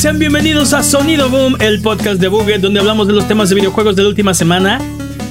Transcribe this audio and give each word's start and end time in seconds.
Sean 0.00 0.18
bienvenidos 0.18 0.72
a 0.72 0.82
Sonido 0.82 1.28
Boom, 1.28 1.56
el 1.60 1.82
podcast 1.82 2.18
de 2.22 2.28
Buget, 2.28 2.62
donde 2.62 2.80
hablamos 2.80 3.06
de 3.06 3.12
los 3.12 3.28
temas 3.28 3.50
de 3.50 3.56
videojuegos 3.56 3.96
de 3.96 4.02
la 4.02 4.08
última 4.08 4.32
semana, 4.32 4.80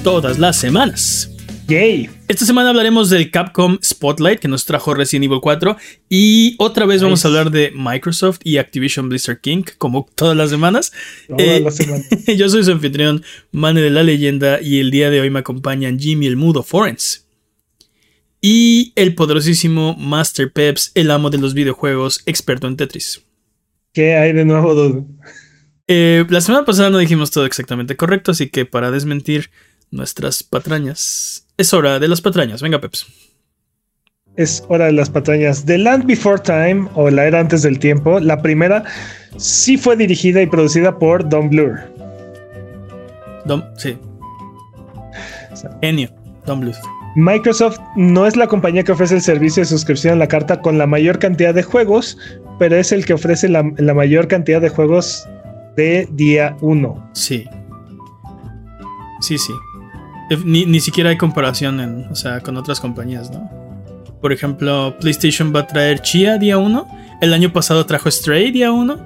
todas 0.04 0.38
las 0.38 0.58
semanas. 0.58 1.32
Yay. 1.68 2.08
Esta 2.28 2.46
semana 2.46 2.70
hablaremos 2.70 3.10
del 3.10 3.32
Capcom 3.32 3.80
Spotlight 3.84 4.40
que 4.40 4.48
nos 4.48 4.66
trajo 4.66 4.94
Resident 4.94 5.26
Evil 5.26 5.40
4 5.42 5.76
y 6.08 6.54
otra 6.60 6.86
vez 6.86 7.02
vamos 7.02 7.26
a 7.26 7.30
hablar 7.30 7.50
de 7.50 7.72
Microsoft 7.76 8.42
y 8.44 8.58
Activision 8.58 9.10
Blizzard 9.10 9.42
King, 9.42 9.64
como 9.80 10.08
todas 10.14 10.38
las 10.38 10.52
semanas. 10.52 10.92
Todas 11.28 11.44
Eh, 11.44 11.62
las 11.62 11.76
semanas. 11.76 12.06
Yo 12.38 12.48
soy 12.48 12.64
su 12.64 12.72
anfitrión, 12.72 13.24
Mane 13.52 13.82
de 13.82 13.90
la 13.90 14.04
Leyenda, 14.04 14.62
y 14.62 14.80
el 14.80 14.92
día 14.92 15.10
de 15.10 15.20
hoy 15.20 15.32
me 15.32 15.40
acompañan 15.40 15.98
Jimmy 15.98 16.28
el 16.28 16.36
Mudo 16.38 16.62
Forens. 16.62 17.26
Y 18.40 18.94
el 18.96 19.16
poderosísimo 19.16 19.96
Master 19.98 20.54
Peps, 20.54 20.92
el 20.94 21.10
amo 21.10 21.32
de 21.32 21.40
los 21.40 21.56
videojuegos, 21.56 22.22
experto 22.28 22.68
en 22.68 22.78
Tetris. 22.78 23.24
¿Qué 24.00 24.16
hay 24.16 24.32
de 24.32 24.46
nuevo, 24.46 24.74
Dudu? 24.76 25.08
Eh, 25.86 26.26
la 26.30 26.40
semana 26.40 26.64
pasada 26.64 26.90
no 26.90 27.00
dijimos 27.00 27.32
todo 27.32 27.46
exactamente 27.46 27.98
correcto, 27.98 28.32
así 28.32 28.48
que 28.48 28.66
para 28.66 28.92
desmentir 28.92 29.52
nuestras 29.92 30.42
patrañas, 30.42 31.46
es 31.58 31.74
hora 31.74 32.00
de 32.00 32.08
las 32.08 32.22
patrañas. 32.22 32.62
Venga, 32.62 32.80
Peps. 32.80 33.08
Es 34.38 34.64
hora 34.70 34.86
de 34.86 34.94
las 34.94 35.10
patrañas. 35.10 35.66
The 35.66 35.80
Land 35.80 36.06
Before 36.06 36.42
Time, 36.42 36.88
o 36.94 37.10
La 37.10 37.28
Era 37.28 37.42
Antes 37.42 37.64
del 37.64 37.78
Tiempo, 37.78 38.22
la 38.22 38.42
primera 38.42 38.86
sí 39.36 39.78
fue 39.78 39.98
dirigida 39.98 40.42
y 40.42 40.48
producida 40.48 40.98
por 40.98 41.28
Don 41.28 41.50
Blur. 41.50 41.78
Dom, 43.44 43.62
sí. 43.76 43.98
Enio, 45.82 46.10
Don 46.46 46.62
Bluth. 46.62 46.99
Microsoft 47.20 47.78
no 47.96 48.26
es 48.26 48.36
la 48.36 48.48
compañía 48.48 48.84
que 48.84 48.92
ofrece 48.92 49.16
el 49.16 49.22
servicio 49.22 49.62
de 49.62 49.66
suscripción 49.68 50.14
a 50.14 50.18
la 50.18 50.28
carta 50.28 50.62
con 50.62 50.78
la 50.78 50.88
mayor 50.88 51.20
cantidad 51.20 51.54
de 51.54 51.64
juegos, 51.64 52.18
pero 52.60 52.76
es 52.78 52.92
el 52.92 53.06
que 53.06 53.14
ofrece 53.14 53.50
la, 53.50 53.70
la 53.78 53.94
mayor 53.94 54.28
cantidad 54.28 54.62
de 54.62 54.70
juegos 54.70 55.28
de 55.76 56.08
día 56.12 56.56
1. 56.62 57.10
Sí. 57.14 57.46
Sí, 59.22 59.38
sí. 59.38 59.54
Ni, 60.46 60.66
ni 60.66 60.80
siquiera 60.80 61.10
hay 61.10 61.18
comparación 61.18 61.80
en, 61.80 62.06
o 62.12 62.16
sea, 62.16 62.40
con 62.42 62.56
otras 62.58 62.80
compañías, 62.80 63.32
¿no? 63.32 63.50
Por 64.22 64.32
ejemplo, 64.34 64.96
PlayStation 65.00 65.54
va 65.56 65.62
a 65.62 65.68
traer 65.68 66.02
Chia 66.02 66.38
día 66.38 66.58
1. 66.58 66.88
El 67.22 67.34
año 67.34 67.52
pasado 67.52 67.86
trajo 67.86 68.10
Stray 68.12 68.52
día 68.52 68.72
1. 68.72 68.98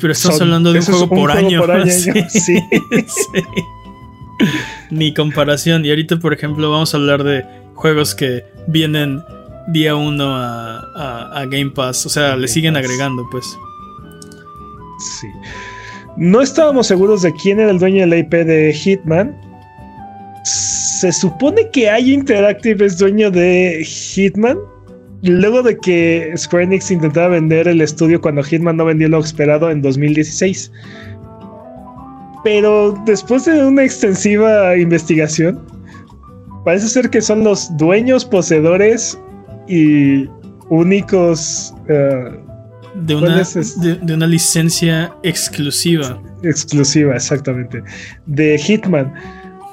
Pero 0.00 0.12
estamos 0.12 0.38
Son- 0.38 0.48
hablando 0.48 0.72
de 0.72 0.78
un 0.80 0.84
juego, 0.84 1.08
por, 1.08 1.30
juego 1.32 1.46
año. 1.46 1.60
por 1.60 1.70
año, 1.72 1.90
Sí. 1.90 2.10
sí. 2.28 2.58
Sí. 3.06 3.42
Ni 4.90 5.12
comparación. 5.14 5.84
Y 5.84 5.90
ahorita, 5.90 6.18
por 6.18 6.32
ejemplo, 6.32 6.70
vamos 6.70 6.94
a 6.94 6.96
hablar 6.96 7.24
de 7.24 7.44
juegos 7.74 8.14
que 8.14 8.44
vienen 8.68 9.20
día 9.68 9.94
1 9.96 10.24
a, 10.24 10.78
a- 10.96 11.40
a 11.40 11.46
Game 11.46 11.70
Pass. 11.70 12.06
O 12.06 12.08
sea, 12.08 12.36
le 12.36 12.48
siguen 12.48 12.74
Pass. 12.74 12.84
agregando, 12.84 13.26
pues. 13.30 13.44
Sí. 15.20 15.26
No 16.16 16.40
estábamos 16.42 16.86
seguros 16.88 17.22
de 17.22 17.32
quién 17.42 17.58
era 17.60 17.70
el 17.70 17.78
dueño 17.78 18.00
de 18.02 18.06
la 18.06 18.16
IP 18.18 18.32
de 18.32 18.72
Hitman. 18.72 19.34
Se 20.44 21.10
supone 21.12 21.68
que 21.72 21.88
hay 21.90 22.12
Interactive 22.12 22.84
es 22.86 22.98
dueño 22.98 23.30
de 23.30 23.82
Hitman. 23.84 24.58
Luego 25.22 25.62
de 25.62 25.78
que 25.78 26.32
Square 26.36 26.64
Enix 26.64 26.90
intentaba 26.90 27.28
vender 27.28 27.68
el 27.68 27.80
estudio 27.80 28.20
cuando 28.20 28.42
Hitman 28.42 28.76
no 28.76 28.84
vendió 28.84 29.08
lo 29.08 29.20
esperado 29.20 29.70
en 29.70 29.80
2016. 29.80 30.72
Pero 32.44 32.92
después 33.06 33.44
de 33.44 33.64
una 33.64 33.84
extensiva 33.84 34.76
investigación, 34.76 35.60
parece 36.64 36.88
ser 36.88 37.10
que 37.10 37.20
son 37.20 37.44
los 37.44 37.74
dueños, 37.76 38.24
poseedores 38.24 39.18
y 39.68 40.28
únicos 40.70 41.72
eh, 41.88 42.30
De 43.04 43.14
¿Cuál 43.14 43.24
una, 43.32 43.40
es 43.42 43.56
este? 43.56 43.88
de, 43.88 43.94
de 43.96 44.14
una 44.14 44.26
licencia 44.26 45.12
exclusiva. 45.22 46.20
exclusiva, 46.42 47.14
exactamente, 47.14 47.82
de 48.26 48.58
Hitman. 48.58 49.12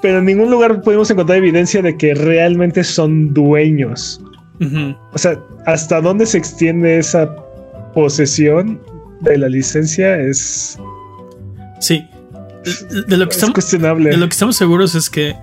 Pero 0.02 0.20
en 0.20 0.26
ningún 0.26 0.50
lugar 0.52 0.82
pudimos 0.82 1.10
encontrar 1.12 1.40
evidencia 1.40 1.82
de 1.82 1.98
que 1.98 2.14
realmente 2.14 2.84
son 2.84 3.34
dueños. 3.34 4.22
O 5.14 5.18
sea, 5.18 5.40
hasta 5.66 6.02
dónde 6.02 6.26
se 6.26 6.38
extiende 6.38 6.98
esa 7.00 7.34
posesión 7.94 8.80
de 9.22 9.38
la 9.38 9.48
licencia 9.50 10.20
es, 10.20 10.78
Sí. 11.80 12.06
De 13.08 13.18
lo, 13.18 13.26
que 13.26 13.30
es 13.32 13.36
estamos, 13.38 13.54
cuestionable. 13.54 14.10
de 14.10 14.18
lo 14.18 14.28
que 14.28 14.34
estamos 14.34 14.56
seguros 14.58 14.96
es 14.96 15.10
que 15.10 15.36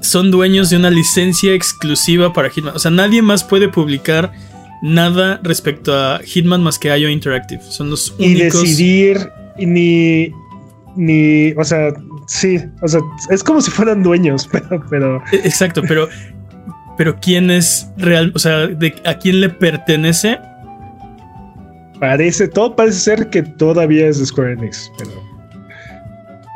son 0.00 0.30
dueños 0.30 0.70
de 0.70 0.76
una 0.76 0.90
licencia 0.90 1.54
exclusiva 1.54 2.32
para 2.32 2.50
Hitman. 2.50 2.76
O 2.76 2.78
sea, 2.78 2.90
nadie 2.90 3.22
más 3.22 3.42
puede 3.44 3.68
publicar 3.68 4.32
nada 4.82 5.40
respecto 5.42 5.94
a 5.98 6.20
Hitman 6.24 6.62
más 6.62 6.78
que 6.78 6.96
IO 6.96 7.08
Interactive. 7.08 7.62
Son 7.62 7.88
los 7.90 8.14
y 8.18 8.36
únicos. 8.36 8.60
decidir 8.62 9.28
y 9.58 9.66
ni 9.66 10.32
ni, 10.96 11.52
o 11.52 11.64
sea, 11.64 11.92
sí, 12.26 12.58
o 12.82 12.88
sea, 12.88 13.00
es 13.30 13.44
como 13.44 13.60
si 13.60 13.70
fueran 13.70 14.02
dueños, 14.02 14.48
pero, 14.52 14.82
pero 14.90 15.22
E- 15.32 15.36
Exacto, 15.44 15.82
pero. 15.86 16.08
Pero 16.98 17.18
quién 17.20 17.50
es 17.50 17.88
real. 17.98 18.32
O 18.34 18.38
sea, 18.38 18.66
de, 18.68 18.94
a 19.04 19.18
quién 19.18 19.42
le 19.42 19.50
pertenece. 19.50 20.38
parece, 22.00 22.48
todo 22.48 22.74
parece 22.74 22.98
ser 23.00 23.30
que 23.30 23.42
todavía 23.42 24.06
es 24.08 24.18
de 24.18 24.26
Square 24.26 24.52
Enix, 24.54 24.90
pero 24.98 25.10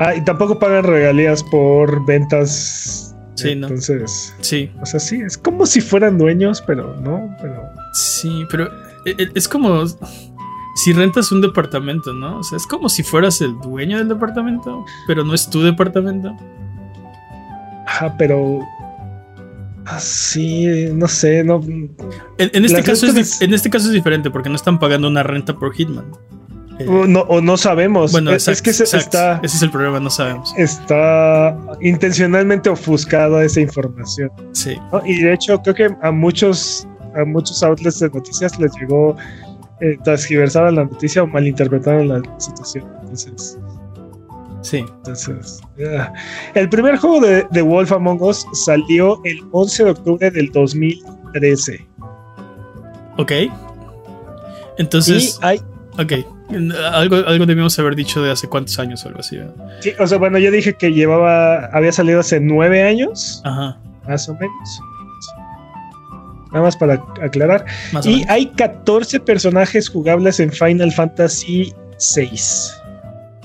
ah, 0.00 0.14
y 0.16 0.24
tampoco 0.24 0.58
pagan 0.58 0.82
regalías 0.84 1.42
por 1.44 2.04
ventas. 2.06 3.14
Sí, 3.36 3.54
¿no? 3.54 3.68
Entonces, 3.68 4.34
Sí. 4.40 4.70
o 4.82 4.84
sea, 4.86 5.00
sí, 5.00 5.20
es 5.22 5.38
como 5.38 5.64
si 5.64 5.80
fueran 5.80 6.18
dueños, 6.18 6.62
pero 6.66 6.94
no, 7.00 7.34
pero 7.40 7.62
Sí, 7.94 8.44
pero 8.50 8.66
e- 9.06 9.14
e- 9.18 9.30
es 9.34 9.48
como 9.48 9.84
si 10.76 10.92
rentas 10.92 11.32
un 11.32 11.40
departamento, 11.40 12.12
¿no? 12.12 12.38
O 12.38 12.42
sea, 12.42 12.56
es 12.56 12.66
como 12.66 12.88
si 12.90 13.02
fueras 13.02 13.40
el 13.40 13.58
dueño 13.60 13.96
del 13.98 14.08
departamento, 14.08 14.84
pero 15.06 15.24
no 15.24 15.32
es 15.34 15.48
tu 15.48 15.62
departamento. 15.62 16.36
ajá, 17.86 18.14
pero 18.18 18.60
así, 19.86 20.66
no 20.92 21.08
sé, 21.08 21.42
no 21.42 21.60
En, 21.62 22.50
en 22.52 22.64
este 22.64 22.78
Las 22.78 22.86
caso 22.86 23.06
es, 23.06 23.14
rentas- 23.14 23.40
dif- 23.40 23.44
en 23.44 23.54
este 23.54 23.70
caso 23.70 23.86
es 23.88 23.92
diferente 23.92 24.30
porque 24.30 24.48
no 24.48 24.56
están 24.56 24.78
pagando 24.78 25.08
una 25.08 25.22
renta 25.22 25.54
por 25.54 25.72
Hitman. 25.74 26.04
O 26.88 27.06
no, 27.06 27.20
o 27.22 27.40
no 27.40 27.56
sabemos. 27.56 28.12
bueno, 28.12 28.32
es, 28.32 28.48
es 28.48 28.62
que 28.62 28.72
se- 28.72 28.84
está 28.96 29.40
ese 29.42 29.56
es 29.56 29.62
el 29.62 29.70
problema, 29.70 30.00
no 30.00 30.10
sabemos. 30.10 30.54
está 30.56 31.56
intencionalmente 31.80 32.70
ofuscada 32.70 33.44
esa 33.44 33.60
información. 33.60 34.30
Sí, 34.52 34.76
¿no? 34.92 35.02
Y 35.04 35.20
de 35.22 35.34
hecho, 35.34 35.60
creo 35.62 35.74
que 35.74 35.90
a 36.02 36.10
muchos, 36.10 36.86
a 37.14 37.24
muchos 37.24 37.62
outlets 37.62 37.98
de 38.00 38.08
noticias 38.08 38.58
les 38.58 38.72
llegó, 38.76 39.16
eh, 39.80 39.98
transgiversaron 40.04 40.74
la 40.76 40.84
noticia 40.84 41.22
o 41.22 41.26
malinterpretaron 41.26 42.08
la 42.08 42.22
situación. 42.38 42.86
Entonces, 43.02 43.58
sí. 44.62 44.78
entonces 44.78 45.60
ah. 45.98 46.12
el 46.54 46.68
primer 46.68 46.96
juego 46.96 47.20
de, 47.20 47.46
de 47.50 47.62
Wolf 47.62 47.92
Among 47.92 48.22
Us 48.22 48.46
salió 48.52 49.20
el 49.24 49.40
11 49.52 49.84
de 49.84 49.90
octubre 49.90 50.30
del 50.30 50.50
2013. 50.52 51.86
Ok. 53.16 53.32
Entonces, 54.78 55.38
y 55.42 55.44
hay, 55.44 55.60
ok. 55.98 56.12
Algo, 56.92 57.16
algo 57.16 57.46
debimos 57.46 57.78
haber 57.78 57.94
dicho 57.94 58.22
de 58.22 58.30
hace 58.30 58.48
cuántos 58.48 58.78
años 58.78 59.04
o 59.04 59.08
algo 59.08 59.20
así. 59.20 59.36
¿verdad? 59.38 59.54
sí, 59.80 59.92
o 59.98 60.06
sea, 60.06 60.18
bueno, 60.18 60.38
yo 60.38 60.50
dije 60.50 60.74
que 60.74 60.92
llevaba, 60.92 61.66
había 61.66 61.92
salido 61.92 62.20
hace 62.20 62.40
nueve 62.40 62.82
años, 62.82 63.40
Ajá. 63.44 63.78
más 64.08 64.28
o 64.28 64.34
menos. 64.34 64.80
Nada 66.52 66.64
más 66.64 66.76
para 66.76 66.94
aclarar. 67.22 67.64
Más 67.92 68.04
Y 68.06 68.24
hay 68.28 68.46
14 68.50 69.20
personajes 69.20 69.88
jugables 69.88 70.40
en 70.40 70.50
Final 70.50 70.90
Fantasy 70.90 71.72
VI. 72.16 72.30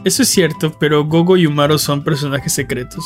Eso 0.03 0.21
es 0.23 0.29
cierto, 0.29 0.75
pero 0.79 1.05
Gogo 1.05 1.37
y 1.37 1.45
Umaro 1.45 1.77
son 1.77 2.03
personajes 2.03 2.53
secretos. 2.53 3.03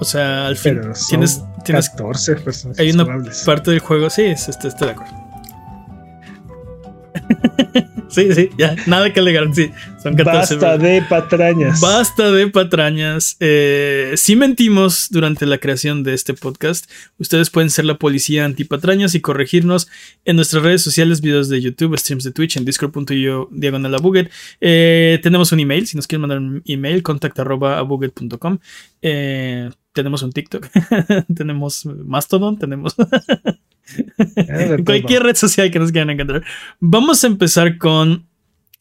O 0.00 0.04
sea, 0.04 0.46
al 0.48 0.56
fin 0.56 0.80
tienes, 1.08 1.42
tienes 1.64 1.88
14 1.90 2.36
personajes 2.36 2.80
hay 2.80 2.90
una 2.92 3.04
jugables. 3.04 3.42
parte 3.44 3.70
del 3.70 3.80
juego. 3.80 4.10
Sí, 4.10 4.22
es- 4.22 4.48
estoy, 4.48 4.68
estoy 4.70 4.88
de 4.88 4.92
acuerdo. 4.94 5.14
sí, 8.08 8.32
sí, 8.32 8.50
ya, 8.58 8.76
nada 8.86 9.12
que 9.12 9.20
alegar. 9.20 9.54
Sí, 9.54 9.70
son 10.02 10.14
14. 10.14 10.56
Basta 10.56 10.78
de 10.78 11.02
patrañas. 11.02 11.80
Basta 11.80 12.30
de 12.30 12.48
patrañas. 12.48 13.36
Eh, 13.40 14.14
si 14.16 14.36
mentimos 14.36 15.08
durante 15.10 15.46
la 15.46 15.58
creación 15.58 16.02
de 16.02 16.14
este 16.14 16.34
podcast, 16.34 16.90
ustedes 17.18 17.50
pueden 17.50 17.70
ser 17.70 17.84
la 17.84 17.96
policía 17.96 18.44
antipatrañas 18.44 19.14
y 19.14 19.20
corregirnos 19.20 19.88
en 20.24 20.36
nuestras 20.36 20.62
redes 20.62 20.82
sociales, 20.82 21.20
videos 21.20 21.48
de 21.48 21.60
YouTube, 21.60 21.96
streams 21.98 22.24
de 22.24 22.32
Twitch, 22.32 22.56
en 22.56 22.64
discord.io 22.64 23.48
diagonal 23.50 23.94
a 23.94 23.98
Buget. 23.98 24.30
Eh, 24.60 25.18
tenemos 25.22 25.52
un 25.52 25.60
email, 25.60 25.86
si 25.86 25.96
nos 25.96 26.06
quieren 26.06 26.22
mandar 26.22 26.38
un 26.38 26.62
email, 26.66 27.02
contact 27.02 27.38
arroba 27.38 27.78
abuget.com. 27.78 28.58
Eh, 29.02 29.70
tenemos 29.92 30.22
un 30.22 30.32
TikTok, 30.32 30.68
tenemos 31.34 31.86
Mastodon, 31.86 32.58
tenemos 32.58 32.96
Cualquier 34.84 35.22
red 35.22 35.36
social 35.36 35.70
que 35.70 35.78
nos 35.78 35.92
quieran 35.92 36.10
encontrar. 36.10 36.44
Vamos 36.80 37.24
a 37.24 37.26
empezar 37.26 37.78
con 37.78 38.26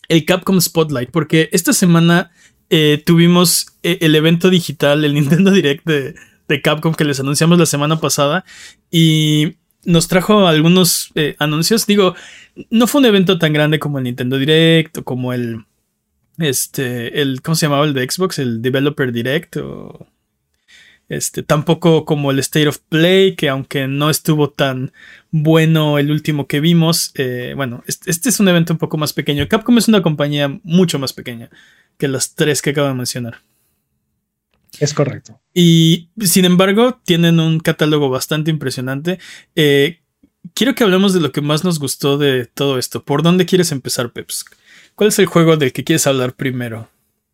el 0.10 0.26
Capcom 0.26 0.60
Spotlight, 0.60 1.12
porque 1.12 1.50
esta 1.52 1.74
semana 1.74 2.32
eh, 2.70 3.02
tuvimos 3.06 3.68
eh, 3.84 4.00
el 4.02 4.16
evento 4.16 4.50
digital, 4.50 5.04
el 5.06 5.14
Nintendo 5.14 5.52
Direct 5.52 5.86
de, 5.86 6.16
de 6.48 6.62
Capcom 6.62 6.94
que 6.94 7.06
les 7.06 7.20
anunciamos 7.20 7.58
la 7.58 7.66
semana 7.66 8.00
pasada. 8.00 8.46
Y 8.92 9.58
nos 9.86 10.08
trajo 10.08 10.48
algunos 10.48 11.12
eh, 11.16 11.36
anuncios. 11.40 11.86
Digo, 11.86 12.16
no 12.70 12.88
fue 12.88 13.00
un 13.00 13.06
evento 13.06 13.38
tan 13.38 13.54
grande 13.54 13.80
como 13.80 13.98
el 13.98 14.06
Nintendo 14.06 14.38
Direct 14.38 14.98
o 15.00 15.04
como 15.04 15.34
el. 15.34 15.66
Este. 16.38 17.22
El, 17.22 17.42
¿Cómo 17.42 17.56
se 17.56 17.66
llamaba 17.66 17.86
el 17.86 17.94
de 17.94 18.10
Xbox? 18.10 18.40
El 18.40 18.62
Developer 18.62 19.12
Direct. 19.12 19.58
O, 19.58 20.08
este, 21.16 21.44
tampoco 21.44 22.06
como 22.06 22.32
el 22.32 22.40
State 22.40 22.68
of 22.68 22.80
Play, 22.90 23.36
que 23.36 23.50
aunque 23.50 23.88
no 23.88 24.10
estuvo 24.10 24.50
tan 24.50 24.92
bueno 25.32 26.00
el 26.00 26.12
último 26.12 26.48
que 26.48 26.60
vimos, 26.60 27.12
eh, 27.16 27.54
bueno, 27.56 27.84
este, 27.88 28.12
este, 28.12 28.30
es 28.30 28.40
un 28.40 28.48
evento 28.48 28.74
un 28.74 28.80
poco 28.80 28.98
más 28.98 29.14
pequeño. 29.14 29.48
Capcom 29.48 29.78
es 29.78 29.88
una 29.88 30.02
compañía 30.02 30.60
mucho 30.64 31.00
más 31.00 31.14
pequeña 31.14 31.50
que 31.98 32.08
las 32.08 32.36
tres 32.36 32.62
que 32.62 32.72
acabo 32.72 32.88
de 32.88 32.96
mencionar. 32.96 33.38
Es 34.80 34.94
correcto. 34.94 35.40
Y 35.54 36.10
sin 36.20 36.46
embargo, 36.46 37.00
tienen 37.04 37.40
un 37.40 37.60
catálogo 37.60 38.10
bastante 38.10 38.50
impresionante. 38.50 39.20
Eh, 39.56 40.00
quiero 40.54 40.74
que 40.74 40.84
hablemos 40.84 41.14
de 41.14 41.22
lo 41.22 41.32
que 41.32 41.42
más 41.42 41.64
nos 41.64 41.80
gustó 41.80 42.18
de 42.18 42.48
todo 42.48 42.80
esto. 42.80 43.04
¿Por 43.04 43.22
dónde 43.22 43.46
quieres 43.46 43.72
empezar, 43.72 44.12
Peps? 44.12 44.46
¿Cuál 44.96 45.10
es 45.10 45.20
el 45.20 45.28
juego 45.28 45.58
del 45.58 45.74
que 45.74 45.84
quieres 45.84 46.08
hablar 46.08 46.34
primero? 46.34 46.90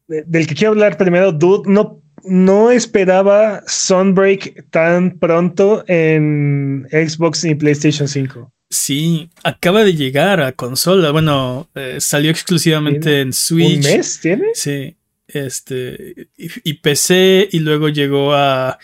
del 0.10 0.48
que 0.48 0.56
quiero 0.56 0.72
hablar 0.72 0.98
primero, 0.98 1.32
Dude, 1.32 1.70
no, 1.70 2.02
no 2.24 2.72
esperaba 2.72 3.64
Sunbreak 3.68 4.70
tan 4.70 5.18
pronto 5.20 5.84
en 5.88 6.88
Xbox 6.92 7.44
y 7.46 7.56
PlayStation 7.56 8.08
5. 8.08 8.52
Sí, 8.70 9.30
acaba 9.44 9.84
de 9.84 9.96
llegar 9.96 10.42
a 10.42 10.52
consola. 10.52 11.12
Bueno, 11.12 11.68
eh, 11.74 11.98
salió 12.00 12.30
exclusivamente 12.30 13.22
en 13.22 13.34
Switch. 13.34 13.78
¿Un 13.86 13.92
mes 13.92 14.20
tiene? 14.22 14.46
Sí. 14.54 14.96
Este. 15.28 16.28
Y, 16.38 16.74
PC. 16.76 17.50
Y 17.52 17.60
luego 17.60 17.90
llegó 17.90 18.34
a 18.34 18.78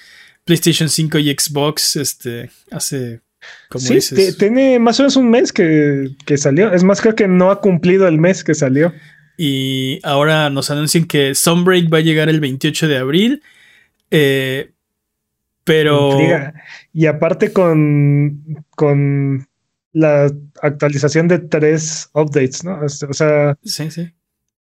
PlayStation 0.44 0.90
5 0.90 1.20
y 1.20 1.36
Xbox. 1.38 1.98
Este. 1.98 2.50
Hace. 2.72 3.22
Como 3.70 3.86
sí, 3.86 4.00
tiene 4.40 4.80
más 4.80 5.00
o 5.00 5.04
menos 5.04 5.16
un 5.18 5.30
mes 5.30 5.54
que, 5.54 6.10
que, 6.26 6.38
salió. 6.38 6.74
Es 6.74 6.84
más, 6.84 7.00
creo 7.00 7.14
que 7.14 7.28
no 7.28 7.52
ha 7.52 7.62
cumplido 7.62 8.08
el 8.08 8.18
mes 8.18 8.44
que 8.44 8.56
salió. 8.56 8.92
Y 9.38 10.00
ahora 10.04 10.50
nos 10.50 10.72
anuncian 10.72 11.06
que 11.06 11.36
Sunbreak 11.36 11.94
va 11.94 12.00
a 12.00 12.02
llegar 12.02 12.30
el 12.30 12.40
28 12.40 12.88
de 12.88 12.98
abril. 12.98 13.44
Eh, 14.12 14.72
pero. 15.64 16.18
Y 16.94 17.06
aparte 17.08 17.52
con. 17.52 18.64
con 18.72 19.48
la 19.96 20.30
actualización 20.62 21.30
de 21.30 21.40
tres 21.40 22.10
updates, 22.14 22.66
¿no? 22.66 22.80
O 22.82 23.14
sea, 23.14 23.58
sí, 23.64 23.90
sí. 23.90 24.12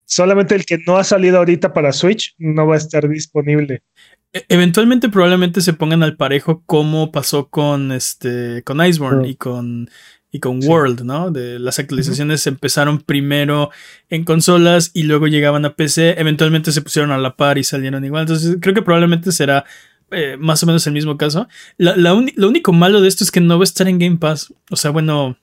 solamente 0.05 0.55
el 0.55 0.65
que 0.65 0.77
no 0.87 0.95
ha 0.95 1.03
salido 1.03 1.39
ahorita 1.39 1.73
para 1.73 1.91
Switch 1.91 2.33
no 2.37 2.65
va 2.65 2.75
a 2.75 2.77
estar 2.77 3.07
disponible. 3.09 3.83
E, 4.31 4.45
eventualmente 4.47 5.09
probablemente 5.09 5.59
se 5.59 5.73
pongan 5.73 6.03
al 6.03 6.15
parejo 6.15 6.63
como 6.65 7.11
pasó 7.11 7.49
con 7.49 7.91
este 7.91 8.63
con 8.63 8.85
Iceborne 8.85 9.27
y 9.27 9.35
con 9.35 9.89
y 10.35 10.39
con 10.41 10.61
World, 10.61 11.03
¿no? 11.03 11.31
De 11.31 11.59
las 11.59 11.79
actualizaciones 11.79 12.45
empezaron 12.45 12.99
primero 12.99 13.69
en 14.09 14.25
consolas 14.25 14.91
y 14.93 15.03
luego 15.03 15.27
llegaban 15.27 15.63
a 15.63 15.75
PC, 15.77 16.19
eventualmente 16.19 16.73
se 16.73 16.81
pusieron 16.81 17.11
a 17.11 17.17
la 17.17 17.37
par 17.37 17.57
y 17.57 17.63
salieron 17.63 18.03
igual. 18.03 18.23
Entonces 18.23 18.57
creo 18.59 18.75
que 18.75 18.81
probablemente 18.81 19.31
será 19.31 19.63
eh, 20.11 20.35
más 20.37 20.61
o 20.61 20.65
menos 20.65 20.85
el 20.87 20.93
mismo 20.93 21.17
caso. 21.17 21.47
lo 21.77 22.17
único 22.49 22.73
malo 22.73 22.99
de 22.99 23.07
esto 23.07 23.23
es 23.23 23.31
que 23.31 23.39
no 23.39 23.57
va 23.57 23.63
a 23.63 23.63
estar 23.63 23.87
en 23.87 23.97
Game 23.97 24.17
Pass. 24.17 24.53
O 24.69 24.75
sea, 24.75 24.91
bueno. 24.91 25.37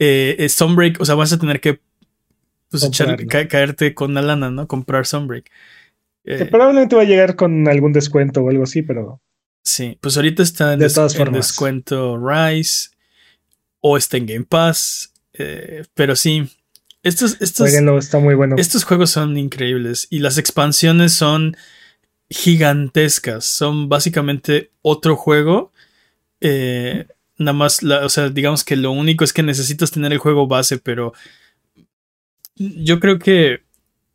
Eh, 0.00 0.48
Sunbreak, 0.48 1.00
o 1.00 1.04
sea, 1.04 1.14
vas 1.14 1.32
a 1.32 1.38
tener 1.38 1.60
que 1.60 1.78
pues, 2.68 2.90
caerte 3.48 3.94
con 3.94 4.12
la 4.12 4.22
lana, 4.22 4.50
¿no? 4.50 4.66
Comprar 4.66 5.06
Sunbreak. 5.06 5.48
Eh, 6.24 6.46
probablemente 6.46 6.96
va 6.96 7.02
a 7.02 7.04
llegar 7.04 7.36
con 7.36 7.68
algún 7.68 7.92
descuento 7.92 8.42
o 8.42 8.50
algo 8.50 8.64
así, 8.64 8.82
pero. 8.82 9.20
Sí, 9.62 9.96
pues 10.00 10.16
ahorita 10.16 10.42
está 10.42 10.72
en, 10.72 10.80
descuento 10.80 12.18
Rise 12.18 12.89
o 13.80 13.96
está 13.96 14.16
en 14.16 14.26
Game 14.26 14.44
Pass. 14.44 15.12
Eh, 15.32 15.84
pero 15.94 16.16
sí, 16.16 16.48
estos, 17.02 17.40
estos, 17.40 17.68
está 17.72 18.18
muy 18.18 18.34
bueno. 18.34 18.56
estos 18.58 18.84
juegos 18.84 19.10
son 19.10 19.38
increíbles 19.38 20.06
y 20.10 20.18
las 20.18 20.38
expansiones 20.38 21.12
son 21.12 21.56
gigantescas. 22.28 23.44
Son 23.44 23.88
básicamente 23.88 24.70
otro 24.82 25.16
juego. 25.16 25.72
Eh, 26.40 27.06
nada 27.38 27.54
más, 27.54 27.82
o 27.82 28.08
sea, 28.08 28.28
digamos 28.28 28.64
que 28.64 28.76
lo 28.76 28.92
único 28.92 29.24
es 29.24 29.32
que 29.32 29.42
necesitas 29.42 29.90
tener 29.90 30.12
el 30.12 30.18
juego 30.18 30.46
base, 30.46 30.78
pero 30.78 31.12
yo 32.54 33.00
creo 33.00 33.18
que, 33.18 33.62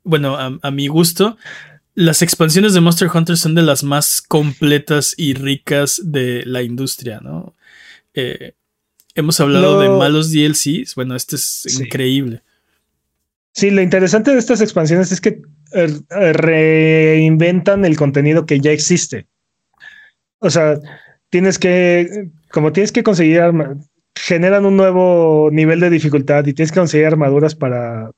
bueno, 0.03 0.37
a, 0.37 0.71
mi 0.71 0.87
gusto, 0.87 1.37
las 1.95 2.21
expansiones 2.21 2.73
de 2.73 2.81
Monster 2.81 3.09
Hunter 3.11 3.37
son 3.37 3.55
de 3.55 3.63
las 3.63 3.83
más 3.83 4.21
completas 4.21 5.15
y 5.17 5.33
ricas 5.33 5.99
de 6.03 6.43
la 6.45 6.61
industria, 6.61 7.19
¿no? 7.21 7.55
Eh, 8.13 8.53
hemos 9.15 9.39
hablado 9.39 9.79
de 9.79 9.89
malos 9.89 10.31
DLCs, 10.31 10.95
bueno, 10.95 11.15
este 11.15 11.37
es 11.37 11.79
increíble. 11.79 12.43
Sí, 13.53 13.71
lo 13.71 13.81
interesante 13.81 14.31
de 14.31 14.39
estas 14.39 14.61
expansiones 14.61 15.11
es 15.11 15.21
que 15.21 15.41
eh, 15.71 16.33
reinventan 16.33 17.85
el 17.85 17.95
contenido 17.95 18.45
que 18.45 18.59
ya 18.59 18.71
existe. 18.71 19.27
O 20.39 20.49
sea, 20.49 20.77
tienes 21.29 21.57
que, 21.57 22.29
como 22.51 22.73
tienes 22.73 22.91
que 22.91 23.03
conseguir 23.03 23.41
generan 24.15 24.65
un 24.65 24.77
nuevo 24.77 25.49
nivel 25.51 25.79
de 25.79 25.89
dificultad 25.89 26.45
y 26.45 26.53
tienes 26.53 26.71
que 26.71 26.79
conseguir 26.79 27.07
armaduras 27.07 27.55
para 27.55 28.11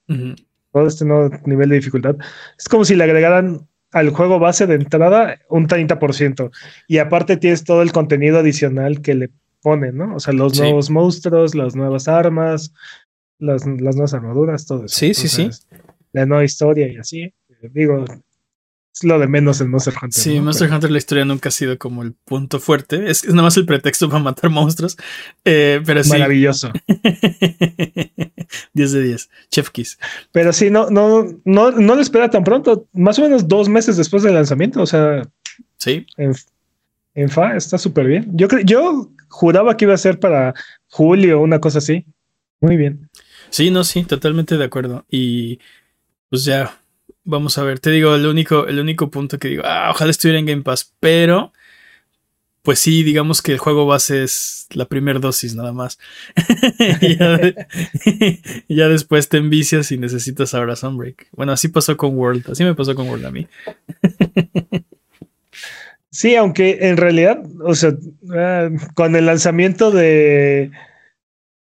todo 0.71 0.88
este 0.88 1.05
nuevo 1.05 1.29
nivel 1.45 1.69
de 1.69 1.75
dificultad. 1.75 2.15
Es 2.57 2.67
como 2.69 2.85
si 2.85 2.95
le 2.95 3.03
agregaran 3.03 3.67
al 3.91 4.09
juego 4.09 4.39
base 4.39 4.67
de 4.67 4.75
entrada 4.75 5.39
un 5.49 5.67
30%. 5.67 6.51
Y 6.88 6.99
aparte 6.99 7.38
tienes 7.38 7.63
todo 7.63 7.81
el 7.81 7.91
contenido 7.91 8.39
adicional 8.39 9.01
que 9.01 9.15
le 9.15 9.29
ponen, 9.68 9.98
¿no? 9.98 10.16
O 10.16 10.19
sea, 10.22 10.34
los 10.34 10.58
nuevos 10.58 10.90
monstruos, 10.90 11.54
las 11.54 11.75
nuevas 11.75 12.08
armas, 12.08 12.71
las, 13.38 13.66
nuevas 13.68 14.14
armaduras, 14.14 14.66
todo 14.66 14.86
eso. 14.86 14.95
Sí, 14.95 15.14
sí, 15.14 15.28
sí. 15.28 15.50
La 16.14 16.26
nueva 16.26 16.45
historia 16.45 16.88
y 16.88 16.95
así. 16.95 17.33
Digo, 17.74 18.06
es 18.94 19.04
lo 19.04 19.19
de 19.19 19.28
menos 19.28 19.59
en 19.59 19.69
Monster 19.69 19.94
Hunter. 20.02 20.24
Sí, 20.24 20.40
Monster 20.40 20.71
Hunter 20.71 20.90
la 20.90 21.00
historia 21.00 21.26
nunca 21.26 21.50
ha 21.50 21.52
sido 21.52 21.78
como 21.78 22.02
el 22.02 22.14
punto 22.14 22.62
fuerte. 22.62 23.12
Es, 23.12 23.28
nada 23.28 23.42
más 23.42 23.57
el 23.57 23.66
pretexto 23.66 24.07
para 24.07 24.24
matar 24.24 24.50
monstruos. 24.50 24.95
Eh, 25.44 25.81
pero 25.86 26.02
sí. 26.02 26.12
Maravilloso. 26.12 26.71
10 28.74 28.92
de 28.94 29.02
10. 29.02 29.30
Chef 29.52 29.69
Kiss. 29.71 30.00
Pero 30.31 30.54
sí, 30.54 30.69
no, 30.69 30.90
no, 30.90 31.26
no, 31.44 31.71
no 31.71 31.95
lo 31.95 32.02
espera 32.02 32.30
tan 32.30 32.45
pronto. 32.45 32.88
Más 32.94 33.19
o 33.19 33.24
menos 33.24 33.50
dos 33.50 33.68
meses 33.68 33.97
después 33.97 34.24
del 34.24 34.36
lanzamiento. 34.36 34.81
O 34.81 34.86
sea. 34.86 35.28
Sí. 35.76 36.07
En, 36.16 36.33
en 37.16 37.30
FA 37.30 37.57
está 37.57 37.78
súper 37.78 38.07
bien. 38.07 38.31
Yo, 38.33 38.47
yo 38.64 39.12
juraba 39.30 39.78
que 39.78 39.86
iba 39.86 39.94
a 39.94 39.98
ser 39.98 40.19
para 40.19 40.54
julio 40.90 41.40
una 41.42 41.60
cosa 41.60 41.80
así. 41.80 42.06
Muy 42.60 42.78
bien. 42.78 43.10
Sí, 43.50 43.72
no, 43.72 43.84
sí, 43.84 44.04
totalmente 44.04 44.57
de 44.57 44.66
acuerdo. 44.66 45.06
Y 45.10 45.60
pues 46.30 46.44
ya, 46.44 46.80
vamos 47.24 47.57
a 47.57 47.64
ver. 47.64 47.80
Te 47.80 47.92
digo, 47.92 48.16
el 48.16 48.26
único, 48.26 48.68
el 48.68 48.80
único 48.80 49.10
punto 49.10 49.38
que 49.38 49.50
digo, 49.50 49.64
ah, 49.66 49.90
ojalá 49.92 50.12
estuviera 50.12 50.40
en 50.40 50.46
Game 50.46 50.64
Pass, 50.64 50.94
pero 51.00 51.54
pues 52.68 52.80
sí, 52.80 53.04
digamos 53.04 53.42
que 53.42 53.54
el 53.54 53.60
juego 53.60 53.86
base 53.86 54.24
es 54.24 54.68
la 54.74 54.90
primera 54.90 55.19
dosis 55.19 55.56
nada 55.56 55.72
más. 55.72 55.98
ya, 57.18 57.40
ya, 58.68 58.90
después 58.90 59.30
te 59.30 59.38
envicias 59.38 59.90
y 59.94 59.98
necesitas 59.98 60.54
ahora 60.54 60.76
Sunbreak. 60.76 61.30
Bueno, 61.31 61.54
así 61.54 61.69
pasó 61.69 61.96
con 61.96 62.18
World, 62.18 62.50
así 62.52 62.66
me 62.66 62.76
pasó 62.76 62.94
con 62.94 63.07
World 63.07 63.26
a 63.26 63.31
mí. 63.31 63.48
Sí, 66.11 66.35
aunque 66.35 66.78
en 66.81 66.97
realidad, 66.97 67.44
o 67.64 67.76
sea, 67.76 67.94
ah, 68.33 68.69
con 68.95 69.16
el 69.16 69.26
lanzamiento 69.26 69.92
de, 69.92 70.71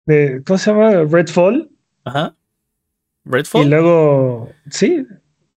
de, 0.06 0.42
¿cómo 0.46 0.58
se 0.58 0.70
llama? 0.70 1.04
Redfall. 1.04 1.70
Ajá. 2.04 2.36
Redfall. 3.24 3.66
Y 3.66 3.70
luego, 3.70 4.52
sí, 4.70 5.06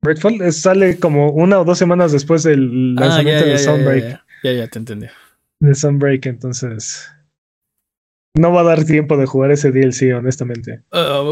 Redfall 0.03 0.53
sale 0.53 0.99
como 0.99 1.31
una 1.31 1.61
o 1.61 1.65
dos 1.65 1.79
semanas 1.79 2.13
después 2.13 2.43
del 2.45 2.95
ah, 2.99 3.01
lanzamiento 3.01 3.45
de 3.45 3.59
Sunbreak. 3.59 4.21
Ya, 4.45 4.53
ya, 4.53 4.69
te 4.69 4.79
entendí. 4.79 5.07
De 5.59 5.75
Sunbreak, 5.75 6.27
entonces 6.27 7.11
no 8.35 8.53
va 8.53 8.61
a 8.61 8.65
dar 8.65 8.85
tiempo 8.85 9.17
de 9.17 9.27
jugar 9.27 9.51
ese 9.51 9.73
DLC, 9.73 10.15
honestamente. 10.15 10.83
Ah, 10.93 11.23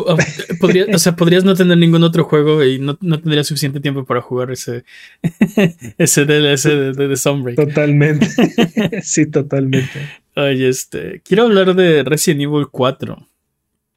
o 0.66 0.98
sea, 0.98 1.16
podrías 1.16 1.44
no 1.44 1.54
tener 1.54 1.78
ningún 1.78 2.02
otro 2.02 2.24
juego 2.24 2.64
y 2.64 2.78
no, 2.78 2.98
no 3.00 3.20
tendrías 3.20 3.46
suficiente 3.46 3.80
tiempo 3.80 4.04
para 4.04 4.20
jugar 4.20 4.50
ese, 4.50 4.84
ese 5.98 6.24
DLC 6.24 6.68
de, 6.94 7.08
de, 7.08 7.16
Sunbreak. 7.16 7.56
Totalmente. 7.56 8.28
sí, 9.02 9.26
totalmente. 9.26 10.08
Oye, 10.36 10.68
este, 10.68 11.20
quiero 11.24 11.44
hablar 11.44 11.74
de 11.74 12.02
Resident 12.04 12.42
Evil 12.42 12.66
4 12.70 13.26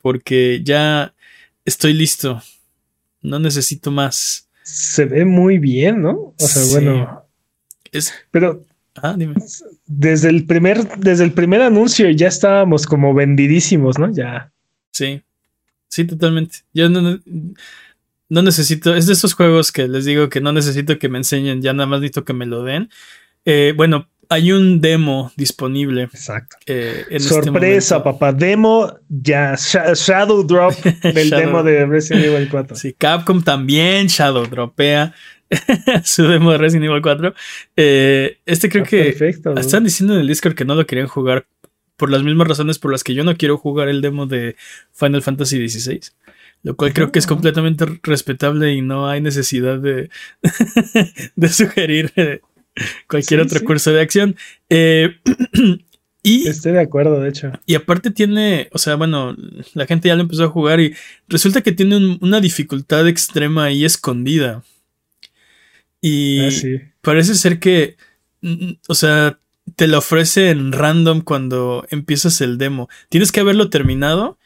porque 0.02 0.62
ya 0.64 1.14
estoy 1.66 1.94
listo. 1.94 2.42
No 3.22 3.40
necesito 3.40 3.92
más. 3.92 4.48
Se 4.64 5.06
ve 5.06 5.26
muy 5.26 5.58
bien, 5.58 6.02
¿no? 6.02 6.34
O 6.40 6.48
sea, 6.48 6.64
bueno. 6.72 7.24
Es, 7.92 8.14
pero 8.32 8.64
Ah, 9.02 9.16
dime. 9.18 9.36
Desde 9.86 10.30
el 10.30 10.46
primer, 10.46 10.98
desde 10.98 11.24
el 11.24 11.34
primer 11.34 11.62
anuncio 11.62 12.10
ya 12.10 12.28
estábamos 12.28 12.86
como 12.86 13.14
vendidísimos, 13.14 14.00
¿no? 14.00 14.12
Ya. 14.12 14.52
Sí. 14.92 15.22
Sí, 15.90 16.06
totalmente. 16.06 16.58
Yo 16.74 16.90
no, 16.90 17.20
no, 18.30 18.42
necesito. 18.42 18.94
Es 18.96 19.08
de 19.08 19.14
esos 19.14 19.34
juegos 19.34 19.72
que 19.72 19.88
les 19.88 20.06
digo 20.06 20.30
que 20.30 20.42
no 20.42 20.52
necesito 20.54 21.00
que 21.00 21.10
me 21.10 21.18
enseñen, 21.18 21.62
ya 21.62 21.74
nada 21.74 21.88
más 21.88 22.02
necesito 22.02 22.26
que 22.26 22.34
me 22.34 22.46
lo 22.46 22.64
den. 22.64 22.90
Eh, 23.46 23.74
bueno, 23.76 24.10
hay 24.30 24.52
un 24.52 24.82
demo 24.82 25.32
disponible. 25.38 26.04
Exacto. 26.04 26.58
eh, 26.66 27.06
en 27.10 27.18
este 27.18 27.30
Sorpresa, 27.30 28.04
papá. 28.04 28.34
Demo 28.34 28.98
ya. 29.08 29.56
Sha- 29.56 29.94
Shadow 29.94 30.44
Drop 30.46 30.74
del 31.04 31.30
Shadow. 31.30 31.40
demo 31.46 31.64
de 31.64 31.86
Resident 31.86 32.26
Evil 32.26 32.50
4. 32.50 32.76
Sí, 32.76 32.94
Capcom 32.98 33.42
también 33.42 34.08
Shadow 34.08 34.46
dropea 34.48 35.14
su 36.04 36.24
demo 36.28 36.52
de 36.52 36.58
Resident 36.58 36.90
Evil 36.90 37.02
4. 37.02 37.34
Eh, 37.78 38.38
este 38.46 38.68
creo 38.70 38.84
Ah, 38.84 38.88
que 38.88 39.04
Perfecto. 39.06 39.56
están 39.56 39.86
diciendo 39.86 40.14
en 40.16 40.20
el 40.20 40.28
Discord 40.28 40.56
que 40.56 40.66
no 40.66 40.76
lo 40.76 40.86
querían 40.86 41.08
jugar 41.08 41.48
por 41.98 42.10
las 42.12 42.24
mismas 42.24 42.48
razones 42.48 42.80
por 42.80 42.92
las 42.92 43.04
que 43.04 43.14
yo 43.14 43.24
no 43.24 43.36
quiero 43.36 43.58
jugar 43.58 43.90
el 43.90 44.02
demo 44.02 44.26
de 44.28 44.56
Final 44.94 45.22
Fantasy 45.24 45.68
XVI. 45.68 46.00
Lo 46.64 46.76
cual 46.76 46.94
creo 46.94 47.12
que 47.12 47.20
es 47.20 47.26
Ah. 47.26 47.30
completamente 47.30 47.86
respetable 48.04 48.74
y 48.74 48.82
no 48.82 49.08
hay 49.10 49.20
necesidad 49.22 49.80
de, 49.80 50.10
de 51.36 51.50
sugerir 51.50 52.12
eh, 52.16 52.42
cualquier 53.08 53.42
Sí, 53.42 53.46
otro 53.46 53.60
sí. 53.60 53.66
curso 53.66 53.92
de 53.92 54.02
acción. 54.02 54.36
Eh, 54.70 55.18
y 56.24 56.48
Estoy 56.48 56.74
de 56.74 56.82
acuerdo, 56.82 57.20
de 57.22 57.30
hecho. 57.30 57.52
y 57.66 57.76
aparte 57.76 58.12
tiene, 58.12 58.70
o 58.74 58.78
sea, 58.80 58.96
bueno, 58.96 59.36
la 59.74 59.86
gente 59.86 60.08
ya 60.10 60.16
lo 60.16 60.22
empezó 60.24 60.44
a 60.46 60.50
jugar 60.50 60.80
y 60.80 60.94
resulta 61.28 61.62
que 61.62 61.72
tiene 61.72 61.98
un- 61.98 62.18
una 62.22 62.42
dificultad 62.42 63.08
extrema 63.08 63.66
ahí 63.66 63.86
escondida. 63.86 64.64
Y 66.02 66.40
Ah, 66.46 66.52
sí. 66.52 66.80
parece 67.02 67.36
ser 67.36 67.60
que, 67.60 67.98
mm, 68.42 68.72
o 68.88 68.94
sea, 68.96 69.40
te 69.76 69.88
lo 69.88 70.00
ofrece 70.00 70.50
en 70.50 70.72
random 70.72 71.22
cuando 71.22 71.86
empiezas 71.90 72.42
el 72.42 72.58
demo. 72.58 72.90
Tienes 73.10 73.32
que 73.32 73.40
haberlo 73.40 73.70
terminado 73.70 74.38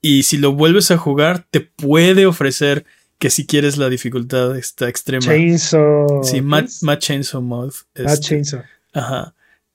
y 0.00 0.22
si 0.22 0.38
lo 0.38 0.52
vuelves 0.52 0.90
a 0.90 0.98
jugar 0.98 1.46
te 1.50 1.60
puede 1.60 2.26
ofrecer 2.26 2.84
que 3.18 3.30
si 3.30 3.46
quieres 3.46 3.76
la 3.76 3.88
dificultad 3.88 4.56
está 4.56 4.88
extrema. 4.88 5.26
Chainsaw. 5.26 6.24
sí, 6.24 6.36
¿qué 6.36 6.42
Mad? 6.42 6.68
Mad 6.82 6.98
Chainsaw 6.98 7.42
Mode. 7.42 7.74
Ah, 7.96 8.12
este, 8.14 8.28
Chainsaw. 8.28 8.62
Ajá. 8.94 9.34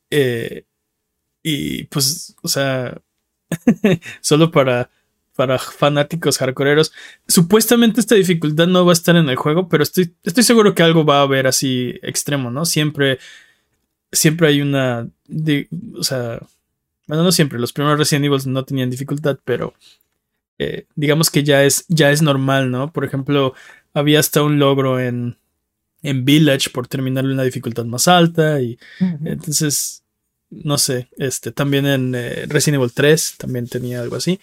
Eh, 0.09 0.65
y 1.43 1.83
pues, 1.85 2.35
o 2.41 2.47
sea, 2.47 2.99
solo 4.21 4.49
para, 4.49 4.89
para 5.35 5.59
fanáticos 5.59 6.39
hardcoreeros. 6.39 6.91
Supuestamente 7.27 7.99
esta 7.99 8.15
dificultad 8.15 8.65
no 8.65 8.83
va 8.83 8.91
a 8.91 8.93
estar 8.93 9.15
en 9.15 9.29
el 9.29 9.35
juego, 9.35 9.69
pero 9.69 9.83
estoy, 9.83 10.15
estoy 10.23 10.43
seguro 10.43 10.73
que 10.73 10.81
algo 10.81 11.05
va 11.05 11.19
a 11.19 11.23
haber 11.23 11.45
así 11.45 11.99
extremo, 12.01 12.49
¿no? 12.49 12.65
Siempre, 12.65 13.19
siempre 14.15 14.47
hay 14.47 14.61
una, 14.61 15.07
di- 15.27 15.67
o 15.97 16.03
sea, 16.03 16.39
bueno, 17.07 17.23
no 17.23 17.31
siempre, 17.31 17.59
los 17.59 17.73
primeros 17.73 17.99
Resident 17.99 18.25
Evil 18.25 18.39
no 18.47 18.65
tenían 18.65 18.89
dificultad, 18.89 19.37
pero 19.45 19.73
eh, 20.57 20.85
digamos 20.95 21.29
que 21.29 21.43
ya 21.43 21.63
es, 21.63 21.85
ya 21.87 22.11
es 22.11 22.21
normal, 22.21 22.71
¿no? 22.71 22.91
Por 22.91 23.05
ejemplo, 23.05 23.53
había 23.93 24.19
hasta 24.19 24.41
un 24.41 24.57
logro 24.57 24.99
en, 24.99 25.37
en 26.01 26.25
Village 26.25 26.69
por 26.71 26.87
terminarlo 26.87 27.29
en 27.29 27.35
una 27.35 27.43
dificultad 27.43 27.85
más 27.85 28.07
alta 28.07 28.61
y 28.61 28.77
entonces, 29.25 30.03
no 30.49 30.77
sé, 30.77 31.09
este, 31.17 31.51
también 31.51 31.85
en 31.85 32.13
eh, 32.15 32.45
Resident 32.47 32.79
Evil 32.81 32.93
3 32.93 33.35
también 33.37 33.67
tenía 33.67 34.01
algo 34.01 34.15
así. 34.15 34.39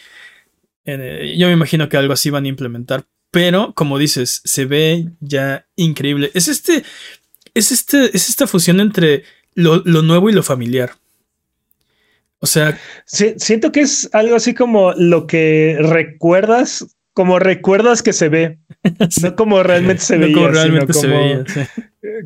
En, 0.85 1.01
eh, 1.03 1.37
yo 1.39 1.47
me 1.47 1.53
imagino 1.55 1.89
que 1.89 1.97
algo 1.97 2.13
así 2.13 2.31
van 2.31 2.45
a 2.45 2.49
implementar, 2.49 3.05
pero 3.31 3.73
como 3.75 3.99
dices, 3.99 4.41
se 4.45 4.67
ve 4.67 5.09
ya 5.21 5.67
increíble. 5.77 6.31
Es 6.35 6.49
este, 6.49 6.85
es 7.55 7.73
este, 7.73 8.15
es 8.17 8.29
esta 8.29 8.47
fusión 8.47 8.81
entre 8.81 9.25
lo, 9.55 9.83
lo 9.85 10.03
nuevo 10.03 10.31
y 10.31 10.33
lo 10.33 10.43
familiar. 10.43 10.93
O 12.41 12.47
sea, 12.47 12.79
Sí, 13.05 13.35
siento 13.37 13.71
que 13.73 13.81
es 13.83 14.09
algo 14.13 14.35
así 14.37 14.55
como 14.55 14.93
lo 14.95 15.27
que 15.27 15.77
recuerdas, 15.81 16.97
como 17.13 17.39
recuerdas 17.39 18.03
que 18.03 18.13
se 18.13 18.29
ve, 18.29 18.59
no 19.23 19.37
como 19.37 19.63
realmente 19.63 20.03
se 20.03 20.19
no 20.19 20.27
veía, 20.27 20.35
como 20.35 20.49
realmente 20.49 20.93
sino 20.93 20.95
se 20.95 21.09
como, 21.09 21.21
veía. 21.21 21.45
sí. 21.47 21.61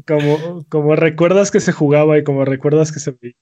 como, 0.07 0.65
como 0.69 0.97
recuerdas 0.97 1.51
que 1.51 1.61
se 1.61 1.73
jugaba 1.73 2.17
y 2.19 2.25
como 2.25 2.45
recuerdas 2.45 2.93
que 2.93 3.01
se 3.01 3.15
veía. 3.21 3.35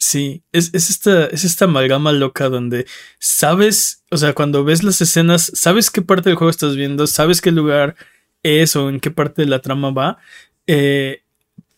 Sí, 0.00 0.44
es, 0.52 0.72
es 0.74 0.90
esta, 0.90 1.26
es 1.26 1.44
esta 1.44 1.64
amalgama 1.64 2.12
loca 2.12 2.48
donde 2.48 2.86
sabes, 3.18 4.04
o 4.10 4.16
sea, 4.16 4.32
cuando 4.32 4.62
ves 4.64 4.84
las 4.84 5.00
escenas, 5.00 5.50
sabes 5.54 5.90
qué 5.90 6.02
parte 6.02 6.30
del 6.30 6.36
juego 6.36 6.50
estás 6.50 6.76
viendo, 6.76 7.06
sabes 7.08 7.40
qué 7.40 7.50
lugar 7.50 7.96
es 8.44 8.76
o 8.76 8.88
en 8.88 9.00
qué 9.00 9.10
parte 9.10 9.42
de 9.42 9.48
la 9.48 9.60
trama 9.60 9.90
va, 9.90 10.18
eh, 10.68 11.22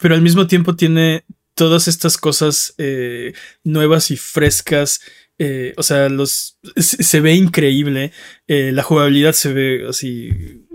pero 0.01 0.15
al 0.15 0.23
mismo 0.23 0.47
tiempo 0.47 0.77
tiene 0.77 1.25
todas 1.55 1.89
estas 1.89 2.17
cosas 2.17 2.75
eh, 2.79 3.35
nuevas 3.65 4.11
y 4.11 4.17
frescas. 4.17 5.01
eh, 5.39 5.75
o 5.77 5.83
sea, 5.83 6.09
los 6.09 6.59
se, 6.77 7.21
ve 7.21 7.35
increíble. 7.35 8.13
eh, 8.47 8.73
la 8.73 8.83
jugabilidad 8.83 9.33
se 9.33 9.53
ve 9.53 9.87
así 9.89 10.67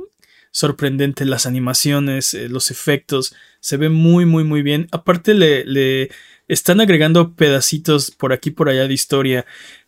sorprendente. 0.52 1.26
Las 1.26 1.46
animaciones, 1.46 2.34
los 2.50 2.72
efectos. 2.72 3.36
Se 3.60 3.78
ve 3.78 3.90
muy, 3.90 4.26
muy, 4.26 4.44
muy 4.44 4.62
bien. 4.62 4.88
Aparte, 4.92 5.34
le, 5.34 5.66
le 5.66 6.10
están 6.48 6.80
agregando 6.82 7.34
pedacitos 7.36 8.12
por 8.12 8.32
aquí 8.34 8.52
por 8.52 8.70
allá 8.70 8.88
de 8.88 8.94
historia. 8.94 9.46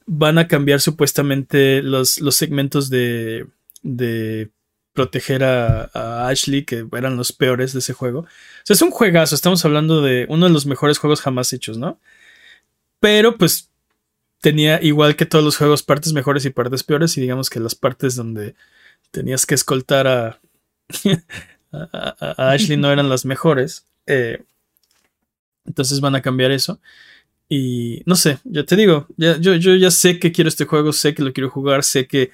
Van 0.08 0.38
a 0.38 0.48
cambiar 0.48 0.82
supuestamente 0.82 1.82
los, 1.84 2.20
los 2.22 2.36
segmentos 2.36 2.90
de, 2.90 3.46
de 3.84 4.50
proteger 4.98 5.44
a, 5.44 6.28
Ashley, 6.28 6.66
que 6.66 6.88
eran 6.92 7.18
los 7.18 7.32
peores 7.32 7.72
de 7.72 7.80
ese 7.80 7.94
juego. 7.94 8.22
O 8.22 8.28
sea, 8.64 8.74
es 8.74 8.82
un 8.82 8.90
juegazo. 8.90 9.36
Estamos 9.36 9.64
hablando 9.64 10.02
de 10.02 10.26
uno 10.28 10.48
de 10.48 10.52
los 10.52 10.66
mejores 10.66 10.98
juegos 10.98 11.22
jamás 11.22 11.54
hechos, 11.54 11.78
¿no? 11.78 12.00
Pero 13.00 13.38
pues 13.38 13.70
tenía, 14.42 14.82
igual 14.82 15.16
que 15.16 15.28
todos 15.28 15.46
los 15.46 15.56
juegos, 15.56 15.84
partes 15.84 16.14
mejores 16.14 16.46
y 16.46 16.50
partes 16.50 16.84
peores. 16.84 17.16
Y 17.16 17.22
digamos 17.22 17.52
que 17.52 17.60
las 17.60 17.76
partes 17.76 18.16
donde 18.16 18.56
tenías 19.12 19.46
que 19.46 19.54
escoltar 19.54 20.08
a 20.08 20.40
Ashley 22.38 22.76
no 22.76 22.92
eran 22.92 23.08
las 23.08 23.24
mejores. 23.24 23.86
Eh, 24.08 24.42
entonces 25.64 26.02
van 26.02 26.16
a 26.16 26.24
cambiar 26.24 26.50
eso. 26.50 26.80
Y 27.50 28.02
no 28.08 28.16
sé, 28.16 28.40
ya 28.46 28.64
te 28.64 28.76
digo, 28.76 29.06
ya, 29.16 29.38
yo, 29.38 29.54
yo 29.54 29.76
ya 29.76 29.92
sé 29.92 30.18
que 30.18 30.32
quiero 30.32 30.48
este 30.48 30.66
juego, 30.66 30.92
sé 30.92 31.14
que 31.14 31.22
lo 31.22 31.34
quiero 31.34 31.52
jugar, 31.52 31.84
sé 31.84 32.08
que 32.08 32.32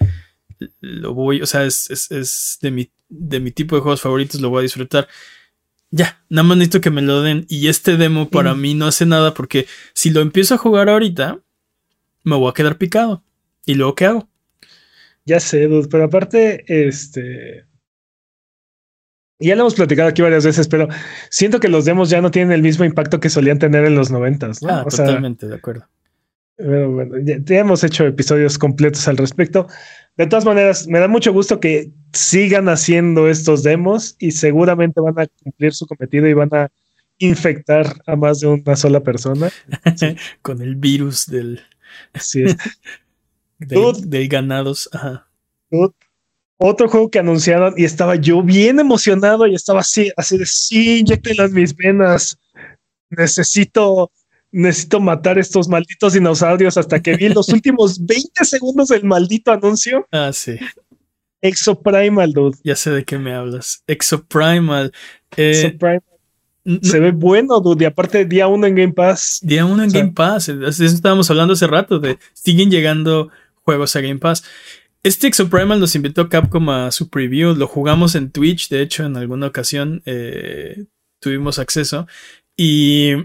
lo 0.81 1.13
voy, 1.13 1.41
o 1.41 1.45
sea, 1.45 1.65
es, 1.65 1.89
es, 1.89 2.11
es 2.11 2.57
de, 2.61 2.71
mi, 2.71 2.91
de 3.09 3.39
mi 3.39 3.51
tipo 3.51 3.75
de 3.75 3.81
juegos 3.81 4.01
favoritos, 4.01 4.41
lo 4.41 4.49
voy 4.49 4.59
a 4.59 4.63
disfrutar. 4.63 5.07
Ya, 5.95 6.23
nada 6.27 6.47
más 6.47 6.57
necesito 6.57 6.81
que 6.81 6.89
me 6.89 7.03
lo 7.03 7.21
den. 7.21 7.45
Y 7.49 7.67
este 7.67 7.97
demo 7.97 8.29
para 8.29 8.55
mm. 8.55 8.61
mí 8.61 8.73
no 8.73 8.87
hace 8.87 9.05
nada 9.05 9.35
porque 9.35 9.67
si 9.93 10.09
lo 10.09 10.21
empiezo 10.21 10.55
a 10.55 10.57
jugar 10.57 10.89
ahorita, 10.89 11.39
me 12.23 12.35
voy 12.35 12.49
a 12.49 12.53
quedar 12.53 12.77
picado. 12.77 13.23
¿Y 13.65 13.75
luego 13.75 13.93
qué 13.93 14.05
hago? 14.05 14.27
Ya 15.25 15.39
sé, 15.39 15.67
dude, 15.67 15.87
pero 15.89 16.05
aparte, 16.05 16.65
este. 16.67 17.65
Ya 19.39 19.55
lo 19.55 19.61
hemos 19.61 19.75
platicado 19.75 20.09
aquí 20.09 20.21
varias 20.21 20.45
veces, 20.45 20.67
pero 20.67 20.87
siento 21.29 21.59
que 21.59 21.67
los 21.67 21.85
demos 21.85 22.09
ya 22.09 22.21
no 22.21 22.31
tienen 22.31 22.53
el 22.53 22.61
mismo 22.61 22.85
impacto 22.85 23.19
que 23.19 23.29
solían 23.29 23.59
tener 23.59 23.85
en 23.85 23.95
los 23.95 24.09
noventas, 24.09 24.61
¿no? 24.61 24.69
Ah, 24.69 24.83
o 24.85 24.89
totalmente, 24.89 25.41
sea, 25.41 25.49
de 25.49 25.55
acuerdo. 25.55 25.87
Pero 26.55 26.91
bueno, 26.91 27.15
ya, 27.23 27.37
ya, 27.43 27.59
hemos 27.59 27.83
hecho 27.83 28.05
episodios 28.05 28.57
completos 28.57 29.07
al 29.07 29.17
respecto. 29.17 29.67
De 30.15 30.27
todas 30.27 30.45
maneras, 30.45 30.87
me 30.87 30.99
da 30.99 31.07
mucho 31.07 31.33
gusto 31.33 31.59
que 31.59 31.91
sigan 32.13 32.69
haciendo 32.69 33.27
estos 33.27 33.63
demos 33.63 34.15
y 34.19 34.31
seguramente 34.31 35.01
van 35.01 35.19
a 35.19 35.27
cumplir 35.43 35.73
su 35.73 35.87
cometido 35.87 36.27
y 36.27 36.33
van 36.33 36.53
a 36.53 36.71
infectar 37.17 38.01
a 38.05 38.15
más 38.15 38.39
de 38.39 38.47
una 38.47 38.75
sola 38.75 38.99
persona. 38.99 39.49
Sí. 39.95 40.15
Con 40.41 40.61
el 40.61 40.75
virus 40.75 41.25
del. 41.25 41.61
Es. 42.13 42.33
del, 43.59 44.27
ganados. 44.27 44.89
Ajá. 44.91 45.27
Dude, 45.71 45.93
otro 46.57 46.87
juego 46.87 47.09
que 47.09 47.19
anunciaron 47.19 47.73
y 47.75 47.83
estaba 47.83 48.15
yo 48.15 48.43
bien 48.43 48.79
emocionado 48.79 49.47
y 49.47 49.55
estaba 49.55 49.79
así, 49.79 50.11
así 50.15 50.37
de 50.37 50.45
sí, 50.45 50.99
inyectenlas 50.99 51.51
mis 51.51 51.75
venas. 51.75 52.37
Necesito, 53.09 54.11
necesito 54.53 55.01
matar 55.01 55.37
estos 55.37 55.67
malditos 55.67 56.13
dinosaurios 56.13 56.77
hasta 56.77 57.01
que 57.01 57.17
vi 57.17 57.27
los 57.29 57.49
últimos 57.53 58.05
20 58.05 58.45
segundos 58.45 58.87
del 58.87 59.03
maldito 59.03 59.51
anuncio. 59.51 60.07
Ah, 60.11 60.31
sí. 60.31 60.57
Exoprimal, 61.41 62.31
dude. 62.31 62.57
Ya 62.63 62.75
sé 62.77 62.91
de 62.91 63.03
qué 63.03 63.17
me 63.17 63.33
hablas. 63.33 63.83
Exoprimal. 63.87 64.93
Eh, 65.35 65.51
Exoprimal. 65.51 66.03
Se 66.81 66.99
ve 66.99 67.11
bueno, 67.11 67.59
dude. 67.59 67.83
Y 67.83 67.87
aparte, 67.87 68.23
día 68.23 68.47
uno 68.47 68.65
en 68.65 68.75
Game 68.75 68.93
Pass. 68.93 69.39
Día 69.43 69.65
uno 69.65 69.83
en 69.83 69.89
o 69.89 69.91
sea, 69.91 69.99
Game 69.99 70.13
Pass. 70.13 70.47
Eso 70.47 70.85
estábamos 70.85 71.29
hablando 71.29 71.53
hace 71.53 71.67
rato. 71.67 71.99
De 71.99 72.17
siguen 72.31 72.71
llegando 72.71 73.29
juegos 73.55 73.95
a 73.97 74.01
Game 74.01 74.19
Pass. 74.19 74.45
Este 75.01 75.27
Exoprimal 75.27 75.81
nos 75.81 75.95
invitó 75.95 76.29
Capcom 76.29 76.69
a 76.69 76.91
su 76.91 77.09
preview. 77.09 77.53
Lo 77.55 77.67
jugamos 77.67 78.15
en 78.15 78.31
Twitch. 78.31 78.69
De 78.69 78.81
hecho, 78.81 79.03
en 79.03 79.17
alguna 79.17 79.47
ocasión 79.47 80.01
eh, 80.05 80.85
tuvimos 81.19 81.59
acceso. 81.59 82.07
Y 82.55 83.15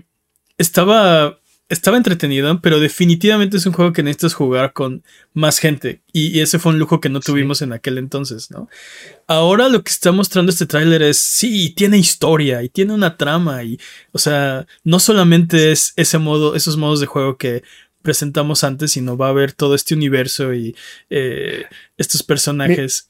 estaba, 0.58 1.38
estaba 1.68 1.96
entretenido, 1.96 2.60
pero 2.60 2.80
definitivamente 2.80 3.56
es 3.56 3.66
un 3.66 3.72
juego 3.72 3.92
que 3.92 4.02
necesitas 4.02 4.34
jugar 4.34 4.72
con 4.72 5.02
más 5.32 5.58
gente. 5.58 6.02
Y, 6.12 6.28
y 6.28 6.40
ese 6.40 6.58
fue 6.58 6.72
un 6.72 6.78
lujo 6.78 7.00
que 7.00 7.08
no 7.08 7.20
tuvimos 7.20 7.58
sí. 7.58 7.64
en 7.64 7.72
aquel 7.72 7.98
entonces, 7.98 8.50
¿no? 8.50 8.68
Ahora 9.26 9.68
lo 9.68 9.82
que 9.82 9.90
está 9.90 10.12
mostrando 10.12 10.50
este 10.50 10.66
tráiler 10.66 11.02
es, 11.02 11.18
sí, 11.18 11.72
tiene 11.74 11.98
historia 11.98 12.62
y 12.62 12.68
tiene 12.68 12.92
una 12.92 13.16
trama. 13.16 13.62
Y, 13.62 13.78
o 14.12 14.18
sea, 14.18 14.66
no 14.84 15.00
solamente 15.00 15.72
es 15.72 15.94
ese 15.96 16.18
modo, 16.18 16.54
esos 16.54 16.76
modos 16.76 17.00
de 17.00 17.06
juego 17.06 17.36
que 17.38 17.62
presentamos 18.02 18.64
antes, 18.64 18.92
sino 18.92 19.16
va 19.16 19.26
a 19.26 19.30
haber 19.30 19.52
todo 19.52 19.74
este 19.74 19.94
universo 19.94 20.54
y 20.54 20.74
eh, 21.10 21.64
estos 21.96 22.22
personajes. 22.22 23.08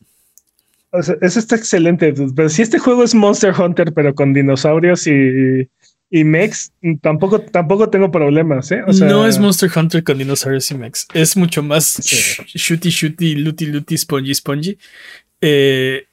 O 0.90 1.02
sea, 1.02 1.16
eso 1.20 1.38
está 1.38 1.54
excelente, 1.56 2.14
pero 2.34 2.48
si 2.48 2.62
este 2.62 2.78
juego 2.78 3.04
es 3.04 3.14
Monster 3.14 3.54
Hunter, 3.58 3.92
pero 3.92 4.14
con 4.14 4.32
dinosaurios 4.32 5.06
y, 5.06 5.68
y 6.10 6.24
Mex, 6.24 6.72
tampoco, 7.02 7.40
tampoco 7.40 7.90
tengo 7.90 8.10
problemas, 8.10 8.72
¿eh? 8.72 8.82
no 9.00 9.26
es 9.26 9.38
Monster 9.38 9.70
Hunter 9.74 10.02
con 10.02 10.16
dinosaurios 10.16 10.70
y 10.70 10.74
Mex. 10.74 11.06
Es 11.12 11.36
mucho 11.36 11.62
más 11.62 12.00
shooty, 12.00 12.88
shooty, 12.88 13.34
looty, 13.34 13.66
looty, 13.66 13.98
spongy, 13.98 14.34
spongy. 14.34 14.78
Eh, 15.42 16.06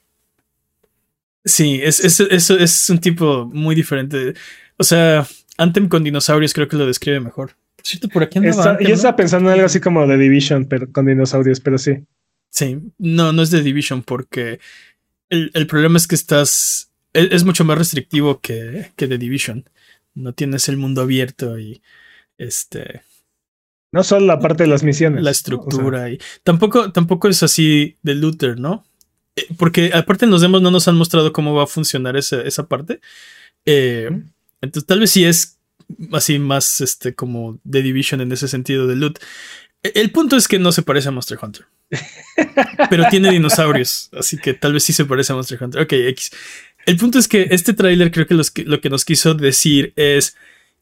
sí, 1.44 1.80
es, 1.82 2.00
es, 2.00 2.50
es, 2.50 2.90
un 2.90 2.98
tipo 2.98 3.46
muy 3.46 3.74
diferente. 3.74 4.34
O 4.76 4.84
sea, 4.84 5.26
Anthem 5.56 5.88
con 5.88 6.04
dinosaurios 6.04 6.52
creo 6.52 6.68
que 6.68 6.76
lo 6.76 6.86
describe 6.86 7.20
mejor. 7.20 7.52
por 8.12 8.22
aquí 8.22 8.38
yo 8.42 8.94
estaba 8.94 9.16
pensando 9.16 9.48
en 9.48 9.54
algo 9.54 9.66
así 9.66 9.80
como 9.80 10.06
The 10.06 10.18
Division, 10.18 10.66
pero 10.66 10.92
con 10.92 11.06
dinosaurios, 11.06 11.60
pero 11.60 11.78
sí. 11.78 12.04
Sí, 12.50 12.78
no, 12.98 13.32
no 13.32 13.42
es 13.42 13.50
The 13.50 13.62
Division 13.62 14.02
porque 14.02 14.60
el, 15.30 15.50
el 15.54 15.66
problema 15.66 15.96
es 15.96 16.06
que 16.06 16.14
estás. 16.14 16.90
Es, 17.14 17.32
es, 17.32 17.44
mucho 17.44 17.64
más 17.64 17.78
restrictivo 17.78 18.40
que, 18.40 18.92
que 18.94 19.08
The 19.08 19.16
Division 19.16 19.64
no 20.16 20.32
tienes 20.32 20.68
el 20.68 20.76
mundo 20.76 21.02
abierto 21.02 21.58
y 21.58 21.82
este 22.38 23.02
no 23.92 24.02
solo 24.02 24.26
la 24.26 24.40
parte 24.40 24.64
de 24.64 24.68
las 24.68 24.82
misiones 24.82 25.22
la 25.22 25.30
estructura 25.30 26.10
y 26.10 26.18
tampoco 26.42 26.90
tampoco 26.90 27.28
es 27.28 27.42
así 27.42 27.96
de 28.02 28.16
looter 28.16 28.58
no 28.58 28.84
eh, 29.36 29.46
porque 29.58 29.90
aparte 29.94 30.24
en 30.24 30.30
los 30.30 30.40
demos 30.40 30.62
no 30.62 30.70
nos 30.70 30.88
han 30.88 30.96
mostrado 30.96 31.32
cómo 31.32 31.54
va 31.54 31.64
a 31.64 31.68
funcionar 31.68 32.16
esa, 32.16 32.40
esa 32.42 32.66
parte. 32.66 33.00
Eh, 33.66 34.10
entonces 34.62 34.86
tal 34.86 35.00
vez 35.00 35.10
sí 35.10 35.24
es 35.24 35.58
así 36.12 36.38
más 36.38 36.80
este 36.80 37.14
como 37.14 37.60
de 37.62 37.82
division 37.82 38.20
en 38.20 38.32
ese 38.32 38.48
sentido 38.48 38.86
de 38.86 38.96
loot. 38.96 39.18
E, 39.82 39.92
el 39.96 40.10
punto 40.10 40.36
es 40.36 40.48
que 40.48 40.58
no 40.58 40.72
se 40.72 40.82
parece 40.82 41.08
a 41.08 41.12
Monster 41.12 41.38
Hunter. 41.40 41.66
Pero 42.90 43.04
tiene 43.10 43.30
dinosaurios 43.30 44.10
así 44.18 44.38
que 44.38 44.54
tal 44.54 44.72
vez 44.72 44.82
sí 44.82 44.92
se 44.92 45.04
parece 45.04 45.32
a 45.32 45.36
Monster 45.36 45.62
Hunter. 45.62 45.82
Ok 45.82 45.92
X 45.92 46.30
el 46.86 46.96
punto 46.96 47.18
es 47.18 47.28
que 47.28 47.48
este 47.50 47.72
tráiler 47.72 48.10
creo 48.10 48.26
que, 48.26 48.64
lo 48.64 48.80
que 48.80 48.90
nos 48.90 49.04
quiso 49.04 49.34
decir 49.34 49.92
es, 49.96 50.36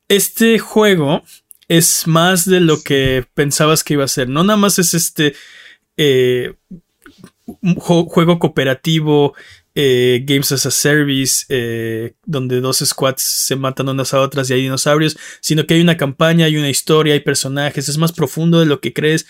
este 0.09 0.59
juego 0.59 1.25
es 1.67 2.07
más 2.07 2.45
de 2.45 2.61
lo 2.61 2.83
que 2.83 3.27
pensabas 3.35 3.83
que 3.83 3.95
iba 3.95 4.05
a 4.05 4.09
ser. 4.09 4.29
No 4.29 4.45
nada 4.45 4.59
más 4.59 4.79
es 4.79 4.93
este 4.93 5.35
eh, 5.97 6.55
juego 7.79 8.39
cooperativo, 8.39 9.35
eh, 9.75 10.23
Games 10.27 10.53
as 10.53 10.67
a 10.67 10.71
Service, 10.71 11.47
eh, 11.49 12.15
donde 12.27 12.61
dos 12.61 12.79
squads 12.79 13.23
se 13.23 13.57
matan 13.57 13.89
unas 13.89 14.13
a 14.13 14.21
otras 14.21 14.51
y 14.51 14.53
hay 14.53 14.63
dinosaurios, 14.63 15.17
sino 15.41 15.67
que 15.67 15.75
hay 15.75 15.81
una 15.81 15.97
campaña, 15.97 16.45
hay 16.45 16.59
una 16.59 16.69
historia, 16.69 17.15
hay 17.15 17.21
personajes, 17.21 17.89
es 17.89 17.97
más 17.97 18.13
profundo 18.13 18.61
de 18.61 18.67
lo 18.67 18.81
que 18.81 18.93
crees. 18.93 19.27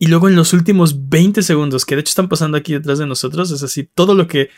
Y 0.00 0.08
luego 0.08 0.28
en 0.28 0.34
los 0.34 0.52
últimos 0.52 1.08
20 1.08 1.42
segundos, 1.42 1.86
que 1.86 1.94
de 1.94 2.00
hecho 2.00 2.10
están 2.10 2.28
pasando 2.28 2.58
aquí 2.58 2.72
detrás 2.72 2.98
de 2.98 3.06
nosotros, 3.06 3.52
es 3.52 3.62
así, 3.62 3.84
todo 3.84 4.16
lo 4.16 4.26
que 4.26 4.50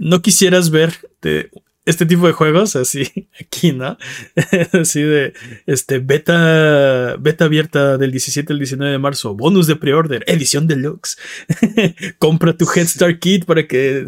no 0.00 0.22
quisieras 0.22 0.70
ver 0.70 0.94
de 1.20 1.50
este 1.84 2.06
tipo 2.06 2.26
de 2.26 2.32
juegos, 2.32 2.74
así 2.74 3.28
aquí, 3.40 3.72
¿no? 3.72 3.98
así 4.80 5.02
de 5.02 5.34
este 5.66 5.98
beta, 5.98 7.16
beta 7.18 7.44
abierta 7.44 7.98
del 7.98 8.10
17 8.10 8.52
al 8.52 8.58
19 8.58 8.92
de 8.92 8.98
marzo, 8.98 9.34
bonus 9.34 9.66
de 9.66 9.76
preorder, 9.76 10.24
edición 10.26 10.66
deluxe. 10.66 11.18
Compra 12.18 12.56
tu 12.56 12.66
Head 12.74 12.86
Start 12.86 13.18
Kit 13.18 13.44
para 13.44 13.66
que 13.66 14.06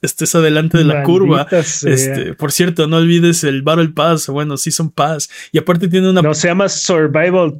estés 0.00 0.34
adelante 0.34 0.78
de 0.78 0.84
la 0.84 1.02
curva. 1.02 1.46
Este, 1.50 2.34
por 2.34 2.52
cierto, 2.52 2.86
no 2.86 2.98
olvides 2.98 3.42
el 3.44 3.62
Battle 3.62 3.88
Pass, 3.88 4.28
bueno, 4.28 4.56
Season 4.56 4.90
Pass. 4.90 5.28
Y 5.50 5.58
aparte 5.58 5.88
tiene 5.88 6.10
una. 6.10 6.22
No, 6.22 6.34
se 6.34 6.48
llama 6.48 6.68
Survival 6.68 7.58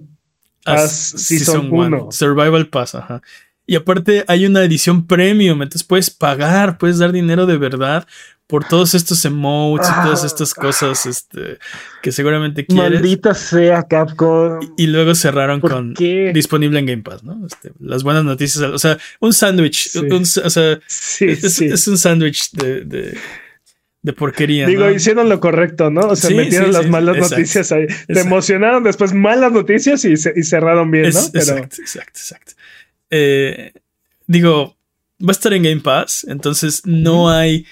Pass 0.65 1.15
Season, 1.17 1.69
1. 1.71 2.09
Survival 2.13 2.69
Pass, 2.69 2.95
ajá. 2.95 3.23
Y 3.67 3.77
aparte 3.77 4.25
hay 4.27 4.47
una 4.47 4.65
edición 4.65 5.07
premium, 5.07 5.63
entonces 5.63 5.85
puedes 5.85 6.11
pagar, 6.11 6.79
puedes 6.79 6.99
dar 6.99 7.13
dinero 7.13 7.47
de 7.47 7.59
verdad 7.59 8.07
por 8.53 8.69
todos 8.69 8.95
estos 8.95 9.25
emotes 9.25 9.89
y 9.89 10.03
todas 10.05 10.25
estas 10.25 10.53
cosas 10.53 11.07
este, 11.07 11.59
que 12.03 12.13
seguramente 12.13 12.67
quieres. 12.67 13.01
Maldita 13.01 13.33
sea 13.33 13.83
Capcom. 13.85 14.61
Y, 14.77 14.89
luego 14.89 15.15
cerraron 15.15 15.61
con 15.61 15.95
disponible 15.95 16.79
en 16.81 16.85
Game 16.85 17.03
Pass, 17.03 17.25
¿no? 17.25 17.47
Este, 17.47 17.73
las 17.81 18.03
buenas 18.03 18.25
noticias, 18.25 18.63
o 18.63 18.79
sea, 18.79 18.99
un 19.21 19.33
sándwich, 19.33 19.97
o 20.45 20.51
sea, 20.51 20.79
es, 21.21 21.89
un 21.89 21.97
sándwich 21.97 22.51
de, 22.51 23.17
de, 24.03 24.13
porquería. 24.13 24.67
Digo, 24.67 24.91
hicieron 24.91 25.31
lo 25.31 25.41
correcto, 25.41 25.91
¿no? 25.91 26.09
O 26.09 26.17
sea, 26.17 26.37
metieron 26.37 26.73
las 26.73 26.91
malas 26.91 27.31
noticias 27.31 27.73
ahí. 27.73 27.87
Te 28.07 28.21
emocionaron 28.21 28.85
después 28.85 29.15
malas 29.15 29.53
noticias 29.53 30.05
y, 30.05 30.17
cerraron 30.17 30.91
bien, 30.91 31.05
¿no? 31.05 31.21
Exacto, 31.21 31.77
exacto, 31.81 32.19
exacto. 32.19 32.53
Eh, 33.15 33.75
digo, 34.27 34.79
va 35.21 35.29
a 35.29 35.33
estar 35.33 35.53
en 35.53 35.63
Game 35.63 35.81
Pass, 35.83 36.25
entonces 36.29 36.83
no 36.87 37.31
hay. 37.31 37.67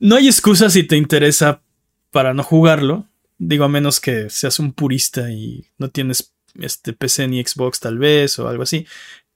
No 0.00 0.16
hay 0.16 0.26
excusa 0.26 0.68
si 0.70 0.82
te 0.82 0.96
interesa 0.96 1.62
para 2.10 2.34
no 2.34 2.42
jugarlo. 2.42 3.06
Digo, 3.38 3.64
a 3.64 3.68
menos 3.68 4.00
que 4.00 4.28
seas 4.28 4.58
un 4.58 4.72
purista 4.72 5.30
y 5.30 5.66
no 5.78 5.88
tienes 5.90 6.34
este 6.60 6.92
PC 6.92 7.28
ni 7.28 7.42
Xbox, 7.42 7.80
tal 7.80 7.98
vez, 7.98 8.38
o 8.38 8.48
algo 8.48 8.64
así. 8.64 8.86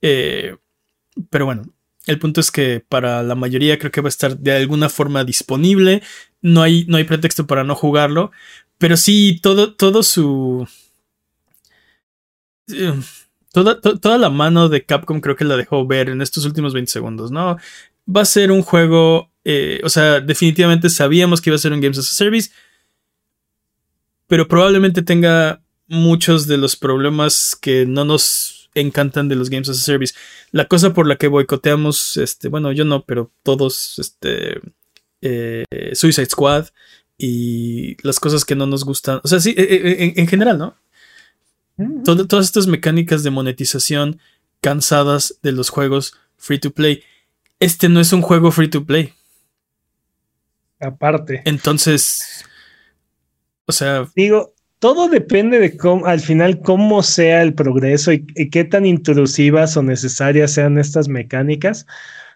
Eh, 0.01 0.57
pero 1.29 1.45
bueno, 1.45 1.63
el 2.07 2.19
punto 2.19 2.41
es 2.41 2.51
que 2.51 2.83
para 2.87 3.23
la 3.23 3.35
mayoría 3.35 3.79
creo 3.79 3.91
que 3.91 4.01
va 4.01 4.07
a 4.07 4.09
estar 4.09 4.37
de 4.37 4.51
alguna 4.51 4.89
forma 4.89 5.23
disponible. 5.23 6.03
No 6.41 6.61
hay, 6.61 6.85
no 6.87 6.97
hay 6.97 7.05
pretexto 7.05 7.47
para 7.47 7.63
no 7.63 7.73
jugarlo. 7.75 8.31
Pero 8.77 8.97
sí, 8.97 9.39
todo, 9.41 9.73
todo 9.75 10.03
su. 10.03 10.67
Eh, 13.55 13.75
Toda, 14.01 14.17
la 14.17 14.29
mano 14.29 14.69
de 14.69 14.85
Capcom 14.85 15.21
creo 15.21 15.35
que 15.35 15.45
la 15.45 15.57
dejó 15.57 15.85
ver 15.85 16.09
en 16.09 16.21
estos 16.21 16.45
últimos 16.45 16.73
20 16.73 16.91
segundos, 16.91 17.31
¿no? 17.31 17.57
Va 18.13 18.21
a 18.21 18.25
ser 18.25 18.51
un 18.51 18.61
juego, 18.61 19.31
eh, 19.43 19.81
o 19.83 19.89
sea, 19.89 20.19
definitivamente 20.19 20.89
sabíamos 20.89 21.41
que 21.41 21.49
iba 21.49 21.55
a 21.55 21.59
ser 21.59 21.73
un 21.73 21.81
Games 21.81 21.97
as 21.97 22.11
a 22.11 22.15
Service, 22.15 22.51
pero 24.27 24.47
probablemente 24.47 25.01
tenga 25.01 25.61
muchos 25.87 26.47
de 26.47 26.57
los 26.57 26.75
problemas 26.75 27.57
que 27.59 27.85
no 27.85 28.05
nos 28.05 28.69
encantan 28.73 29.29
de 29.29 29.35
los 29.35 29.49
Games 29.49 29.69
as 29.69 29.79
a 29.79 29.81
Service. 29.81 30.13
La 30.51 30.65
cosa 30.65 30.93
por 30.93 31.07
la 31.07 31.15
que 31.15 31.27
boicoteamos, 31.27 32.17
este, 32.17 32.49
bueno, 32.49 32.71
yo 32.71 32.85
no, 32.85 33.05
pero 33.05 33.31
todos, 33.43 33.99
este, 33.99 34.59
eh, 35.21 35.65
Suicide 35.93 36.27
Squad 36.27 36.67
y 37.17 37.95
las 38.05 38.19
cosas 38.19 38.43
que 38.43 38.55
no 38.55 38.65
nos 38.65 38.83
gustan, 38.83 39.21
o 39.23 39.27
sea, 39.27 39.39
sí, 39.39 39.55
eh, 39.57 40.13
en 40.17 40.27
general, 40.27 40.57
¿no? 40.57 40.75
Todas 42.03 42.45
estas 42.45 42.67
mecánicas 42.67 43.23
de 43.23 43.31
monetización 43.31 44.19
cansadas 44.61 45.39
de 45.43 45.51
los 45.51 45.69
juegos 45.69 46.17
free 46.37 46.59
to 46.59 46.71
play. 46.71 47.03
Este 47.59 47.89
no 47.89 47.99
es 47.99 48.13
un 48.13 48.21
juego 48.21 48.51
free 48.51 48.69
to 48.69 48.85
play. 48.85 49.13
Aparte. 50.79 51.41
Entonces, 51.45 52.45
o 53.65 53.71
sea... 53.71 54.07
Digo, 54.15 54.53
todo 54.79 55.07
depende 55.07 55.59
de 55.59 55.77
cómo, 55.77 56.05
al 56.05 56.19
final, 56.19 56.61
cómo 56.61 57.01
sea 57.01 57.41
el 57.41 57.53
progreso 57.53 58.11
y, 58.11 58.25
qué 58.49 58.63
tan 58.63 58.85
intrusivas 58.85 59.77
o 59.77 59.83
necesarias 59.83 60.51
sean 60.51 60.77
estas 60.77 61.07
mecánicas. 61.07 61.85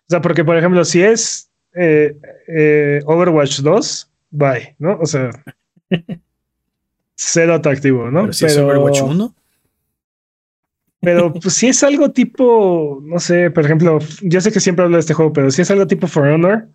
O 0.07 0.09
sea, 0.09 0.21
porque, 0.21 0.43
por 0.43 0.57
ejemplo, 0.57 0.83
si 0.85 1.01
es 1.01 1.51
eh, 1.75 2.15
eh, 2.47 3.01
Overwatch 3.05 3.59
2, 3.59 4.11
bye, 4.31 4.75
¿no? 4.79 4.97
O 4.99 5.05
sea, 5.05 5.31
cero 7.19 7.53
atractivo, 7.53 8.09
¿no? 8.09 8.21
Pero 8.21 8.33
si 8.33 8.45
es 8.45 8.57
Overwatch 8.57 9.01
1. 9.01 9.35
Pero 11.01 11.33
pues, 11.33 11.53
si 11.53 11.67
es 11.67 11.83
algo 11.83 12.11
tipo, 12.11 13.01
no 13.03 13.19
sé, 13.19 13.51
por 13.51 13.65
ejemplo, 13.65 13.99
yo 14.21 14.41
sé 14.41 14.51
que 14.51 14.59
siempre 14.59 14.85
hablo 14.85 14.97
de 14.97 15.01
este 15.01 15.13
juego, 15.13 15.31
pero 15.33 15.51
si 15.51 15.61
es 15.61 15.71
algo 15.71 15.87
tipo 15.87 16.07
For 16.07 16.27
Honor, 16.27 16.67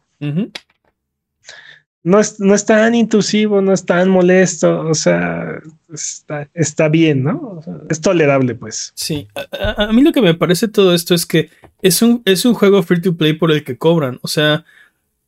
no, 2.03 2.21
es, 2.21 2.41
no 2.41 2.55
es 2.55 2.65
tan 2.65 2.95
intrusivo, 2.95 3.61
no 3.61 3.73
es 3.73 3.85
tan 3.85 4.09
molesto, 4.09 4.81
o 4.87 4.95
sea, 4.95 5.61
está, 5.93 6.49
está 6.55 6.89
bien, 6.89 7.23
¿no? 7.23 7.61
es 7.91 8.01
tolerable, 8.01 8.55
pues. 8.55 8.93
Sí, 8.95 9.29
a, 9.35 9.93
mí 9.93 10.03
lo 10.03 10.13
que 10.13 10.23
me 10.23 10.35
parece 10.35 10.69
todo 10.69 10.95
esto 10.95 11.15
es 11.15 11.27
que 11.27 11.51
es 11.83 12.01
un, 12.01 12.23
es 12.25 12.45
un 12.45 12.55
juego 12.55 12.83
free 12.83 13.03
to 13.03 13.17
play 13.17 13.35
por 13.35 13.51
el 13.51 13.65
que 13.65 13.79
cobran, 13.79 14.19
o 14.23 14.29
sea... 14.29 14.65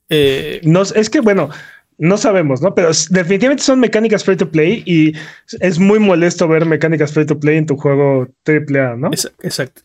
Eh, 0.09 0.61
no, 0.63 0.83
es 0.83 1.11
que, 1.11 1.21
bueno, 1.21 1.51
no 1.99 2.19
sabemos, 2.19 2.61
¿no? 2.61 2.75
Pero 2.75 2.91
definitivamente 3.11 3.63
son 3.63 3.81
mecánicas 3.81 4.25
free 4.25 4.37
to 4.37 4.51
play 4.51 4.83
y 4.85 5.15
es 5.61 5.79
muy 5.79 5.99
molesto 5.99 6.47
ver 6.47 6.67
mecánicas 6.67 7.13
free 7.13 7.27
to 7.27 7.39
play 7.39 7.57
en 7.57 7.67
tu 7.67 7.77
juego 7.77 8.29
AAA, 8.47 8.97
¿no? 8.97 9.11
Exacto. 9.43 9.83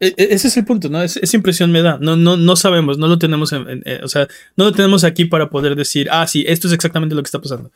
E, 0.00 0.08
e, 0.16 0.34
ese 0.34 0.48
es 0.48 0.56
el 0.56 0.64
punto, 0.64 0.88
¿no? 0.88 1.00
esa 1.02 1.36
impresión 1.36 1.70
me 1.70 1.80
da. 1.80 1.98
No, 2.00 2.16
no, 2.16 2.36
no 2.36 2.56
sabemos, 2.56 2.98
no 2.98 3.06
lo 3.06 3.18
tenemos, 3.18 3.52
en, 3.52 3.84
o 4.02 4.08
sea, 4.08 4.26
no 4.56 4.64
lo 4.64 4.72
tenemos 4.72 5.04
aquí 5.04 5.24
para 5.24 5.48
poder 5.50 5.76
decir, 5.76 6.08
ah, 6.10 6.26
sí, 6.26 6.44
esto 6.48 6.66
es 6.66 6.74
exactamente 6.74 7.14
lo 7.14 7.22
que 7.22 7.28
está 7.28 7.40
pasando. 7.40 7.70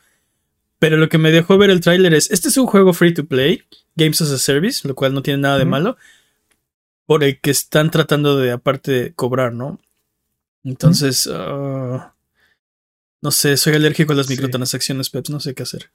Pero 0.79 0.97
lo 0.97 1.07
que 1.09 1.17
me 1.17 1.31
dejó 1.31 1.57
ver 1.57 1.69
el 1.69 1.79
tráiler 1.79 2.13
es, 2.13 2.29
este 2.29 2.49
es 2.49 2.57
un 2.57 2.67
juego 2.67 2.93
free 2.93 3.13
to 3.13 3.25
play, 3.25 3.63
Games 3.95 4.21
as 4.21 4.31
a 4.31 4.37
Service, 4.37 4.85
lo 4.87 4.93
cual 4.93 5.13
no 5.13 5.21
tiene 5.21 5.41
nada 5.41 5.57
de 5.57 5.65
malo, 5.65 5.97
por 7.05 7.23
el 7.23 7.39
que 7.39 7.49
están 7.49 7.89
tratando 7.89 8.37
de, 8.37 8.51
aparte, 8.51 9.13
cobrar, 9.15 9.53
¿no? 9.53 9.79
Entonces, 10.65 11.25
uh, 11.27 12.01
no 13.21 13.31
sé, 13.31 13.57
soy 13.57 13.73
alérgico 13.73 14.13
a 14.13 14.15
las 14.15 14.29
microtransacciones, 14.29 15.09
Peps, 15.09 15.29
no 15.29 15.39
sé 15.39 15.53
qué 15.53 15.63
hacer. 15.63 15.91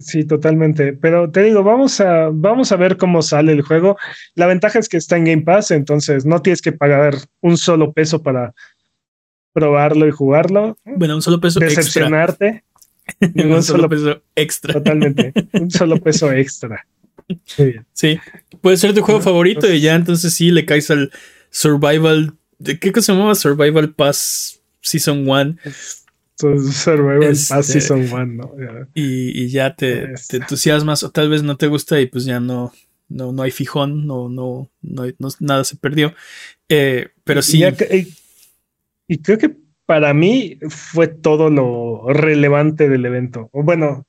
Sí, 0.00 0.24
totalmente. 0.24 0.94
Pero 0.94 1.30
te 1.30 1.42
digo, 1.42 1.62
vamos 1.62 2.00
a, 2.00 2.30
vamos 2.32 2.72
a 2.72 2.76
ver 2.76 2.96
cómo 2.96 3.20
sale 3.20 3.52
el 3.52 3.60
juego. 3.60 3.98
La 4.34 4.46
ventaja 4.46 4.78
es 4.78 4.88
que 4.88 4.96
está 4.96 5.18
en 5.18 5.26
Game 5.26 5.42
Pass, 5.42 5.70
entonces 5.70 6.24
no 6.24 6.40
tienes 6.40 6.62
que 6.62 6.72
pagar 6.72 7.16
un 7.40 7.58
solo 7.58 7.92
peso 7.92 8.22
para 8.22 8.54
probarlo 9.52 10.08
y 10.08 10.10
jugarlo. 10.10 10.78
Bueno, 10.84 11.16
un 11.16 11.22
solo 11.22 11.38
peso 11.38 11.60
Decepcionarte. 11.60 12.64
un 13.34 13.62
solo 13.62 13.88
peso 13.90 14.22
extra. 14.34 14.72
Totalmente. 14.72 15.34
Un 15.52 15.70
solo 15.70 15.98
peso 15.98 16.32
extra. 16.32 16.86
Muy 17.58 17.68
bien. 17.68 17.86
Sí. 17.92 18.18
Puede 18.62 18.78
ser 18.78 18.94
tu 18.94 19.02
juego 19.02 19.20
favorito 19.20 19.70
y 19.70 19.80
ya 19.80 19.94
entonces 19.94 20.32
sí 20.32 20.50
le 20.50 20.64
caes 20.64 20.90
al 20.90 21.12
Survival. 21.50 22.34
¿De 22.58 22.78
qué 22.78 22.90
cosa 22.90 23.06
se 23.06 23.12
llamaba? 23.12 23.34
Survival 23.34 23.92
Pass 23.92 24.60
Season 24.80 25.28
1. 25.28 25.56
Survival 26.40 27.28
Pass 27.28 27.50
este, 27.50 27.80
Season 27.80 28.08
1, 28.12 28.26
¿no? 28.26 28.52
Y, 28.94 29.48
ya 29.48 29.74
te, 29.74 30.12
este. 30.12 30.38
te, 30.38 30.42
entusiasmas 30.42 31.02
o 31.02 31.10
tal 31.10 31.28
vez 31.28 31.42
no 31.42 31.56
te 31.56 31.66
gusta 31.66 32.00
y 32.00 32.06
pues 32.06 32.24
ya 32.24 32.40
no, 32.40 32.72
no, 33.08 33.32
no 33.32 33.42
hay 33.42 33.50
fijón, 33.50 34.06
no, 34.06 34.28
no, 34.28 34.70
no, 34.82 35.28
nada 35.40 35.64
se 35.64 35.76
perdió. 35.76 36.14
Eh, 36.68 37.08
pero 37.24 37.42
sí. 37.42 37.62
y 39.08 39.18
creo 39.18 39.38
que 39.38 39.56
para 39.86 40.14
mí 40.14 40.58
fue 40.68 41.08
todo 41.08 41.50
lo 41.50 42.04
relevante 42.12 42.88
del 42.88 43.04
evento. 43.04 43.50
Bueno, 43.52 44.06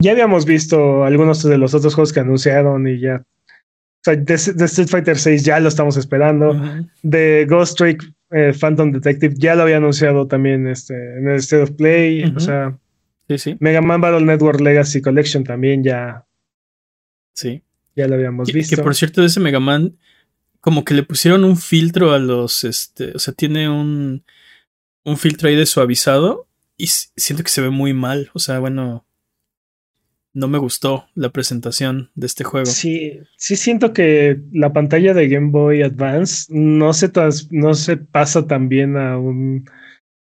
ya 0.00 0.12
habíamos 0.12 0.44
visto 0.44 1.04
algunos 1.04 1.42
de 1.42 1.56
los 1.56 1.74
otros 1.74 1.94
juegos 1.94 2.12
que 2.12 2.20
anunciaron 2.20 2.86
y 2.88 2.98
ya. 3.00 3.24
O 3.26 4.02
sea, 4.04 4.16
de, 4.16 4.34
Street 4.34 4.88
Fighter 4.88 5.16
6 5.16 5.44
ya 5.44 5.60
lo 5.60 5.68
estamos 5.68 5.96
esperando. 5.96 6.60
De 7.02 7.46
Ghost 7.48 7.78
Trick 7.78 8.13
eh, 8.34 8.52
Phantom 8.58 8.90
Detective 8.92 9.34
ya 9.38 9.54
lo 9.54 9.62
había 9.62 9.76
anunciado 9.76 10.26
también 10.26 10.66
este, 10.66 10.94
en 10.94 11.28
el 11.28 11.36
State 11.36 11.62
of 11.62 11.70
Play. 11.72 12.24
O 12.36 12.40
sea, 12.40 12.78
Mega 13.60 13.80
Man 13.80 14.00
Battle 14.00 14.24
Network 14.24 14.60
Legacy 14.60 15.00
Collection 15.00 15.44
también 15.44 15.82
ya. 15.82 16.26
Sí. 17.32 17.62
Ya 17.96 18.08
lo 18.08 18.16
habíamos 18.16 18.52
visto. 18.52 18.76
Que 18.76 18.82
por 18.82 18.94
cierto, 18.94 19.24
ese 19.24 19.40
Mega 19.40 19.60
Man, 19.60 19.96
como 20.60 20.84
que 20.84 20.94
le 20.94 21.04
pusieron 21.04 21.44
un 21.44 21.56
filtro 21.56 22.12
a 22.12 22.18
los. 22.18 22.64
Este, 22.64 23.12
o 23.14 23.18
sea, 23.18 23.32
tiene 23.32 23.68
un 23.68 24.24
un 25.04 25.18
filtro 25.18 25.48
ahí 25.48 25.54
de 25.54 25.66
suavizado 25.66 26.48
y 26.76 26.88
siento 26.88 27.44
que 27.44 27.50
se 27.50 27.60
ve 27.60 27.70
muy 27.70 27.92
mal. 27.92 28.30
O 28.32 28.38
sea, 28.38 28.58
bueno, 28.58 29.06
no 30.34 30.48
me 30.48 30.58
gustó 30.58 31.06
la 31.14 31.30
presentación 31.30 32.10
de 32.14 32.26
este 32.26 32.44
juego. 32.44 32.66
Sí, 32.66 33.20
sí 33.36 33.56
siento 33.56 33.92
que 33.92 34.40
la 34.52 34.72
pantalla 34.72 35.14
de 35.14 35.28
Game 35.28 35.50
Boy 35.50 35.82
Advance 35.82 36.46
no 36.50 36.92
se, 36.92 37.10
no 37.50 37.74
se 37.74 37.96
pasa 37.96 38.46
tan 38.46 38.68
bien 38.68 38.96
a 38.96 39.16
un 39.16 39.64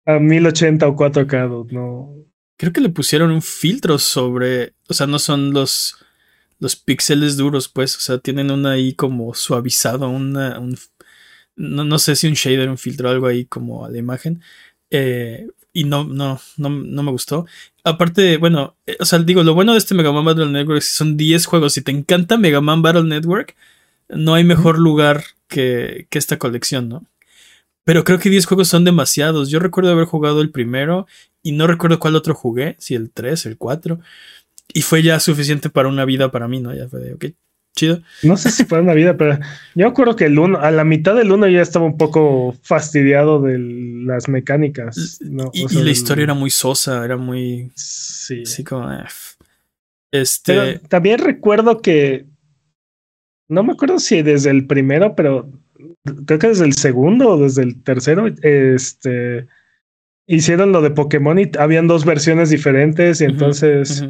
a 0.06 0.18
1080 0.18 0.86
o 0.86 0.94
4K, 0.94 1.72
no. 1.72 2.14
Creo 2.58 2.72
que 2.72 2.82
le 2.82 2.90
pusieron 2.90 3.30
un 3.30 3.42
filtro 3.42 3.98
sobre, 3.98 4.74
o 4.88 4.94
sea, 4.94 5.06
no 5.06 5.18
son 5.18 5.52
los 5.52 5.96
los 6.60 6.76
píxeles 6.76 7.36
duros, 7.36 7.68
pues, 7.68 7.96
o 7.96 8.00
sea, 8.00 8.18
tienen 8.18 8.50
una 8.50 8.72
ahí 8.72 8.94
como 8.94 9.34
suavizado, 9.34 10.08
una, 10.08 10.58
un, 10.58 10.78
no, 11.56 11.84
no, 11.84 11.98
sé 11.98 12.16
si 12.16 12.26
un 12.26 12.34
shader, 12.34 12.70
un 12.70 12.78
filtro, 12.78 13.10
algo 13.10 13.26
ahí 13.26 13.44
como 13.44 13.84
a 13.84 13.90
la 13.90 13.98
imagen. 13.98 14.42
Eh, 14.90 15.46
y 15.72 15.84
no, 15.84 16.04
no, 16.04 16.40
no, 16.56 16.70
no, 16.70 17.02
me 17.02 17.10
gustó. 17.10 17.46
Aparte, 17.84 18.38
bueno, 18.38 18.76
eh, 18.86 18.96
o 18.98 19.04
sea, 19.04 19.18
digo, 19.18 19.42
lo 19.42 19.54
bueno 19.54 19.72
de 19.72 19.78
este 19.78 19.94
Mega 19.94 20.10
Man 20.10 20.24
Battle 20.24 20.48
Network 20.50 20.78
es 20.78 20.86
que 20.86 20.96
son 20.96 21.16
10 21.16 21.46
juegos. 21.46 21.74
Si 21.74 21.82
te 21.82 21.92
encanta 21.92 22.38
Mega 22.38 22.60
Man 22.60 22.82
Battle 22.82 23.04
Network, 23.04 23.54
no 24.08 24.34
hay 24.34 24.44
mejor 24.44 24.78
lugar 24.78 25.24
que, 25.48 26.06
que 26.10 26.18
esta 26.18 26.38
colección, 26.38 26.88
¿no? 26.88 27.04
Pero 27.84 28.04
creo 28.04 28.18
que 28.18 28.30
10 28.30 28.46
juegos 28.46 28.68
son 28.68 28.84
demasiados. 28.84 29.50
Yo 29.50 29.58
recuerdo 29.58 29.90
haber 29.92 30.06
jugado 30.06 30.40
el 30.40 30.50
primero 30.50 31.06
y 31.42 31.52
no 31.52 31.66
recuerdo 31.66 31.98
cuál 31.98 32.16
otro 32.16 32.34
jugué, 32.34 32.76
si 32.78 32.94
el 32.94 33.10
3, 33.10 33.46
el 33.46 33.58
4. 33.58 34.00
Y 34.72 34.82
fue 34.82 35.02
ya 35.02 35.20
suficiente 35.20 35.68
para 35.68 35.88
una 35.88 36.06
vida 36.06 36.30
para 36.30 36.48
mí, 36.48 36.60
¿no? 36.60 36.74
Ya 36.74 36.88
fue 36.88 37.00
de, 37.00 37.12
ok, 37.14 37.24
chido. 37.74 38.00
No 38.22 38.36
sé 38.36 38.50
si 38.50 38.64
fue 38.64 38.80
una 38.80 38.94
vida, 38.94 39.16
pero 39.16 39.38
yo 39.74 39.88
acuerdo 39.88 40.16
que 40.16 40.26
el 40.26 40.38
uno, 40.38 40.58
a 40.60 40.70
la 40.70 40.84
mitad 40.84 41.14
del 41.14 41.32
uno 41.32 41.48
ya 41.48 41.60
estaba 41.60 41.84
un 41.84 41.98
poco 41.98 42.54
fastidiado 42.62 43.40
de 43.42 43.58
las 43.58 44.28
mecánicas. 44.28 45.20
Y, 45.20 45.82
la 45.82 45.90
historia 45.90 46.24
era 46.24 46.34
muy 46.34 46.50
sosa, 46.50 47.04
era 47.04 47.16
muy. 47.16 47.70
Sí. 47.74 48.42
Así 48.42 48.64
como. 48.64 48.92
Eh, 48.92 49.04
este. 50.12 50.78
también 50.88 51.18
recuerdo 51.18 51.80
que. 51.80 52.26
No 53.48 53.62
me 53.62 53.72
acuerdo 53.72 53.98
si 53.98 54.22
desde 54.22 54.50
el 54.50 54.66
primero, 54.66 55.14
pero 55.14 55.50
creo 56.26 56.38
que 56.38 56.48
desde 56.48 56.64
el 56.64 56.74
segundo 56.74 57.30
o 57.30 57.38
desde 57.38 57.62
el 57.62 57.82
tercero. 57.82 58.26
Este. 58.42 59.46
Hicieron 60.26 60.72
lo 60.72 60.80
de 60.80 60.90
Pokémon 60.90 61.38
y 61.38 61.50
habían 61.58 61.86
dos 61.86 62.06
versiones 62.06 62.48
diferentes 62.48 63.20
y 63.20 63.24
entonces 63.24 64.02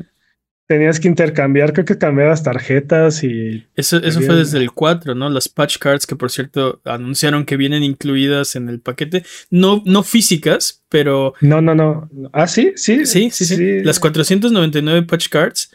tenías 0.67 0.99
que 0.99 1.09
intercambiar, 1.09 1.73
creo 1.73 1.85
que 1.85 1.99
cambiabas 1.99 2.43
tarjetas 2.43 3.23
y... 3.23 3.67
Eso, 3.77 3.99
eso 3.99 4.21
fue 4.21 4.37
desde 4.37 4.59
el 4.59 4.73
4, 4.73 5.15
¿no? 5.15 5.29
Las 5.29 5.49
patch 5.49 5.79
cards 5.79 6.07
que 6.07 6.17
por 6.17 6.31
cierto 6.31 6.81
anunciaron 6.85 7.45
que 7.45 7.57
vienen 7.57 7.83
incluidas 7.83 8.57
en 8.57 8.69
el 8.69 8.81
paquete. 8.81 9.25
No, 9.51 9.83
no 9.85 10.03
físicas, 10.03 10.83
pero... 10.89 11.35
No, 11.41 11.61
no, 11.61 11.75
no. 11.75 12.09
Ah, 12.33 12.47
sí, 12.47 12.73
sí. 12.77 13.05
Sí, 13.07 13.31
sí, 13.31 13.45
sí. 13.45 13.83
Las 13.83 14.01
499 14.01 15.07
patch 15.07 15.29
cards 15.29 15.71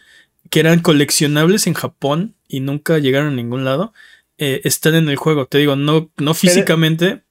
que 0.49 0.60
eran 0.60 0.80
coleccionables 0.80 1.67
en 1.67 1.73
Japón 1.73 2.36
y 2.47 2.60
nunca 2.60 2.97
llegaron 2.97 3.34
a 3.34 3.36
ningún 3.36 3.65
lado, 3.65 3.93
eh, 4.38 4.62
están 4.63 4.95
en 4.95 5.10
el 5.10 5.15
juego. 5.15 5.45
Te 5.45 5.60
digo, 5.60 5.75
no, 5.75 6.12
no 6.17 6.34
físicamente, 6.34 7.08
pero 7.10 7.23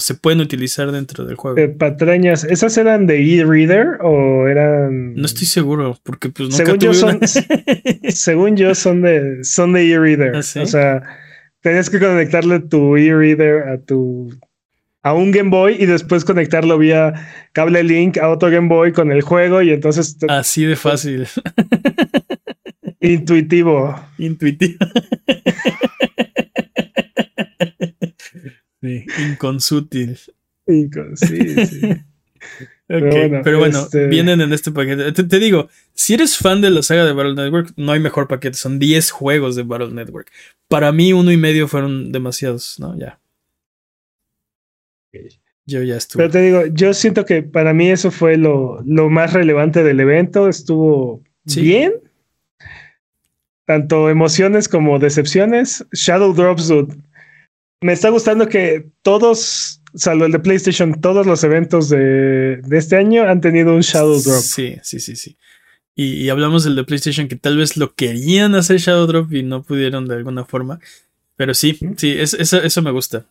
se 0.00 0.14
pueden 0.14 0.40
utilizar 0.40 0.90
dentro 0.92 1.24
del 1.24 1.36
juego. 1.36 1.58
Eh, 1.58 1.68
patrañas, 1.68 2.44
¿esas 2.44 2.76
eran 2.78 3.06
de 3.06 3.38
e-reader 3.38 3.98
o 4.00 4.46
eran...? 4.48 5.14
No 5.14 5.26
estoy 5.26 5.46
seguro, 5.46 5.98
porque 6.02 6.30
pues 6.30 6.50
nunca 6.50 6.64
según 6.64 6.78
yo 6.78 6.94
son, 6.94 7.20
Según 8.08 8.56
yo 8.56 8.74
son 8.74 9.02
de 9.02 9.44
son 9.44 9.72
de 9.74 9.90
e-reader. 9.90 10.36
¿Ah, 10.36 10.62
o 10.62 10.66
sea, 10.66 11.02
tenías 11.60 11.90
que 11.90 11.98
conectarle 11.98 12.60
tu 12.60 12.96
e-reader 12.96 13.68
a 13.68 13.78
tu 13.78 14.30
a 15.02 15.14
un 15.14 15.30
Game 15.30 15.50
Boy 15.50 15.76
y 15.78 15.86
después 15.86 16.24
conectarlo 16.24 16.78
vía 16.78 17.14
cable 17.52 17.82
link 17.82 18.18
a 18.18 18.28
otro 18.28 18.50
Game 18.50 18.68
Boy 18.68 18.92
con 18.92 19.12
el 19.12 19.22
juego 19.22 19.62
y 19.62 19.70
entonces... 19.70 20.16
Así 20.28 20.64
de 20.64 20.76
fácil. 20.76 21.26
Intuitivo. 23.00 23.98
Intuitivo. 24.18 24.78
Sí, 28.80 29.04
inconsútil. 29.30 30.18
Inconsútil. 30.66 32.04
pero 32.86 33.58
bueno, 33.58 33.80
este 33.80 34.06
vienen 34.06 34.40
en 34.40 34.52
este 34.52 34.72
paquete. 34.72 35.12
Te, 35.12 35.38
digo, 35.38 35.68
si 35.94 36.14
eres 36.14 36.36
fan 36.36 36.60
de 36.60 36.70
la 36.70 36.82
saga 36.82 37.04
de 37.04 37.12
Battle 37.12 37.34
Network, 37.34 37.72
no 37.76 37.92
hay 37.92 38.00
mejor 38.00 38.28
paquete. 38.28 38.56
Son 38.56 38.78
10 38.78 39.10
juegos 39.10 39.56
de 39.56 39.62
Battle 39.62 39.90
Network. 39.90 40.30
Para 40.68 40.92
mí, 40.92 41.12
uno 41.12 41.30
y 41.32 41.36
medio 41.36 41.68
fueron 41.68 42.12
demasiados, 42.12 42.76
¿no? 42.78 42.98
Ya. 42.98 43.18
Yo 45.66 45.82
ya 45.82 45.96
estuve. 45.96 46.22
Pero 46.22 46.32
te 46.32 46.40
digo, 46.40 46.66
yo 46.72 46.94
siento 46.94 47.26
que 47.26 47.42
para 47.42 47.74
mí 47.74 47.90
eso 47.90 48.10
fue 48.10 48.36
lo, 48.36 48.82
lo 48.86 49.10
más 49.10 49.32
relevante 49.32 49.82
del 49.82 50.00
evento. 50.00 50.48
Estuvo 50.48 51.22
bien. 51.44 51.92
Tanto 53.66 54.08
emociones 54.08 54.66
como 54.66 54.98
decepciones. 54.98 55.84
Shadow 55.92 56.32
Drops 56.32 56.68
me 57.80 57.92
está 57.92 58.10
gustando 58.10 58.48
que 58.48 58.88
todos, 59.02 59.82
salvo 59.94 60.26
el 60.26 60.32
de 60.32 60.40
PlayStation, 60.40 61.00
todos 61.00 61.26
los 61.26 61.44
eventos 61.44 61.88
de, 61.88 62.60
este 62.70 62.96
año 62.96 63.28
han 63.28 63.40
tenido 63.40 63.74
un 63.74 63.80
Shadow 63.80 64.20
Drop. 64.20 64.40
Sí, 64.40 64.76
sí, 64.82 65.00
sí, 65.00 65.16
sí. 65.16 65.36
Y, 65.94 66.28
hablamos 66.28 66.62
del 66.62 66.76
de 66.76 66.84
PlayStation 66.84 67.26
que 67.26 67.36
tal 67.36 67.56
vez 67.56 67.76
lo 67.76 67.94
querían 67.94 68.54
hacer 68.54 68.78
Shadow 68.78 69.06
Drop 69.06 69.32
y 69.32 69.42
no 69.42 69.62
pudieron 69.62 70.06
de 70.06 70.14
alguna 70.14 70.44
forma. 70.44 70.78
Pero 71.36 71.54
sí, 71.54 71.78
sí, 71.96 72.16
eso, 72.18 72.62
eso 72.62 72.82
me 72.82 72.90
gusta. 72.90 73.26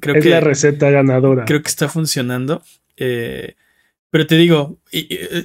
Creo 0.00 0.16
es 0.16 0.26
la 0.26 0.40
receta 0.40 0.90
ganadora. 0.90 1.44
Creo 1.44 1.62
que 1.62 1.68
está 1.68 1.88
funcionando. 1.88 2.62
Eh, 2.96 3.54
pero 4.10 4.26
te 4.26 4.36
digo, 4.36 4.78
eh, 4.92 5.44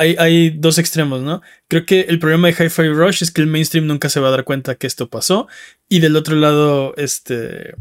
hay, 0.00 0.50
dos 0.50 0.78
extremos, 0.78 1.20
¿no? 1.22 1.42
Creo 1.68 1.84
que 1.84 2.00
el 2.02 2.18
problema 2.18 2.48
de 2.48 2.54
Hi-Fi 2.54 2.88
Rush 2.88 3.22
es 3.22 3.30
que 3.30 3.42
el 3.42 3.46
mainstream 3.46 3.86
nunca 3.86 4.08
se 4.08 4.20
va 4.20 4.28
a 4.28 4.32
dar 4.32 4.44
cuenta 4.44 4.74
que 4.76 4.86
esto 4.86 5.08
pasó. 5.08 5.48
Y 5.88 6.00
del 6.00 6.16
otro 6.16 6.36
lado, 6.36 6.94
este. 6.96 7.74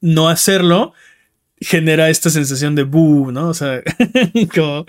No 0.00 0.28
hacerlo 0.28 0.94
genera 1.60 2.10
esta 2.10 2.28
sensación 2.28 2.74
de 2.74 2.82
boo, 2.82 3.30
¿no? 3.30 3.48
O 3.48 3.54
sea, 3.54 3.82
como 4.54 4.84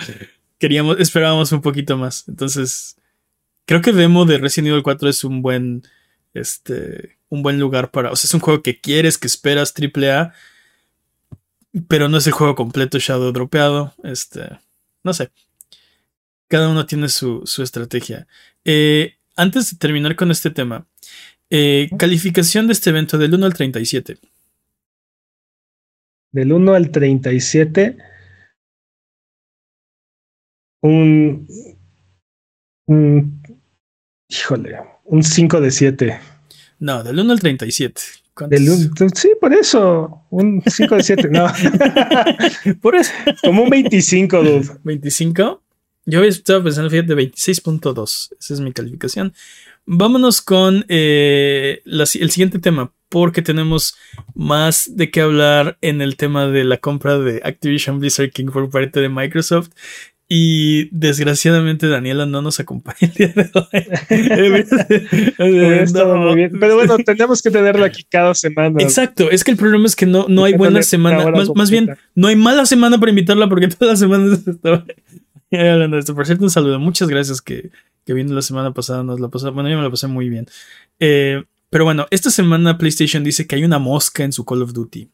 queríamos, 0.58 1.00
esperábamos 1.00 1.52
un 1.52 1.62
poquito 1.62 1.98
más. 1.98 2.28
Entonces, 2.28 2.98
creo 3.66 3.82
que 3.82 3.92
demo 3.92 4.26
de 4.26 4.38
Resident 4.38 4.70
Evil 4.70 4.84
4 4.84 5.10
es 5.10 5.24
un 5.24 5.42
buen. 5.42 5.84
Este. 6.34 7.18
Un 7.30 7.44
buen 7.44 7.60
lugar 7.60 7.92
para. 7.92 8.12
O 8.12 8.16
sea, 8.16 8.28
es 8.28 8.34
un 8.34 8.40
juego 8.40 8.64
que 8.64 8.80
quieres, 8.80 9.18
que 9.18 9.28
esperas, 9.28 9.74
AAA. 9.78 10.34
Pero 11.88 12.08
no 12.08 12.18
es 12.18 12.28
el 12.28 12.34
juego 12.34 12.56
completo 12.56 13.00
Shadow 13.00 13.32
dropeado. 13.32 13.94
Este. 14.04 14.42
No 15.04 15.14
sé. 15.14 15.30
Cada 16.54 16.70
uno 16.70 16.86
tiene 16.86 17.10
su, 17.10 17.44
estrategia. 17.64 18.28
Eh, 18.64 19.16
antes 19.36 19.72
de 19.72 19.78
terminar 19.80 20.16
con 20.16 20.30
este 20.30 20.52
tema, 20.52 20.86
eh, 21.50 21.90
calificación 21.98 22.68
de 22.68 22.74
este 22.74 22.92
evento 22.92 23.18
del 23.18 23.34
1 23.34 23.48
al 23.48 23.56
37. 23.56 24.20
Del 26.32 26.54
1 26.54 26.74
al 26.76 26.92
37. 26.92 27.98
Un, 30.84 31.48
un. 32.86 33.42
Híjole, 34.30 34.78
un 35.06 35.24
5 35.24 35.60
de 35.60 35.72
7. 35.72 36.20
No, 36.78 37.04
del 37.04 37.20
1 37.20 37.34
al 37.34 37.40
37. 37.40 38.00
Del 38.48 38.70
sí, 39.16 39.32
por 39.42 39.56
eso. 39.56 40.28
Un 40.30 40.62
5 40.64 40.98
de 40.98 41.04
7. 41.04 41.30
No. 41.32 41.48
por 42.84 42.96
eso. 42.96 43.12
Como 43.42 43.64
un 43.64 43.72
25, 43.72 44.44
dude. 44.44 44.68
¿25? 44.84 45.64
Yo 46.06 46.24
estaba 46.24 46.64
pensando, 46.64 46.90
fíjate, 46.90 47.16
26.2. 47.16 48.30
Esa 48.40 48.54
es 48.54 48.60
mi 48.60 48.74
calificación. 48.74 49.34
Vámonos 49.86 50.42
con 50.42 50.86
eh, 50.88 51.82
el 51.86 52.32
siguiente 52.32 52.60
tema, 52.60 52.94
porque 53.10 53.42
tenemos 53.42 53.96
más 54.34 54.90
de 54.96 55.12
qué 55.12 55.22
hablar 55.22 55.78
en 55.82 56.02
el 56.02 56.18
tema 56.18 56.48
de 56.48 56.64
la 56.64 56.78
compra 56.78 57.20
de 57.20 57.42
Activision 57.44 58.00
Blizzard 58.00 58.32
King 58.32 58.48
por 58.48 58.70
parte 58.70 59.00
de 59.00 59.10
Microsoft. 59.10 59.70
Y 60.30 60.90
desgraciadamente 60.90 61.88
Daniela 61.88 62.26
no 62.26 62.42
nos 62.42 62.60
acompaña 62.60 62.98
el 63.02 63.12
día 63.12 63.28
de 63.28 63.52
hoy. 63.54 63.86
muy 65.38 66.36
bien. 66.36 66.52
Pero 66.60 66.76
bueno, 66.76 66.98
tenemos 66.98 67.42
que 67.42 67.52
tenerla 67.52 67.86
aquí 67.86 68.04
cada 68.10 68.34
semana. 68.34 68.82
Exacto, 68.82 69.30
es 69.30 69.44
que 69.44 69.52
el 69.52 69.58
problema 69.58 69.86
es 69.86 69.96
que 69.96 70.06
no, 70.06 70.26
no 70.30 70.46
hay 70.46 70.54
buena 70.54 70.82
semana. 70.82 71.30
Más, 71.56 71.70
bien, 71.70 71.96
no 72.16 72.30
hay 72.30 72.36
mala 72.36 72.66
semana 72.66 72.98
para 72.98 73.12
invitarla 73.12 73.48
porque 73.48 73.68
todas 73.68 73.92
las 73.92 74.00
semanas 74.00 74.40
estaba 74.48 74.86
hablando 75.72 75.96
de 75.96 76.00
esto. 76.02 76.16
Por 76.16 76.26
cierto, 76.26 76.44
un 76.44 76.50
saludo. 76.50 76.80
Muchas 76.80 77.08
gracias 77.08 77.42
que, 77.42 77.72
que 78.06 78.14
vino 78.14 78.34
la 78.34 78.42
semana 78.42 78.74
pasada. 78.74 79.04
Nos 79.04 79.20
la 79.20 79.30
pasó, 79.30 79.52
bueno, 79.54 79.70
yo 79.70 79.78
me 79.78 79.84
la 79.84 79.90
pasé 79.90 80.08
muy 80.08 80.30
bien. 80.30 80.48
Eh, 81.00 81.44
pero 81.70 81.86
bueno, 81.86 82.08
esta 82.12 82.30
semana 82.30 82.78
PlayStation 82.78 83.24
dice 83.24 83.48
que 83.48 83.56
hay 83.56 83.64
una 83.64 83.80
mosca 83.80 84.24
en 84.24 84.32
su 84.32 84.46
Call 84.46 84.62
of 84.62 84.74
Duty. 84.74 85.10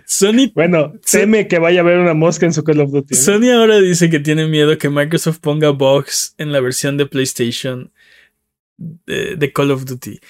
Sony. 0.06 0.52
Bueno, 0.54 0.92
teme 1.10 1.48
que 1.48 1.58
vaya 1.58 1.80
a 1.80 1.82
haber 1.82 1.98
una 1.98 2.14
mosca 2.14 2.46
en 2.46 2.52
su 2.52 2.62
Call 2.62 2.80
of 2.80 2.90
Duty. 2.90 3.14
Sony 3.14 3.50
ahora 3.54 3.80
dice 3.80 4.10
que 4.10 4.20
tiene 4.20 4.46
miedo 4.46 4.76
que 4.76 4.90
Microsoft 4.90 5.38
ponga 5.38 5.70
bugs 5.70 6.34
en 6.38 6.52
la 6.52 6.60
versión 6.60 6.96
de 6.96 7.06
PlayStation 7.06 7.90
de, 8.76 9.52
Call 9.52 9.70
of 9.70 9.84
Duty. 9.84 10.20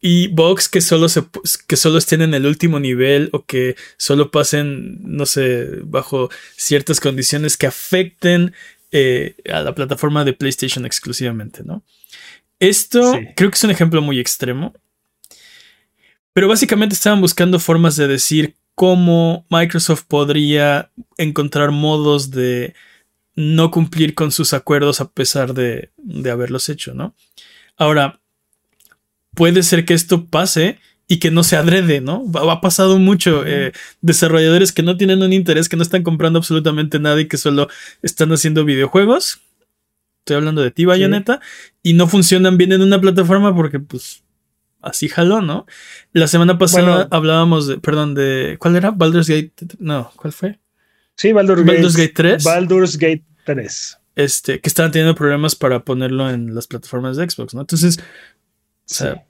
Y 0.00 0.28
bugs 0.28 0.68
que 0.68 0.80
solo, 0.80 1.08
se, 1.08 1.24
que 1.66 1.76
solo 1.76 1.98
estén 1.98 2.22
en 2.22 2.32
el 2.32 2.46
último 2.46 2.80
nivel 2.80 3.28
o 3.32 3.44
que 3.44 3.76
solo 3.98 4.30
pasen, 4.30 4.98
no 5.02 5.26
sé, 5.26 5.80
bajo 5.82 6.30
ciertas 6.56 7.00
condiciones 7.00 7.56
que 7.58 7.66
afecten 7.66 8.54
eh, 8.92 9.36
a 9.52 9.60
la 9.60 9.74
plataforma 9.74 10.24
de 10.24 10.32
PlayStation 10.32 10.86
exclusivamente, 10.86 11.62
¿no? 11.64 11.84
Esto 12.58 13.18
creo 13.36 13.50
que 13.50 13.56
es 13.56 13.64
un 13.64 13.70
ejemplo 13.70 14.02
muy 14.02 14.18
extremo. 14.18 14.74
Pero 16.32 16.48
básicamente 16.48 16.94
estaban 16.94 17.20
buscando 17.20 17.58
formas 17.58 17.96
de 17.96 18.06
decir 18.06 18.56
cómo 18.74 19.46
Microsoft 19.50 20.04
podría 20.06 20.90
encontrar 21.18 21.70
modos 21.70 22.30
de 22.30 22.74
no 23.34 23.70
cumplir 23.70 24.14
con 24.14 24.32
sus 24.32 24.52
acuerdos 24.52 25.00
a 25.00 25.10
pesar 25.10 25.54
de, 25.54 25.90
haberlos 26.30 26.68
hecho, 26.68 26.94
¿no? 26.94 27.14
Ahora, 27.76 28.19
puede 29.40 29.62
ser 29.62 29.86
que 29.86 29.94
esto 29.94 30.26
pase 30.26 30.78
y 31.08 31.18
que 31.18 31.30
no 31.30 31.44
se 31.44 31.56
adrede, 31.56 32.02
¿no? 32.02 32.30
Ha 32.34 32.60
pasado 32.60 32.98
mucho. 32.98 33.42
Eh, 33.46 33.72
desarrolladores 34.02 34.70
que 34.70 34.82
no 34.82 34.98
tienen 34.98 35.22
un 35.22 35.32
interés, 35.32 35.70
que 35.70 35.78
no 35.78 35.82
están 35.82 36.02
comprando 36.02 36.38
absolutamente 36.38 36.98
nada 36.98 37.18
y 37.18 37.26
que 37.26 37.38
solo 37.38 37.66
están 38.02 38.30
haciendo 38.32 38.66
videojuegos. 38.66 39.40
Estoy 40.18 40.36
hablando 40.36 40.60
de 40.60 40.70
ti, 40.70 40.84
Bayonetta. 40.84 41.40
Y 41.82 41.94
no 41.94 42.06
funcionan 42.06 42.58
bien 42.58 42.72
en 42.72 42.82
una 42.82 43.00
plataforma 43.00 43.56
porque, 43.56 43.80
pues, 43.80 44.24
así 44.82 45.08
jaló, 45.08 45.40
¿no? 45.40 45.64
La 46.12 46.26
semana 46.26 46.58
pasada 46.58 47.08
hablábamos 47.10 47.66
de, 47.66 47.78
perdón, 47.78 48.14
de, 48.14 48.58
¿cuál 48.60 48.76
era? 48.76 48.90
Baldur's 48.90 49.28
Gate, 49.28 49.54
no, 49.78 50.12
¿cuál 50.16 50.34
fue? 50.34 50.58
Sí, 51.16 51.32
Baldur's, 51.32 51.96
Gate, 51.96 52.12
3. 52.14 52.44
Baldur's 52.44 52.98
Gate 52.98 53.24
3. 53.46 53.98
Este, 54.16 54.60
que 54.60 54.68
estaban 54.68 54.92
teniendo 54.92 55.14
problemas 55.14 55.54
para 55.56 55.82
ponerlo 55.82 56.28
en 56.28 56.54
las 56.54 56.66
plataformas 56.66 57.16
de 57.16 57.30
Xbox, 57.30 57.54
¿no? 57.54 57.62
Entonces, 57.62 57.98
o 57.98 58.94
sea, 58.94 59.24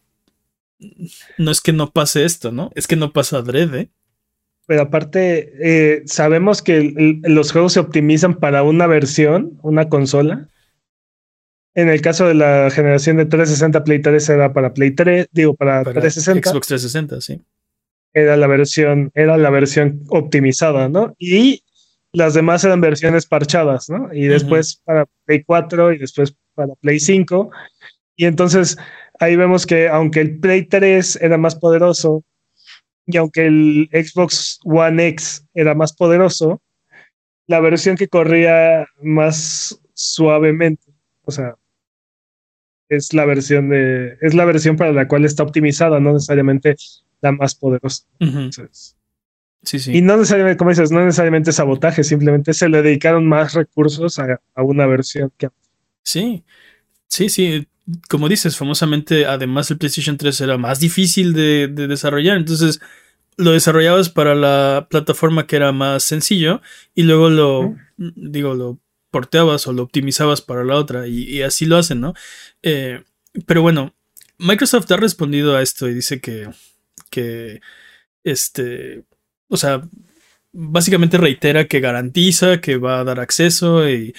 no 1.39 1.51
es 1.51 1.61
que 1.61 1.73
no 1.73 1.93
pase 1.93 2.25
esto, 2.25 2.53
¿no? 2.53 2.71
Es 2.75 2.87
que 2.87 2.97
no 2.97 3.13
pasa 3.13 3.39
adrede. 3.39 3.91
Pero 4.67 4.83
aparte, 4.83 5.53
eh, 5.61 6.03
sabemos 6.07 6.63
que 6.63 7.19
los 7.25 7.53
juegos 7.53 7.73
se 7.73 7.81
optimizan 7.81 8.37
para 8.37 8.63
una 8.63 8.87
versión, 8.87 9.59
una 9.63 9.89
consola. 9.89 10.49
En 11.75 11.89
el 11.89 12.01
caso 12.01 12.27
de 12.27 12.35
la 12.35 12.71
generación 12.71 13.17
de 13.17 13.27
360, 13.27 13.85
Play 13.85 14.01
3 14.01 14.29
era 14.29 14.53
para 14.53 14.73
Play 14.73 14.93
3, 14.93 15.29
digo, 15.33 15.55
para, 15.55 15.83
360. 15.83 16.51
Xbox 16.51 16.67
360, 16.69 17.21
sí. 17.21 17.41
Era 18.13 18.37
la 18.37 18.47
versión, 18.47 19.11
era 19.15 19.37
la 19.37 19.51
versión 19.51 20.03
optimizada, 20.09 20.89
¿no? 20.89 21.15
Y 21.19 21.63
las 22.13 22.35
demás 22.35 22.65
eran 22.65 22.81
versiones 22.81 23.27
parchadas, 23.27 23.89
¿no? 23.89 24.13
Y 24.13 24.27
después 24.27 24.81
para 24.85 25.07
Play 25.25 25.45
4 25.45 25.93
y 25.93 25.99
después 25.99 26.35
para 26.55 26.75
Play 26.77 26.99
5. 26.99 27.51
Y 28.17 28.27
entonces 28.27 28.77
ahí 29.21 29.37
vemos 29.37 29.67
que 29.67 29.89
aunque 29.89 30.21
el 30.21 30.41
Play 30.41 30.65
3 30.65 31.21
era 31.23 31.39
más 31.39 31.55
poderoso 31.55 32.25
y 33.07 33.17
aunque 33.17 33.47
el 33.47 33.89
Xbox 33.93 34.59
One 34.65 35.09
X 35.09 35.47
era 35.55 35.75
más 35.75 35.93
poderoso, 35.93 36.61
la 37.47 37.61
versión 37.61 37.97
que 37.97 38.09
corría 38.09 38.87
más 39.03 39.81
suavemente, 39.95 40.93
o 41.25 41.31
sea, 41.31 41.57
es 42.89 43.13
la 43.13 43.25
versión 43.25 43.69
de, 43.69 44.17
es 44.21 44.35
la 44.35 44.45
versión 44.45 44.77
para 44.77 44.93
la 44.93 45.07
cual 45.07 45.25
está 45.25 45.43
optimizada, 45.43 46.01
no 46.01 46.13
necesariamente 46.13 46.77
la 47.21 47.33
más 47.33 47.55
poderosa. 47.55 48.05
sí, 49.63 49.79
sí. 49.79 49.97
Y 49.97 50.03
no 50.03 50.17
necesariamente, 50.17 50.57
como 50.57 50.71
dices, 50.71 50.91
no 50.91 51.05
necesariamente 51.05 51.53
sabotaje, 51.53 52.05
simplemente 52.05 52.55
se 52.55 52.69
le 52.69 52.83
dedicaron 52.83 53.27
más 53.27 53.55
recursos 53.55 54.19
a, 54.19 54.41
una 54.57 54.87
versión 54.87 55.33
que. 55.37 55.49
Sí, 56.03 56.45
sí, 57.07 57.29
sí. 57.29 57.67
Como 58.09 58.29
dices, 58.29 58.57
famosamente, 58.57 59.27
además 59.27 59.71
el 59.71 59.79
PlayStation 59.79 60.17
3 60.17 60.41
era 60.41 60.59
más 60.59 60.81
difícil 60.81 61.33
de, 61.33 61.69
de 61.69 61.87
desarrollar, 61.87 62.37
entonces 62.37 62.81
lo 63.37 63.53
desarrollabas 63.53 64.11
para 64.11 64.35
la 64.35 64.87
plataforma 64.91 65.47
que 65.47 65.57
era 65.57 65.73
más 65.73 66.03
sencillo 66.03 66.61
y 66.95 67.05
luego 67.05 67.31
lo, 67.31 67.75
digo, 67.97 68.55
lo 68.55 68.79
porteabas 69.11 69.67
o 69.67 69.73
lo 69.73 69.83
optimizabas 69.83 70.43
para 70.43 70.65
la 70.65 70.77
otra 70.77 71.07
y, 71.07 71.43
así 71.43 71.67
lo 71.67 71.77
hacen, 71.77 72.01
¿no? 72.01 72.15
Eh, 72.63 73.03
pero 73.47 73.63
bueno, 73.63 73.95
Microsoft 74.39 74.91
ha 74.93 74.97
respondido 74.97 75.57
a 75.57 75.63
esto 75.63 75.89
y 75.89 75.95
dice 75.95 76.21
que, 76.21 76.49
que, 77.11 77.61
este, 78.25 79.05
o 79.49 79.57
sea, 79.57 79.83
básicamente 80.53 81.19
reitera 81.19 81.67
que 81.67 81.81
garantiza 81.81 82.61
que 82.61 82.77
va 82.77 83.01
a 83.01 83.05
dar 83.05 83.21
acceso 83.21 83.89
y, 83.89 84.15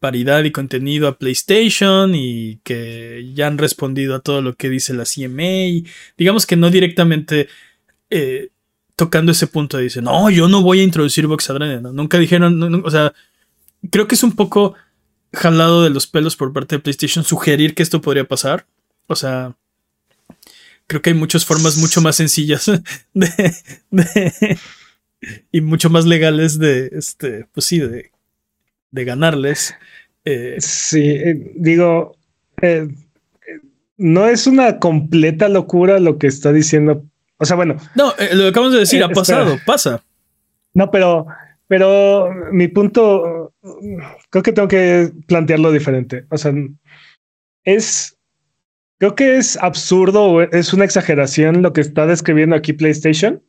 paridad 0.00 0.44
y 0.44 0.50
contenido 0.50 1.06
a 1.08 1.18
PlayStation 1.18 2.14
y 2.14 2.60
que 2.64 3.30
ya 3.34 3.46
han 3.46 3.58
respondido 3.58 4.14
a 4.16 4.20
todo 4.20 4.42
lo 4.42 4.54
que 4.54 4.68
dice 4.68 4.94
la 4.94 5.04
CMA. 5.04 5.66
Y 5.68 5.86
digamos 6.16 6.46
que 6.46 6.56
no 6.56 6.70
directamente 6.70 7.48
eh, 8.10 8.50
tocando 8.96 9.32
ese 9.32 9.46
punto 9.46 9.78
dice, 9.78 10.02
no, 10.02 10.30
yo 10.30 10.48
no 10.48 10.62
voy 10.62 10.80
a 10.80 10.84
introducir 10.84 11.26
Box 11.26 11.50
¿no? 11.50 11.92
Nunca 11.92 12.18
dijeron, 12.18 12.82
o 12.84 12.90
sea, 12.90 13.12
creo 13.90 14.08
que 14.08 14.14
es 14.14 14.22
un 14.22 14.32
poco 14.32 14.74
jalado 15.32 15.84
de 15.84 15.90
los 15.90 16.06
pelos 16.06 16.34
por 16.34 16.52
parte 16.52 16.76
de 16.76 16.82
PlayStation 16.82 17.24
sugerir 17.24 17.74
que 17.74 17.82
esto 17.82 18.00
podría 18.00 18.24
pasar. 18.24 18.66
O 19.06 19.14
sea, 19.14 19.54
creo 20.86 21.02
que 21.02 21.10
hay 21.10 21.16
muchas 21.16 21.44
formas 21.44 21.76
mucho 21.76 22.00
más 22.00 22.16
sencillas 22.16 22.70
de, 23.14 24.58
y 25.52 25.60
mucho 25.60 25.90
más 25.90 26.06
legales 26.06 26.58
de, 26.58 26.90
este, 26.92 27.46
pues 27.52 27.66
sí, 27.66 27.78
de, 27.78 28.10
de 28.90 29.04
ganarles. 29.04 29.74
Eh, 30.24 30.56
sí, 30.58 31.08
eh, 31.08 31.52
digo, 31.56 32.16
eh, 32.62 32.88
no 33.96 34.26
es 34.26 34.46
una 34.46 34.78
completa 34.78 35.48
locura 35.48 35.98
lo 36.00 36.18
que 36.18 36.26
está 36.26 36.52
diciendo. 36.52 37.04
O 37.38 37.44
sea, 37.44 37.56
bueno. 37.56 37.76
No, 37.94 38.08
lo 38.32 38.42
que 38.42 38.48
acabamos 38.48 38.74
de 38.74 38.80
decir 38.80 39.02
ha 39.02 39.08
pasado, 39.08 39.58
pasa. 39.66 40.02
No, 40.74 40.90
pero 40.90 41.26
pero 41.68 42.32
mi 42.52 42.68
punto, 42.68 43.52
creo 44.30 44.42
que 44.42 44.52
tengo 44.52 44.68
que 44.68 45.12
plantearlo 45.26 45.72
diferente. 45.72 46.26
O 46.30 46.38
sea, 46.38 46.52
es, 47.64 48.16
creo 48.98 49.14
que 49.14 49.36
es 49.36 49.56
absurdo, 49.56 50.42
es 50.42 50.72
una 50.72 50.84
exageración 50.84 51.62
lo 51.62 51.72
que 51.72 51.80
está 51.80 52.06
describiendo 52.06 52.54
aquí 52.54 52.72
PlayStation. 52.72 53.42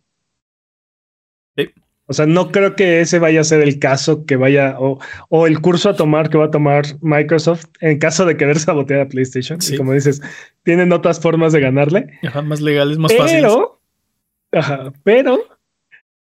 Sí. 1.55 1.69
O 2.07 2.13
sea, 2.13 2.25
no 2.25 2.51
creo 2.51 2.75
que 2.75 3.01
ese 3.01 3.19
vaya 3.19 3.41
a 3.41 3.43
ser 3.43 3.61
el 3.61 3.79
caso 3.79 4.25
que 4.25 4.37
vaya 4.37 4.77
o, 4.79 4.99
o, 5.29 5.45
el 5.45 5.59
curso 5.59 5.89
a 5.89 5.95
tomar 5.95 6.29
que 6.29 6.37
va 6.37 6.45
a 6.45 6.51
tomar 6.51 6.85
Microsoft 7.01 7.65
en 7.81 7.99
caso 7.99 8.25
de 8.25 8.37
querer 8.37 8.59
sabotear 8.59 9.01
a 9.01 9.09
PlayStation. 9.09 9.61
Sí. 9.61 9.77
como 9.77 9.93
dices, 9.93 10.21
tienen 10.63 10.93
otras 10.93 11.19
formas 11.19 11.53
de 11.53 11.59
ganarle. 11.59 12.19
Ajá, 12.23 12.41
más 12.41 12.61
legales, 12.61 12.97
más 12.97 13.11
pero, 13.11 13.23
fáciles. 13.23 13.53
Ajá, 14.53 14.93
pero 15.03 15.43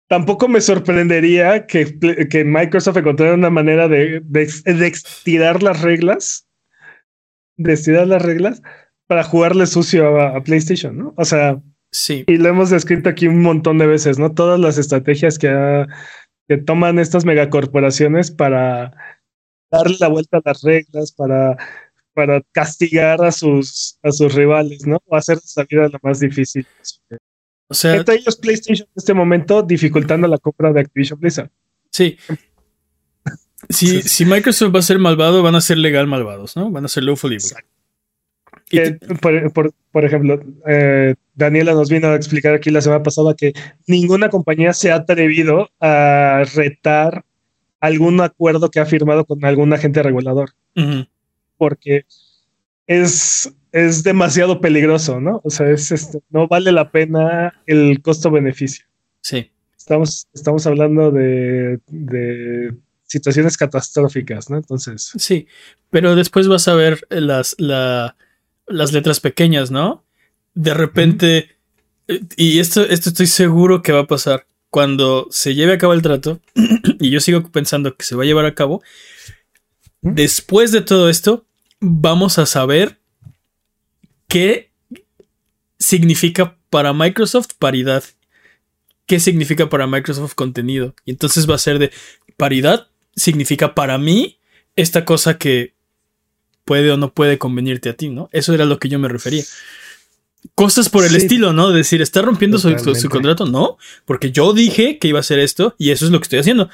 tampoco 0.07 0.47
me 0.47 0.61
sorprendería 0.61 1.67
que, 1.67 1.99
que 2.29 2.43
Microsoft 2.43 2.97
encontrara 2.97 3.33
una 3.33 3.49
manera 3.49 3.87
de, 3.87 4.21
de, 4.23 4.87
estirar 4.87 5.61
las 5.61 5.81
reglas, 5.81 6.47
de 7.57 7.73
estirar 7.73 8.07
las 8.07 8.21
reglas 8.21 8.61
para 9.05 9.23
jugarle 9.23 9.67
sucio 9.67 10.19
a, 10.19 10.41
PlayStation, 10.43 10.97
¿no? 10.97 11.13
O 11.17 11.25
sea, 11.25 11.61
sí. 11.91 12.23
Y 12.27 12.37
lo 12.37 12.49
hemos 12.49 12.69
descrito 12.69 13.09
aquí 13.09 13.27
un 13.27 13.41
montón 13.41 13.77
de 13.77 13.87
veces, 13.87 14.19
¿no? 14.19 14.33
Todas 14.33 14.59
las 14.59 14.77
estrategias 14.77 15.37
que, 15.37 15.85
que 16.47 16.57
toman 16.57 16.99
estas 16.99 17.25
megacorporaciones 17.25 18.31
para 18.31 18.93
darle 19.71 19.97
la 19.99 20.07
vuelta 20.07 20.37
a 20.37 20.41
las 20.43 20.61
reglas, 20.61 21.11
para, 21.11 21.57
para 22.13 22.41
castigar 22.51 23.23
a 23.23 23.31
sus, 23.31 23.99
a 24.03 24.11
sus 24.11 24.33
rivales, 24.33 24.85
¿no? 24.85 25.01
O 25.05 25.15
hacer 25.15 25.37
esa 25.37 25.63
vida 25.63 25.89
lo 25.89 25.99
más 26.01 26.19
difícil. 26.19 26.65
O 27.69 27.73
sea, 27.73 27.95
ellos 27.95 28.37
PlayStation 28.37 28.87
en 28.87 28.93
este 28.95 29.13
momento 29.13 29.61
dificultando 29.61 30.27
la 30.27 30.37
compra 30.37 30.71
de 30.71 30.81
Activision 30.81 31.19
Blizzard. 31.19 31.51
sí. 31.91 32.17
Si, 33.69 34.01
si 34.03 34.23
Microsoft 34.23 34.73
va 34.73 34.79
a 34.79 34.83
ser 34.83 34.99
malvado, 34.99 35.43
van 35.43 35.55
a 35.55 35.61
ser 35.61 35.77
legal 35.77 36.07
malvados, 36.07 36.55
¿no? 36.55 36.69
Van 36.69 36.85
a 36.85 36.87
ser 36.87 37.03
lawful 37.03 37.31
evil. 37.31 37.43
Exacto. 37.43 37.76
Que, 38.69 38.99
por, 39.21 39.53
por- 39.53 39.73
por 39.91 40.05
ejemplo, 40.05 40.39
eh, 40.67 41.15
Daniela 41.35 41.73
nos 41.73 41.89
vino 41.89 42.09
a 42.09 42.15
explicar 42.15 42.53
aquí 42.53 42.69
la 42.69 42.81
semana 42.81 43.01
pasada 43.03 43.33
que 43.33 43.53
ninguna 43.87 44.29
compañía 44.29 44.73
se 44.73 44.91
ha 44.91 44.95
atrevido 44.95 45.69
a 45.79 46.43
retar 46.55 47.23
algún 47.79 48.19
acuerdo 48.21 48.69
que 48.69 48.79
ha 48.79 48.85
firmado 48.85 49.23
con 49.25 49.43
algún 49.45 49.71
agente 49.73 50.03
regulador, 50.03 50.51
porque 51.57 52.05
es, 52.87 53.53
es 53.71 54.03
demasiado 54.03 54.59
peligroso, 54.61 55.19
¿no? 55.19 55.41
O 55.43 55.49
sea, 55.49 55.69
es, 55.69 55.91
este, 55.91 56.19
no 56.29 56.47
vale 56.47 56.71
la 56.71 56.91
pena 56.91 57.53
el 57.65 58.01
costo-beneficio. 58.01 58.85
Sí. 59.21 59.49
Estamos, 59.77 60.27
estamos 60.33 60.65
hablando 60.67 61.11
de, 61.11 61.79
de 61.87 62.73
situaciones 63.03 63.57
catastróficas, 63.57 64.49
¿no? 64.49 64.57
Entonces, 64.57 65.11
Sí, 65.17 65.47
pero 65.89 66.15
después 66.15 66.47
vas 66.47 66.67
a 66.67 66.73
ver 66.75 66.99
las, 67.09 67.55
la- 67.57 68.15
las 68.67 68.91
letras 68.91 69.19
pequeñas, 69.19 69.71
¿no? 69.71 70.03
De 70.53 70.73
repente, 70.73 71.57
eh, 72.07 72.21
y 72.35 72.59
esto, 72.59 72.83
esto 72.83 73.09
estoy 73.09 73.27
seguro 73.27 73.81
que 73.81 73.91
va 73.91 74.01
a 74.01 74.07
pasar 74.07 74.45
cuando 74.69 75.27
se 75.31 75.55
lleve 75.55 75.73
a 75.73 75.77
cabo 75.77 75.93
el 75.93 76.01
trato, 76.01 76.39
y 76.99 77.09
yo 77.09 77.19
sigo 77.19 77.43
pensando 77.51 77.95
que 77.95 78.05
se 78.05 78.15
va 78.15 78.23
a 78.23 78.25
llevar 78.25 78.45
a 78.45 78.55
cabo, 78.55 78.81
¿Mm? 80.01 80.13
después 80.13 80.71
de 80.71 80.81
todo 80.81 81.09
esto, 81.09 81.45
vamos 81.79 82.37
a 82.37 82.45
saber 82.45 82.99
qué 84.27 84.71
significa 85.79 86.57
para 86.69 86.93
Microsoft 86.93 87.49
paridad, 87.57 88.03
qué 89.05 89.19
significa 89.19 89.69
para 89.69 89.87
Microsoft 89.87 90.33
contenido, 90.33 90.95
y 91.05 91.11
entonces 91.11 91.49
va 91.49 91.55
a 91.55 91.59
ser 91.59 91.79
de 91.79 91.91
paridad 92.35 92.87
significa 93.15 93.73
para 93.73 93.97
mí 93.97 94.39
esta 94.75 95.03
cosa 95.03 95.37
que 95.37 95.73
puede 96.67 96.91
o 96.91 96.97
no 96.97 97.11
puede 97.11 97.39
convenirte 97.39 97.89
a 97.89 97.93
ti, 97.93 98.09
¿no? 98.09 98.29
Eso 98.31 98.53
era 98.53 98.65
lo 98.65 98.77
que 98.77 98.89
yo 98.89 98.99
me 98.99 99.07
refería. 99.07 99.43
Cosas 100.53 100.89
por 100.89 101.03
el 101.03 101.09
Sí. 101.11 101.17
estilo, 101.17 101.51
¿no? 101.53 101.71
Decir, 101.71 102.01
¿está 102.01 102.21
rompiendo 102.21 102.59
su, 102.59 102.69
su- 102.95 103.09
contrato? 103.09 103.45
No, 103.47 103.77
porque 104.05 104.31
yo 104.31 104.53
dije 104.53 104.99
que 104.99 105.07
iba 105.07 105.17
a 105.19 105.21
hacer 105.21 105.39
esto 105.39 105.73
y 105.79 105.89
eso 105.89 106.05
es 106.05 106.11
lo 106.11 106.19
que 106.19 106.23
estoy 106.23 106.39
haciendo. 106.39 106.69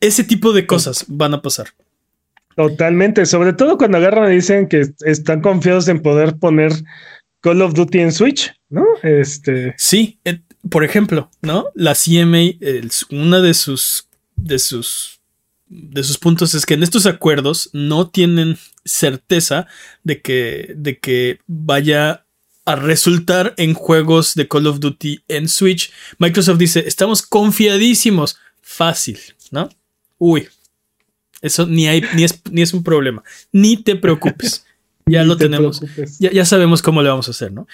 Ese 0.00 0.24
tipo 0.24 0.52
de 0.54 0.66
cosas 0.66 1.04
van 1.08 1.34
a 1.34 1.42
pasar. 1.42 1.66
totalmente, 2.56 3.26
sobre 3.26 3.52
todo 3.52 3.76
cuando 3.76 3.98
agarran 3.98 4.32
y 4.32 4.36
dicen 4.36 4.66
que 4.66 4.86
están 5.04 5.42
confiados 5.42 5.88
en 5.88 6.00
poder 6.00 6.38
poner 6.38 6.72
Call 7.42 7.60
of 7.60 7.74
Duty 7.74 7.98
en 8.00 8.12
Switch, 8.12 8.50
¿no? 8.70 8.82
Este, 9.02 9.74
Sí, 9.76 10.18
por 10.70 10.82
ejemplo, 10.82 11.30
¿no? 11.42 11.66
La 11.74 11.94
CMA, 11.94 12.52
una 13.10 13.42
de 13.42 13.52
sus, 13.52 14.08
de 14.36 14.58
sus, 14.58 15.15
de 15.68 16.04
sus 16.04 16.18
puntos 16.18 16.54
es 16.54 16.64
que 16.64 16.74
en 16.74 16.82
estos 16.82 17.06
acuerdos 17.06 17.70
no 17.72 18.08
tienen 18.08 18.58
certeza 18.84 19.66
de 20.04 20.22
que, 20.22 20.74
de 20.76 20.98
que 20.98 21.40
vaya 21.46 22.24
a 22.64 22.76
resultar 22.76 23.54
en 23.56 23.74
juegos 23.74 24.34
de 24.34 24.48
Call 24.48 24.66
of 24.66 24.80
Duty 24.80 25.22
en 25.28 25.48
Switch. 25.48 25.92
Microsoft 26.18 26.58
dice, 26.58 26.84
estamos 26.86 27.22
confiadísimos. 27.22 28.38
Fácil, 28.60 29.18
¿no? 29.52 29.68
Uy, 30.18 30.48
eso 31.40 31.66
ni, 31.66 31.86
hay, 31.86 32.02
ni, 32.14 32.24
es, 32.24 32.40
ni 32.50 32.62
es 32.62 32.74
un 32.74 32.82
problema. 32.82 33.22
Ni 33.52 33.76
te 33.76 33.96
preocupes. 33.96 34.64
Ya 35.08 35.22
lo 35.22 35.36
te 35.36 35.44
tenemos 35.44 35.80
ya, 36.18 36.32
ya 36.32 36.44
sabemos 36.44 36.82
cómo 36.82 37.00
le 37.00 37.08
vamos 37.08 37.28
a 37.28 37.30
hacer, 37.30 37.52
¿no? 37.52 37.68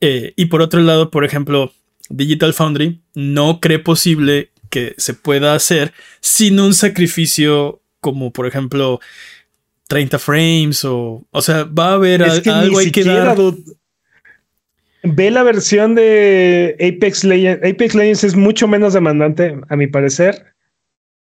Eh, 0.00 0.32
y 0.36 0.44
por 0.44 0.62
otro 0.62 0.80
lado, 0.80 1.10
por 1.10 1.24
ejemplo, 1.24 1.72
Digital 2.08 2.54
Foundry 2.54 3.00
no 3.14 3.58
cree 3.58 3.80
posible 3.80 4.51
que 4.72 4.94
se 4.96 5.12
pueda 5.12 5.54
hacer 5.54 5.92
sin 6.20 6.58
un 6.58 6.72
sacrificio 6.72 7.82
como, 8.00 8.32
por 8.32 8.46
ejemplo, 8.46 9.00
30 9.88 10.18
frames 10.18 10.82
o... 10.86 11.26
O 11.30 11.42
sea, 11.42 11.64
va 11.64 11.90
a 11.90 11.92
haber 11.92 12.22
Es 12.22 12.40
que 12.40 12.48
algo 12.48 12.78
hay 12.78 12.90
que 12.90 13.04
dar. 13.04 13.36
Ve 15.02 15.30
la 15.30 15.42
versión 15.42 15.94
de 15.94 16.74
Apex 16.80 17.22
Legends. 17.22 17.68
Apex 17.70 17.94
Legends 17.94 18.24
es 18.24 18.34
mucho 18.34 18.66
menos 18.66 18.94
demandante, 18.94 19.60
a 19.68 19.76
mi 19.76 19.86
parecer, 19.88 20.46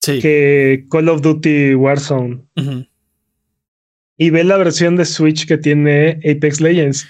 Sí. 0.01 0.19
que 0.21 0.85
Call 0.89 1.09
of 1.09 1.21
Duty 1.21 1.75
Warzone. 1.75 2.39
Y 4.17 4.29
ve 4.29 4.45
la 4.45 4.55
versión 4.55 4.95
de 4.95 5.03
Switch 5.03 5.45
que 5.45 5.57
tiene 5.57 6.21
Apex 6.23 6.61
Legends. 6.61 7.05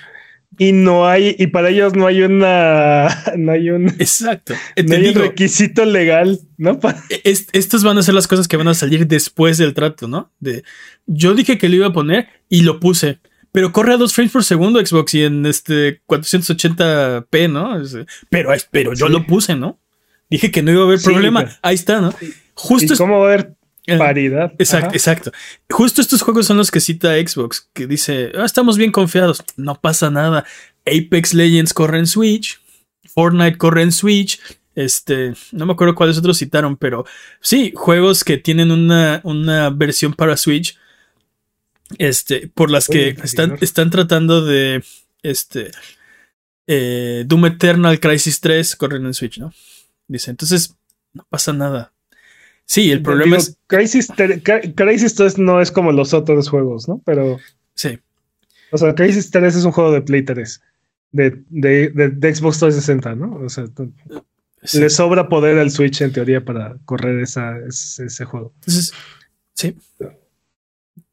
Y 0.57 0.73
no 0.73 1.07
hay, 1.07 1.35
y 1.39 1.47
para 1.47 1.69
ellos 1.69 1.93
no 1.95 2.07
hay 2.07 2.21
una, 2.23 3.07
no 3.37 3.51
hay 3.53 3.69
un, 3.69 3.87
Exacto. 3.87 4.53
No 4.85 4.95
un 4.95 5.13
requisito 5.15 5.85
legal, 5.85 6.39
¿no? 6.57 6.79
Pa- 6.81 7.01
es- 7.23 7.47
estas 7.53 7.83
van 7.83 7.97
a 7.97 8.03
ser 8.03 8.13
las 8.13 8.27
cosas 8.27 8.47
que 8.47 8.57
van 8.57 8.67
a 8.67 8.73
salir 8.73 9.07
después 9.07 9.57
del 9.57 9.73
trato, 9.73 10.07
¿no? 10.07 10.31
De, 10.39 10.63
yo 11.07 11.33
dije 11.33 11.57
que 11.57 11.69
lo 11.69 11.75
iba 11.77 11.87
a 11.87 11.93
poner 11.93 12.27
y 12.49 12.61
lo 12.61 12.79
puse. 12.79 13.19
Pero 13.53 13.71
corre 13.73 13.93
a 13.93 13.97
dos 13.97 14.13
frames 14.13 14.31
por 14.31 14.43
segundo 14.45 14.85
Xbox 14.85 15.13
y 15.13 15.23
en 15.23 15.45
este 15.45 16.01
480p, 16.07 17.49
¿no? 17.51 17.77
Pero, 18.29 18.51
pero 18.71 18.93
yo 18.93 19.07
Sí. 19.07 19.11
lo 19.11 19.25
puse, 19.25 19.55
¿no? 19.55 19.79
Dije 20.29 20.51
que 20.51 20.61
no 20.61 20.71
iba 20.71 20.81
a 20.81 20.85
haber 20.85 20.99
Sí, 20.99 21.05
problema. 21.05 21.41
pero- 21.43 21.55
Ahí 21.61 21.75
está, 21.75 21.99
¿no? 22.01 22.13
¿Y 22.21 22.33
Justo 22.53 22.95
cómo 22.97 23.19
va 23.19 23.25
a 23.29 23.33
haber 23.33 23.55
paridad? 23.97 24.53
Exacto, 24.59 24.87
Ajá. 24.87 24.95
exacto. 24.95 25.31
Justo 25.69 26.01
estos 26.01 26.21
juegos 26.21 26.45
son 26.47 26.57
los 26.57 26.71
que 26.71 26.79
cita 26.79 27.15
Xbox, 27.15 27.69
que 27.73 27.87
dice, 27.87 28.31
"Ah, 28.37 28.45
estamos 28.45 28.77
bien 28.77 28.91
confiados. 28.91 29.43
No 29.57 29.79
pasa 29.79 30.09
nada. 30.11 30.45
Apex 30.85 31.33
Legends 31.33 31.73
corre 31.73 31.99
en 31.99 32.07
Switch, 32.07 32.59
Fortnite 33.13 33.57
corre 33.57 33.83
en 33.83 33.91
Switch. 33.91 34.39
Este, 34.73 35.33
no 35.51 35.65
me 35.65 35.73
acuerdo 35.73 35.95
cuáles 35.95 36.17
otros 36.17 36.37
citaron, 36.37 36.77
pero 36.77 37.05
sí, 37.41 37.73
juegos 37.75 38.23
que 38.23 38.37
tienen 38.37 38.71
una, 38.71 39.19
una 39.23 39.69
versión 39.69 40.13
para 40.13 40.37
Switch. 40.37 40.77
Este, 41.97 42.47
por 42.47 42.71
las 42.71 42.87
que 42.87 43.09
están, 43.23 43.57
están 43.61 43.89
tratando 43.89 44.45
de. 44.45 44.83
Este. 45.23 45.71
eh, 46.67 47.23
Doom 47.27 47.47
Eternal 47.47 47.99
Crisis 47.99 48.39
3 48.39 48.75
corren 48.77 49.05
en 49.05 49.13
Switch, 49.13 49.37
¿no? 49.39 49.53
Dice, 50.07 50.31
entonces, 50.31 50.75
no 51.13 51.25
pasa 51.29 51.51
nada. 51.53 51.91
Sí, 52.65 52.91
el 52.91 53.01
problema 53.01 53.37
Digo, 53.37 53.49
es. 53.49 53.57
Crisis, 53.67 54.07
Crisis 54.75 55.15
3 55.15 55.37
no 55.37 55.59
es 55.61 55.71
como 55.71 55.91
los 55.91 56.13
otros 56.13 56.47
juegos, 56.49 56.87
¿no? 56.87 57.01
Pero, 57.05 57.37
Sí. 57.73 57.99
o 58.71 58.77
sea, 58.77 58.95
Crisis 58.95 59.29
3 59.31 59.55
es 59.55 59.65
un 59.65 59.71
juego 59.71 59.91
de 59.91 60.01
Play 60.01 60.23
3, 60.23 60.61
de, 61.11 61.43
de, 61.49 61.89
de- 61.89 62.09
de 62.09 62.35
Xbox 62.35 62.59
360, 62.59 63.15
¿no? 63.15 63.35
O 63.43 63.49
sea, 63.49 63.65
sí. 64.63 64.79
le 64.79 64.89
sobra 64.89 65.27
poder 65.27 65.57
al 65.59 65.71
Switch 65.71 66.01
en 66.01 66.13
teoría 66.13 66.45
para 66.45 66.77
correr 66.85 67.19
esa, 67.19 67.57
ese, 67.67 68.05
ese 68.05 68.23
juego. 68.25 68.53
Entonces, 68.59 68.93
sí. 69.53 69.75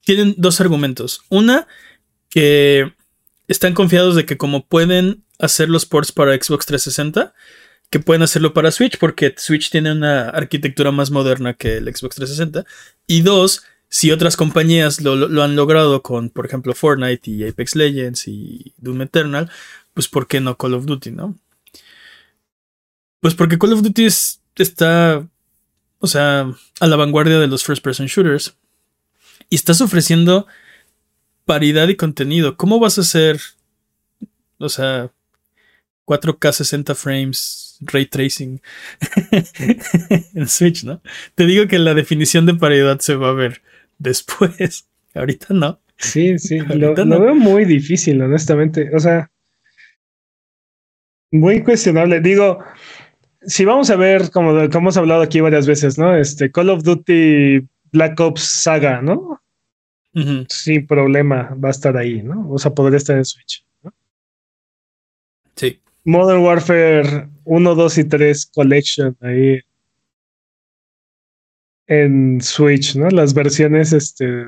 Tienen 0.05 0.35
dos 0.39 0.61
argumentos. 0.61 1.23
Una, 1.29 1.67
que 2.31 2.93
están 3.47 3.75
confiados 3.75 4.15
de 4.17 4.25
que 4.27 4.37
como 4.37 4.67
pueden 4.67 5.25
hacer 5.39 5.69
los 5.69 5.87
ports 5.87 6.13
para 6.13 6.33
Xbox 6.35 6.67
360, 6.67 7.35
que 7.91 8.01
pueden 8.01 8.23
hacerlo 8.23 8.53
para 8.53 8.71
Switch, 8.71 8.99
porque 8.99 9.35
Switch 9.39 9.71
tiene 9.71 9.93
una 9.93 10.29
arquitectura 10.29 10.91
más 10.93 11.11
moderna 11.11 11.55
que 11.55 11.79
el 11.79 11.85
Xbox 11.85 12.17
360. 12.17 12.65
Y 13.07 13.23
dos, 13.23 13.63
si 13.89 14.11
otras 14.11 14.37
compañías 14.37 15.01
lo, 15.01 15.43
han 15.43 15.57
logrado 15.57 16.03
con, 16.03 16.29
por 16.31 16.45
ejemplo, 16.47 16.75
Fortnite 16.75 17.31
y 17.31 17.49
Apex 17.49 17.75
Legends 17.77 18.29
y 18.29 18.75
Doom 18.77 19.03
Eternal, 19.03 19.51
pues 19.95 20.09
¿por 20.09 20.27
qué 20.27 20.41
no 20.41 20.57
Call 20.59 20.75
of 20.75 20.85
Duty, 20.85 21.13
no? 21.13 21.39
Pues 23.21 23.35
porque 23.35 23.59
Call 23.59 23.73
of 23.73 23.83
Duty 23.83 24.05
es- 24.05 24.41
está, 24.57 25.27
o 25.99 26.07
sea, 26.07 26.53
a 26.81 26.87
la 26.87 26.97
vanguardia 26.97 27.39
de 27.39 27.47
los 27.49 27.65
first 27.65 27.83
person 27.83 28.07
shooters. 28.07 28.55
Y 29.51 29.57
estás 29.57 29.81
ofreciendo 29.81 30.47
paridad 31.45 31.89
y 31.89 31.97
contenido. 31.97 32.57
¿Cómo 32.57 32.79
vas 32.79 32.99
a 32.99 33.01
hacer, 33.01 33.41
o 34.59 34.69
sea, 34.69 35.11
4K 36.05 36.53
60 36.53 36.95
frames, 36.95 37.68
ray 37.81 38.07
tracing 38.07 38.61
en 40.35 40.49
Switch, 40.49 40.85
¿no? 40.85 41.01
Te 41.35 41.47
digo 41.47 41.67
que 41.67 41.79
la 41.79 41.95
definición 41.95 42.47
de 42.47 42.55
paridad 42.55 43.01
se 43.01 43.15
va 43.15 43.31
a 43.31 43.35
ver 43.35 43.63
después. 43.99 44.87
Ahorita 45.15 45.55
no. 45.55 45.81
Sí, 45.97 46.39
sí, 46.39 46.59
lo, 46.61 46.95
veo 46.95 47.35
muy 47.35 47.65
difícil, 47.65 48.23
honestamente. 48.23 48.91
O 48.95 49.01
sea, 49.01 49.31
muy 51.33 51.63
cuestionable. 51.63 52.21
Digo, 52.21 52.63
si 53.43 53.65
vamos 53.65 53.91
a 53.91 53.97
ver, 53.97 54.31
como, 54.31 54.53
como 54.71 54.79
hemos 54.79 54.97
hablado 54.97 55.23
aquí 55.23 55.41
varias 55.41 55.67
veces, 55.67 55.99
¿no? 55.99 56.15
Este 56.15 56.53
Call 56.53 56.71
of 56.71 56.85
Duty 56.85 57.67
Black 57.91 58.21
Ops 58.21 58.43
Saga, 58.43 59.03
¿no? 59.03 59.41
Sin 60.49 60.87
problema 60.87 61.57
va 61.63 61.69
a 61.69 61.71
estar 61.71 61.97
ahí, 61.97 62.23
¿no? 62.23 62.51
O 62.51 62.59
sea, 62.59 62.73
podría 62.75 62.97
estar 62.97 63.17
en 63.17 63.25
Switch. 63.25 63.65
¿no? 63.83 63.93
Sí. 65.55 65.81
Modern 66.09 66.41
Warfare 66.43 67.29
1, 67.45 67.75
2 67.75 67.99
y 67.99 68.05
3 68.05 68.47
Collection 68.55 69.17
ahí 69.21 69.61
en 71.87 72.41
Switch, 72.41 72.97
¿no? 72.97 73.09
Las 73.11 73.35
versiones 73.35 73.93
este, 73.93 74.45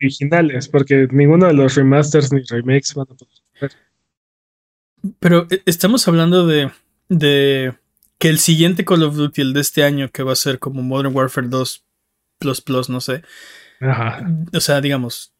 originales, 0.00 0.68
porque 0.68 1.08
ninguno 1.10 1.46
de 1.46 1.54
los 1.54 1.74
remasters 1.74 2.32
ni 2.32 2.42
remakes 2.42 2.94
van 2.94 3.06
a 3.10 3.14
poder. 3.14 3.72
Pero 5.20 5.46
eh, 5.50 5.62
estamos 5.66 6.06
hablando 6.08 6.46
de, 6.46 6.70
de 7.08 7.74
que 8.18 8.28
el 8.28 8.38
siguiente 8.38 8.84
Call 8.84 9.02
of 9.02 9.16
Duty, 9.16 9.42
el 9.42 9.52
de 9.52 9.60
este 9.60 9.82
año, 9.84 10.10
que 10.10 10.22
va 10.22 10.32
a 10.32 10.36
ser 10.36 10.58
como 10.58 10.82
Modern 10.82 11.14
Warfare 11.14 11.48
2 11.48 11.84
plus 12.38 12.60
plus, 12.60 12.88
no 12.88 13.00
sé. 13.00 13.22
Ajá. 13.80 14.28
O 14.52 14.60
sea, 14.60 14.80
digamos, 14.80 15.34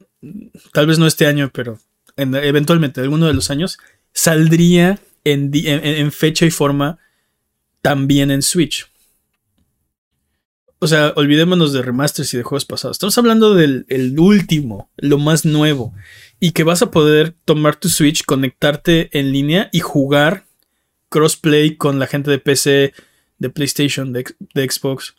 tal 0.73 0.87
vez 0.87 0.99
no 0.99 1.07
este 1.07 1.27
año, 1.27 1.51
pero 1.53 1.79
en- 2.17 2.35
eventualmente, 2.35 3.01
alguno 3.01 3.27
de 3.27 3.35
los 3.35 3.51
años, 3.51 3.79
saldría 4.13 4.99
en, 5.25 6.13
fecha 6.13 6.47
y 6.47 6.51
forma 6.51 6.99
también 7.83 8.31
en 8.31 8.43
Switch. 8.43 8.91
O 10.81 10.87
sea, 10.87 11.13
olvidémonos 11.17 11.73
de 11.73 11.83
remasters 11.83 12.33
y 12.35 12.37
de 12.37 12.45
juegos 12.45 12.65
pasados. 12.65 12.97
Estamos 12.97 13.19
hablando 13.19 13.55
del 13.55 13.85
el 13.89 14.19
último, 14.19 14.91
lo 14.97 15.19
más 15.19 15.45
nuevo. 15.45 15.93
Y 16.39 16.53
que 16.53 16.63
vas 16.63 16.83
a 16.83 16.91
poder 16.91 17.35
tomar 17.45 17.77
tu 17.77 17.89
Switch, 17.89 18.25
conectarte 18.25 19.11
en 19.19 19.33
línea 19.33 19.71
y 19.73 19.81
jugar 19.81 20.47
crossplay 21.09 21.77
con 21.77 21.99
la 21.99 22.07
gente 22.07 22.31
de 22.31 22.39
PC, 22.39 22.95
de 23.39 23.51
PlayStation, 23.51 24.13
de 24.13 24.25
Xbox. 24.71 25.17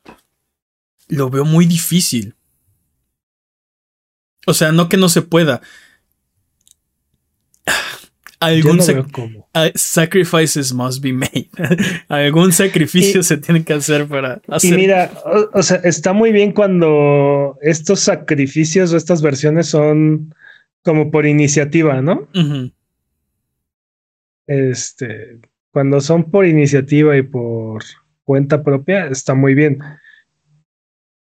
Lo 1.09 1.29
veo 1.29 1.43
muy 1.43 1.65
difícil. 1.65 2.35
O 4.45 4.53
sea, 4.53 4.71
no 4.71 4.89
que 4.89 4.97
no 4.97 5.09
se 5.09 5.21
pueda. 5.21 5.61
Algún 8.41 8.77
no 8.77 8.83
sac- 8.83 9.71
sacrifices 9.75 10.73
must 10.73 11.01
be 11.03 11.11
made. 11.11 11.49
Algún 12.07 12.53
sacrificio 12.53 13.19
Y- 13.19 13.23
se 13.23 13.37
tiene 13.37 13.63
que 13.65 13.73
hacer 13.73 14.07
para 14.07 14.41
Y 14.47 14.55
hacer. 14.55 14.75
mira, 14.75 15.11
o, 15.25 15.59
o 15.59 15.63
sea, 15.63 15.77
está 15.83 16.13
muy 16.13 16.31
bien 16.31 16.53
cuando 16.53 17.57
estos 17.61 17.99
sacrificios 17.99 18.93
o 18.93 18.97
estas 18.97 19.21
versiones 19.21 19.67
son 19.67 20.33
como 20.83 21.11
por 21.11 21.25
iniciativa, 21.25 22.01
¿no? 22.01 22.29
Este, 24.47 25.39
cuando 25.71 26.01
son 26.01 26.31
por 26.31 26.45
iniciativa 26.45 27.17
y 27.17 27.21
por 27.23 27.83
cuenta 28.23 28.63
propia, 28.63 29.07
está 29.07 29.35
muy 29.35 29.53
bien. 29.53 29.79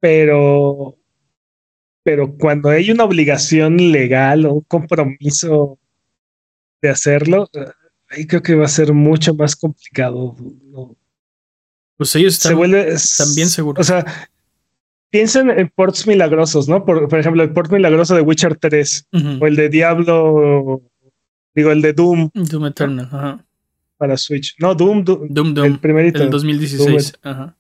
Pero, 0.01 0.99
pero 2.03 2.35
cuando 2.37 2.71
hay 2.71 2.91
una 2.91 3.05
obligación 3.05 3.93
legal 3.93 4.47
o 4.47 4.55
un 4.55 4.61
compromiso 4.63 5.79
de 6.85 6.91
hacerlo, 6.91 7.49
eh, 7.55 7.65
ahí 8.11 8.27
creo 8.27 8.43
que 8.43 8.55
va 8.55 8.67
a 8.67 8.69
ser 8.69 8.93
mucho 8.93 9.35
más 9.35 9.57
complicado. 9.57 10.37
¿no? 10.71 10.97
Pues 11.97 12.15
ellos 12.17 12.35
Se 12.35 12.49
están. 12.49 12.57
vuelve 12.59 12.95
bien 13.35 13.49
seguros. 13.49 13.81
O 13.81 13.85
sea, 13.85 14.29
piensen 15.11 15.51
en 15.51 15.69
ports 15.69 16.07
milagrosos, 16.07 16.69
¿no? 16.69 16.85
Por, 16.85 17.09
por 17.09 17.19
ejemplo, 17.19 17.43
el 17.43 17.53
port 17.53 17.71
milagroso 17.73 18.15
de 18.15 18.21
Witcher 18.21 18.57
3 18.57 19.07
Ujú, 19.13 19.29
o 19.41 19.47
el 19.47 19.57
de 19.57 19.69
Diablo, 19.69 20.83
digo, 21.55 21.71
el 21.73 21.81
de 21.83 21.93
Doom 21.93 22.31
Doom 22.35 22.67
Eternal. 22.67 23.07
Ajá. 23.11 23.45
para 23.97 24.17
Switch. 24.17 24.57
No, 24.59 24.75
Doom, 24.75 25.05
Doom, 25.05 25.29
Doom 25.31 25.55
Doom. 25.55 25.67
el 25.67 25.79
primerito. 25.79 26.23
El 26.23 26.31
2016. 26.31 27.15
Ajá. 27.23 27.57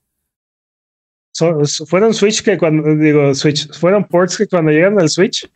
Son- 1.30 1.64
fueron 1.86 2.12
Switch 2.14 2.42
que 2.42 2.58
cuando 2.58 2.94
digo 2.96 3.34
Switch, 3.34 3.72
fueron 3.72 4.04
ports 4.04 4.36
que 4.36 4.46
cuando 4.46 4.70
llegaron 4.70 5.00
al 5.00 5.08
Switch, 5.08 5.48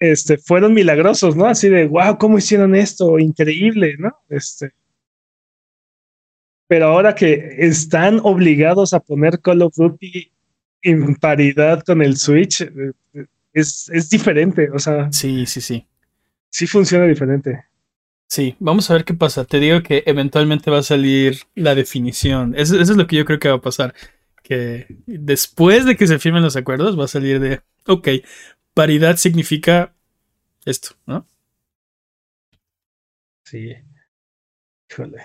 este, 0.00 0.38
fueron 0.38 0.74
milagrosos, 0.74 1.36
¿no? 1.36 1.46
Así 1.46 1.68
de 1.68 1.86
wow, 1.86 2.18
¿cómo 2.18 2.38
hicieron 2.38 2.74
esto? 2.74 3.18
Increíble, 3.18 3.96
¿no? 3.98 4.12
Este. 4.28 4.72
Pero 6.66 6.86
ahora 6.86 7.14
que 7.14 7.56
están 7.58 8.20
obligados 8.22 8.92
a 8.92 9.00
poner 9.00 9.40
Call 9.40 9.62
of 9.62 9.74
Duty 9.74 10.30
en 10.82 11.16
paridad 11.16 11.82
con 11.82 12.02
el 12.02 12.16
Switch, 12.16 12.60
eh, 12.60 12.92
eh, 13.14 13.26
es, 13.52 13.90
es 13.92 14.10
diferente. 14.10 14.70
O 14.70 14.78
sea, 14.78 15.10
Sí, 15.10 15.46
sí, 15.46 15.60
sí. 15.60 15.86
sí 16.50 16.66
funciona 16.66 17.06
diferente. 17.06 17.64
Sí, 18.28 18.54
vamos 18.58 18.90
a 18.90 18.94
ver 18.94 19.04
qué 19.04 19.14
pasa. 19.14 19.46
Te 19.46 19.58
digo 19.58 19.82
que 19.82 20.02
eventualmente 20.04 20.70
va 20.70 20.78
a 20.78 20.82
salir 20.82 21.38
la 21.54 21.74
definición. 21.74 22.54
Eso, 22.54 22.78
eso 22.78 22.92
es 22.92 22.98
lo 22.98 23.06
que 23.06 23.16
yo 23.16 23.24
creo 23.24 23.38
que 23.38 23.48
va 23.48 23.54
a 23.56 23.60
pasar. 23.62 23.94
Que 24.42 24.86
después 25.06 25.86
de 25.86 25.96
que 25.96 26.06
se 26.06 26.18
firmen 26.18 26.42
los 26.42 26.56
acuerdos 26.56 26.98
va 26.98 27.04
a 27.06 27.08
salir 27.08 27.40
de, 27.40 27.62
ok, 27.86 28.08
paridad 28.78 29.16
significa 29.16 29.92
esto, 30.64 30.90
¿no? 31.04 31.26
Sí. 33.42 33.74
Híjole. 34.88 35.20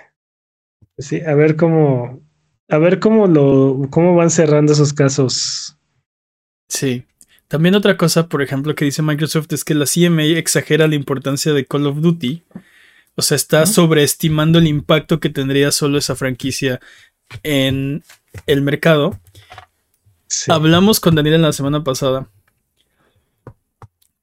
Sí, 0.98 1.22
a 1.22 1.36
ver 1.36 1.56
cómo, 1.56 2.20
a 2.68 2.78
ver 2.80 3.00
cómo 3.00 3.28
lo, 3.28 3.90
cómo 3.92 4.16
van 4.16 4.32
cerrando 4.32 4.74
esos 4.74 4.92
casos. 4.92 5.78
Sí. 6.68 7.06
También 7.48 7.76
otra 7.76 7.96
cosa, 7.96 8.28
por 8.28 8.42
ejemplo, 8.42 8.74
que 8.74 8.86
dice 8.86 9.04
Microsoft 9.04 9.54
es 9.54 9.64
que 9.64 9.76
la 9.76 9.86
CMA 9.86 10.24
exagera 10.40 10.88
la 10.88 10.96
importancia 10.96 11.54
de 11.54 11.68
Call 11.68 11.86
of 11.86 11.98
Duty. 11.98 12.42
O 13.14 13.22
sea, 13.22 13.36
está 13.36 13.68
sobreestimando 13.68 14.58
el 14.58 14.66
impacto 14.66 15.20
que 15.20 15.30
tendría 15.30 15.72
solo 15.72 16.00
esa 16.00 16.16
franquicia 16.16 16.80
en 17.44 18.04
el 18.48 18.64
mercado. 18.64 19.20
Sí. 20.26 20.52
Hablamos 20.52 21.00
con 21.00 21.14
Daniel 21.14 21.36
en 21.36 21.44
la 21.44 21.54
semana 21.54 21.84
pasada. 21.84 22.32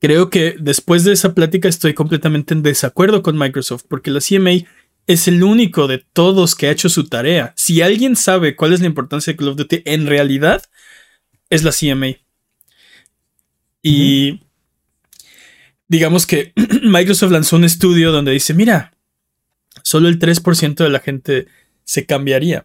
Creo 0.01 0.31
que 0.31 0.57
después 0.59 1.05
de 1.05 1.13
esa 1.13 1.35
plática 1.35 1.69
estoy 1.69 1.93
completamente 1.93 2.55
en 2.55 2.63
desacuerdo 2.63 3.23
con 3.23 3.39
Microsoft 3.39 3.85
porque 3.87 4.11
la 4.11 4.21
CMA 4.21 4.67
es 5.07 5.29
el 5.29 5.43
único 5.43 5.89
de 5.89 5.99
todos 5.99 6.55
que 6.55 6.69
ha 6.69 6.71
hecho 6.71 6.89
su 6.89 7.09
tarea. 7.09 7.53
Si 7.57 7.83
alguien 7.83 8.17
sabe 8.17 8.57
cuál 8.57 8.73
es 8.73 8.81
la 8.81 8.87
importancia 8.87 9.33
de 9.33 9.37
Call 9.37 9.49
of 9.49 9.57
Duty 9.57 9.83
en 9.85 10.07
realidad, 10.07 10.63
es 11.51 11.65
la 11.65 11.73
CMA. 11.73 12.17
Y 13.83 14.41
digamos 15.89 16.27
que 16.27 16.55
Microsoft 16.83 17.33
lanzó 17.33 17.57
un 17.57 17.65
estudio 17.65 18.11
donde 18.11 18.33
dice, 18.33 18.55
mira, 18.55 18.95
solo 19.83 20.09
el 20.09 20.19
3% 20.19 20.77
de 20.77 20.91
la 20.91 21.01
gente 21.01 21.47
se 21.85 22.07
cambiaría. 22.07 22.65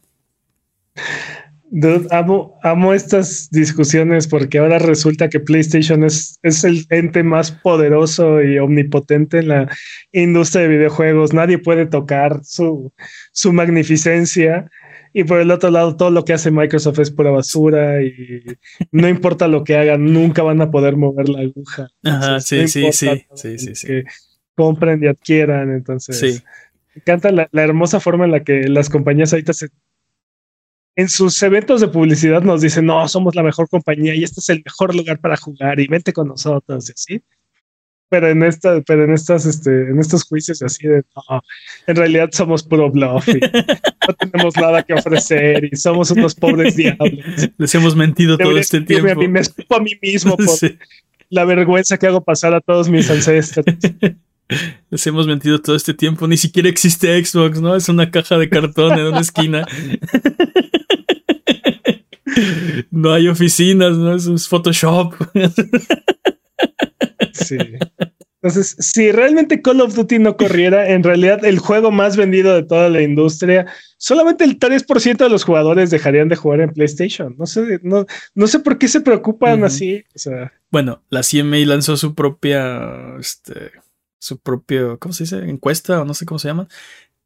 Dude, 1.78 2.08
amo, 2.12 2.58
amo 2.64 2.94
estas 2.94 3.50
discusiones 3.50 4.28
porque 4.30 4.60
ahora 4.60 4.80
resulta 4.80 5.28
que 5.28 5.42
PlayStation 5.42 6.06
es, 6.06 6.40
es 6.42 6.64
el 6.64 6.86
ente 6.90 7.22
más 7.22 7.52
poderoso 7.52 8.42
y 8.42 8.58
omnipotente 8.60 9.40
en 9.40 9.50
la 9.50 9.70
industria 10.14 10.62
de 10.62 10.70
videojuegos. 10.70 11.34
Nadie 11.34 11.58
puede 11.58 11.86
tocar 11.86 12.40
su, 12.46 12.94
su 13.34 13.52
magnificencia. 13.52 14.70
Y 15.12 15.26
por 15.26 15.42
el 15.42 15.52
otro 15.52 15.70
lado, 15.70 15.98
todo 15.98 16.12
lo 16.12 16.24
que 16.24 16.32
hace 16.32 16.50
Microsoft 16.50 17.00
es 17.00 17.12
pura 17.12 17.32
basura 17.32 18.02
y 18.02 18.42
no 18.94 19.10
importa 19.10 19.50
lo 19.50 19.66
que 19.66 19.76
hagan, 19.76 20.14
nunca 20.14 20.44
van 20.44 20.62
a 20.62 20.72
poder 20.72 20.96
mover 20.96 21.28
la 21.28 21.42
aguja. 21.42 21.90
Ajá, 22.04 22.26
Entonces, 22.38 22.72
sí, 22.72 22.86
no 22.86 22.92
sí, 22.94 23.08
sí, 23.08 23.26
sí, 23.36 23.58
sí, 23.60 23.76
sí. 23.76 23.88
Que 23.88 24.04
compren 24.56 25.04
y 25.04 25.08
adquieran. 25.08 25.72
Entonces, 25.72 26.18
Sí. 26.18 26.42
me 26.94 27.02
encanta 27.02 27.32
la, 27.32 27.50
la 27.52 27.64
hermosa 27.64 28.00
forma 28.00 28.24
en 28.24 28.32
la 28.32 28.46
que 28.46 28.70
las 28.70 28.90
compañías 28.90 29.34
ahorita 29.34 29.52
se 29.52 29.68
en 30.96 31.10
sus 31.10 31.42
eventos 31.44 31.82
de 31.82 31.88
publicidad 31.88 32.42
nos 32.42 32.62
dicen, 32.62 32.86
no, 32.86 33.08
somos 33.08 33.36
la 33.36 33.44
mejor 33.44 33.68
compañía 33.70 34.16
y 34.16 34.24
este 34.24 34.40
es 34.40 34.50
el 34.50 34.62
mejor 34.64 34.96
lugar 34.96 35.20
para 35.20 35.36
jugar 35.38 35.80
y 35.80 35.88
vente 35.88 36.14
con 36.14 36.28
nosotros 36.28 36.90
y 36.90 36.92
así. 36.94 37.22
Pero 38.08 38.30
en 38.30 38.44
esta, 38.44 38.82
pero 38.82 39.04
en 39.04 39.12
estas, 39.12 39.46
este, 39.46 39.90
en 39.90 40.00
estos 40.00 40.24
juicios 40.24 40.62
así 40.62 40.88
de 40.88 41.04
no, 41.16 41.42
en 41.88 41.96
realidad 41.96 42.30
somos 42.32 42.64
puro 42.64 42.90
bluff 42.92 43.28
y 43.28 43.40
no 43.40 44.14
tenemos 44.20 44.56
nada 44.56 44.84
que 44.84 44.94
ofrecer 44.94 45.68
y 45.72 45.76
somos 45.76 46.12
unos 46.12 46.36
pobres 46.36 46.76
diablos. 46.78 47.50
Les 47.58 47.76
hemos 47.76 47.96
mentido 47.96 48.38
todo 48.38 48.58
este 48.58 48.82
tiempo. 48.82 49.12
A 49.12 49.16
mí, 49.16 49.28
me 49.28 49.40
escupo 49.40 49.76
a 49.76 49.80
mí 49.80 49.92
mismo 50.02 50.38
por 50.38 50.48
Sí. 50.48 50.78
la 51.30 51.44
vergüenza 51.46 51.98
que 51.98 52.08
hago 52.08 52.24
pasar 52.24 52.54
a 52.54 52.62
todos 52.62 52.88
mis 52.90 53.10
ancestros. 53.10 53.66
Les 54.92 55.08
hemos 55.08 55.26
mentido 55.26 55.60
todo 55.60 55.76
este 55.76 55.96
tiempo. 55.96 56.28
Ni 56.28 56.38
siquiera 56.38 56.70
existe 56.70 57.26
Xbox, 57.26 57.60
¿no? 57.60 57.76
Es 57.76 57.90
una 57.90 58.12
caja 58.12 58.38
de 58.38 58.48
cartón 58.48 58.94
en 59.00 59.08
una 59.08 59.22
esquina. 59.22 59.66
No 62.92 63.14
hay 63.14 63.28
oficinas, 63.28 63.98
¿no? 63.98 64.16
Es 64.16 64.48
Photoshop. 64.48 65.14
Sí. 67.34 67.58
Entonces, 68.46 68.76
si 68.80 69.12
realmente 69.12 69.62
Call 69.64 69.82
of 69.82 69.96
Duty 69.96 70.20
no 70.20 70.38
corriera, 70.38 70.92
en 70.92 71.02
realidad 71.02 71.44
el 71.44 71.58
juego 71.58 71.90
más 71.90 72.16
vendido 72.16 72.54
de 72.54 72.62
toda 72.62 72.90
la 72.90 73.02
industria, 73.02 73.66
solamente 73.98 74.44
el 74.44 74.60
3% 74.60 75.18
de 75.18 75.30
los 75.30 75.44
jugadores 75.44 75.90
dejarían 75.90 76.30
de 76.30 76.36
jugar 76.36 76.62
en 76.62 76.72
PlayStation. 76.72 77.36
No 77.40 77.48
sé, 77.48 77.80
no, 77.82 78.06
no 78.36 78.46
sé 78.46 78.60
por 78.60 78.78
qué 78.78 78.88
se 78.88 79.02
preocupan 79.02 79.64
así. 79.64 80.04
O 80.16 80.20
sea, 80.20 80.54
Bueno, 80.70 81.02
la 81.10 81.22
CMA 81.22 81.58
lanzó 81.66 81.98
su 81.98 82.14
propia, 82.14 83.18
este, 83.20 83.72
su 84.20 84.38
propio, 84.38 85.00
¿cómo 85.00 85.14
se 85.14 85.24
dice? 85.24 85.38
Encuesta 85.38 86.02
o 86.02 86.06
no 86.06 86.14
sé 86.14 86.28
cómo 86.28 86.38
se 86.38 86.50
llama. 86.50 86.68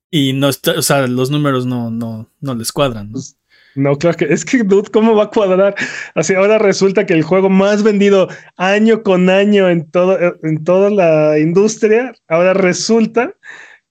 Y 0.09 0.31
no 0.31 0.47
está, 0.47 0.71
o 0.71 0.81
sea, 0.81 1.05
los 1.05 1.29
números 1.31 1.65
no, 1.65 1.91
no, 1.91 2.29
no 2.39 2.55
les 2.55 2.71
cuadran. 2.71 3.07
¿no? 3.07 3.13
Pues, 3.13 3.37
no, 3.75 3.97
claro 3.97 4.17
que 4.17 4.25
es 4.25 4.45
que, 4.45 4.63
dude, 4.63 4.89
¿cómo 4.91 5.15
va 5.15 5.25
a 5.25 5.29
cuadrar? 5.29 5.75
Así 6.15 6.33
ahora 6.33 6.57
resulta 6.57 7.05
que 7.05 7.13
el 7.13 7.23
juego 7.23 7.49
más 7.49 7.83
vendido 7.83 8.27
año 8.57 9.03
con 9.03 9.29
año 9.29 9.69
en, 9.69 9.89
todo, 9.89 10.17
en 10.43 10.63
toda 10.63 10.89
la 10.89 11.39
industria, 11.39 12.13
ahora 12.27 12.53
resulta 12.53 13.35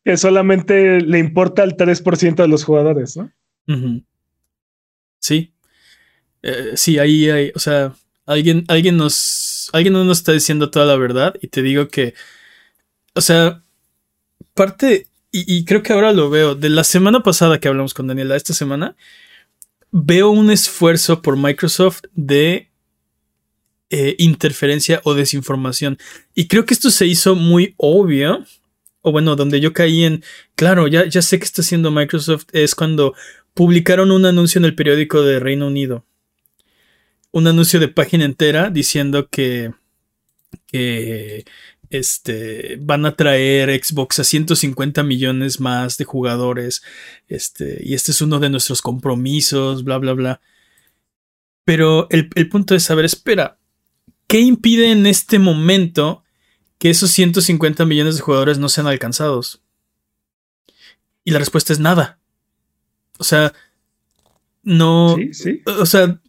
que 0.05 0.17
solamente 0.17 1.01
le 1.01 1.19
importa 1.19 1.63
al 1.63 1.77
3% 1.77 2.37
de 2.37 2.49
los 2.49 2.65
jugadores, 2.65 3.17
¿no? 3.17 3.31
Sí. 5.21 5.53
Eh, 6.43 6.73
sí, 6.77 6.99
ahí 6.99 7.29
hay, 7.29 7.53
o 7.55 7.59
sea, 7.59 7.93
alguien, 8.27 8.65
alguien 8.69 8.97
nos, 8.97 9.71
alguien 9.73 9.93
no 9.93 10.05
nos 10.05 10.19
está 10.19 10.33
diciendo 10.33 10.71
toda 10.71 10.87
la 10.87 10.97
verdad 10.97 11.35
y 11.41 11.49
te 11.49 11.63
digo 11.63 11.89
que, 11.89 12.15
o 13.15 13.21
sea, 13.21 13.63
parte, 14.55 15.07
y, 15.31 15.65
creo 15.65 15.83
que 15.83 15.93
ahora 15.93 16.13
lo 16.13 16.31
veo, 16.31 16.55
de 16.55 16.71
la 16.71 16.85
semana 16.85 17.23
pasada 17.23 17.61
que 17.61 17.69
hablamos 17.69 17.93
con 17.93 18.07
Daniela, 18.07 18.35
esta 18.35 18.55
semana, 18.55 18.97
veo 19.91 20.31
un 20.31 20.51
esfuerzo 20.51 21.23
por 21.23 21.37
Microsoft 21.37 22.03
de 22.15 22.71
eh, 23.91 24.17
interferencia 24.19 25.01
o 25.05 25.15
desinformación. 25.15 25.99
Y 26.35 26.47
creo 26.47 26.67
que 26.67 26.75
esto 26.75 26.91
se 26.91 27.07
hizo 27.07 27.35
muy 27.35 27.75
obvio, 27.79 28.45
o 29.01 29.13
bueno, 29.13 29.35
donde 29.35 29.61
yo 29.61 29.73
caí 29.73 30.05
en, 30.05 30.23
claro, 30.55 30.89
ya, 30.89 31.07
ya 31.07 31.23
sé 31.23 31.39
que 31.39 31.45
está 31.45 31.63
haciendo 31.63 31.91
Microsoft, 31.91 32.47
es 32.53 32.75
cuando 32.75 33.15
publicaron 33.55 34.11
un 34.11 34.27
anuncio 34.27 34.59
en 34.59 34.67
el 34.67 34.75
periódico 34.75 35.23
de 35.23 35.41
Reino 35.41 35.67
Unido. 35.67 36.05
Un 37.31 37.47
anuncio 37.47 37.81
de 37.81 37.89
página 37.89 38.25
entera 38.25 38.71
diciendo 38.71 39.29
que, 39.31 39.73
que 40.67 41.45
este, 41.91 42.77
van 42.81 43.07
a 43.07 43.17
traer 43.17 43.71
Xbox 43.83 44.19
a 44.19 44.25
150 44.25 45.03
millones 45.03 45.61
más 45.61 45.97
de 45.97 46.05
jugadores. 46.05 46.83
Este, 47.29 47.81
y 47.83 47.95
este 47.95 48.13
es 48.13 48.21
uno 48.21 48.39
de 48.39 48.51
nuestros 48.51 48.83
compromisos, 48.83 49.85
bla, 49.85 49.99
bla, 49.99 50.13
bla. 50.13 50.41
Pero 51.65 52.09
el, 52.11 52.49
punto 52.49 52.75
es 52.75 52.83
saber, 52.83 53.05
espera, 53.05 53.59
¿qué 54.27 54.41
impide 54.41 54.91
en 54.91 55.07
este 55.07 55.39
momento 55.39 56.25
que 56.79 56.91
esos 56.91 57.11
150 57.11 57.85
millones 57.85 58.17
de 58.17 58.23
jugadores 58.23 58.59
no 58.59 58.69
sean 58.69 58.87
alcanzados? 58.87 59.63
Y 61.25 61.31
la 61.31 61.39
respuesta 61.39 61.73
es 61.73 61.79
nada. 61.79 62.19
O 63.19 63.25
sea, 63.25 63.53
no. 64.63 65.17
O 65.67 65.87
sea, 65.87 66.21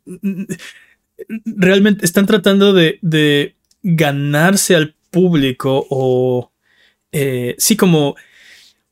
realmente 1.46 2.06
están 2.06 2.26
tratando 2.26 2.74
de, 2.74 3.00
de 3.02 3.56
ganarse 3.82 4.76
al 4.76 4.96
público 5.10 5.86
o 5.90 6.52
eh, 7.12 7.56
sí 7.58 7.76
como 7.76 8.16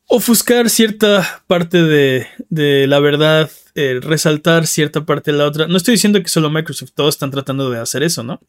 ofuscar 0.08 0.70
cierta 0.70 1.44
parte 1.48 1.84
de, 1.84 2.28
de 2.50 2.88
la 2.88 3.00
verdad, 3.00 3.52
eh, 3.76 4.00
resaltar 4.02 4.66
cierta 4.66 5.06
parte 5.06 5.32
de 5.32 5.38
la 5.38 5.46
otra. 5.46 5.68
No 5.68 5.78
estoy 5.78 5.94
diciendo 5.94 6.22
que 6.22 6.30
solo 6.30 6.50
Microsoft, 6.50 6.92
todos 6.96 7.16
están 7.16 7.32
tratando 7.32 7.70
de 7.70 7.80
hacer 7.80 8.04
eso, 8.04 8.24
¿no? 8.24 8.42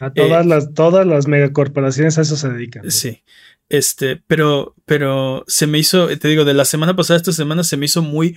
A 0.00 0.12
todas, 0.12 0.44
eh, 0.44 0.48
las, 0.48 0.74
todas 0.74 1.06
las 1.06 1.28
megacorporaciones 1.28 2.18
a 2.18 2.22
eso 2.22 2.36
se 2.36 2.48
dedican. 2.48 2.90
Sí. 2.90 3.22
Este, 3.68 4.16
pero, 4.26 4.74
pero 4.84 5.44
se 5.46 5.66
me 5.66 5.78
hizo, 5.78 6.08
te 6.18 6.28
digo, 6.28 6.44
de 6.44 6.54
la 6.54 6.64
semana 6.64 6.96
pasada 6.96 7.16
a 7.16 7.20
esta 7.20 7.32
semana 7.32 7.62
se 7.62 7.76
me 7.76 7.86
hizo 7.86 8.02
muy 8.02 8.36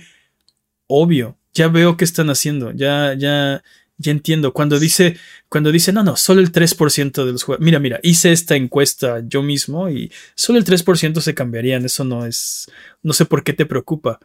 obvio. 0.86 1.36
Ya 1.52 1.68
veo 1.68 1.96
qué 1.96 2.04
están 2.04 2.30
haciendo. 2.30 2.72
Ya, 2.72 3.14
ya, 3.14 3.62
ya 3.98 4.12
entiendo. 4.12 4.52
Cuando 4.52 4.78
dice, 4.78 5.16
cuando 5.48 5.72
dice, 5.72 5.92
no, 5.92 6.02
no, 6.02 6.16
solo 6.16 6.40
el 6.40 6.52
3% 6.52 7.24
de 7.24 7.32
los 7.32 7.42
jugadores. 7.42 7.64
Mira, 7.64 7.78
mira, 7.78 8.00
hice 8.02 8.32
esta 8.32 8.56
encuesta 8.56 9.22
yo 9.26 9.42
mismo 9.42 9.88
y 9.88 10.12
solo 10.34 10.58
el 10.58 10.64
3% 10.64 11.20
se 11.20 11.34
cambiarían. 11.34 11.84
Eso 11.84 12.04
no 12.04 12.26
es, 12.26 12.70
no 13.02 13.12
sé 13.12 13.24
por 13.24 13.42
qué 13.42 13.52
te 13.52 13.66
preocupa. 13.66 14.20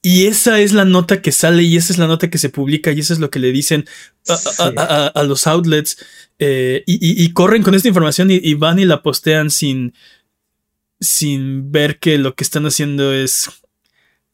Y 0.00 0.26
esa 0.26 0.60
es 0.60 0.72
la 0.72 0.84
nota 0.84 1.20
que 1.20 1.32
sale 1.32 1.64
y 1.64 1.76
esa 1.76 1.92
es 1.92 1.98
la 1.98 2.06
nota 2.06 2.30
que 2.30 2.38
se 2.38 2.50
publica 2.50 2.92
y 2.92 3.00
eso 3.00 3.12
es 3.12 3.18
lo 3.18 3.30
que 3.30 3.40
le 3.40 3.50
dicen 3.50 3.84
a, 4.58 5.22
los 5.24 5.46
outlets 5.48 5.98
eh, 6.38 6.84
y, 6.86 7.32
corren 7.32 7.64
con 7.64 7.74
esta 7.74 7.88
información 7.88 8.28
y, 8.30 8.54
van 8.54 8.78
y 8.78 8.84
la 8.84 9.02
postean 9.02 9.50
sin, 9.50 9.94
sin 11.00 11.72
ver 11.72 11.98
que 11.98 12.16
lo 12.16 12.36
que 12.36 12.44
están 12.44 12.64
haciendo 12.64 13.12
es 13.12 13.50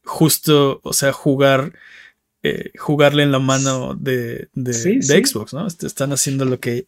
justo, 0.03 0.81
o 0.83 0.93
sea, 0.93 1.11
jugar 1.11 1.73
eh, 2.47 2.71
jugarle 2.77 3.23
en 3.23 3.31
la 3.31 3.39
mano 3.39 3.95
de, 3.95 4.49
Xbox, 4.53 5.51
¿no? 5.51 5.65
Están 5.65 6.13
haciendo 6.13 6.45
lo 6.45 6.59
que. 6.59 6.85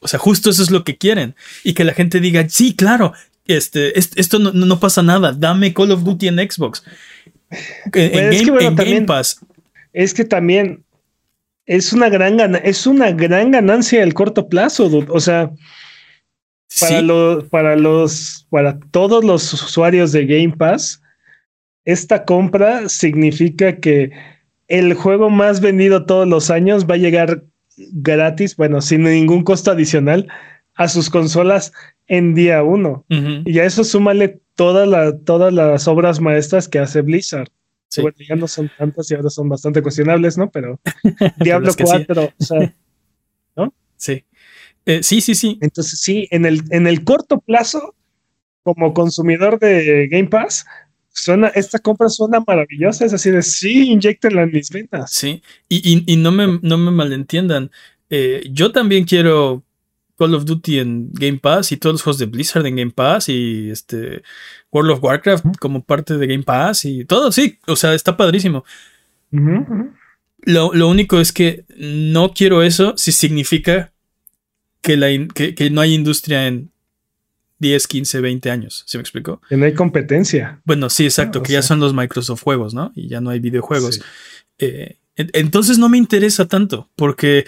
O 0.00 0.08
sea, 0.08 0.18
justo 0.18 0.50
eso 0.50 0.64
es 0.64 0.72
lo 0.72 0.82
que 0.82 0.98
quieren. 0.98 1.36
Y 1.62 1.74
que 1.74 1.84
la 1.84 1.94
gente 1.94 2.18
diga, 2.18 2.48
sí, 2.48 2.74
claro, 2.74 3.12
este, 3.46 3.96
esto 3.96 4.40
no, 4.40 4.80
pasa 4.80 5.00
nada. 5.04 5.32
Dame 5.32 5.72
Call 5.72 5.92
of 5.92 6.02
Duty 6.02 6.26
en 6.26 6.38
Xbox. 6.38 6.82
En, 7.94 8.74
Game, 8.74 9.02
Pass. 9.02 9.38
Es 9.92 10.12
que 10.12 10.24
también 10.24 10.82
es 11.66 11.92
una 11.92 12.08
gran 12.08 12.56
es 12.64 12.84
una 12.84 13.12
gran 13.12 13.52
ganancia 13.52 14.02
el 14.02 14.12
corto 14.12 14.48
plazo, 14.48 14.90
o 15.08 15.20
sea, 15.20 15.52
para 16.80 17.00
los, 17.00 17.44
para 17.44 17.76
los, 17.76 18.44
para 18.50 18.80
todos 18.90 19.24
los 19.24 19.52
usuarios 19.52 20.10
de 20.10 20.26
Game 20.26 20.56
Pass, 20.56 21.00
esta 21.84 22.24
compra 22.24 22.88
significa 22.88 23.76
que 23.76 24.10
el 24.70 24.94
juego 24.94 25.28
más 25.28 25.60
vendido 25.60 26.06
todos 26.06 26.26
los 26.26 26.50
años 26.50 26.86
va 26.88 26.94
a 26.94 26.98
llegar 26.98 27.42
gratis, 27.76 28.56
bueno, 28.56 28.80
sin 28.80 29.02
ningún 29.02 29.42
costo 29.42 29.72
adicional 29.72 30.28
a 30.74 30.88
sus 30.88 31.10
consolas 31.10 31.72
en 32.06 32.34
día 32.34 32.62
uno. 32.62 33.04
Y 33.44 33.58
a 33.58 33.64
eso 33.64 33.84
súmale 33.84 34.40
todas 34.54 34.88
las 35.52 35.88
obras 35.88 36.20
maestras 36.20 36.68
que 36.68 36.78
hace 36.78 37.02
Blizzard. 37.02 37.48
Bueno, 38.00 38.16
ya 38.26 38.36
no 38.36 38.46
son 38.46 38.70
tantas 38.78 39.10
y 39.10 39.14
ahora 39.14 39.30
son 39.30 39.48
bastante 39.48 39.82
cuestionables, 39.82 40.38
¿no? 40.38 40.48
Pero 40.50 40.80
Diablo 41.38 41.72
4, 41.76 42.22
o 42.38 42.44
sea, 42.44 42.74
¿no? 43.56 43.74
Sí. 43.96 44.24
Eh, 44.86 45.02
sí, 45.02 45.20
sí, 45.20 45.34
sí. 45.34 45.58
Entonces, 45.60 46.00
sí, 46.00 46.28
en 46.30 46.46
el, 46.46 46.62
en 46.70 46.86
el 46.86 47.02
corto 47.02 47.40
plazo, 47.40 47.96
como 48.62 48.94
consumidor 48.94 49.58
de 49.58 50.06
Game 50.08 50.28
Pass, 50.28 50.64
Suena, 51.12 51.48
esta 51.48 51.78
compra 51.78 52.08
suena 52.08 52.42
maravillosa, 52.46 53.04
es 53.04 53.12
así 53.12 53.30
de 53.30 53.42
sí, 53.42 53.90
inyectenla 53.90 54.42
en 54.42 54.52
mis 54.52 54.70
ventas. 54.70 55.10
Sí, 55.10 55.42
y, 55.68 56.16
no, 56.16 56.30
me, 56.30 56.58
no 56.62 56.78
me 56.78 56.90
malentiendan. 56.90 57.70
Eh, 58.08 58.48
yo 58.50 58.72
también 58.72 59.04
quiero 59.04 59.62
Call 60.16 60.34
of 60.34 60.44
Duty 60.44 60.78
en 60.78 61.10
Game 61.12 61.38
Pass 61.38 61.72
y 61.72 61.78
todos 61.78 61.94
los 61.94 62.02
juegos 62.02 62.18
de 62.18 62.26
Blizzard 62.26 62.66
en 62.66 62.76
Game 62.76 62.90
Pass 62.90 63.28
y 63.28 63.70
este 63.70 64.22
World 64.70 64.92
of 64.92 65.02
Warcraft 65.02 65.44
como 65.58 65.82
parte 65.82 66.16
de 66.16 66.26
Game 66.26 66.44
Pass 66.44 66.84
y 66.84 67.04
todo, 67.04 67.32
sí, 67.32 67.58
o 67.66 67.74
sea, 67.74 67.94
está 67.94 68.16
padrísimo. 68.16 68.64
Lo, 70.42 70.88
único 70.88 71.20
es 71.20 71.32
que 71.32 71.64
no 71.76 72.32
quiero 72.32 72.62
eso 72.62 72.94
si 72.96 73.12
significa 73.12 73.92
que, 74.80 74.96
la 74.96 75.08
que 75.34 75.70
no 75.70 75.80
hay 75.80 75.94
industria 75.94 76.46
en 76.46 76.70
10, 77.60 77.86
15, 77.86 78.20
20 78.20 78.50
años. 78.50 78.82
¿Sí 78.86 78.96
me 78.98 79.02
explico? 79.02 79.40
Que 79.48 79.56
no 79.56 79.66
hay 79.66 79.74
competencia. 79.74 80.60
Bueno, 80.64 80.90
sí, 80.90 81.04
exacto, 81.04 81.42
que 81.42 81.52
ya 81.52 81.62
son 81.62 81.78
los 81.78 81.94
Microsoft 81.94 82.42
juegos, 82.42 82.74
¿no? 82.74 82.90
Y 82.96 83.08
ya 83.08 83.20
no 83.20 83.30
hay 83.30 83.38
videojuegos. 83.38 84.00
Eh, 84.58 84.96
entonces 85.14 85.78
no 85.78 85.88
me 85.88 85.98
interesa 85.98 86.48
tanto, 86.48 86.88
porque 86.96 87.46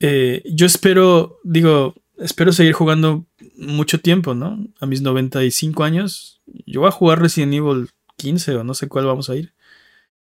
eh, 0.00 0.42
yo 0.44 0.66
espero, 0.66 1.40
digo, 1.42 1.94
espero 2.18 2.52
seguir 2.52 2.74
jugando 2.74 3.26
mucho 3.56 4.00
tiempo, 4.00 4.34
¿no? 4.34 4.66
A 4.80 4.86
mis 4.86 5.00
95 5.00 5.82
años, 5.82 6.42
yo 6.66 6.80
voy 6.80 6.88
a 6.88 6.92
jugar 6.92 7.20
Resident 7.20 7.54
Evil 7.54 7.88
15 8.16 8.56
o 8.56 8.64
no 8.64 8.74
sé 8.74 8.88
cuál 8.88 9.06
vamos 9.06 9.30
a 9.30 9.36
ir. 9.36 9.54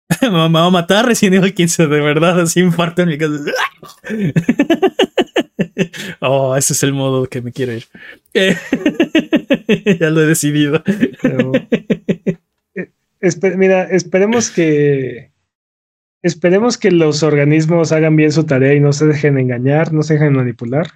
me 0.20 0.30
va 0.30 0.66
a 0.66 0.70
matar 0.70 1.06
Resident 1.06 1.36
Evil 1.36 1.54
15, 1.54 1.86
de 1.86 2.00
verdad, 2.00 2.40
así 2.40 2.60
infarto 2.60 3.02
en 3.02 3.08
mi 3.08 3.18
casa. 3.18 3.38
oh, 6.20 6.56
ese 6.56 6.72
es 6.72 6.82
el 6.82 6.92
modo 6.92 7.26
que 7.26 7.42
me 7.42 7.52
quiero 7.52 7.72
ir. 7.72 7.84
ya 10.00 10.10
lo 10.10 10.22
he 10.22 10.26
decidido. 10.26 10.82
Eh, 12.76 13.56
mira, 13.56 13.84
esperemos 13.84 14.50
que. 14.50 15.30
Esperemos 16.22 16.78
que 16.78 16.92
los 16.92 17.24
organismos 17.24 17.90
hagan 17.90 18.14
bien 18.14 18.30
su 18.30 18.44
tarea 18.44 18.74
y 18.74 18.80
no 18.80 18.92
se 18.92 19.06
dejen 19.06 19.38
engañar, 19.38 19.92
no 19.92 20.02
se 20.02 20.14
dejen 20.14 20.34
manipular. 20.34 20.86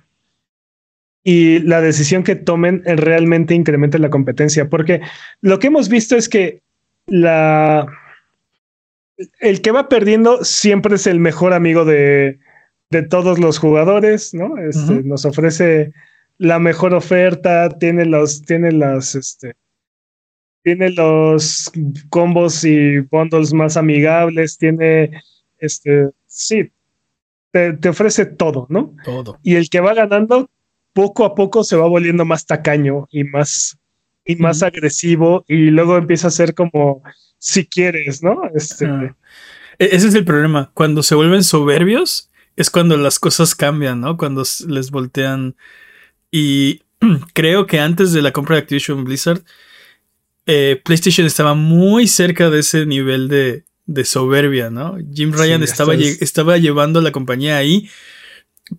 Y 1.24 1.58
la 1.60 1.80
decisión 1.80 2.22
que 2.22 2.36
tomen 2.36 2.84
realmente 2.84 3.54
incremente 3.54 3.98
la 3.98 4.10
competencia. 4.10 4.68
Porque 4.68 5.00
lo 5.40 5.58
que 5.58 5.66
hemos 5.66 5.88
visto 5.88 6.16
es 6.16 6.28
que 6.28 6.62
la. 7.06 7.86
El 9.40 9.62
que 9.62 9.70
va 9.72 9.88
perdiendo 9.88 10.44
siempre 10.44 10.96
es 10.96 11.06
el 11.06 11.18
mejor 11.18 11.54
amigo 11.54 11.84
de, 11.86 12.38
de 12.90 13.02
todos 13.02 13.38
los 13.38 13.58
jugadores, 13.58 14.32
¿no? 14.34 14.58
Este, 14.58 15.02
Nos 15.02 15.24
ofrece 15.24 15.92
la 16.38 16.58
mejor 16.58 16.94
oferta, 16.94 17.68
tiene 17.78 18.04
los, 18.04 18.42
tiene 18.42 18.72
las, 18.72 19.14
este, 19.14 19.56
tiene 20.62 20.90
los 20.90 21.70
combos 22.08 22.64
y 22.64 22.98
bundles 23.00 23.52
más 23.52 23.76
amigables, 23.76 24.58
tiene, 24.58 25.22
este, 25.58 26.10
sí, 26.26 26.70
te, 27.50 27.88
ofrece 27.88 28.26
todo, 28.26 28.66
¿no? 28.68 28.94
Todo. 29.04 29.38
Y 29.42 29.54
el 29.54 29.70
que 29.70 29.80
va 29.80 29.94
ganando, 29.94 30.50
poco 30.92 31.24
a 31.24 31.34
poco 31.34 31.64
se 31.64 31.76
va 31.76 31.86
volviendo 31.86 32.24
más 32.24 32.46
tacaño 32.46 33.06
y 33.10 33.24
más, 33.24 33.78
y 34.24 34.36
más 34.36 34.62
agresivo, 34.62 35.44
y 35.48 35.70
luego 35.70 35.96
empieza 35.96 36.28
a 36.28 36.32
ser 36.32 36.54
como, 36.54 37.02
si 37.38 37.66
quieres, 37.66 38.22
¿no? 38.22 38.42
Este, 38.54 38.86
e-, 39.78 39.88
Ese 39.92 40.08
es 40.08 40.14
el 40.14 40.24
problema. 40.24 40.70
Cuando 40.74 41.02
se 41.02 41.14
vuelven 41.14 41.44
soberbios, 41.44 42.25
es 42.56 42.70
cuando 42.70 42.96
las 42.96 43.18
cosas 43.18 43.54
cambian, 43.54 44.00
¿no? 44.00 44.16
Cuando 44.16 44.42
les 44.66 44.90
voltean. 44.90 45.56
Y 46.30 46.82
creo 47.34 47.66
que 47.66 47.78
antes 47.78 48.12
de 48.12 48.22
la 48.22 48.32
compra 48.32 48.56
de 48.56 48.62
Activision 48.62 49.04
Blizzard, 49.04 49.42
eh, 50.46 50.80
PlayStation 50.84 51.26
estaba 51.26 51.54
muy 51.54 52.06
cerca 52.06 52.50
de 52.50 52.60
ese 52.60 52.86
nivel 52.86 53.28
de, 53.28 53.64
soberbia, 54.04 54.70
¿no? 54.70 54.96
Jim 55.12 55.32
Ryan 55.32 55.62
estaba, 55.62 55.94
estaba 55.94 56.56
llevando 56.58 57.00
la 57.00 57.12
compañía 57.12 57.56
ahí, 57.56 57.88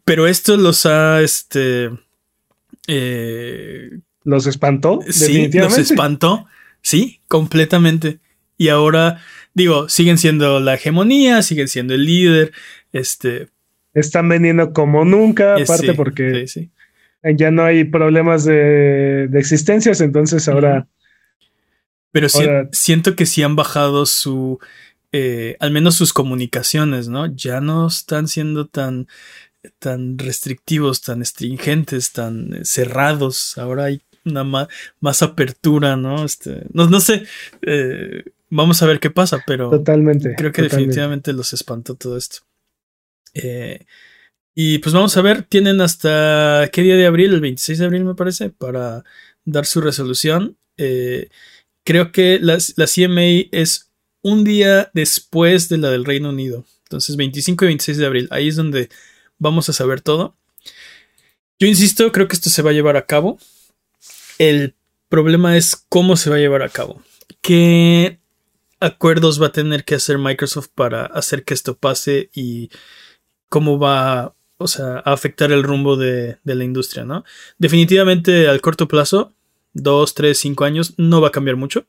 pero 0.03 0.27
esto 0.27 0.57
los 0.57 0.85
ha, 0.85 1.21
este... 1.21 1.91
Eh, 2.87 3.99
¿Los 4.23 4.47
espantó? 4.47 4.99
Sí, 5.09 5.49
los 5.53 5.77
espantó. 5.77 6.47
Sí, 6.81 7.21
completamente. 7.27 8.19
Y 8.57 8.69
ahora, 8.69 9.21
digo, 9.53 9.87
siguen 9.89 10.17
siendo 10.17 10.59
la 10.59 10.75
hegemonía, 10.75 11.41
siguen 11.41 11.67
siendo 11.67 11.93
el 11.93 12.05
líder. 12.05 12.53
Este. 12.91 13.49
Están 13.99 14.29
vendiendo 14.29 14.73
como 14.73 15.05
nunca, 15.05 15.57
eh, 15.57 15.63
aparte 15.63 15.93
porque 15.93 16.45
ya 17.35 17.51
no 17.51 17.63
hay 17.63 17.83
problemas 17.83 18.45
de, 18.45 19.29
existencias, 19.33 20.01
entonces 20.01 20.47
ahora. 20.47 20.87
Pero 22.11 22.27
siento 22.71 23.15
que 23.15 23.25
sí 23.25 23.43
han 23.43 23.55
bajado 23.55 24.05
su. 24.05 24.59
Eh, 25.13 25.55
al 25.59 25.71
menos 25.71 25.95
sus 25.95 26.11
comunicaciones, 26.11 27.07
¿no? 27.07 27.33
Ya 27.33 27.61
no 27.61 27.87
están 27.87 28.27
siendo 28.27 28.67
tan 28.67 29.07
tan 29.79 30.17
restrictivos, 30.17 31.01
tan 31.01 31.21
estringentes, 31.21 32.11
tan 32.11 32.53
eh, 32.53 32.65
cerrados. 32.65 33.57
Ahora 33.57 33.85
hay 33.85 34.01
una 34.25 34.43
más, 34.43 35.21
apertura, 35.21 35.95
¿no? 35.95 36.25
Este, 36.25 36.63
no, 36.73 36.89
no 36.89 36.99
sé, 36.99 37.23
eh, 37.61 38.23
vamos 38.49 38.81
a 38.81 38.85
ver 38.85 38.99
qué 38.99 39.09
pasa, 39.09 39.41
pero 39.45 39.69
totalmente, 39.69 40.35
creo 40.35 40.51
que 40.51 40.63
definitivamente 40.63 41.33
los 41.33 41.53
espantó 41.53 41.95
todo 41.95 42.17
esto. 42.17 42.39
Eh, 43.43 43.85
y 44.55 44.79
pues 44.79 44.93
vamos 44.93 45.15
a 45.17 45.21
ver, 45.21 45.43
tienen 45.43 45.81
hasta 45.81 46.69
qué 46.73 46.81
día 46.81 46.95
de 46.95 47.05
abril, 47.05 47.33
el 47.33 47.41
26 47.41 47.79
de 47.79 47.85
abril 47.85 48.03
me 48.05 48.15
parece, 48.15 48.49
para 48.49 49.03
dar 49.45 49.65
su 49.65 49.81
resolución. 49.81 50.57
creo 51.83 52.11
que 52.11 52.39
la, 52.41 52.57
la 52.75 52.87
CMA 52.87 53.47
es 53.51 53.91
un 54.21 54.43
día 54.43 54.91
después 54.93 55.69
de 55.69 55.77
la 55.77 55.89
del 55.89 56.05
Reino 56.05 56.29
Unido. 56.29 56.65
Entonces, 56.83 57.15
25 57.15 57.65
y 57.65 57.67
26 57.67 57.97
de 57.97 58.05
abril. 58.05 58.27
Ahí 58.31 58.47
es 58.47 58.55
donde 58.55 58.89
vamos 59.37 59.69
a 59.69 59.73
saber 59.73 60.01
todo. 60.01 60.35
Yo 61.59 61.67
insisto, 61.67 62.11
creo 62.11 62.27
que 62.27 62.35
esto 62.35 62.49
se 62.49 62.61
va 62.61 62.71
a 62.71 62.73
llevar 62.73 62.97
a 62.97 63.05
cabo. 63.05 63.39
El 64.37 64.75
problema 65.09 65.57
es 65.57 65.75
cómo 65.89 66.15
se 66.15 66.29
va 66.29 66.37
a 66.37 66.39
llevar 66.39 66.61
a 66.61 66.69
cabo. 66.69 67.01
¿Qué 67.41 68.19
acuerdos 68.79 69.41
va 69.41 69.47
a 69.47 69.51
tener 69.51 69.83
que 69.83 69.95
hacer 69.95 70.17
Microsoft 70.17 70.69
para 70.75 71.05
hacer 71.05 71.43
que 71.43 71.53
esto 71.53 71.77
pase 71.77 72.29
y 72.33 72.69
cómo 73.49 73.79
va 73.79 74.33
o 74.57 74.67
sea, 74.67 74.97
a 75.05 75.13
afectar 75.13 75.51
el 75.51 75.63
rumbo 75.63 75.97
de, 75.97 76.39
de 76.43 76.55
la 76.55 76.63
industria, 76.63 77.05
¿no? 77.05 77.23
Definitivamente 77.57 78.47
al 78.47 78.61
corto 78.61 78.87
plazo, 78.87 79.33
dos, 79.73 80.13
tres, 80.15 80.39
cinco 80.39 80.65
años, 80.65 80.95
no 80.97 81.21
va 81.21 81.29
a 81.29 81.31
cambiar 81.31 81.55
mucho. 81.55 81.85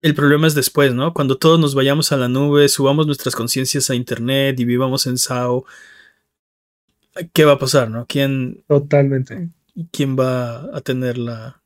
El 0.00 0.14
problema 0.14 0.46
es 0.46 0.54
después, 0.54 0.94
¿no? 0.94 1.12
Cuando 1.12 1.38
todos 1.38 1.58
nos 1.58 1.74
vayamos 1.74 2.12
a 2.12 2.16
la 2.16 2.28
nube, 2.28 2.68
subamos 2.68 3.06
nuestras 3.06 3.34
conciencias 3.34 3.90
a 3.90 3.96
internet 3.96 4.58
y 4.60 4.64
vivamos 4.64 5.06
en 5.08 5.18
SAO. 5.18 5.64
¿Qué 7.32 7.44
va 7.44 7.52
a 7.52 7.58
pasar, 7.58 7.90
no? 7.90 8.06
¿Quién. 8.06 8.62
Totalmente. 8.68 9.48
¿Quién 9.90 10.16
va 10.16 10.76
a 10.76 10.80
tener 10.82 11.18
la, 11.18 11.60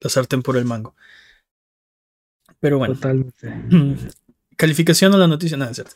la 0.00 0.10
sartén 0.10 0.42
por 0.42 0.58
el 0.58 0.66
mango? 0.66 0.94
Pero 2.60 2.76
bueno. 2.76 2.94
Totalmente. 2.94 3.50
Calificación 4.56 5.14
a 5.14 5.18
la 5.18 5.26
noticia. 5.26 5.56
Nada, 5.56 5.70
es 5.70 5.76
cierto. 5.76 5.94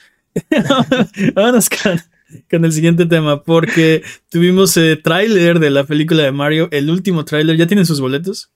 Vámonos 1.35 1.69
con, 1.71 2.65
el 2.65 2.73
siguiente 2.73 3.07
tema, 3.07 3.43
porque 3.43 4.03
tuvimos 4.31 4.77
el 4.77 5.03
tráiler 5.03 5.59
de 5.59 5.71
la 5.71 5.85
película 5.85 6.23
de 6.23 6.33
Mario, 6.33 6.69
el 6.73 6.91
último 6.91 7.25
tráiler. 7.25 7.57
¿Ya 7.57 7.67
tienen 7.67 7.87
sus 7.87 8.01
boletos? 8.01 8.51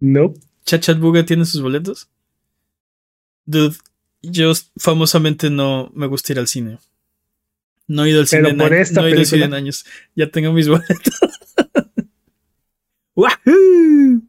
No. 0.00 0.34
Chachat 0.64 0.98
Buga 0.98 1.24
tiene 1.24 1.44
sus 1.44 1.62
boletos. 1.62 2.08
Dude, 3.46 3.76
yo 4.22 4.52
famosamente 4.76 5.50
no 5.50 5.90
me 5.94 6.06
gusta 6.06 6.32
ir 6.32 6.38
al 6.38 6.48
cine. 6.48 6.78
No 7.86 8.04
he 8.04 8.10
ido 8.10 8.20
al 8.20 8.26
cine, 8.26 8.50
en, 8.50 8.60
años, 8.60 8.92
no 8.92 9.06
he 9.06 9.10
ido 9.10 9.20
al 9.20 9.26
cine 9.26 9.44
en 9.46 9.54
años. 9.54 9.86
Ya 10.14 10.30
tengo 10.30 10.52
mis 10.52 10.68
boletos. 10.68 11.20
¡Wahoo! 13.18 14.22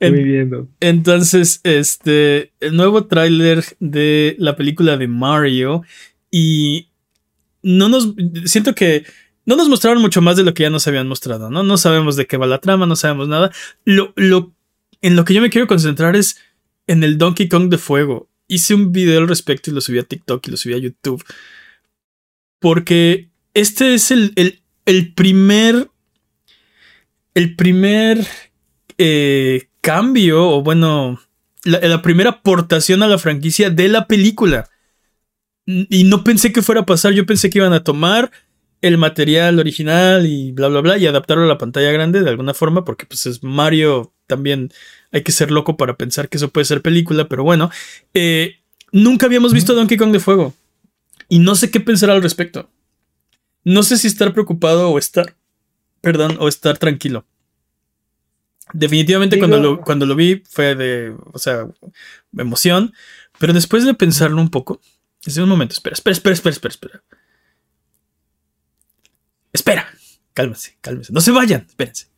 En, 0.00 0.68
entonces, 0.80 1.60
este, 1.64 2.50
el 2.60 2.74
nuevo 2.74 3.04
tráiler 3.04 3.62
de 3.78 4.36
la 4.38 4.56
película 4.56 4.96
de 4.96 5.06
Mario 5.06 5.82
y 6.30 6.88
no 7.62 7.90
nos 7.90 8.14
siento 8.46 8.74
que 8.74 9.04
no 9.44 9.54
nos 9.54 9.68
mostraron 9.68 10.00
mucho 10.00 10.22
más 10.22 10.36
de 10.36 10.44
lo 10.44 10.54
que 10.54 10.62
ya 10.62 10.70
nos 10.70 10.88
habían 10.88 11.08
mostrado, 11.08 11.50
¿no? 11.50 11.62
No 11.62 11.76
sabemos 11.76 12.16
de 12.16 12.26
qué 12.26 12.38
va 12.38 12.46
la 12.46 12.58
trama, 12.58 12.86
no 12.86 12.96
sabemos 12.96 13.28
nada. 13.28 13.52
Lo, 13.84 14.14
lo 14.16 14.54
en 15.02 15.14
lo 15.14 15.26
que 15.26 15.34
yo 15.34 15.42
me 15.42 15.50
quiero 15.50 15.66
concentrar 15.66 16.16
es 16.16 16.38
en 16.86 17.04
el 17.04 17.18
Donkey 17.18 17.50
Kong 17.50 17.68
de 17.68 17.76
fuego. 17.76 18.30
Hice 18.48 18.74
un 18.74 18.92
video 18.92 19.20
al 19.20 19.28
respecto 19.28 19.70
y 19.70 19.74
lo 19.74 19.82
subí 19.82 19.98
a 19.98 20.04
TikTok 20.04 20.48
y 20.48 20.50
lo 20.50 20.56
subí 20.56 20.72
a 20.72 20.78
YouTube. 20.78 21.22
Porque 22.60 23.28
este 23.52 23.92
es 23.92 24.10
el, 24.10 24.32
el, 24.86 25.12
primer. 25.12 25.90
El 27.34 27.56
primer 27.56 28.26
eh, 28.98 29.68
cambio, 29.80 30.48
o 30.48 30.62
bueno, 30.62 31.20
la, 31.64 31.80
la, 31.80 32.02
primera 32.02 32.30
aportación 32.30 33.02
a 33.02 33.08
la 33.08 33.18
franquicia 33.18 33.70
de 33.70 33.88
la 33.88 34.06
película. 34.06 34.68
Y 35.66 36.04
no 36.04 36.24
pensé 36.24 36.52
que 36.52 36.62
fuera 36.62 36.82
a 36.82 36.86
pasar, 36.86 37.12
yo 37.12 37.24
pensé 37.24 37.48
que 37.48 37.58
iban 37.58 37.72
a 37.72 37.84
tomar 37.84 38.30
el 38.82 38.98
material 38.98 39.60
original 39.60 40.26
y 40.26 40.50
bla, 40.52 40.68
bla, 40.68 40.80
bla, 40.80 40.98
y 40.98 41.06
adaptarlo 41.06 41.44
a 41.44 41.48
la 41.48 41.56
pantalla 41.56 41.92
grande 41.92 42.22
de 42.22 42.28
alguna 42.28 42.52
forma, 42.52 42.84
porque 42.84 43.06
pues 43.06 43.26
es 43.26 43.42
Mario 43.42 44.12
también 44.26 44.72
hay 45.12 45.22
que 45.22 45.32
ser 45.32 45.50
loco 45.50 45.76
para 45.76 45.96
pensar 45.96 46.28
que 46.28 46.36
eso 46.36 46.48
puede 46.48 46.64
ser 46.64 46.82
película, 46.82 47.28
pero 47.28 47.44
bueno, 47.44 47.70
eh, 48.12 48.56
nunca 48.90 49.26
habíamos 49.26 49.52
visto 49.52 49.74
Donkey 49.74 49.96
Kong 49.96 50.10
de 50.10 50.20
Fuego 50.20 50.54
y 51.28 51.38
no 51.38 51.54
sé 51.54 51.70
qué 51.70 51.80
pensar 51.80 52.10
al 52.10 52.22
respecto. 52.22 52.68
No 53.64 53.84
sé 53.84 53.96
si 53.96 54.08
estar 54.08 54.32
preocupado 54.32 54.90
o 54.90 54.98
estar, 54.98 55.36
perdón, 56.02 56.36
o 56.38 56.48
estar 56.48 56.76
tranquilo. 56.76 57.24
Definitivamente 58.74 59.38
cuando, 59.38 59.58
lo, 59.58 59.80
cuando 59.80 60.06
lo 60.06 60.14
vi 60.14 60.42
fue 60.48 60.74
de, 60.74 61.14
o 61.32 61.38
sea, 61.38 61.66
emoción, 62.36 62.92
pero 63.38 63.52
después 63.52 63.84
de 63.84 63.94
pensarlo 63.94 64.40
un 64.40 64.50
poco, 64.50 64.80
desde 65.24 65.42
un 65.42 65.48
momento, 65.48 65.74
espera, 65.74 65.94
espera, 65.94 66.12
espera, 66.12 66.34
espera, 66.34 66.52
espera, 66.52 66.70
espera. 66.70 67.04
Espera, 69.52 69.88
cálmense, 70.32 70.76
cálmense, 70.80 71.12
no 71.12 71.20
se 71.20 71.30
vayan, 71.30 71.66
espérense. 71.68 72.08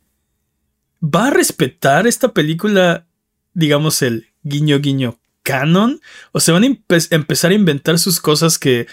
¿Va 1.01 1.27
a 1.27 1.31
respetar 1.31 2.07
esta 2.07 2.33
película, 2.33 3.05
digamos, 3.53 4.01
el 4.01 4.29
guiño 4.43 4.79
guiño 4.79 5.19
canon? 5.43 6.01
¿O 6.31 6.39
se 6.39 6.51
van 6.51 6.63
a 6.63 6.67
empezar 6.67 7.51
a 7.51 7.55
inventar 7.55 7.99
sus 7.99 8.19
cosas 8.19 8.57
que, 8.57 8.87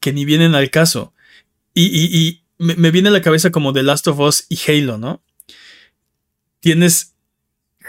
que 0.00 0.12
ni 0.12 0.24
vienen 0.24 0.54
al 0.54 0.70
caso? 0.70 1.14
Y, 1.74 2.41
me, 2.62 2.76
me, 2.76 2.90
viene 2.90 3.08
a 3.08 3.12
la 3.12 3.22
cabeza 3.22 3.50
como 3.50 3.72
The 3.72 3.82
Last 3.82 4.06
of 4.08 4.18
Us 4.20 4.46
y 4.48 4.58
Halo, 4.66 4.98
¿no? 4.98 5.22
Tienes 6.60 7.16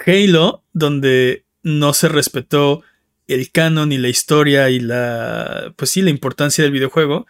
Halo, 0.06 0.64
donde 0.74 1.46
no 1.62 1.94
se 1.94 2.10
respetó 2.10 2.84
el 3.28 3.52
canon 3.52 3.92
y 3.92 3.98
la 3.98 4.10
historia 4.10 4.70
y 4.70 4.80
la, 4.80 5.74
pues 5.76 5.92
sí, 5.92 6.02
la 6.02 6.10
importancia 6.10 6.64
del 6.64 6.74
videojuego. 6.74 7.28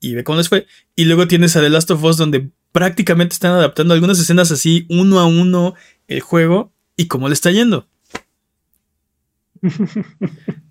Y 0.00 0.14
ve 0.14 0.24
cómo 0.24 0.38
les 0.38 0.48
fue. 0.48 0.66
Y 0.94 1.04
luego 1.04 1.28
tienes 1.28 1.56
a 1.56 1.60
The 1.60 1.70
Last 1.70 1.90
of 1.90 2.02
Us, 2.02 2.16
donde 2.16 2.50
prácticamente 2.72 3.34
están 3.34 3.52
adaptando 3.52 3.94
algunas 3.94 4.18
escenas 4.18 4.50
así 4.50 4.86
uno 4.88 5.18
a 5.20 5.26
uno 5.26 5.74
el 6.08 6.20
juego 6.20 6.72
y 6.96 7.06
cómo 7.06 7.28
le 7.28 7.34
está 7.34 7.50
yendo. 7.50 7.88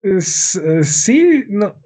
Eh, 0.00 0.20
sí, 0.20 1.44
no. 1.48 1.80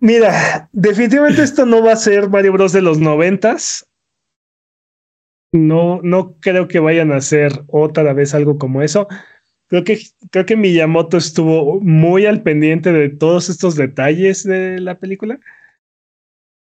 Mira, 0.00 0.68
definitivamente 0.72 1.42
esto 1.42 1.66
no 1.66 1.82
va 1.82 1.92
a 1.92 1.96
ser 1.96 2.28
Mario 2.28 2.52
Bros 2.52 2.72
de 2.72 2.82
los 2.82 2.98
noventas. 2.98 3.86
No, 5.52 6.00
no 6.02 6.36
creo 6.40 6.68
que 6.68 6.80
vayan 6.80 7.12
a 7.12 7.16
hacer 7.16 7.64
otra 7.68 8.12
vez 8.12 8.34
algo 8.34 8.58
como 8.58 8.82
eso. 8.82 9.08
Creo 9.68 9.84
que, 9.84 9.98
creo 10.30 10.46
que 10.46 10.56
Miyamoto 10.56 11.16
estuvo 11.16 11.80
muy 11.80 12.26
al 12.26 12.42
pendiente 12.42 12.92
de 12.92 13.08
todos 13.08 13.48
estos 13.48 13.76
detalles 13.76 14.44
de 14.44 14.80
la 14.80 14.98
película. 14.98 15.40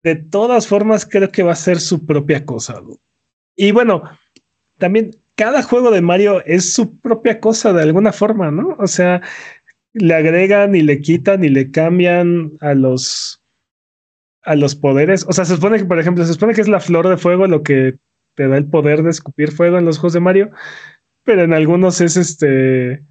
De 0.04 0.16
todas 0.16 0.68
formas, 0.68 1.06
creo 1.06 1.32
que 1.32 1.44
va 1.44 1.54
a 1.54 1.56
ser 1.56 1.80
su 1.80 2.06
propia 2.06 2.46
cosa. 2.46 2.82
Y 3.56 3.72
bueno, 3.72 4.04
también 4.78 5.12
cada 5.36 5.64
juego 5.64 5.90
de 5.92 6.02
Mario 6.02 6.44
es 6.46 6.74
su 6.74 7.00
propia 7.00 7.40
cosa 7.40 7.74
de 7.74 7.84
alguna 7.84 8.12
forma, 8.12 8.52
¿no? 8.52 8.76
O 8.78 8.88
sea, 8.88 9.22
le 9.94 10.14
agregan 10.14 10.76
y 10.76 10.82
le 10.82 11.00
quitan 11.02 11.44
y 11.44 11.50
le 11.50 11.72
cambian 11.72 12.54
a 12.62 12.74
los 12.74 13.42
a 14.44 14.56
los 14.56 14.76
poderes. 14.76 15.26
O 15.28 15.34
sea, 15.34 15.46
se 15.46 15.56
supone 15.56 15.78
que, 15.78 15.86
por 15.86 16.00
ejemplo, 16.00 16.26
se 16.26 16.34
supone 16.34 16.54
que 16.54 16.62
es 16.62 16.68
la 16.68 16.80
flor 16.80 17.08
de 17.08 17.18
fuego 17.18 17.46
lo 17.46 17.62
que 17.62 17.98
te 18.34 18.48
da 18.48 18.58
el 18.58 18.66
poder 18.66 19.04
de 19.04 19.12
escupir 19.12 19.52
fuego 19.52 19.78
en 19.78 19.86
los 19.86 19.98
juegos 19.98 20.14
de 20.14 20.20
Mario 20.20 20.52
pero 21.24 21.44
en 21.44 21.54
algunos 21.54 22.02
es 22.02 22.18
este, 22.18 23.04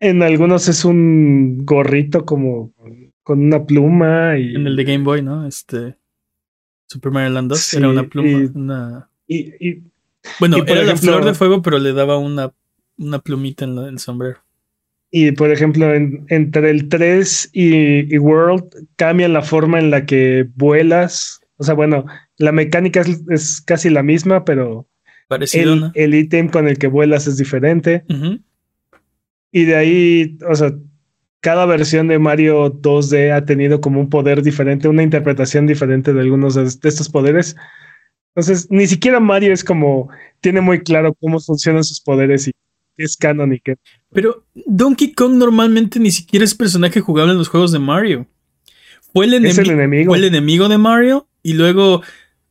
en 0.00 0.22
algunos 0.22 0.68
es 0.68 0.84
un 0.84 1.64
gorrito 1.64 2.24
como 2.24 2.72
con 3.22 3.40
una 3.40 3.64
pluma 3.64 4.38
y... 4.38 4.54
En 4.54 4.66
el 4.66 4.76
de 4.76 4.84
Game 4.84 5.04
Boy, 5.04 5.22
¿no? 5.22 5.46
Este, 5.46 5.96
Super 6.86 7.12
Mario 7.12 7.30
Land 7.30 7.50
2 7.50 7.74
era 7.74 7.88
una 7.88 8.08
pluma, 8.08 8.28
y, 8.28 8.50
una... 8.54 9.10
Y, 9.26 9.82
bueno, 10.38 10.58
era 10.66 10.84
la 10.84 10.96
flor 10.96 11.24
de 11.24 11.34
fuego, 11.34 11.62
pero 11.62 11.78
le 11.78 11.92
daba 11.92 12.18
una, 12.18 12.52
una 12.98 13.18
plumita 13.18 13.64
en, 13.64 13.78
el 13.78 13.98
sombrero. 13.98 14.38
Y 15.18 15.32
por 15.32 15.50
ejemplo, 15.50 15.94
entre 15.94 16.68
el 16.68 16.90
3 16.90 17.48
y, 17.54 18.14
y, 18.14 18.18
World 18.18 18.64
cambian 18.96 19.32
la 19.32 19.40
forma 19.40 19.78
en 19.78 19.90
la 19.90 20.04
que 20.04 20.46
vuelas 20.56 21.40
O 21.56 21.64
sea, 21.64 21.72
bueno, 21.72 22.04
la 22.36 22.52
mecánica 22.52 23.00
es, 23.00 23.22
es 23.30 23.62
casi 23.62 23.88
la 23.88 24.02
misma, 24.02 24.44
pero 24.44 24.86
Parecido, 25.26 25.72
el, 25.72 25.80
¿no? 25.80 25.92
el 25.94 26.14
ítem 26.14 26.50
con 26.50 26.68
el 26.68 26.76
que 26.76 26.88
vuelas 26.88 27.26
es 27.26 27.38
diferente. 27.38 28.04
Y 29.52 29.64
de 29.64 29.76
ahí, 29.76 30.36
o 30.46 30.54
sea, 30.54 30.74
cada 31.40 31.64
versión 31.64 32.08
de 32.08 32.18
Mario 32.18 32.70
2D 32.70 33.32
ha 33.32 33.46
tenido 33.46 33.80
como 33.80 34.00
un 34.00 34.10
poder 34.10 34.42
diferente, 34.42 34.86
una 34.86 35.02
interpretación 35.02 35.66
diferente 35.66 36.12
de 36.12 36.20
algunos 36.20 36.56
de, 36.56 36.64
de 36.64 36.88
estos 36.90 37.08
poderes. 37.08 37.56
Entonces, 38.34 38.66
ni 38.68 38.86
siquiera 38.86 39.18
Mario 39.18 39.54
es 39.54 39.64
como, 39.64 40.10
tiene 40.42 40.60
muy 40.60 40.80
claro 40.80 41.14
cómo 41.18 41.40
funcionan 41.40 41.84
sus 41.84 42.02
poderes 42.02 42.48
y 42.48 42.52
qué 42.96 43.04
es 43.04 43.16
canon 43.16 43.54
y 43.54 43.60
qué. 43.60 43.76
Pero 44.16 44.44
Donkey 44.54 45.12
Kong 45.12 45.34
normalmente 45.34 46.00
ni 46.00 46.10
siquiera 46.10 46.44
es 46.44 46.54
personaje 46.54 47.00
jugable 47.00 47.32
en 47.32 47.38
los 47.38 47.48
juegos 47.48 47.70
de 47.70 47.78
Mario. 47.78 48.26
Fue 49.12 49.26
el, 49.26 49.34
enemigo. 49.34 50.10
fue 50.10 50.18
el 50.18 50.24
enemigo 50.24 50.68
de 50.68 50.78
Mario 50.78 51.28
y 51.42 51.52
luego 51.52 52.02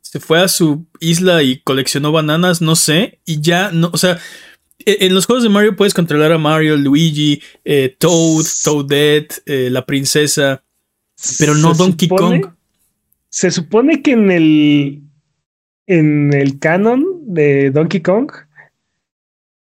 se 0.01 0.20
fue 0.20 0.39
a 0.41 0.47
su 0.47 0.86
isla 0.99 1.41
y 1.43 1.59
coleccionó 1.61 2.11
bananas, 2.11 2.61
no 2.61 2.76
sé, 2.76 3.20
y 3.26 3.41
ya 3.41 3.72
no, 3.72 3.89
o 3.91 3.97
sea, 3.97 4.20
e- 4.86 4.97
en 5.01 5.13
los 5.16 5.26
juegos 5.26 5.43
de 5.43 5.49
Mario 5.49 5.76
puedes 5.76 5.93
controlar 5.93 6.32
a 6.32 6.38
Mario, 6.38 6.78
Luigi, 6.78 7.41
eh, 7.66 7.95
Toad, 7.99 8.45
Toadette, 8.63 9.41
eh, 9.47 9.70
la 9.72 9.86
princesa, 9.86 10.63
pero 11.39 11.55
no 11.55 11.74
Donkey 11.74 12.07
supone- 12.07 12.41
Kong. 12.41 12.51
Se 13.30 13.49
supone 13.51 14.01
que 14.01 14.11
en 14.11 14.32
el 14.32 15.01
en 15.88 16.34
el 16.34 16.57
canon 16.59 17.03
de 17.28 17.70
Donkey 17.72 18.01
Kong, 18.01 18.32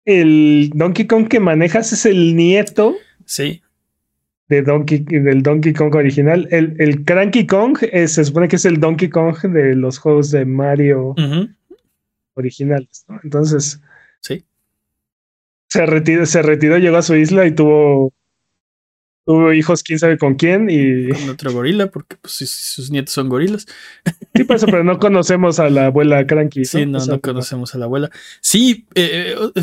el 0.05 0.71
Donkey 0.75 1.07
Kong 1.07 1.29
que 1.29 1.41
manejas 1.41 1.93
es 1.93 2.07
el 2.07 2.35
nieto 2.37 2.97
Sí, 3.25 3.63
de 4.49 4.63
Donkey, 4.63 4.99
del 5.01 5.43
Donkey 5.43 5.73
Kong 5.73 5.95
original. 5.95 6.47
El, 6.51 6.75
el 6.79 7.05
Cranky 7.05 7.47
Kong 7.47 7.79
es- 7.93 8.13
se 8.15 8.25
supone 8.25 8.49
que 8.49 8.57
es 8.57 8.65
el 8.65 8.79
Donkey 8.81 9.09
Kong 9.09 9.37
de 9.43 9.75
los 9.77 9.99
juegos 9.99 10.31
de 10.31 10.45
Mario 10.45 11.15
originales. 12.35 13.05
¿no? 13.09 13.21
Entonces 13.25 13.81
sí. 14.21 14.45
se 15.69 15.87
retiró, 15.87 16.27
se 16.27 16.43
retiró, 16.43 16.79
llegó 16.79 16.97
a 16.97 17.03
su 17.03 17.15
isla 17.15 17.47
y 17.47 17.53
tuvo, 17.55 18.13
tuvo 19.25 19.53
hijos, 19.53 19.83
quién 19.83 19.99
sabe 19.99 20.19
con 20.19 20.35
quién. 20.35 20.69
Y 20.71 21.09
Con 21.11 21.31
otro 21.31 21.53
gorila, 21.53 21.87
porque 21.91 22.17
pues, 22.21 22.35
sus- 22.35 22.51
sus 22.51 22.91
nietos 22.91 23.15
son 23.15 23.29
gorilas. 23.29 23.67
sí, 24.35 24.45
por 24.45 24.57
eso, 24.57 24.67
pero 24.67 24.85
no 24.85 24.99
conocemos 24.99 25.61
a 25.61 25.71
la 25.71 25.87
abuela 25.87 26.27
Cranky. 26.27 26.65
Sí, 26.65 26.85
no, 26.87 26.99
O 26.99 27.01
sea, 27.01 27.15
no 27.15 27.21
conocemos 27.21 27.75
a 27.75 27.79
la 27.79 27.85
abuela. 27.87 28.11
Sí, 28.41 28.87
eh, 28.95 29.35
eh, 29.39 29.51
eh, 29.55 29.63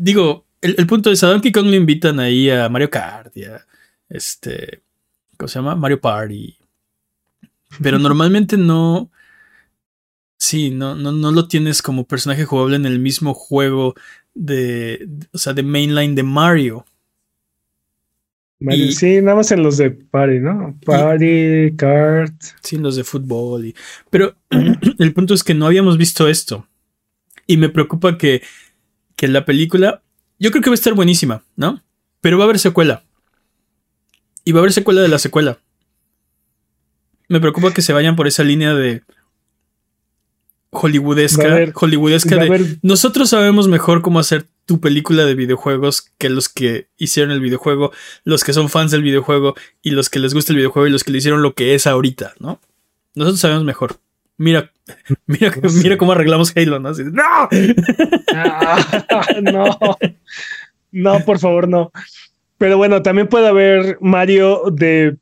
digo, 0.00 0.46
el, 0.60 0.74
el 0.78 0.86
punto 0.86 1.10
es 1.10 1.22
a 1.22 1.28
Donkey 1.28 1.52
Kong 1.52 1.66
le 1.66 1.76
invitan 1.76 2.18
ahí 2.20 2.50
a 2.50 2.68
Mario 2.68 2.90
Kart 2.90 3.36
y 3.36 3.44
a 3.44 3.64
este, 4.08 4.82
¿cómo 5.36 5.48
se 5.48 5.58
llama? 5.58 5.76
Mario 5.76 6.00
Party. 6.00 6.56
Pero 7.82 7.98
normalmente 8.00 8.56
no. 8.56 9.10
Sí, 10.38 10.70
no, 10.70 10.94
no, 10.94 11.12
no 11.12 11.32
lo 11.32 11.48
tienes 11.48 11.82
como 11.82 12.04
personaje 12.04 12.46
jugable 12.46 12.76
en 12.76 12.86
el 12.86 12.98
mismo 12.98 13.34
juego 13.34 13.94
de, 14.34 15.06
o 15.32 15.38
sea, 15.38 15.52
de 15.52 15.62
mainline 15.62 16.14
de 16.14 16.22
Mario. 16.22 16.86
Mario- 18.58 18.86
y- 18.86 18.92
sí, 18.92 19.20
nada 19.20 19.36
más 19.36 19.52
en 19.52 19.62
los 19.62 19.76
de 19.76 19.90
Party, 19.90 20.38
¿no? 20.40 20.78
Party, 20.84 21.74
Kart. 21.76 22.32
Sí, 22.62 22.78
los 22.78 22.96
de 22.96 23.04
fútbol. 23.04 23.66
Y... 23.66 23.74
Pero 24.08 24.34
el 24.98 25.12
punto 25.12 25.34
es 25.34 25.44
que 25.44 25.54
no 25.54 25.66
habíamos 25.66 25.98
visto 25.98 26.26
esto. 26.26 26.66
Y 27.46 27.56
me 27.58 27.68
preocupa 27.68 28.16
que, 28.16 28.42
que 29.20 29.28
la 29.28 29.44
película. 29.44 30.02
Yo 30.38 30.50
creo 30.50 30.62
que 30.62 30.70
va 30.70 30.74
a 30.74 30.80
estar 30.80 30.94
buenísima, 30.94 31.42
¿no? 31.54 31.82
Pero 32.22 32.38
va 32.38 32.44
a 32.44 32.46
haber 32.46 32.58
secuela. 32.58 33.04
Y 34.44 34.52
va 34.52 34.58
a 34.58 34.62
haber 34.62 34.72
secuela 34.72 35.02
de 35.02 35.08
la 35.08 35.18
secuela. 35.18 35.58
Me 37.28 37.38
preocupa 37.38 37.74
que 37.74 37.82
se 37.82 37.92
vayan 37.92 38.16
por 38.16 38.26
esa 38.26 38.42
línea 38.44 38.72
de. 38.72 39.02
Hollywoodesca. 40.70 41.42
Haber- 41.52 41.72
hollywoodesca 41.74 42.36
de. 42.36 42.46
haber- 42.46 42.78
Nosotros 42.82 43.28
sabemos 43.28 43.68
mejor 43.68 44.02
cómo 44.02 44.20
hacer 44.20 44.46
tu 44.64 44.80
película 44.80 45.24
de 45.26 45.34
videojuegos 45.34 46.10
que 46.16 46.30
los 46.30 46.48
que 46.48 46.88
hicieron 46.96 47.32
el 47.32 47.40
videojuego, 47.40 47.92
los 48.24 48.42
que 48.44 48.52
son 48.52 48.68
fans 48.70 48.90
del 48.92 49.02
videojuego 49.02 49.54
y 49.82 49.90
los 49.90 50.08
que 50.08 50.20
les 50.20 50.32
gusta 50.32 50.52
el 50.52 50.56
videojuego 50.58 50.86
y 50.86 50.90
los 50.90 51.02
que 51.04 51.10
le 51.12 51.18
hicieron 51.18 51.42
lo 51.42 51.54
que 51.54 51.74
es 51.74 51.86
ahorita, 51.86 52.34
¿no? 52.38 52.60
Nosotros 53.14 53.40
sabemos 53.40 53.64
mejor. 53.64 53.98
Mira, 54.40 54.72
mira, 55.26 55.52
mira 55.82 55.98
cómo 55.98 56.12
arreglamos 56.12 56.56
Halo, 56.56 56.80
¿no? 56.80 56.88
Así 56.88 57.02
¡No! 57.04 57.22
Ah, 58.34 59.26
no, 59.42 59.78
no, 60.92 61.24
por 61.26 61.38
favor, 61.38 61.68
no. 61.68 61.92
Pero 62.56 62.78
bueno, 62.78 63.02
también 63.02 63.28
puede 63.28 63.48
haber 63.48 63.98
Mario 64.00 64.62
de 64.72 65.18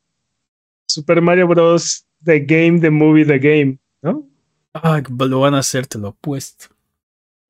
Super 0.87 1.21
Mario 1.21 1.49
Bros. 1.49 2.05
The 2.25 2.41
Game, 2.41 2.79
The 2.81 2.91
Movie, 2.91 3.25
The 3.25 3.39
Game, 3.39 3.79
¿no? 4.03 4.25
Ay, 4.73 5.03
lo 5.19 5.41
van 5.41 5.55
a 5.55 5.61
hacer, 5.61 5.89
te 5.89 5.99
lo 5.99 6.09
apuesto. 6.09 6.67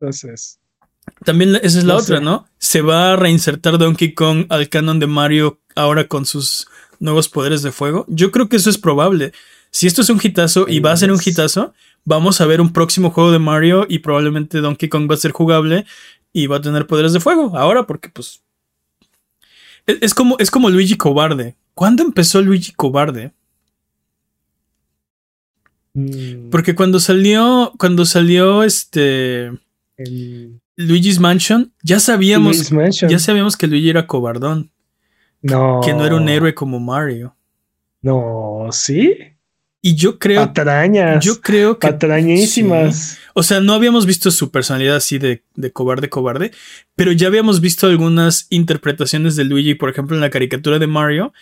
Entonces, 0.01 0.59
También 1.25 1.55
esa 1.57 1.79
es 1.79 1.85
la 1.85 1.95
No 1.95 2.01
otra, 2.01 2.19
sé. 2.19 2.25
¿no? 2.25 2.47
Se 2.59 2.81
va 2.81 3.13
a 3.13 3.17
reinsertar 3.17 3.77
Donkey 3.77 4.15
Kong 4.15 4.47
al 4.49 4.71
canon 4.71 5.01
de 5.01 5.07
Mario 5.07 5.61
ahora 5.75 6.07
con 6.09 6.25
sus 6.25 6.69
nuevos 6.99 7.29
poderes 7.29 7.63
de 7.63 7.73
fuego. 7.73 8.07
Yo 8.09 8.31
creo 8.31 8.49
que 8.49 8.57
eso 8.57 8.71
es 8.71 8.79
probable. 8.79 9.33
Si 9.71 9.87
esto 9.87 10.03
es 10.03 10.11
un 10.11 10.21
hitazo 10.23 10.67
y 10.69 10.81
va 10.81 10.93
a 10.93 10.97
ser 10.97 11.13
un 11.13 11.21
hitazo, 11.25 11.75
vamos 12.05 12.41
a 12.41 12.47
ver 12.47 12.61
un 12.61 12.73
próximo 12.73 13.11
juego 13.11 13.31
de 13.33 13.39
Mario 13.39 13.87
y 13.89 13.99
probablemente 14.01 14.59
Donkey 14.59 14.89
Kong 14.89 15.11
va 15.11 15.15
a 15.15 15.19
ser 15.19 15.33
jugable 15.33 15.85
y 16.33 16.47
va 16.47 16.57
a 16.57 16.61
tener 16.63 16.87
poderes 16.87 17.13
de 17.13 17.21
fuego. 17.21 17.57
Ahora, 17.57 17.87
porque 17.87 18.09
pues. 18.09 18.43
Es, 19.87 19.99
es 20.01 20.15
como, 20.15 20.37
es 20.39 20.51
como 20.51 20.71
Luigi 20.71 20.97
Cobarde. 20.97 21.57
¿Cuándo 21.75 22.03
empezó 22.03 22.41
Luigi 22.43 22.73
Cobarde? 22.73 23.33
mm, 25.95 26.51
Porque 26.51 26.75
cuando 26.75 27.01
salió. 27.01 27.73
Cuando 27.79 28.05
salió 28.05 28.63
este. 28.65 29.53
el 29.97 30.61
Luigi's 30.77 31.19
Mansion, 31.19 31.73
ya 31.83 31.99
sabíamos. 32.01 32.71
Mansion. 32.73 33.11
Ya 33.11 33.19
sabíamos 33.19 33.57
que 33.57 33.67
Luigi 33.67 33.91
era 33.91 34.07
cobardón. 34.07 34.71
no, 35.43 35.81
que 35.85 35.93
no 35.93 36.05
era 36.07 36.15
un 36.17 36.29
héroe 36.29 36.55
como 36.55 36.79
Mario. 36.81 37.35
No, 38.01 38.69
sí. 38.71 39.17
Y 39.89 39.95
yo 39.95 40.19
creo, 40.19 40.45
Patrañas. 40.45 41.25
yo 41.25 41.41
creo 41.41 41.79
que, 41.79 41.89
patrañísimas. 41.89 43.19
o 43.33 43.43
sea, 43.43 43.63
no 43.63 43.73
habíamos 43.73 44.05
visto 44.05 44.31
su 44.31 44.51
personalidad 44.51 44.97
así 44.97 45.17
de, 45.17 45.45
de 45.55 45.73
cobarde, 45.73 46.11
cobarde, 46.11 46.51
pero 46.95 47.11
ya 47.13 47.29
habíamos 47.29 47.63
visto 47.63 47.87
algunas 47.87 48.49
interpretaciones 48.51 49.35
de 49.35 49.45
Luigi, 49.45 49.75
por 49.77 49.89
ejemplo, 49.89 50.15
en 50.15 50.21
la 50.21 50.29
caricatura 50.29 50.79
de 50.79 50.87
Mario, 50.87 51.33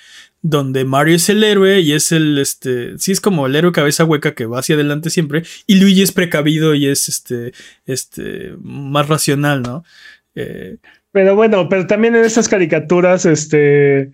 donde 0.43 0.85
Mario 0.85 1.17
es 1.17 1.29
el 1.29 1.43
héroe 1.43 1.81
y 1.81 1.91
es 1.93 2.13
el, 2.13 2.39
este, 2.39 2.97
sí 2.99 3.11
es 3.11 3.21
como 3.21 3.49
el 3.49 3.57
héroe 3.57 3.73
cabeza 3.73 4.05
hueca 4.05 4.33
que 4.37 4.47
va 4.47 4.61
hacia 4.61 4.77
adelante 4.77 5.11
siempre, 5.11 5.43
y 5.67 5.81
Luigi 5.81 6.03
es 6.03 6.13
precavido 6.13 6.77
y 6.77 6.87
es, 6.87 7.09
este, 7.09 7.53
este, 7.85 8.55
más 8.63 9.09
racional, 9.09 9.63
¿no? 9.63 9.83
Eh, 10.37 10.77
Pero 11.11 11.35
bueno, 11.35 11.69
pero 11.69 11.89
también 11.89 12.15
en 12.15 12.25
esas 12.25 12.49
caricaturas, 12.49 13.27
este 13.27 14.13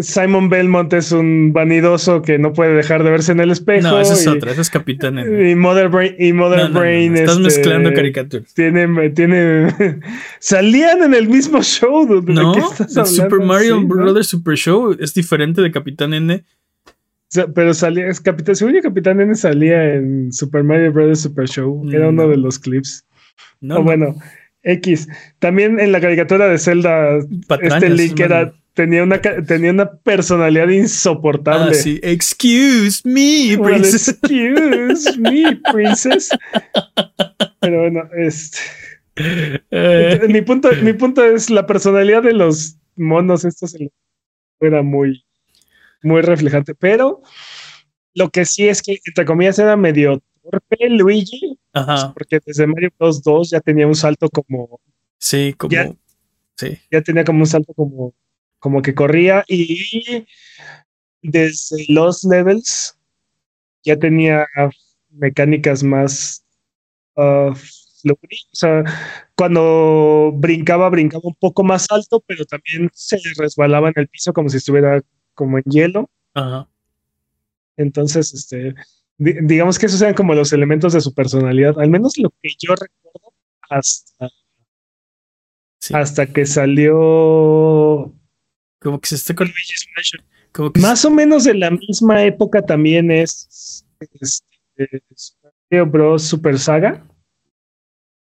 Simon 0.00 0.48
Belmont 0.48 0.92
es 0.92 1.12
un 1.12 1.52
vanidoso 1.52 2.22
que 2.22 2.38
no 2.38 2.52
puede 2.52 2.74
dejar 2.74 3.04
de 3.04 3.10
verse 3.10 3.32
en 3.32 3.40
el 3.40 3.50
espejo. 3.50 3.88
no, 3.88 4.00
esa 4.00 4.14
es 4.14 4.26
y, 4.26 4.28
otra, 4.28 4.52
esa 4.52 4.60
es 4.60 4.70
Capitán 4.70 5.18
N. 5.18 5.50
y 5.50 5.54
Mother 5.54 5.88
Brain, 5.88 6.14
y 6.18 6.32
Mother 6.32 6.58
No, 6.58 6.68
no, 6.68 6.74
no, 6.74 6.80
Brain 6.80 7.16
estás 7.16 7.36
este, 7.36 7.42
mezclando 7.42 7.92
caricaturas. 7.92 8.52
Tiene, 8.54 9.10
tiene, 9.10 10.00
salían 10.38 11.02
en 11.02 11.14
el 11.14 11.28
mismo 11.28 11.62
show. 11.62 12.06
dude, 12.06 12.26
¿de 12.26 12.34
No, 12.34 12.52
qué 12.52 12.60
estás 12.60 12.96
el 12.96 13.06
Super? 13.06 13.40
Mario. 13.40 13.80
Brothers 13.86 14.28
Super 14.28 14.56
Show 14.56 14.96
es 14.98 15.14
diferente 15.14 15.62
de 15.62 15.70
Capitán 15.70 16.14
N. 16.14 16.44
Pero 17.54 17.74
salía, 17.74 18.08
es 18.08 18.20
Capitán, 18.20 18.56
según 18.56 18.74
yo, 18.74 18.82
Capitán 18.82 19.20
N 19.20 19.34
salía 19.34 19.94
en 19.94 20.32
Super 20.32 20.64
Mario 20.64 20.92
Bros. 20.92 21.20
Super 21.20 21.48
Show. 21.48 21.88
Era 21.92 22.08
uno 22.08 22.24
no. 22.24 22.28
de 22.28 22.36
los 22.36 22.58
clips. 22.58 23.04
No, 23.60 23.76
o 23.76 23.78
no, 23.78 23.84
bueno, 23.84 24.16
X. 24.62 25.08
También 25.38 25.80
en 25.80 25.92
la 25.92 26.00
caricatura 26.00 26.48
de 26.48 26.58
Zelda, 26.58 27.20
patrañas, 27.46 27.82
este 27.82 27.90
Link 27.90 28.20
era, 28.20 28.52
tenía, 28.80 29.02
una, 29.02 29.20
tenía 29.20 29.70
una 29.72 29.90
personalidad 29.92 30.68
insoportable. 30.68 31.72
Ah, 31.72 31.74
sí. 31.74 32.00
Excuse 32.02 33.02
me, 33.04 33.56
Well, 33.56 33.74
princess. 33.80 34.08
excuse 34.08 35.18
me, 35.18 35.56
princess. 35.72 36.30
Pero 37.60 37.80
bueno, 37.82 38.08
este, 38.16 38.58
Eh, 39.70 40.20
mi, 40.28 40.40
punto, 40.40 40.70
mi 40.82 40.94
punto 40.94 41.22
es 41.22 41.50
la 41.50 41.66
personalidad 41.66 42.22
de 42.22 42.32
los 42.32 42.76
monos 42.96 43.44
estos 43.44 43.74
en 43.74 43.84
la- 43.86 44.66
era 44.68 44.82
muy, 44.82 45.24
muy 46.02 46.22
reflejante. 46.22 46.74
Pero 46.74 47.20
lo 48.14 48.30
que 48.30 48.44
sí 48.46 48.66
es 48.68 48.80
que, 48.80 48.98
entre 49.04 49.24
comillas, 49.26 49.58
era 49.58 49.76
medio 49.76 50.22
torpe 50.42 50.88
Luigi, 50.88 51.58
Ajá. 51.74 52.14
porque 52.14 52.40
desde 52.44 52.66
Mario 52.66 52.90
Bros. 52.98 53.22
2 53.22 53.50
ya 53.50 53.60
tenía 53.60 53.86
un 53.86 53.94
salto 53.94 54.28
como, 54.30 54.80
Sí, 55.18 55.54
como. 55.58 55.70
Ya. 55.70 55.92
Sí. 56.56 56.78
ya 56.90 57.02
tenía 57.02 57.24
como 57.24 57.40
un 57.40 57.46
salto 57.46 57.72
como, 57.74 58.14
como 58.60 58.82
que 58.82 58.94
corría 58.94 59.44
y 59.48 60.26
desde 61.22 61.84
los 61.88 62.24
levels 62.24 62.96
ya 63.82 63.98
tenía 63.98 64.46
mecánicas 65.10 65.82
más 65.82 66.44
uh, 67.16 67.52
fluid. 67.54 68.18
O 68.52 68.56
sea, 68.56 68.84
cuando 69.34 70.32
brincaba, 70.34 70.88
brincaba 70.88 71.22
un 71.24 71.34
poco 71.34 71.62
más 71.64 71.86
alto, 71.90 72.22
pero 72.26 72.44
también 72.44 72.90
se 72.92 73.18
resbalaba 73.36 73.88
en 73.88 73.94
el 73.96 74.08
piso 74.08 74.32
como 74.32 74.48
si 74.48 74.58
estuviera 74.58 75.02
como 75.34 75.58
en 75.58 75.64
hielo. 75.64 76.10
Ajá. 76.34 76.68
Entonces, 77.76 78.34
este, 78.34 78.74
digamos 79.18 79.78
que 79.78 79.86
esos 79.86 79.98
sean 79.98 80.14
como 80.14 80.34
los 80.34 80.52
elementos 80.52 80.92
de 80.92 81.00
su 81.00 81.14
personalidad, 81.14 81.78
al 81.78 81.90
menos 81.90 82.18
lo 82.18 82.30
que 82.42 82.50
yo 82.58 82.74
recuerdo 82.74 83.32
hasta, 83.70 84.28
hasta 85.92 86.26
que 86.26 86.44
salió 86.44 88.12
como 88.80 89.00
que 89.00 89.08
se 89.08 89.14
está 89.16 89.34
con... 89.34 89.48
Más 90.80 91.04
o 91.04 91.10
menos 91.10 91.44
de 91.44 91.54
la 91.54 91.70
misma 91.70 92.24
época 92.24 92.62
también 92.62 93.10
es, 93.10 93.86
Mario 95.70 95.86
Bros. 95.86 96.24
Super 96.24 96.58
Saga. 96.58 97.06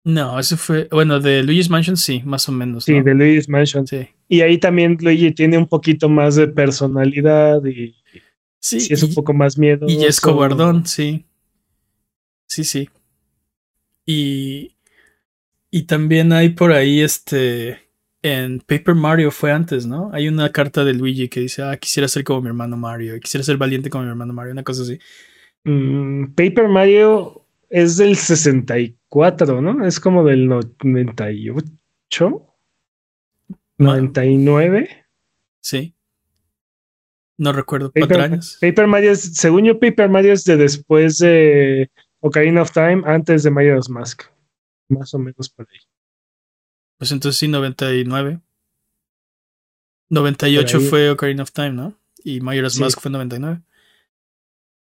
No, 0.05 0.39
eso 0.39 0.57
fue, 0.57 0.89
bueno, 0.91 1.21
de 1.21 1.43
Luigi's 1.43 1.71
Mansion 1.71 1.97
sí, 1.97 2.23
más 2.25 2.49
o 2.49 2.53
menos. 2.53 2.85
Sí, 2.85 3.01
de 3.01 3.15
Luigi's 3.15 3.49
Mansion. 3.49 3.87
Sí. 3.87 4.09
Y 4.29 4.41
ahí 4.41 4.59
también 4.59 4.99
Luigi 5.01 5.33
tiene 5.33 5.59
un 5.59 5.67
poquito 5.67 6.09
más 6.09 6.35
de 6.35 6.49
personalidad 6.49 7.65
y 7.65 7.95
sí, 8.59 8.89
es 8.91 9.03
un 9.03 9.15
poco 9.15 9.33
más 9.33 9.57
miedo. 9.57 9.87
Y 9.89 10.05
es 10.05 10.21
cobardón, 10.21 10.87
sí. 10.87 11.25
Sí, 12.49 12.65
sí. 12.65 12.89
Y, 14.05 14.77
y 15.71 15.83
también 15.85 16.33
hay 16.33 16.51
por 16.51 16.73
ahí 16.73 17.01
este 17.01 17.82
en 18.23 18.61
Paper 18.61 18.95
Mario 18.95 19.31
fue 19.31 19.51
antes, 19.51 19.87
¿no? 19.87 20.11
Hay 20.13 20.29
una 20.29 20.51
carta 20.53 20.85
de 20.85 20.95
Luigi 20.95 21.29
que 21.29 21.41
dice, 21.41 21.63
ah, 21.63 21.77
quisiera 21.77 22.09
ser 22.09 22.23
como 22.23 22.41
mi 22.41 22.49
hermano 22.49 22.77
Mario, 22.77 23.19
quisiera 23.21 23.45
ser 23.45 23.57
valiente 23.57 23.91
como 23.91 24.05
mi 24.05 24.11
hermano 24.11 24.33
Mario, 24.33 24.53
una 24.53 24.63
cosa 24.63 24.83
así. 24.83 24.99
Mm, 25.65 26.35
Paper 26.35 26.69
Mario 26.69 27.45
es 27.69 27.97
del 27.97 28.17
64, 28.17 29.61
¿no? 29.61 29.85
Es 29.85 29.99
como 29.99 30.25
del 30.25 30.47
98. 30.47 32.47
99. 33.79 35.07
Sí. 35.61 35.95
No 37.39 37.53
recuerdo. 37.53 37.91
Paper, 37.91 38.39
Paper 38.61 38.87
Mario 38.87 39.13
es, 39.13 39.35
según 39.35 39.65
yo, 39.65 39.81
Paper 39.81 40.09
Mario 40.09 40.33
es 40.33 40.45
de 40.45 40.57
después 40.57 41.19
de 41.19 41.91
Ocarina 42.21 42.63
of 42.63 42.71
Time, 42.71 43.03
antes 43.05 43.43
de 43.43 43.51
Majora's 43.51 43.89
Mask. 43.89 44.25
Más 44.89 45.13
o 45.15 45.19
menos 45.19 45.49
por 45.49 45.67
ahí. 45.69 45.79
Pues 47.03 47.11
entonces 47.11 47.37
sí, 47.37 47.49
99. 47.49 48.39
98 50.09 50.81
fue 50.83 51.11
Ocarina 51.11 51.43
of 51.43 51.51
Time, 51.51 51.73
¿no? 51.73 51.99
Y 52.23 52.41
Majora's 52.41 52.79
Mask 52.79 53.01
fue 53.01 53.11
99. 53.11 53.61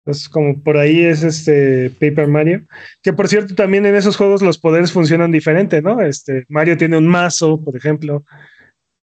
Entonces, 0.01 0.29
como 0.29 0.61
por 0.61 0.79
ahí 0.79 1.03
es 1.03 1.23
este 1.23 1.91
Paper 1.91 2.27
Mario. 2.27 2.67
Que 3.05 3.13
por 3.13 3.29
cierto, 3.29 3.55
también 3.55 3.87
en 3.87 3.95
esos 3.95 4.17
juegos 4.17 4.43
los 4.43 4.59
poderes 4.59 4.91
funcionan 4.91 5.31
diferente, 5.31 5.81
¿no? 5.81 6.01
Este, 6.01 6.45
Mario 6.49 6.77
tiene 6.77 6.99
un 6.99 7.07
mazo, 7.07 7.63
por 7.63 7.77
ejemplo. 7.77 8.25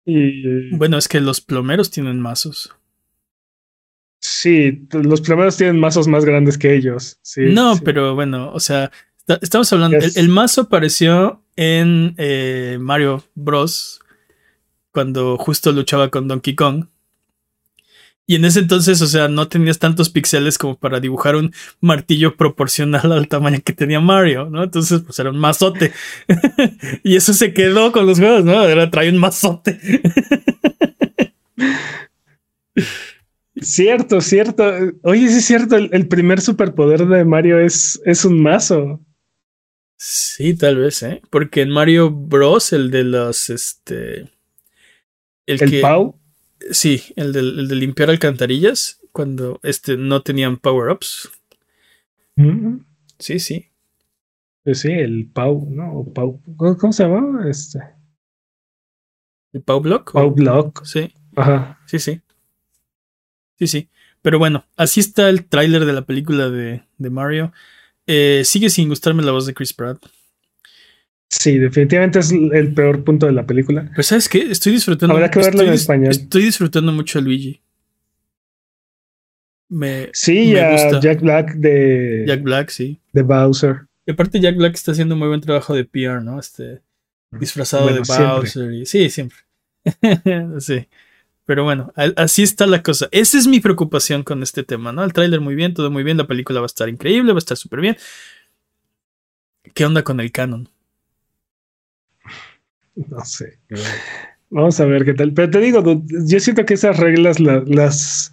Y. 0.03 0.75
Bueno, 0.75 0.97
es 0.97 1.07
que 1.07 1.21
los 1.21 1.39
plomeros 1.39 1.91
tienen 1.91 2.19
mazos. 2.19 2.75
Sí, 4.19 4.89
los 4.91 5.21
plomeros 5.21 5.55
tienen 5.55 5.79
mazos 5.79 6.09
más 6.09 6.25
grandes 6.25 6.57
que 6.57 6.75
ellos. 6.75 7.17
no, 7.37 7.79
pero 7.81 8.13
bueno, 8.13 8.51
o 8.51 8.59
sea, 8.59 8.91
estamos 9.41 9.71
hablando. 9.71 9.99
el, 9.99 10.27
mazo 10.27 10.63
apareció 10.63 11.44
en 11.55 12.15
eh, 12.17 12.77
Mario 12.79 13.23
Bros. 13.35 13.99
Cuando 14.91 15.37
justo 15.37 15.71
luchaba 15.71 16.09
con 16.09 16.27
Donkey 16.27 16.55
Kong. 16.55 16.85
Y 18.27 18.35
en 18.35 18.45
ese 18.45 18.59
entonces, 18.59 19.01
o 19.03 19.07
sea, 19.07 19.27
no 19.27 19.47
tenías 19.47 19.77
tantos 19.77 20.09
píxeles 20.09 20.57
como 20.57 20.77
para 20.77 20.99
dibujar 20.99 21.35
un 21.35 21.53
martillo 21.79 22.35
proporcional 22.35 23.11
al 23.11 23.27
tamaño 23.27 23.59
que 23.63 23.73
tenía 23.73 23.99
Mario, 23.99 24.49
¿no? 24.49 24.63
Entonces, 24.63 25.01
pues 25.01 25.19
era 25.19 25.29
un 25.29 25.37
mazote. 25.37 25.91
y 27.03 27.15
eso 27.17 27.33
se 27.33 27.53
quedó 27.53 27.91
con 27.91 28.07
los 28.07 28.17
juegos, 28.17 28.43
¿no? 28.43 28.63
Era 28.63 28.89
trae 28.89 29.09
un 29.09 29.17
mazote. 29.17 29.79
cierto, 33.61 34.21
cierto. 34.21 34.63
Oye, 35.03 35.29
sí 35.29 35.37
es 35.37 35.45
cierto, 35.45 35.75
el, 35.75 35.89
el, 35.91 36.07
primer 36.07 36.41
superpoder 36.41 37.05
de 37.05 37.25
Mario 37.25 37.59
es, 37.59 38.01
es 38.05 38.25
un 38.25 38.41
mazo. 38.41 38.99
Sí, 39.97 40.55
tal 40.55 40.77
vez, 40.77 41.01
¿eh? 41.03 41.21
Porque 41.29 41.61
en 41.61 41.69
Mario 41.69 42.11
Bros, 42.11 42.73
el 42.73 42.91
de 42.91 43.03
los, 43.03 43.49
este... 43.49 44.29
El, 45.45 45.81
Pau. 45.81 46.19
Sí, 46.71 47.03
el 47.15 47.31
de, 47.31 47.39
el 47.39 47.67
de, 47.67 47.75
limpiar 47.75 48.09
alcantarillas, 48.09 48.99
cuando 49.11 49.59
este, 49.63 49.95
no 49.95 50.21
tenían 50.23 50.57
power-ups. 50.57 51.29
Mm. 52.35 52.77
Sí, 53.19 53.39
sí. 53.39 53.69
Pues 54.63 54.79
sí, 54.79 54.91
el 54.91 55.29
Pau, 55.31 55.67
¿no? 55.69 56.05
Pau, 56.13 56.41
¿Cómo 56.57 56.91
se 56.91 57.03
llama? 57.03 57.47
Este. 57.47 57.79
¿El 59.53 59.61
Pau 59.61 59.79
Block? 59.79 60.11
Pau 60.11 60.31
Block. 60.31 60.83
Sí. 60.83 61.13
Ajá. 61.35 61.79
Sí, 61.85 61.99
sí. 61.99 62.21
Sí, 63.59 63.67
sí. 63.67 63.89
Pero 64.21 64.39
bueno, 64.39 64.65
así 64.75 64.99
está 64.99 65.29
el 65.29 65.45
tráiler 65.45 65.85
de 65.85 65.93
la 65.93 66.01
película 66.01 66.49
de, 66.49 66.83
de 66.97 67.09
Mario. 67.09 67.53
Eh, 68.07 68.43
sigue 68.45 68.69
sin 68.69 68.89
gustarme 68.89 69.23
la 69.23 69.31
voz 69.31 69.45
de 69.45 69.53
Chris 69.53 69.73
Pratt. 69.73 69.97
Sí, 71.29 71.57
definitivamente 71.57 72.19
es 72.19 72.31
el 72.31 72.73
peor 72.73 73.03
punto 73.03 73.25
de 73.25 73.31
la 73.31 73.45
película. 73.45 73.91
Pues 73.95 74.07
sabes 74.07 74.29
qué, 74.29 74.39
estoy 74.51 74.73
disfrutando. 74.73 75.13
Habrá 75.15 75.29
que 75.31 75.39
verlo 75.39 75.63
en 75.63 75.73
español. 75.73 76.11
Estoy 76.11 76.43
disfrutando 76.43 76.91
mucho 76.91 77.19
a 77.19 77.21
Luigi. 77.21 77.61
Me, 79.67 80.09
sí, 80.13 80.53
me 80.53 80.71
gusta. 80.71 80.99
Jack 80.99 81.21
Black 81.21 81.55
de. 81.55 82.23
Jack 82.27 82.43
Black, 82.43 82.69
sí. 82.69 82.99
De 83.11 83.23
Bowser. 83.23 83.87
Y 84.05 84.11
aparte, 84.11 84.39
Jack 84.39 84.55
Black 84.55 84.75
está 84.75 84.91
haciendo 84.91 85.15
muy 85.15 85.27
buen 85.27 85.41
trabajo 85.41 85.73
de 85.73 85.85
PR, 85.85 86.23
¿no? 86.23 86.39
Este. 86.39 86.81
Disfrazado 87.31 87.87
de 87.87 88.01
Bowser. 88.01 88.71
Y, 88.71 88.85
sí, 88.85 89.09
siempre. 89.09 89.37
sí. 90.59 90.87
Pero 91.45 91.63
bueno, 91.63 91.93
así 92.17 92.41
está 92.41 92.65
la 92.65 92.81
cosa. 92.81 93.07
Esa 93.11 93.37
es 93.37 93.45
mi 93.45 93.59
preocupación 93.59 94.23
con 94.23 94.41
este 94.41 94.63
tema, 94.63 94.91
¿no? 94.91 95.03
El 95.03 95.13
tráiler 95.13 95.41
muy 95.41 95.53
bien, 95.53 95.75
todo 95.75 95.91
muy 95.91 96.03
bien, 96.03 96.17
la 96.17 96.27
película 96.27 96.59
va 96.59 96.65
a 96.65 96.73
estar 96.73 96.89
increíble, 96.89 97.33
va 97.33 97.37
a 97.37 97.39
estar 97.39 97.55
súper 97.55 97.81
bien. 97.81 97.97
¿Qué 99.73 99.85
onda 99.85 100.03
con 100.03 100.19
el 100.19 100.31
canon? 100.31 100.69
No 103.09 103.25
sé. 103.25 103.59
Vamos 104.49 104.79
a 104.79 104.85
ver 104.85 105.03
qué 105.03 105.13
tal. 105.13 105.33
Pero 105.33 105.49
te 105.49 105.59
digo, 105.59 105.83
yo 106.07 106.39
siento 106.39 106.65
que 106.65 106.75
esas 106.75 106.97
reglas 106.97 107.41
las, 107.41 108.31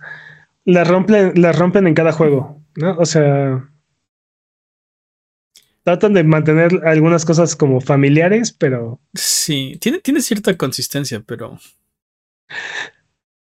las, 0.64 0.88
rompen, 0.88 1.32
las 1.34 1.58
rompen 1.58 1.88
en 1.88 1.94
cada 1.94 2.12
juego, 2.12 2.62
¿no? 2.76 2.96
O 2.96 3.04
sea, 3.04 3.68
tratan 5.82 6.14
de 6.14 6.22
mantener 6.22 6.80
algunas 6.84 7.24
cosas 7.24 7.56
como 7.56 7.80
familiares, 7.80 8.52
pero... 8.52 9.00
Sí, 9.14 9.78
tiene, 9.80 9.98
tiene 9.98 10.20
cierta 10.20 10.56
consistencia, 10.56 11.20
pero... 11.26 11.58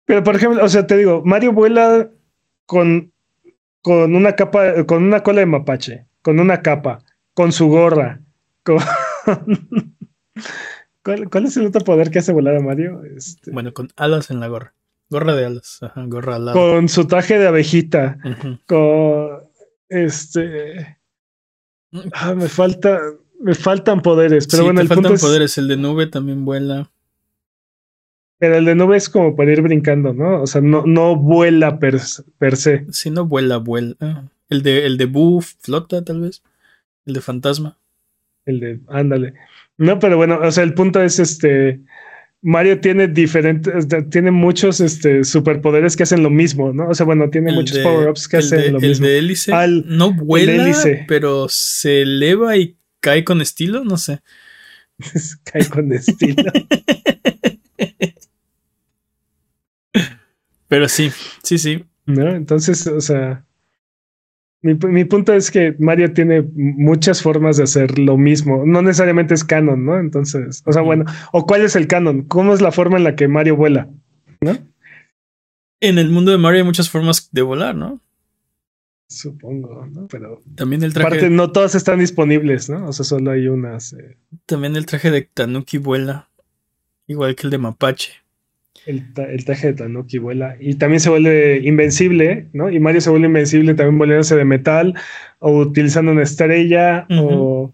Pero 0.07 0.23
por 0.23 0.35
ejemplo, 0.37 0.63
o 0.63 0.69
sea, 0.69 0.87
te 0.87 0.97
digo, 0.97 1.21
Mario 1.25 1.51
vuela 1.51 2.09
con, 2.65 3.11
con 3.81 4.15
una 4.15 4.37
capa, 4.37 4.85
con 4.85 5.03
una 5.03 5.21
cola 5.21 5.41
de 5.41 5.45
mapache, 5.45 6.07
con 6.21 6.39
una 6.39 6.61
capa, 6.61 7.03
con 7.33 7.51
su 7.51 7.67
gorra, 7.67 8.21
con... 8.63 8.77
¿Cuál, 11.03 11.45
es 11.45 11.57
el 11.57 11.65
otro 11.65 11.83
poder 11.83 12.09
que 12.09 12.19
hace 12.19 12.31
volar 12.31 12.55
a 12.55 12.61
Mario? 12.61 13.01
Este... 13.03 13.51
Bueno, 13.51 13.73
con 13.73 13.89
alas 13.97 14.31
en 14.31 14.39
la 14.39 14.47
gorra. 14.47 14.73
Gorra 15.09 15.35
de 15.35 15.45
alas, 15.45 15.79
Ajá, 15.81 16.05
gorra 16.05 16.35
alada. 16.35 16.53
Con 16.53 16.87
su 16.87 17.05
traje 17.05 17.37
de 17.37 17.47
abejita. 17.47 18.17
Con 18.65 19.41
este. 19.89 20.97
Mm. 21.91 21.99
Ah, 22.13 22.33
me 22.33 22.47
falta. 22.47 22.99
Me 23.39 23.55
faltan 23.55 24.01
poderes. 24.01 24.47
Pero 24.47 24.65
bueno, 24.65 24.81
el 24.81 24.87
faltan 24.87 25.17
poderes. 25.17 25.57
El 25.57 25.69
de 25.69 25.77
nube 25.77 26.07
también 26.07 26.43
vuela. 26.43 26.89
Pero 28.39 28.57
el 28.57 28.65
de 28.65 28.75
nube 28.75 28.97
es 28.97 29.09
como 29.09 29.35
para 29.35 29.51
ir 29.51 29.61
brincando, 29.61 30.13
¿no? 30.13 30.41
O 30.43 30.47
sea, 30.47 30.61
no, 30.61 30.83
no 30.85 31.15
vuela 31.15 31.79
per, 31.79 31.99
per 32.37 32.55
se. 32.55 32.85
Sí, 32.91 33.09
no 33.09 33.25
vuela, 33.25 33.57
vuela. 33.57 33.95
Ah, 33.99 34.25
el 34.49 34.61
de, 34.61 34.85
el 34.85 34.97
de 34.97 35.05
Boo 35.05 35.41
flota, 35.41 36.03
tal 36.03 36.21
vez. 36.21 36.43
El 37.05 37.15
de 37.15 37.21
fantasma. 37.21 37.79
El 38.45 38.59
de, 38.59 38.79
ándale. 38.87 39.33
No, 39.77 39.97
pero 39.99 40.17
bueno, 40.17 40.39
o 40.41 40.51
sea, 40.51 40.63
el 40.63 40.73
punto 40.73 41.01
es 41.01 41.19
este. 41.19 41.81
Mario 42.43 42.79
tiene 42.79 43.07
diferentes, 43.07 43.87
tiene 44.11 44.29
muchos 44.29 44.79
este, 44.79 45.23
superpoderes 45.23 45.97
que 45.97 46.03
hacen 46.03 46.21
lo 46.21 46.29
mismo, 46.29 46.71
¿no? 46.71 46.89
O 46.89 46.93
sea, 46.93 47.05
bueno, 47.05 47.29
tiene 47.31 47.51
muchos 47.51 47.79
power-ups 47.79 48.27
que 48.27 48.37
hacen 48.37 48.73
lo 48.73 48.79
mismo. 48.79 49.05
El 49.05 49.11
de 49.11 49.17
hélice 49.17 49.51
no 49.85 50.13
vuela, 50.13 50.71
pero 51.07 51.47
se 51.49 52.03
eleva 52.03 52.55
y 52.55 52.77
cae 52.99 53.23
con 53.23 53.41
estilo, 53.41 53.83
no 53.83 53.97
sé. 53.97 54.19
cae 55.43 55.67
con 55.67 55.91
estilo. 55.91 56.43
Pero 60.67 60.87
sí, 60.89 61.11
sí, 61.43 61.57
sí. 61.57 61.85
¿No? 62.05 62.29
Entonces, 62.29 62.87
o 62.87 63.01
sea, 63.01 63.45
mi, 64.61 64.73
mi, 64.73 65.05
punto 65.05 65.33
es 65.33 65.51
que 65.51 65.75
Mario 65.79 66.13
tiene 66.13 66.41
muchas 66.53 67.21
formas 67.21 67.57
de 67.57 67.63
hacer 67.63 67.99
lo 67.99 68.17
mismo. 68.17 68.65
No 68.65 68.81
necesariamente 68.81 69.33
es 69.33 69.43
canon, 69.43 69.85
¿no? 69.85 69.99
Entonces, 69.99 70.63
o 70.65 70.71
sea, 70.71 70.81
bueno, 70.81 71.05
o 71.31 71.45
cuál 71.45 71.61
es 71.61 71.75
el 71.75 71.87
canon, 71.87 72.23
cómo 72.23 72.53
es 72.53 72.61
la 72.61 72.71
forma 72.71 72.97
en 72.97 73.03
la 73.03 73.15
que 73.15 73.27
Mario 73.27 73.55
vuela, 73.55 73.89
¿no? 74.41 74.57
En 75.79 75.99
el 75.99 76.09
mundo 76.09 76.31
de 76.31 76.37
Mario 76.37 76.61
hay 76.61 76.65
muchas 76.65 76.89
formas 76.89 77.29
de 77.31 77.41
volar, 77.43 77.75
¿no? 77.75 78.01
Supongo, 79.09 79.85
¿no? 79.85 80.07
Pero 80.07 80.41
también 80.55 80.83
el 80.83 80.93
traje. 80.93 81.07
Aparte, 81.07 81.29
no 81.29 81.51
todas 81.51 81.75
están 81.75 81.99
disponibles, 81.99 82.69
¿no? 82.69 82.87
O 82.87 82.93
sea, 82.93 83.05
solo 83.05 83.31
hay 83.31 83.47
unas. 83.47 83.93
Eh. 83.93 84.17
También 84.45 84.75
el 84.75 84.85
traje 84.85 85.11
de 85.11 85.21
Tanuki 85.21 85.77
vuela, 85.77 86.29
igual 87.05 87.35
que 87.35 87.47
el 87.47 87.51
de 87.51 87.57
Mapache. 87.57 88.11
El, 88.87 89.43
traje 89.43 89.67
de 89.67 89.73
Tanuki 89.73 90.17
vuela 90.17 90.55
y 90.59 90.75
también 90.75 91.01
se 91.01 91.09
vuelve 91.09 91.59
invencible, 91.63 92.47
¿no? 92.53 92.69
Y 92.69 92.79
Mario 92.79 93.01
se 93.01 93.09
vuelve 93.09 93.27
invencible 93.27 93.73
también 93.73 93.97
volviéndose 93.97 94.35
de 94.35 94.45
metal 94.45 94.93
o 95.39 95.57
utilizando 95.57 96.11
una 96.11 96.23
estrella 96.23 97.05
o... 97.09 97.73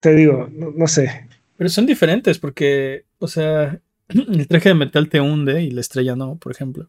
Te 0.00 0.14
digo, 0.14 0.48
no, 0.52 0.86
sé. 0.86 1.26
Pero 1.56 1.68
son 1.68 1.84
diferentes 1.84 2.38
porque, 2.38 3.04
o 3.18 3.26
sea, 3.26 3.80
el 4.08 4.46
traje 4.46 4.70
de 4.70 4.74
metal 4.76 5.08
te 5.08 5.20
hunde 5.20 5.62
y 5.62 5.70
la 5.72 5.80
estrella 5.80 6.14
no, 6.16 6.36
por 6.36 6.52
ejemplo. 6.52 6.88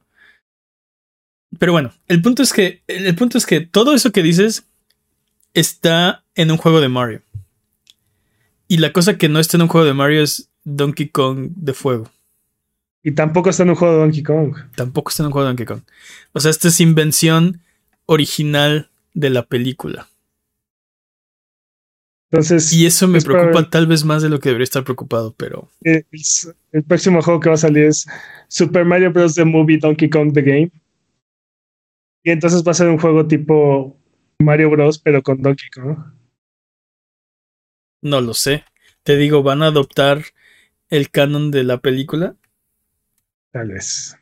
Pero 1.57 1.72
bueno, 1.72 1.91
el 2.07 2.22
punto 2.22 2.43
es 2.43 2.53
que, 2.53 2.84
el 2.88 3.15
punto 3.15 3.38
es 3.38 3.47
que 3.47 3.61
todo 3.61 3.95
eso 3.95 4.11
que 4.11 4.22
dices 4.22 4.67
está 5.55 6.24
en 6.36 6.51
un 6.51 6.57
juego 6.57 6.80
de 6.80 6.89
Mario. 6.89 7.22
Y 8.67 8.78
la 8.78 8.93
cosa 8.93 9.17
que 9.17 9.30
no 9.30 9.39
está 9.39 9.57
en 9.57 9.63
un 9.63 9.67
juego 9.67 9.88
de 9.88 9.95
Mario 9.95 10.22
es 10.22 10.49
Donkey 10.63 11.09
Kong 11.09 11.49
de 11.55 11.74
fuego. 11.74 12.11
Y 13.04 13.12
tampoco 13.12 13.50
está 13.50 13.64
en 13.64 13.70
un 13.70 13.76
juego 13.76 13.93
de 13.93 14.00
Donkey 14.02 14.24
Kong. 14.24 14.56
Tampoco 14.76 15.10
está 15.10 15.24
en 15.24 15.28
un 15.28 15.32
juego 15.32 15.45
de 15.45 15.50
Donkey 15.52 15.66
Kong. 15.66 15.82
O 16.34 16.39
sea, 16.39 16.52
esta 16.52 16.68
es 16.68 16.82
invención 16.82 17.62
original 18.06 18.89
de 19.14 19.30
la 19.30 19.45
película. 19.45 20.08
Entonces, 22.32 22.72
y 22.74 22.86
eso 22.86 23.08
me 23.08 23.22
preocupa 23.22 23.70
tal 23.70 23.88
vez 23.88 24.06
más 24.06 24.22
de 24.22 24.30
lo 24.30 24.39
que 24.39 24.50
debería 24.50 24.66
estar 24.66 24.84
preocupado, 24.84 25.34
pero. 25.36 25.68
El, 25.82 26.06
el, 26.72 26.84
próximo 26.84 27.22
juego 27.24 27.39
que 27.39 27.50
va 27.50 27.56
a 27.56 27.58
salir 27.58 27.86
es 27.86 28.06
Super 28.47 28.86
Mario 28.86 29.12
Bros. 29.12 29.34
The 29.34 29.45
Movie 29.45 29.80
Donkey 29.80 30.10
Kong 30.10 30.32
The 30.34 30.41
Game. 30.43 30.72
Y 32.24 32.32
entonces 32.32 32.64
va 32.64 32.72
a 32.72 32.76
ser 32.76 32.88
un 32.89 33.00
juego 33.00 33.26
tipo 33.26 33.97
Mario 34.38 34.70
Bros. 34.70 35.00
pero 35.00 35.24
con 35.24 35.41
Donkey 35.41 35.70
Kong. 35.72 35.97
No 38.02 38.22
lo 38.22 38.36
sé. 38.36 38.64
Te 39.04 39.18
digo, 39.18 39.41
¿van 39.41 39.64
a 39.64 39.68
adoptar 39.68 40.24
el 40.89 41.10
canon 41.10 41.50
de 41.50 41.64
la 41.64 41.80
película? 41.80 42.36
Tal 43.52 43.70
vez. 43.70 44.16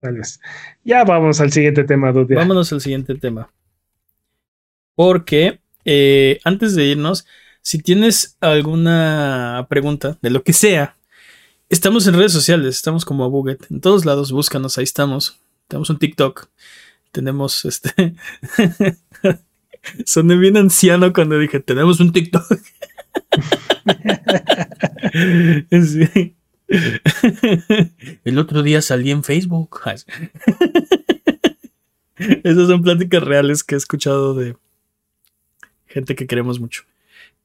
Tal 0.00 0.14
vez. 0.14 0.40
Ya 0.84 1.04
vamos 1.04 1.40
al 1.40 1.50
siguiente 1.50 1.84
tema, 1.84 2.12
Dudia. 2.12 2.38
Vámonos 2.38 2.72
al 2.72 2.80
siguiente 2.80 3.14
tema. 3.16 3.50
Porque 4.94 5.60
eh, 5.84 6.40
antes 6.44 6.74
de 6.74 6.86
irnos, 6.86 7.26
si 7.62 7.78
tienes 7.78 8.36
alguna 8.40 9.66
pregunta 9.68 10.18
de 10.22 10.30
lo 10.30 10.42
que 10.42 10.52
sea, 10.52 10.96
estamos 11.68 12.06
en 12.06 12.14
redes 12.14 12.32
sociales, 12.32 12.76
estamos 12.76 13.04
como 13.04 13.24
a 13.24 13.28
Buget, 13.28 13.70
en 13.70 13.80
todos 13.80 14.04
lados, 14.04 14.32
búscanos, 14.32 14.78
ahí 14.78 14.84
estamos. 14.84 15.40
Tenemos 15.66 15.90
un 15.90 15.98
TikTok, 15.98 16.48
tenemos 17.10 17.64
este. 17.64 18.14
Soné 20.04 20.36
bien 20.36 20.56
anciano 20.56 21.12
cuando 21.12 21.38
dije, 21.38 21.60
tenemos 21.60 22.00
un 22.00 22.12
TikTok. 22.12 22.46
El 28.24 28.38
otro 28.38 28.62
día 28.62 28.82
salí 28.82 29.10
en 29.10 29.24
Facebook. 29.24 29.80
Esas 32.16 32.68
son 32.68 32.82
pláticas 32.82 33.22
reales 33.22 33.64
que 33.64 33.74
he 33.74 33.78
escuchado 33.78 34.34
de 34.34 34.56
gente 35.86 36.14
que 36.14 36.26
queremos 36.26 36.60
mucho. 36.60 36.82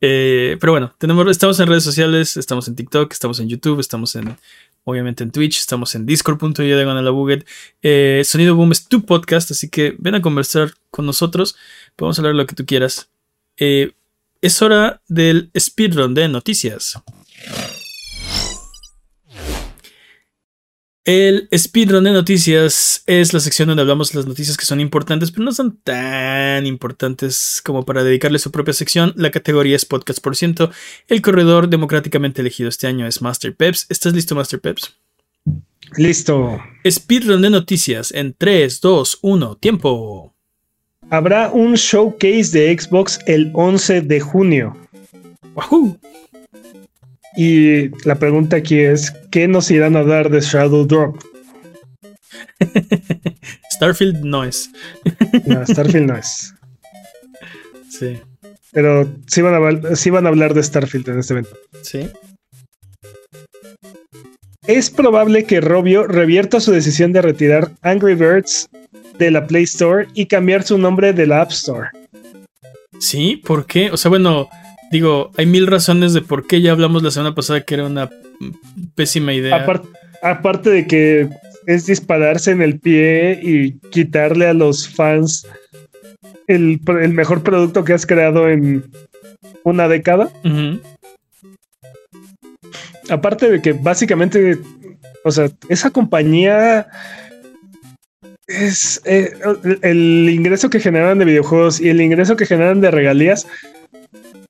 Eh, 0.02 0.58
pero 0.60 0.74
bueno, 0.74 0.94
tenemos, 0.98 1.26
estamos 1.30 1.58
en 1.62 1.68
redes 1.68 1.84
sociales, 1.84 2.36
estamos 2.36 2.68
en 2.68 2.76
TikTok, 2.76 3.12
estamos 3.14 3.40
en 3.40 3.48
YouTube, 3.48 3.80
estamos 3.80 4.16
en, 4.16 4.36
obviamente 4.84 5.24
en 5.24 5.32
Twitch, 5.32 5.60
estamos 5.60 5.96
en 5.96 6.06
discord.io 6.06 6.78
de 6.78 6.86
la 6.86 7.12
Buget. 7.12 7.48
Eh, 7.82 8.22
Sonido 8.26 8.56
Boom 8.56 8.74
es 8.74 8.88
tu 8.90 9.06
podcast, 9.06 9.52
así 9.52 9.70
que 9.70 9.96
ven 9.98 10.16
a 10.16 10.22
conversar 10.22 10.74
con 10.92 11.06
nosotros, 11.06 11.56
podemos 11.96 12.20
hablar 12.20 12.36
lo 12.36 12.46
que 12.46 12.56
tú 12.56 12.66
quieras. 12.66 13.10
Eh, 13.58 13.94
es 14.44 14.62
hora 14.62 15.02
del 15.08 15.50
speedrun 15.58 16.14
de 16.14 16.28
noticias. 16.28 17.02
El 21.06 21.48
speedrun 21.58 22.04
de 22.04 22.12
noticias 22.12 23.04
es 23.06 23.34
la 23.34 23.40
sección 23.40 23.70
donde 23.70 23.84
hablamos 23.84 24.12
de 24.12 24.20
las 24.20 24.28
noticias 24.28 24.58
que 24.58 24.66
son 24.66 24.82
importantes, 24.82 25.32
pero 25.32 25.46
no 25.46 25.54
son 25.54 25.78
tan 25.78 26.66
importantes 26.66 27.62
como 27.64 27.86
para 27.86 28.04
dedicarle 28.04 28.38
su 28.38 28.52
propia 28.52 28.74
sección. 28.74 29.14
La 29.16 29.32
categoría 29.32 29.78
es 29.78 29.86
podcast 29.86 30.20
por 30.20 30.36
ciento. 30.36 30.72
El 31.08 31.22
corredor 31.22 31.70
democráticamente 31.70 32.42
elegido 32.42 32.68
este 32.68 32.88
año 32.88 33.08
es 33.08 33.22
Master 33.22 33.56
Peps. 33.56 33.86
¿Estás 33.88 34.14
listo, 34.14 34.36
Master 34.36 34.60
Peps? 34.60 34.98
Listo. 35.96 36.60
Speedrun 36.86 37.42
de 37.42 37.50
noticias 37.50 38.12
en 38.12 38.34
3, 38.38 38.82
2, 38.82 39.20
1, 39.22 39.56
tiempo. 39.56 40.33
Habrá 41.10 41.52
un 41.52 41.76
showcase 41.76 42.52
de 42.52 42.78
Xbox 42.78 43.20
el 43.28 43.52
11 43.54 44.02
de 44.02 44.20
junio. 44.20 44.76
¡Wahoo! 45.56 45.98
Y 47.36 47.90
la 48.08 48.16
pregunta 48.16 48.58
aquí 48.58 48.80
es, 48.80 49.12
¿qué 49.32 49.48
nos 49.48 49.72
irán 49.72 49.96
a 49.96 50.04
dar 50.04 50.30
de 50.30 50.42
Shadow 50.42 50.86
Drop? 50.86 51.18
Starfield 53.72 54.24
no 54.24 54.44
es. 54.44 54.70
no, 55.46 55.66
Starfield 55.66 56.08
no 56.08 56.18
es. 56.18 56.54
Sí. 57.90 58.20
Pero 58.72 59.08
sí 59.28 59.42
van, 59.42 59.54
a, 59.56 59.96
sí 59.96 60.10
van 60.10 60.26
a 60.26 60.30
hablar 60.30 60.54
de 60.54 60.64
Starfield 60.64 61.10
en 61.10 61.20
este 61.20 61.34
evento. 61.34 61.58
Sí. 61.82 62.10
Es 64.66 64.90
probable 64.90 65.44
que 65.44 65.60
Robio 65.60 66.08
revierta 66.08 66.60
su 66.60 66.72
decisión 66.72 67.12
de 67.12 67.22
retirar 67.22 67.72
Angry 67.82 68.16
Birds 68.16 68.70
de 69.18 69.32
la 69.32 69.48
Play 69.48 69.64
Store 69.64 70.08
y 70.14 70.26
cambiar 70.26 70.64
su 70.64 70.78
nombre 70.78 71.14
de 71.14 71.28
la 71.28 71.42
App 71.42 71.52
Store. 71.52 71.90
Sí, 73.00 73.42
¿por 73.44 73.66
qué? 73.66 73.92
O 73.92 73.98
sea, 73.98 74.10
bueno, 74.10 74.50
Digo, 74.94 75.32
hay 75.38 75.48
mil 75.48 75.66
razones 75.66 76.14
de 76.14 76.22
por 76.22 76.46
qué 76.46 76.62
ya 76.62 76.72
hablamos 76.72 77.02
la 77.02 77.10
semana 77.10 77.34
pasada 77.34 77.62
que 77.62 77.74
era 77.74 77.86
una 77.88 78.12
pésima 78.94 79.34
idea. 79.34 79.66
aparte 80.22 80.70
de 80.70 80.86
que 80.86 81.30
es 81.66 81.88
dispararse 81.88 82.52
en 82.52 82.62
el 82.62 82.80
pie 82.80 83.40
y 83.42 83.72
quitarle 83.90 84.46
a 84.46 84.54
los 84.54 84.88
fans 84.88 85.48
el, 86.46 86.80
mejor 87.12 87.42
producto 87.42 87.84
que 87.84 87.94
has 87.94 88.06
creado 88.06 88.48
en 88.48 88.84
una 89.64 89.88
década. 89.88 90.30
Aparte 93.10 93.50
de 93.50 93.64
que 93.64 93.74
básicamente, 93.74 94.60
o 95.24 95.32
sea, 95.32 95.50
esa 95.70 95.90
compañía 95.90 96.86
es 98.54 99.02
eh, 99.06 99.34
el 99.82 100.30
ingreso 100.30 100.70
que 100.70 100.80
generan 100.80 101.20
de 101.20 101.26
videojuegos 101.26 101.80
y 101.82 101.90
el 101.90 102.02
ingreso 102.02 102.36
que 102.36 102.46
generan 102.46 102.82
de 102.82 102.92
regalías 102.92 103.48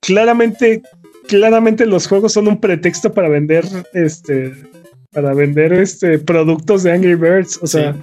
claramente, 0.04 0.82
claramente 1.28 1.86
los 1.86 2.08
juegos 2.08 2.34
son 2.34 2.48
un 2.48 2.60
pretexto 2.60 3.14
para 3.14 3.30
vender 3.30 3.66
este 3.94 4.54
para 5.12 5.34
vender 5.34 5.74
este 5.74 6.20
productos 6.20 6.84
de 6.84 6.92
Angry 6.92 7.16
Birds, 7.16 7.60
o 7.62 7.68
sea, 7.68 7.96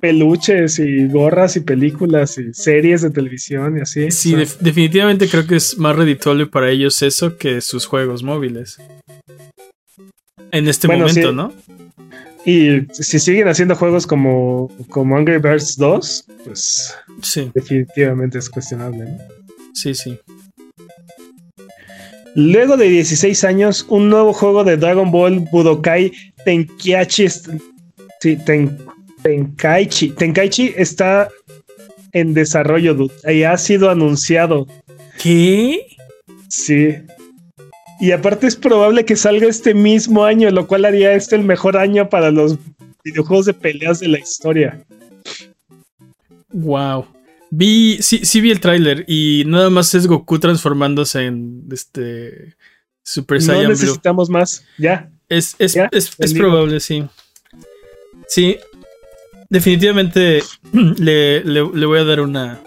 peluches 0.00 0.78
y 0.78 1.06
gorras 1.06 1.56
y 1.56 1.60
películas 1.60 2.38
y 2.38 2.52
series 2.52 3.02
de 3.02 3.10
televisión 3.10 3.78
y 3.78 3.80
así. 3.80 4.10
Sí, 4.10 4.34
definitivamente 4.60 5.28
creo 5.28 5.46
que 5.46 5.56
es 5.56 5.78
más 5.78 5.96
redituable 5.96 6.46
para 6.46 6.70
ellos 6.70 7.02
eso 7.02 7.36
que 7.36 7.60
sus 7.60 7.86
juegos 7.86 8.22
móviles. 8.22 8.78
En 10.50 10.66
este 10.66 10.88
momento, 10.88 11.32
¿no? 11.32 11.52
Y 12.44 12.86
si 12.92 13.18
siguen 13.18 13.48
haciendo 13.48 13.74
juegos 13.74 14.06
como, 14.06 14.70
como 14.88 15.16
Angry 15.16 15.38
Birds 15.38 15.76
2, 15.76 16.24
pues 16.44 16.94
sí. 17.22 17.50
definitivamente 17.54 18.38
es 18.38 18.48
cuestionable. 18.48 19.04
¿no? 19.04 19.18
Sí, 19.74 19.94
sí. 19.94 20.18
Luego 22.34 22.76
de 22.76 22.88
16 22.88 23.44
años, 23.44 23.84
un 23.88 24.08
nuevo 24.10 24.32
juego 24.32 24.62
de 24.64 24.76
Dragon 24.76 25.10
Ball 25.10 25.40
Budokai 25.50 26.12
Tenkaichi, 26.44 27.26
Tenkaichi, 28.20 30.10
Tenkaichi 30.10 30.74
está 30.76 31.28
en 32.12 32.34
desarrollo, 32.34 32.96
y 33.26 33.42
ha 33.42 33.56
sido 33.56 33.90
anunciado. 33.90 34.66
¿Qué? 35.20 35.86
Sí. 36.48 36.94
Y 38.00 38.12
aparte 38.12 38.46
es 38.46 38.56
probable 38.56 39.04
que 39.04 39.16
salga 39.16 39.48
este 39.48 39.74
mismo 39.74 40.24
año, 40.24 40.50
lo 40.50 40.66
cual 40.66 40.84
haría 40.84 41.14
este 41.14 41.36
el 41.36 41.42
mejor 41.42 41.76
año 41.76 42.08
para 42.08 42.30
los 42.30 42.56
videojuegos 43.04 43.46
de 43.46 43.54
peleas 43.54 44.00
de 44.00 44.08
la 44.08 44.18
historia. 44.18 44.84
Wow. 46.50 47.06
Vi, 47.50 47.98
sí, 48.00 48.24
sí 48.24 48.40
vi 48.40 48.50
el 48.50 48.60
tráiler 48.60 49.04
y 49.08 49.44
nada 49.46 49.70
más 49.70 49.94
es 49.94 50.06
Goku 50.06 50.38
transformándose 50.38 51.24
en 51.24 51.64
este 51.72 52.56
Super 53.02 53.40
Saiyan 53.40 53.64
No 53.64 53.68
necesitamos 53.70 54.28
más, 54.28 54.64
ya. 54.76 55.10
Es, 55.28 55.56
es, 55.58 55.76
es, 55.90 56.34
probable, 56.34 56.78
sí. 56.80 57.04
Sí, 58.28 58.58
definitivamente 59.48 60.42
le, 60.72 61.42
le, 61.44 61.62
voy 61.62 61.98
a 61.98 62.04
dar 62.04 62.20
una, 62.20 62.60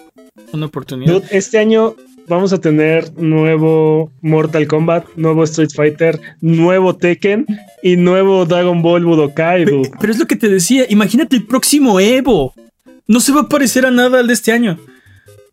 una 0.52 0.66
oportunidad. 0.66 1.24
este 1.30 1.60
año 1.60 1.96
vamos 2.32 2.54
a 2.54 2.62
tener 2.62 3.14
nuevo 3.18 4.12
Mortal 4.22 4.66
Kombat, 4.66 5.06
nuevo 5.18 5.44
Street 5.44 5.72
Fighter, 5.76 6.20
nuevo 6.40 6.96
Tekken 6.96 7.46
y 7.84 7.98
nuevo 7.98 8.46
Dragon 8.46 8.82
Ball 8.82 9.04
Budokai. 9.04 9.66
pero 10.00 10.14
es 10.14 10.18
lo 10.18 10.26
que 10.26 10.38
te 10.38 10.48
decía, 10.48 10.86
imagínate 10.90 11.36
el 11.36 11.46
próximo 11.46 12.00
Evo 12.00 12.54
no 13.06 13.20
se 13.20 13.34
va 13.34 13.42
a 13.42 13.50
parecer 13.50 13.86
a 13.86 13.92
nada 13.92 14.20
al 14.20 14.28
de 14.28 14.34
este 14.34 14.54
año. 14.54 14.80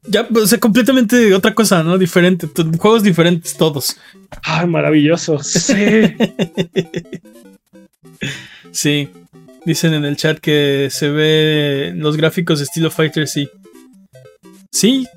Ya, 0.07 0.27
o 0.33 0.47
sea, 0.47 0.61
completamente 0.61 1.35
otra 1.35 1.55
cosa, 1.55 1.83
¿no? 1.83 1.99
Diferente. 1.99 2.49
Juegos 2.79 3.03
diferentes 3.03 3.57
todos. 3.57 3.97
Ay, 4.43 4.69
maravilloso. 4.69 5.43
Sí. 5.43 5.75
sí. 8.71 9.09
Dicen 9.65 9.93
en 9.95 10.05
el 10.05 10.17
chat 10.17 10.39
que 10.39 10.89
se 10.91 11.11
ve 11.11 11.93
los 11.97 12.17
gráficos 12.17 12.61
de 12.61 12.65
estilo 12.65 12.93
Fighter, 12.93 13.27
sí. 13.27 13.51
Sí. 14.71 15.09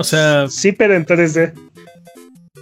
O 0.00 0.04
sea. 0.04 0.48
Sí, 0.48 0.72
pero 0.72 0.94
en 0.94 1.04
3D. 1.04 1.52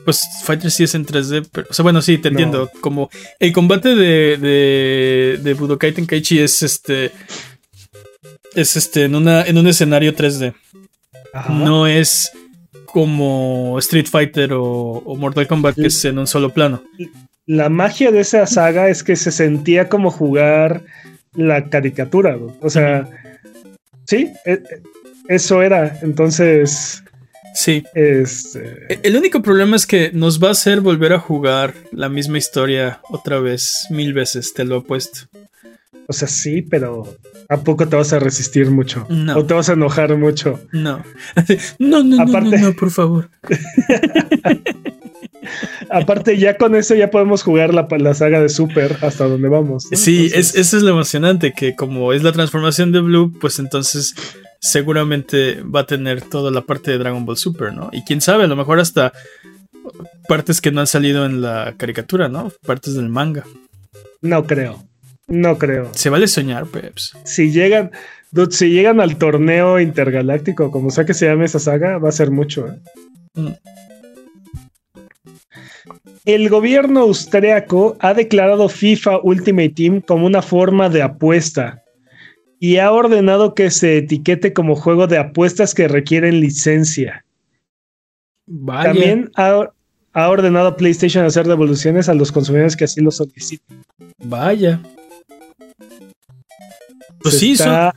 Pues 0.05 0.27
Fighter 0.43 0.73
sí 0.73 0.83
es 0.83 0.95
en 0.97 1.07
3D, 1.07 1.49
pero, 1.53 1.69
o 1.71 1.73
sea, 1.73 1.85
bueno, 1.85 2.03
sí, 2.03 2.19
te 2.19 2.29
entiendo. 2.29 2.69
Como 2.81 3.11
el 3.39 3.53
combate 3.53 3.95
de, 3.95 4.37
de, 4.39 5.39
de 5.41 5.55
Budokai 5.55 5.93
Tenkaichi 5.93 6.41
es 6.41 6.65
este. 6.65 7.13
Es 8.57 8.75
este, 8.75 9.05
en, 9.05 9.15
una, 9.15 9.43
en 9.43 9.57
un 9.57 9.69
escenario 9.69 10.17
3D. 10.17 10.53
No 11.49 11.87
es 11.87 12.33
como 12.87 13.79
Street 13.79 14.07
Fighter 14.11 14.51
o, 14.55 15.15
Mortal 15.17 15.47
Kombat, 15.47 15.77
que 15.77 15.87
es 15.87 16.05
en 16.07 16.19
un 16.19 16.27
solo 16.27 16.51
plano. 16.51 16.83
La 17.47 17.69
magia 17.69 18.11
de 18.11 18.21
esa 18.21 18.47
saga 18.47 18.89
es 18.89 19.05
que 19.05 19.15
se 19.15 19.31
sentía 19.31 19.89
como 19.89 20.11
jugar 20.11 20.83
la 21.35 21.69
caricatura. 21.69 22.37
O 22.61 22.69
sea, 22.71 23.09
sí, 24.07 24.33
e, 24.45 24.55
e, 24.55 24.63
eso 25.29 25.63
era. 25.63 26.01
Entonces, 26.03 27.05
Sí. 27.55 27.85
Este... 27.95 28.87
E, 28.89 29.01
el 29.03 29.17
único 29.17 29.43
problema 29.43 29.77
es 29.77 29.87
que 29.87 30.11
nos 30.13 30.43
va 30.43 30.49
a 30.49 30.53
hacer 30.53 30.81
volver 30.81 31.13
a 31.13 31.19
jugar 31.19 31.75
la 31.93 32.09
misma 32.09 32.39
historia 32.39 33.01
otra 33.11 33.41
vez, 33.41 33.87
mil 33.91 34.13
veces, 34.13 34.55
te 34.55 34.65
lo 34.65 34.79
he 34.79 34.83
puesto. 34.83 35.21
O 36.07 36.13
sea, 36.13 36.27
sí, 36.27 36.63
pero 36.63 37.17
¿a 37.49 37.59
poco 37.59 37.87
te 37.87 37.97
vas 37.97 38.15
a 38.15 38.19
resistir 38.19 38.71
mucho? 38.71 39.07
No. 39.11 39.37
¿O 39.37 39.45
te 39.45 39.53
vas 39.53 39.69
a 39.69 39.75
enojar 39.75 40.17
mucho? 40.17 40.61
No. 40.73 41.05
No, 41.79 42.03
no, 42.03 42.23
Aparte... 42.23 42.59
no, 42.59 42.69
no, 42.69 42.73
por 42.75 42.91
favor. 42.91 43.31
Aparte, 45.91 46.37
ya 46.39 46.57
con 46.57 46.75
eso 46.75 46.95
ya 46.95 47.11
podemos 47.11 47.43
jugar 47.43 47.73
la, 47.75 47.87
la 47.99 48.15
saga 48.15 48.41
de 48.41 48.49
Super 48.49 48.97
hasta 49.03 49.27
donde 49.27 49.49
vamos. 49.49 49.89
Sí, 49.93 50.31
es, 50.35 50.55
eso 50.55 50.77
es 50.77 50.83
lo 50.83 50.91
emocionante, 50.91 51.53
que 51.53 51.75
como 51.75 52.13
es 52.13 52.23
la 52.23 52.33
transformación 52.33 52.93
de 52.93 53.01
Blue, 53.01 53.33
pues 53.41 53.59
entonces 53.59 54.15
seguramente 54.61 55.63
va 55.63 55.81
a 55.81 55.87
tener 55.87 56.23
toda 56.23 56.51
la 56.51 56.63
parte 56.63 56.91
de 56.91 56.99
Dragon 56.99 57.25
Ball 57.25 57.37
Super, 57.37 57.73
¿no? 57.73 57.91
Y 57.93 58.03
quién 58.03 58.21
sabe, 58.21 58.45
a 58.45 58.49
lo 58.49 58.57
mejor 58.57 58.81
hasta 58.81 59.13
partes 60.29 60.61
que 60.61 60.71
no 60.71 60.81
han 60.81 60.87
salido 60.87 61.25
en 61.25 61.41
la 61.41 61.75
caricatura, 61.77 62.29
¿no? 62.29 62.53
Partes 62.67 62.95
del 62.95 63.09
manga. 63.09 63.45
No 64.21 64.45
creo. 64.47 64.85
No 65.27 65.59
creo. 65.59 65.91
Se 65.95 66.11
vale 66.11 66.27
soñar, 66.27 66.67
Peps. 66.67 67.17
Si 67.25 67.53
llegan, 67.53 67.91
si 68.51 68.71
llegan 68.71 69.01
al 69.01 69.17
torneo 69.17 69.79
intergaláctico, 69.79 70.71
como 70.71 70.91
sea 70.91 71.05
que 71.05 71.15
se 71.15 71.27
llame 71.27 71.45
esa 71.45 71.59
saga, 71.59 71.99
va 71.99 72.09
a 72.09 72.13
ser 72.13 72.31
mucho. 72.31 72.67
¿eh? 72.69 72.79
Mm. 73.35 73.53
El 76.25 76.49
gobierno 76.49 77.01
austriaco 77.01 77.97
ha 78.01 78.15
declarado 78.15 78.69
FIFA 78.69 79.21
Ultimate 79.23 79.71
Team 79.71 80.01
como 80.01 80.27
una 80.27 80.43
forma 80.43 80.89
de 80.89 81.03
apuesta 81.03 81.85
y 82.61 82.79
ha 82.79 82.91
ordenado 82.93 83.55
que 83.55 83.71
se 83.71 83.99
etiquete 83.99 84.53
como 84.53 84.75
juego 84.75 85.07
de 85.07 85.19
apuestas 85.19 85.75
que 85.75 85.89
requieren 85.89 86.41
licencia. 86.41 87.25
También 88.67 89.31
ha, 89.37 89.71
ordenado 90.15 90.69
a 90.69 90.77
PlayStation 90.77 91.25
hacer 91.25 91.47
devoluciones 91.47 92.09
a 92.09 92.15
los 92.15 92.33
consumidores 92.33 92.77
que 92.77 92.85
así 92.85 93.01
lo 93.01 93.11
soliciten. 93.11 93.85
Vaya. 94.19 94.81
Pues 97.21 97.39
sí, 97.39 97.53
está 97.53 97.95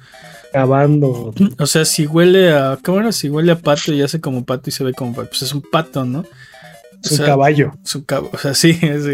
acabando. 0.49 1.33
O 1.57 1.65
sea, 1.65 1.85
si 1.85 2.05
huele 2.05 2.51
a. 2.51 2.77
¿Cómo 2.83 3.11
Si 3.11 3.29
huele 3.29 3.53
a 3.53 3.59
pato 3.59 3.93
y 3.93 4.01
hace 4.01 4.19
como 4.19 4.45
pato 4.45 4.69
y 4.69 4.73
se 4.73 4.83
ve 4.83 4.93
como 4.93 5.13
pato. 5.13 5.29
Pues 5.29 5.41
es 5.43 5.53
un 5.53 5.61
pato, 5.61 6.05
¿no? 6.05 6.25
Es 7.03 7.19
un 7.19 7.25
caballo. 7.25 7.73
Es 7.83 7.95
un 7.95 8.05
o 8.09 8.37
sea, 8.37 8.53
sí, 8.53 8.77
es, 8.81 9.07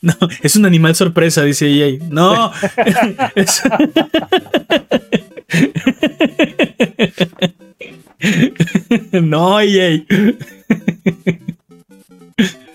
no, 0.00 0.14
es 0.42 0.56
un 0.56 0.66
animal 0.66 0.94
sorpresa, 0.94 1.42
dice 1.42 1.66
EA. 1.66 1.98
No. 2.10 2.52
no, 9.22 9.60
EA. 9.60 10.04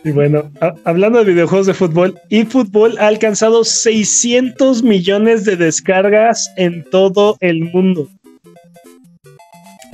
Y 0.05 0.11
bueno, 0.11 0.51
hablando 0.84 1.19
de 1.19 1.31
videojuegos 1.31 1.67
de 1.67 1.73
fútbol, 1.73 2.19
eFootball 2.29 2.97
ha 2.97 3.07
alcanzado 3.07 3.63
600 3.63 4.84
millones 4.84 5.45
de 5.45 5.55
descargas 5.55 6.51
en 6.57 6.84
todo 6.89 7.38
el 7.39 7.61
mundo. 7.61 8.09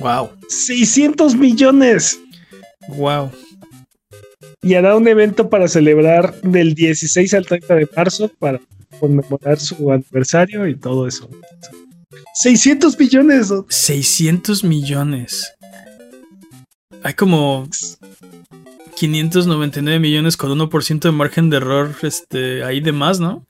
Wow. 0.00 0.30
600 0.48 1.36
millones. 1.36 2.18
Wow 2.88 3.30
y 4.62 4.74
hará 4.74 4.96
un 4.96 5.08
evento 5.08 5.48
para 5.48 5.68
celebrar 5.68 6.40
del 6.42 6.74
16 6.74 7.34
al 7.34 7.46
30 7.46 7.74
de 7.74 7.88
marzo 7.96 8.30
para 8.38 8.60
conmemorar 8.98 9.58
su 9.58 9.90
aniversario 9.90 10.66
y 10.66 10.76
todo 10.76 11.06
eso. 11.06 11.28
600 12.34 12.98
millones. 12.98 13.52
600 13.68 14.64
millones. 14.64 15.52
Hay 17.02 17.14
como 17.14 17.68
599 18.96 19.98
millones 19.98 20.36
con 20.36 20.50
1% 20.58 21.00
de 21.00 21.12
margen 21.12 21.48
de 21.48 21.56
error 21.56 21.94
este, 22.02 22.62
ahí 22.62 22.80
de 22.80 22.92
más, 22.92 23.18
¿no? 23.20 23.46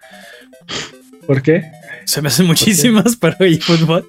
¿Por 1.27 1.43
qué? 1.43 1.65
Se 2.05 2.23
me 2.23 2.29
hacen 2.29 2.47
muchísimas 2.47 3.17
para 3.21 3.37
eFootball. 3.41 4.09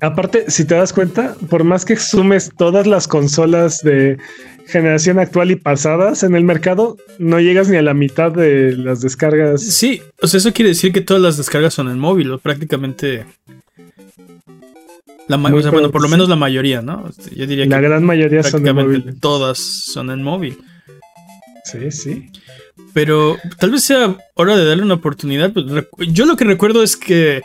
Aparte, 0.00 0.50
si 0.50 0.64
te 0.66 0.74
das 0.74 0.92
cuenta, 0.92 1.34
por 1.48 1.64
más 1.64 1.84
que 1.84 1.96
sumes 1.96 2.50
todas 2.56 2.86
las 2.86 3.08
consolas 3.08 3.80
de 3.82 4.18
generación 4.66 5.18
actual 5.18 5.50
y 5.50 5.56
pasadas 5.56 6.22
en 6.22 6.34
el 6.36 6.44
mercado, 6.44 6.98
no 7.18 7.40
llegas 7.40 7.68
ni 7.68 7.78
a 7.78 7.82
la 7.82 7.94
mitad 7.94 8.30
de 8.30 8.76
las 8.76 9.00
descargas. 9.00 9.62
Sí, 9.62 10.02
o 10.20 10.26
sea, 10.26 10.38
eso 10.38 10.52
quiere 10.52 10.70
decir 10.70 10.92
que 10.92 11.00
todas 11.00 11.22
las 11.22 11.36
descargas 11.38 11.72
son 11.72 11.88
en 11.88 11.98
móvil, 11.98 12.30
o 12.32 12.38
prácticamente. 12.38 13.24
La 15.28 15.38
bueno, 15.38 15.90
por 15.90 16.02
lo 16.02 16.08
menos 16.08 16.28
la 16.28 16.36
mayoría, 16.36 16.82
¿no? 16.82 17.10
Yo 17.34 17.46
diría 17.46 17.64
que 17.64 17.70
la 17.70 17.80
gran 17.80 18.04
mayoría 18.04 18.42
son 18.42 18.66
en 18.66 18.74
móvil. 18.76 19.18
Todas 19.18 19.58
son 19.58 20.10
en 20.10 20.22
móvil. 20.22 20.58
Sí, 21.64 21.90
sí. 21.90 22.30
Pero 22.92 23.36
tal 23.58 23.72
vez 23.72 23.82
sea 23.82 24.16
hora 24.34 24.56
de 24.56 24.64
darle 24.64 24.84
una 24.84 24.94
oportunidad. 24.94 25.52
Pues, 25.52 25.66
yo 26.12 26.26
lo 26.26 26.36
que 26.36 26.44
recuerdo 26.44 26.82
es 26.82 26.96
que 26.96 27.42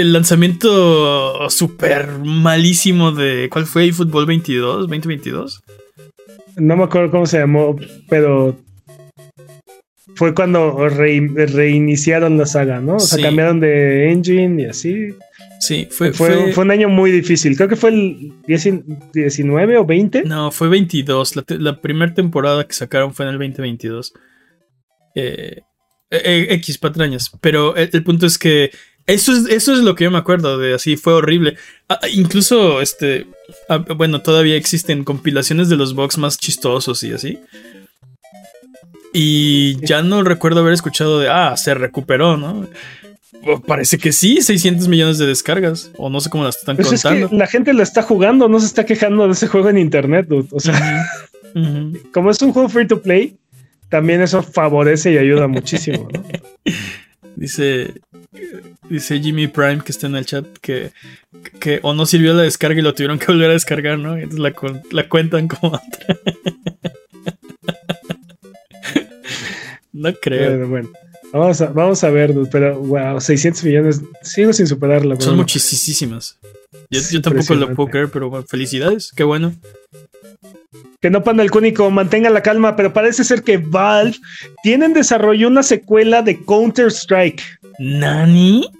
el 0.00 0.12
lanzamiento 0.12 1.48
súper 1.50 2.18
malísimo 2.18 3.12
de. 3.12 3.48
¿Cuál 3.50 3.66
fue? 3.66 3.92
¿Fútbol 3.92 4.26
22? 4.26 4.88
¿2022? 4.88 5.62
No 6.56 6.76
me 6.76 6.84
acuerdo 6.84 7.10
cómo 7.10 7.26
se 7.26 7.38
llamó, 7.38 7.76
pero. 8.08 8.58
Fue 10.14 10.34
cuando 10.34 10.88
reiniciaron 10.88 12.38
la 12.38 12.46
saga, 12.46 12.80
¿no? 12.80 12.96
O 12.96 13.00
sea, 13.00 13.22
cambiaron 13.22 13.60
de 13.60 14.10
engine 14.10 14.62
y 14.62 14.64
así. 14.64 15.08
Sí, 15.60 15.88
fue 15.90 16.12
fue, 16.12 16.52
fue, 16.52 16.64
un 16.64 16.70
año 16.70 16.88
muy 16.88 17.10
difícil. 17.10 17.56
Creo 17.56 17.68
que 17.68 17.76
fue 17.76 17.90
el 17.90 18.32
19 18.46 19.78
o 19.78 19.84
20. 19.84 20.22
No, 20.24 20.50
fue 20.50 20.68
22. 20.68 21.34
La, 21.58 21.80
primera 21.80 22.14
temporada 22.14 22.66
que 22.66 22.74
sacaron 22.74 23.12
fue 23.12 23.26
en 23.26 23.32
el 23.32 23.38
2022. 23.38 24.12
Eh, 25.14 25.60
eh, 26.10 26.22
eh, 26.24 26.46
X 26.50 26.78
patrañas. 26.78 27.30
Pero 27.40 27.74
el, 27.76 28.04
punto 28.04 28.26
es 28.26 28.38
que 28.38 28.70
eso 29.06 29.32
es, 29.32 29.46
eso 29.46 29.72
es 29.72 29.78
lo 29.80 29.94
que 29.94 30.04
yo 30.04 30.10
me 30.10 30.18
acuerdo 30.18 30.58
de 30.58 30.74
así, 30.74 30.96
fue 30.96 31.12
horrible. 31.14 31.56
Ah, 31.88 32.00
ah, 32.02 32.08
incluso, 32.08 32.80
este, 32.80 33.26
ah, 33.68 33.78
bueno, 33.78 34.20
todavía 34.22 34.56
existen 34.56 35.04
compilaciones 35.04 35.68
de 35.68 35.76
los 35.76 35.94
box 35.94 36.18
más 36.18 36.38
chistosos 36.38 37.02
y 37.04 37.12
así. 37.12 37.38
Y 39.12 39.76
ya 39.86 40.02
no 40.02 40.22
recuerdo 40.24 40.60
haber 40.60 40.72
escuchado 40.72 41.20
de, 41.20 41.28
ah, 41.28 41.56
se 41.56 41.74
recuperó, 41.74 42.36
¿no? 42.36 42.68
Parece 43.66 43.98
que 43.98 44.10
sí, 44.10 44.42
600 44.42 44.88
millones 44.88 45.18
de 45.18 45.26
descargas. 45.26 45.92
O 45.98 46.10
no 46.10 46.20
sé 46.20 46.28
cómo 46.28 46.42
las 46.42 46.56
están 46.56 46.76
pues 46.76 46.88
contando. 46.88 47.28
la 47.30 47.46
gente 47.46 47.72
la 47.72 47.84
está 47.84 48.02
jugando, 48.02 48.48
no 48.48 48.58
se 48.58 48.66
está 48.66 48.84
quejando 48.84 49.26
de 49.26 49.32
ese 49.32 49.46
juego 49.46 49.68
en 49.68 49.78
internet, 49.78 50.26
O 50.50 50.58
sea, 50.58 51.06
como 52.12 52.30
es 52.30 52.42
un 52.42 52.52
juego 52.52 52.68
free 52.68 52.88
to 52.88 53.00
play, 53.00 53.36
también 53.88 54.20
eso 54.20 54.42
favorece 54.42 55.12
y 55.12 55.18
ayuda 55.18 55.46
muchísimo, 55.46 56.08
¿no? 56.12 56.24
Dice 57.36 58.00
Dice 58.88 59.20
Jimmy 59.20 59.46
Prime 59.46 59.80
que 59.84 59.92
está 59.92 60.06
en 60.06 60.16
el 60.16 60.24
chat 60.24 60.46
que, 60.58 60.92
que 61.60 61.80
o 61.82 61.94
no 61.94 62.06
sirvió 62.06 62.34
la 62.34 62.42
descarga 62.42 62.78
y 62.78 62.82
lo 62.82 62.94
tuvieron 62.94 63.18
que 63.18 63.26
volver 63.26 63.50
a 63.50 63.52
descargar, 63.52 63.98
¿no? 63.98 64.16
Entonces 64.16 64.40
la, 64.40 64.54
la 64.90 65.08
cuentan 65.08 65.48
como 65.48 65.74
otra. 65.74 66.16
no 69.92 70.14
creo. 70.14 70.50
Bueno, 70.50 70.68
bueno. 70.68 70.90
Vamos 71.32 71.60
a, 71.60 71.66
vamos 71.66 72.04
a 72.04 72.10
ver, 72.10 72.32
pero 72.50 72.80
wow, 72.80 73.20
600 73.20 73.64
millones, 73.64 74.00
sigo 74.22 74.52
sin 74.52 74.66
superarla. 74.66 75.20
Son 75.20 75.36
muchísimas. 75.36 76.38
Yo, 76.88 77.00
yo 77.10 77.20
tampoco 77.20 77.54
lo 77.54 77.74
puedo 77.74 77.90
creer, 77.90 78.10
pero 78.10 78.30
bueno, 78.30 78.46
felicidades, 78.48 79.12
qué 79.14 79.24
bueno. 79.24 79.52
Que 81.00 81.10
no 81.10 81.22
panda 81.22 81.42
el 81.42 81.50
cúnico, 81.50 81.90
mantenga 81.90 82.30
la 82.30 82.42
calma, 82.42 82.76
pero 82.76 82.92
parece 82.92 83.24
ser 83.24 83.42
que 83.42 83.58
Valve 83.58 84.16
tiene 84.62 84.86
en 84.86 84.92
desarrollo 84.94 85.48
una 85.48 85.62
secuela 85.62 86.22
de 86.22 86.42
Counter-Strike. 86.44 87.42
¿Nani? 87.78 88.70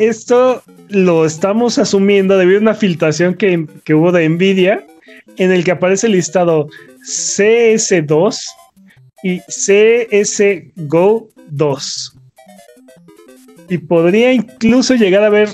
esto 0.00 0.62
lo 0.88 1.26
estamos 1.26 1.78
asumiendo 1.78 2.38
debido 2.38 2.58
a 2.58 2.62
una 2.62 2.74
filtración 2.74 3.34
que, 3.34 3.66
que 3.84 3.92
hubo 3.92 4.10
de 4.12 4.26
Nvidia 4.26 4.82
en 5.36 5.52
el 5.52 5.62
que 5.62 5.72
aparece 5.72 6.08
listado 6.08 6.68
CS2 7.06 8.40
y 9.22 9.40
CSGO 9.40 11.28
2. 11.48 12.16
Y 13.68 13.78
podría 13.78 14.32
incluso 14.32 14.94
llegar 14.94 15.22
a 15.22 15.26
haber, 15.26 15.50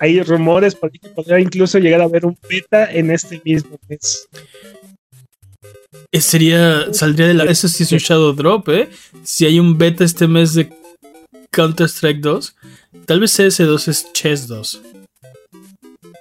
hay 0.00 0.22
rumores, 0.22 0.74
podría 0.74 1.40
incluso 1.40 1.78
llegar 1.78 2.00
a 2.00 2.04
haber 2.04 2.26
un 2.26 2.38
beta 2.48 2.90
en 2.90 3.10
este 3.10 3.40
mismo 3.44 3.78
mes. 3.88 4.28
Eh, 6.12 6.20
sería, 6.20 6.92
saldría 6.92 7.28
de 7.28 7.34
la. 7.34 7.44
Eso 7.44 7.68
sí 7.68 7.82
es 7.82 7.92
un 7.92 7.98
Shadow 7.98 8.32
Drop, 8.32 8.68
¿eh? 8.68 8.88
Si 9.22 9.44
hay 9.44 9.58
un 9.58 9.76
beta 9.76 10.04
este 10.04 10.26
mes 10.26 10.54
de 10.54 10.70
Counter-Strike 11.50 12.20
2, 12.20 12.56
tal 13.06 13.20
vez 13.20 13.38
CS2 13.38 13.88
es 13.88 14.12
Chess 14.12 14.46
2. 14.46 14.82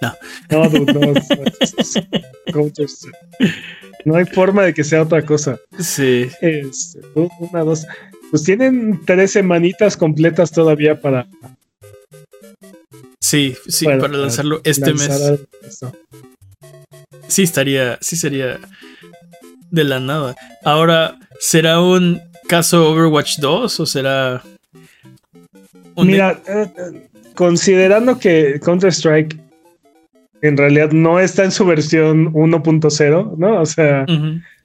No. 0.01 0.13
No, 0.49 0.69
no, 0.69 0.79
no. 0.93 1.13
No 4.05 4.15
hay 4.15 4.25
forma 4.25 4.63
de 4.63 4.73
que 4.73 4.83
sea 4.83 5.01
otra 5.01 5.25
cosa. 5.25 5.59
Sí. 5.79 6.29
Es, 6.41 6.97
una, 7.15 7.61
dos. 7.61 7.87
Pues 8.29 8.43
tienen 8.43 9.01
tres 9.05 9.31
semanitas 9.31 9.97
completas 9.97 10.51
todavía 10.51 11.01
para. 11.01 11.27
Sí, 13.25 13.55
sí, 13.67 13.85
para, 13.85 14.07
lanzarlo 14.09 14.61
este 14.63 14.93
mes. 14.93 15.39
Sí, 17.27 17.41
estaría. 17.41 17.97
Sí, 17.99 18.17
sería 18.17 18.59
de 19.71 19.83
la 19.83 19.99
nada. 19.99 20.35
Ahora, 20.63 21.17
¿será 21.39 21.81
un 21.81 22.21
caso 22.47 22.91
Overwatch 22.91 23.39
2 23.39 23.79
o 23.79 23.85
será. 23.87 24.43
Mira, 25.97 26.39
eh, 26.47 26.67
eh, 26.77 27.07
considerando 27.33 28.19
que 28.19 28.59
Counter-Strike 28.63 29.39
en 30.41 30.57
realidad 30.57 30.91
no 30.91 31.19
está 31.19 31.45
en 31.45 31.51
su 31.51 31.65
versión 31.65 32.31
1.0, 32.31 33.37
¿no? 33.37 33.59
O 33.59 33.65
sea, 33.65 34.05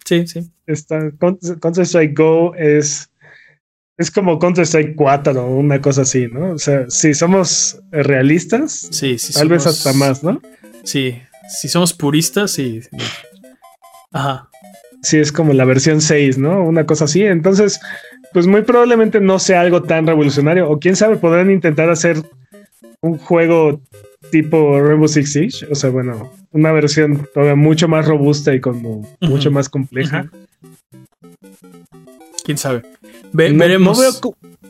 sí, 0.05 0.27
sí. 0.27 0.51
Está, 0.67 1.11
Counter-Strike 1.19 2.15
Go 2.15 2.55
es, 2.57 3.10
es 4.01 4.11
como 4.11 4.39
Counter-Strike 4.39 4.97
4 4.97 5.45
o 5.45 5.57
una 5.57 5.83
cosa 5.83 6.03
así, 6.03 6.27
¿no? 6.27 6.53
O 6.53 6.59
sea, 6.59 6.89
si 6.89 7.13
somos 7.13 7.79
realistas, 7.91 8.89
sí, 8.91 9.19
sí 9.19 9.35
tal 9.35 9.51
vez 9.51 9.67
hasta 9.67 9.93
más, 9.93 10.25
¿no? 10.25 10.41
Sí, 10.85 11.21
si 11.51 11.69
somos 11.69 11.93
puristas, 11.93 12.51
sí. 12.51 12.81
Ajá. 14.11 14.49
Sí, 15.03 15.19
es 15.19 15.31
como 15.31 15.53
la 15.53 15.67
versión 15.67 16.01
6, 16.01 16.39
¿no? 16.39 16.65
Una 16.65 16.87
cosa 16.87 17.05
así. 17.05 17.23
Entonces, 17.23 17.79
pues 18.33 18.47
muy 18.47 18.63
probablemente 18.63 19.21
no 19.21 19.39
sea 19.39 19.61
algo 19.61 19.83
tan 19.83 20.07
revolucionario. 20.07 20.71
O 20.71 20.79
quién 20.79 20.97
sabe, 20.97 21.17
podrán 21.17 21.51
intentar 21.51 21.91
hacer 21.91 22.23
un 23.03 23.19
juego 23.19 23.83
tipo 24.31 24.81
Rainbow 24.81 25.09
Six 25.09 25.33
Siege, 25.33 25.67
o 25.71 25.75
sea, 25.75 25.91
bueno, 25.91 26.33
una 26.53 26.73
versión 26.73 27.29
todavía 27.35 27.55
mucho 27.55 27.87
más 27.87 28.07
robusta 28.07 28.55
y 28.55 28.61
como 28.61 29.07
mucho 29.21 29.51
más 29.51 29.69
compleja. 29.69 30.31
Quién 32.45 32.57
sabe. 32.57 32.83
Veremos. 33.33 33.99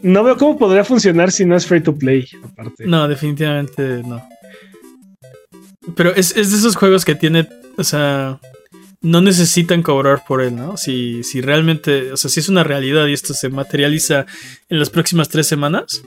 No 0.03 0.25
veo, 0.25 0.37
cómo 0.39 0.59
podría 0.59 0.85
funcionar 0.85 1.31
si 1.31 1.45
no 1.45 1.57
es 1.57 1.67
free 1.67 1.83
to 1.83 1.95
play, 1.95 2.27
aparte. 2.43 2.87
No, 2.87 3.07
definitivamente 3.07 4.03
no. 4.03 4.23
Pero 5.95 6.15
es, 6.15 6.35
es 6.37 6.51
de 6.51 6.57
esos 6.57 6.77
juegos 6.77 7.05
que 7.05 7.15
tiene, 7.15 7.49
o 7.77 7.85
sea, 7.85 8.41
no 9.03 9.21
necesitan 9.21 9.83
cobrar 9.83 10.23
por 10.27 10.41
él, 10.41 10.57
¿no? 10.57 10.77
Si, 10.79 11.23
si 11.23 11.43
realmente, 11.43 12.13
o 12.13 12.17
sea, 12.17 12.31
si 12.31 12.41
es 12.41 12.49
una 12.49 12.65
realidad 12.65 13.07
y 13.07 13.13
esto 13.13 13.35
se 13.35 13.51
materializa 13.51 14.25
en 14.69 14.79
las 14.79 14.89
próximas 14.89 15.29
tres 15.29 15.47
semanas, 15.47 16.03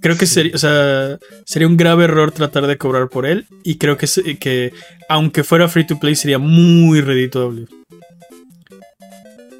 Creo 0.00 0.16
que 0.16 0.26
sería, 0.26 0.54
o 0.54 0.58
sea, 0.58 1.18
sería 1.44 1.66
un 1.66 1.76
grave 1.76 2.04
error 2.04 2.30
tratar 2.30 2.66
de 2.66 2.78
cobrar 2.78 3.08
por 3.08 3.26
él. 3.26 3.46
Y 3.64 3.78
creo 3.78 3.96
que, 3.96 4.06
que 4.38 4.72
aunque 5.08 5.44
fuera 5.44 5.68
free 5.68 5.86
to 5.86 5.98
play, 5.98 6.14
sería 6.14 6.38
muy 6.38 7.00
redituable. 7.00 7.66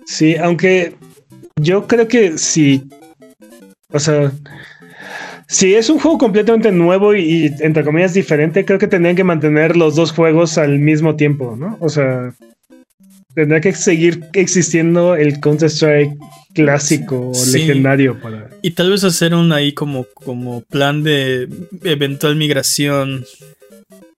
Sí, 0.07 0.37
aunque 0.37 0.97
yo 1.61 1.87
creo 1.87 2.09
que 2.09 2.39
si. 2.39 2.85
O 3.93 3.99
sea. 3.99 4.33
Si 5.51 5.75
es 5.75 5.89
un 5.89 5.99
juego 5.99 6.19
completamente 6.19 6.71
nuevo 6.71 7.15
y, 7.15 7.21
y, 7.23 7.55
entre 7.61 7.83
comillas 7.83 8.13
diferente, 8.13 8.67
creo 8.67 8.79
que 8.79 8.87
tendrían 8.87 9.17
que 9.17 9.25
mantener 9.25 9.79
los 9.79 9.97
dos 9.97 10.13
juegos 10.13 10.59
al 10.59 10.79
mismo 10.79 11.17
tiempo, 11.17 11.57
¿no? 11.57 11.79
O 11.81 11.89
sea, 11.89 12.35
tendrá 13.35 13.61
que 13.61 13.73
seguir 13.73 14.25
existiendo 14.33 15.15
el 15.15 15.41
Counter-Strike 15.41 16.19
clásico 16.55 17.31
o 17.31 17.47
legendario 17.53 18.19
para. 18.21 18.51
Y 18.63 18.73
tal 18.73 18.91
vez 18.91 19.05
hacer 19.05 19.33
un 19.33 19.53
ahí 19.53 19.73
como, 19.73 20.07
como 20.13 20.63
plan 20.63 21.05
de 21.05 21.49
eventual 21.85 22.35
migración 22.35 23.25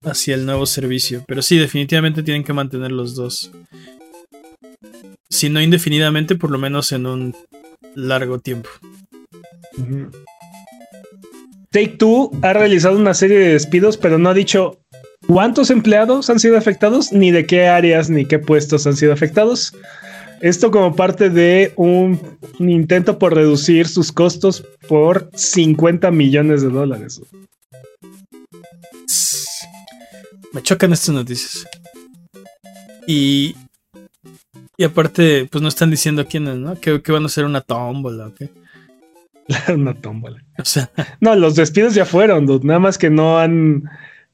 hacia 0.02 0.34
el 0.34 0.46
nuevo 0.46 0.64
servicio. 0.64 1.22
Pero 1.28 1.42
sí, 1.42 1.58
definitivamente 1.58 2.22
tienen 2.22 2.44
que 2.44 2.54
mantener 2.54 2.92
los 2.92 3.14
dos. 3.14 3.50
Si 5.30 5.48
no 5.48 5.62
indefinidamente, 5.62 6.34
por 6.34 6.50
lo 6.50 6.58
menos 6.58 6.92
en 6.92 7.06
un 7.06 7.36
largo 7.94 8.40
tiempo. 8.40 8.68
Take 11.70 11.96
Two 11.98 12.32
ha 12.42 12.52
realizado 12.52 12.98
una 12.98 13.14
serie 13.14 13.38
de 13.38 13.52
despidos, 13.52 13.96
pero 13.96 14.18
no 14.18 14.28
ha 14.28 14.34
dicho 14.34 14.80
cuántos 15.28 15.70
empleados 15.70 16.28
han 16.28 16.40
sido 16.40 16.58
afectados, 16.58 17.12
ni 17.12 17.30
de 17.30 17.46
qué 17.46 17.68
áreas 17.68 18.10
ni 18.10 18.26
qué 18.26 18.40
puestos 18.40 18.86
han 18.86 18.96
sido 18.96 19.12
afectados. 19.12 19.72
Esto 20.40 20.70
como 20.70 20.96
parte 20.96 21.28
de 21.28 21.74
un, 21.76 22.18
intento 22.58 23.18
por 23.18 23.34
reducir 23.34 23.86
sus 23.86 24.10
costos 24.10 24.64
por 24.88 25.30
50 25.34 26.10
millones 26.10 26.62
de 26.62 26.70
dólares. 26.70 27.20
Me 30.52 30.62
chocan 30.62 30.92
estas 30.92 31.14
noticias. 31.14 31.66
Y, 33.06 33.54
y 34.80 34.84
aparte, 34.84 35.46
pues 35.50 35.60
no 35.60 35.68
están 35.68 35.90
diciendo 35.90 36.26
quiénes, 36.26 36.56
¿no? 36.56 36.74
Que, 36.80 37.02
van 37.08 37.24
a 37.24 37.26
hacer 37.26 37.44
una 37.44 37.60
tómbola, 37.60 38.28
¿ok? 38.28 38.40
una 39.74 39.92
tómbola. 39.92 40.42
O 40.58 40.64
sea. 40.64 40.90
No, 41.20 41.36
los 41.36 41.54
despidos 41.54 41.94
ya 41.94 42.06
fueron, 42.06 42.46
nada 42.62 42.78
más 42.78 42.96
que 42.96 43.10
no 43.10 43.38
han 43.38 43.82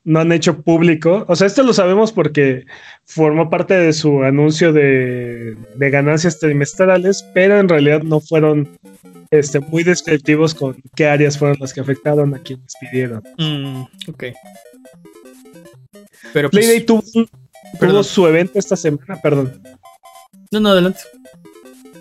no 0.05 0.21
han 0.21 0.31
hecho 0.31 0.63
público. 0.63 1.25
O 1.27 1.35
sea, 1.35 1.49
esto 1.49 1.65
lo 1.65 1.73
sabemos 1.73 2.13
porque 2.13 2.65
formó 3.03 3.51
parte 3.51 3.75
de 3.75 3.93
su 3.93 4.23
anuncio 4.23 4.73
de, 4.73 5.57
ganancias 5.79 6.39
trimestrales, 6.39 7.27
pero 7.35 7.59
en 7.59 7.69
realidad 7.69 8.05
no 8.05 8.21
fueron 8.21 8.69
este, 9.33 9.59
muy 9.59 9.83
descriptivos 9.83 10.55
con 10.55 10.77
qué 10.95 11.09
áreas 11.09 11.37
fueron 11.37 11.57
las 11.59 11.75
que 11.75 11.81
afectaron 11.81 12.33
a 12.37 12.39
quienes 12.39 12.73
pidieron. 12.81 13.21
Mm, 13.37 13.83
ok. 14.11 14.25
Pero 16.33 16.51
pues, 16.51 16.65
Playday 16.67 16.87
tuvo, 16.87 17.03
su 18.05 18.29
evento 18.29 18.61
esta 18.61 18.77
semana, 18.77 19.21
perdón. 19.21 19.61
No, 20.51 20.61
no, 20.61 20.71
adelante. 20.71 21.01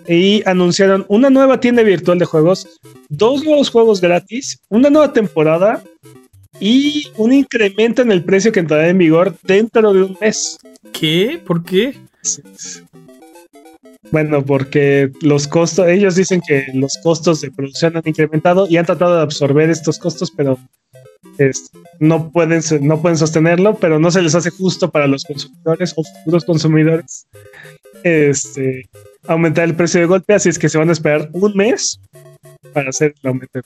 Y 0.08 0.42
anunciaron 0.48 1.04
una 1.08 1.30
nueva 1.30 1.60
tienda 1.60 1.82
virtual 1.82 2.18
de 2.18 2.24
juegos, 2.24 2.80
dos 3.08 3.44
nuevos 3.44 3.70
juegos 3.70 4.00
gratis, 4.00 4.60
una 4.68 4.88
nueva 4.88 5.12
temporada 5.12 5.82
y 6.60 7.08
un 7.16 7.32
incremento 7.32 8.02
en 8.02 8.12
el 8.12 8.24
precio 8.24 8.52
que 8.52 8.60
entrará 8.60 8.88
en 8.88 8.98
vigor 8.98 9.34
dentro 9.42 9.92
de 9.92 10.02
un 10.02 10.16
mes. 10.20 10.58
¿Qué? 10.92 11.40
¿Por 11.44 11.64
qué? 11.64 11.98
Bueno, 14.12 14.44
porque 14.44 15.10
los 15.20 15.48
costos, 15.48 15.88
ellos 15.88 16.14
dicen 16.14 16.40
que 16.46 16.66
los 16.74 16.98
costos 17.02 17.40
de 17.40 17.50
producción 17.50 17.96
han 17.96 18.02
incrementado 18.06 18.66
y 18.68 18.76
han 18.76 18.86
tratado 18.86 19.16
de 19.16 19.22
absorber 19.22 19.68
estos 19.70 19.98
costos, 19.98 20.30
pero 20.30 20.58
no, 21.98 22.30
pueden, 22.30 22.62
no 22.80 23.02
pueden 23.02 23.18
sostenerlo, 23.18 23.76
pero 23.76 23.98
no 23.98 24.10
se 24.10 24.22
les 24.22 24.34
hace 24.34 24.50
justo 24.50 24.90
para 24.90 25.06
los 25.06 25.24
consumidores 25.24 25.92
o 25.96 26.04
futuros 26.04 26.44
consumidores 26.44 27.26
este, 28.06 28.88
aumentar 29.26 29.64
el 29.64 29.74
precio 29.74 30.00
de 30.00 30.06
golpe, 30.06 30.34
así 30.34 30.48
es 30.48 30.58
que 30.58 30.68
se 30.68 30.78
van 30.78 30.90
a 30.90 30.92
esperar 30.92 31.28
un 31.32 31.56
mes 31.56 32.00
para 32.72 32.90
hacer 32.90 33.14
el 33.22 33.28
aumento. 33.28 33.60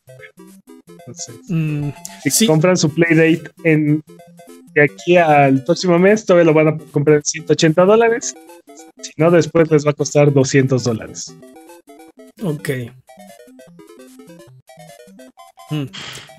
Mm, 1.49 1.91
si 2.25 2.47
compran 2.47 2.77
su 2.77 2.93
Playdate 2.93 3.51
en 3.65 4.03
de 4.75 4.83
aquí 4.83 5.17
al 5.17 5.65
próximo 5.65 5.99
mes, 5.99 6.25
todavía 6.25 6.47
lo 6.47 6.55
van 6.55 6.69
a 6.69 6.79
comprar 6.93 7.17
en 7.17 7.25
180 7.25 7.85
dólares. 7.85 8.35
Si 9.03 9.13
no, 9.17 9.31
después 9.31 9.71
les 9.71 9.85
va 9.85 9.91
a 9.91 9.95
costar 9.95 10.33
200 10.33 10.85
dólares. 10.85 11.35
Ok. 12.43 12.71
Hmm. 15.71 15.87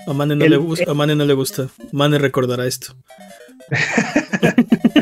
A 0.07 0.14
Mane 0.14 0.36
no, 0.36 0.48
le 0.48 0.57
gusta, 0.57 0.91
a 0.91 0.94
Mane 0.94 1.15
no 1.15 1.26
le 1.26 1.34
gusta. 1.34 1.68
Mane 1.91 2.18
recordará 2.18 2.65
esto. 2.65 2.95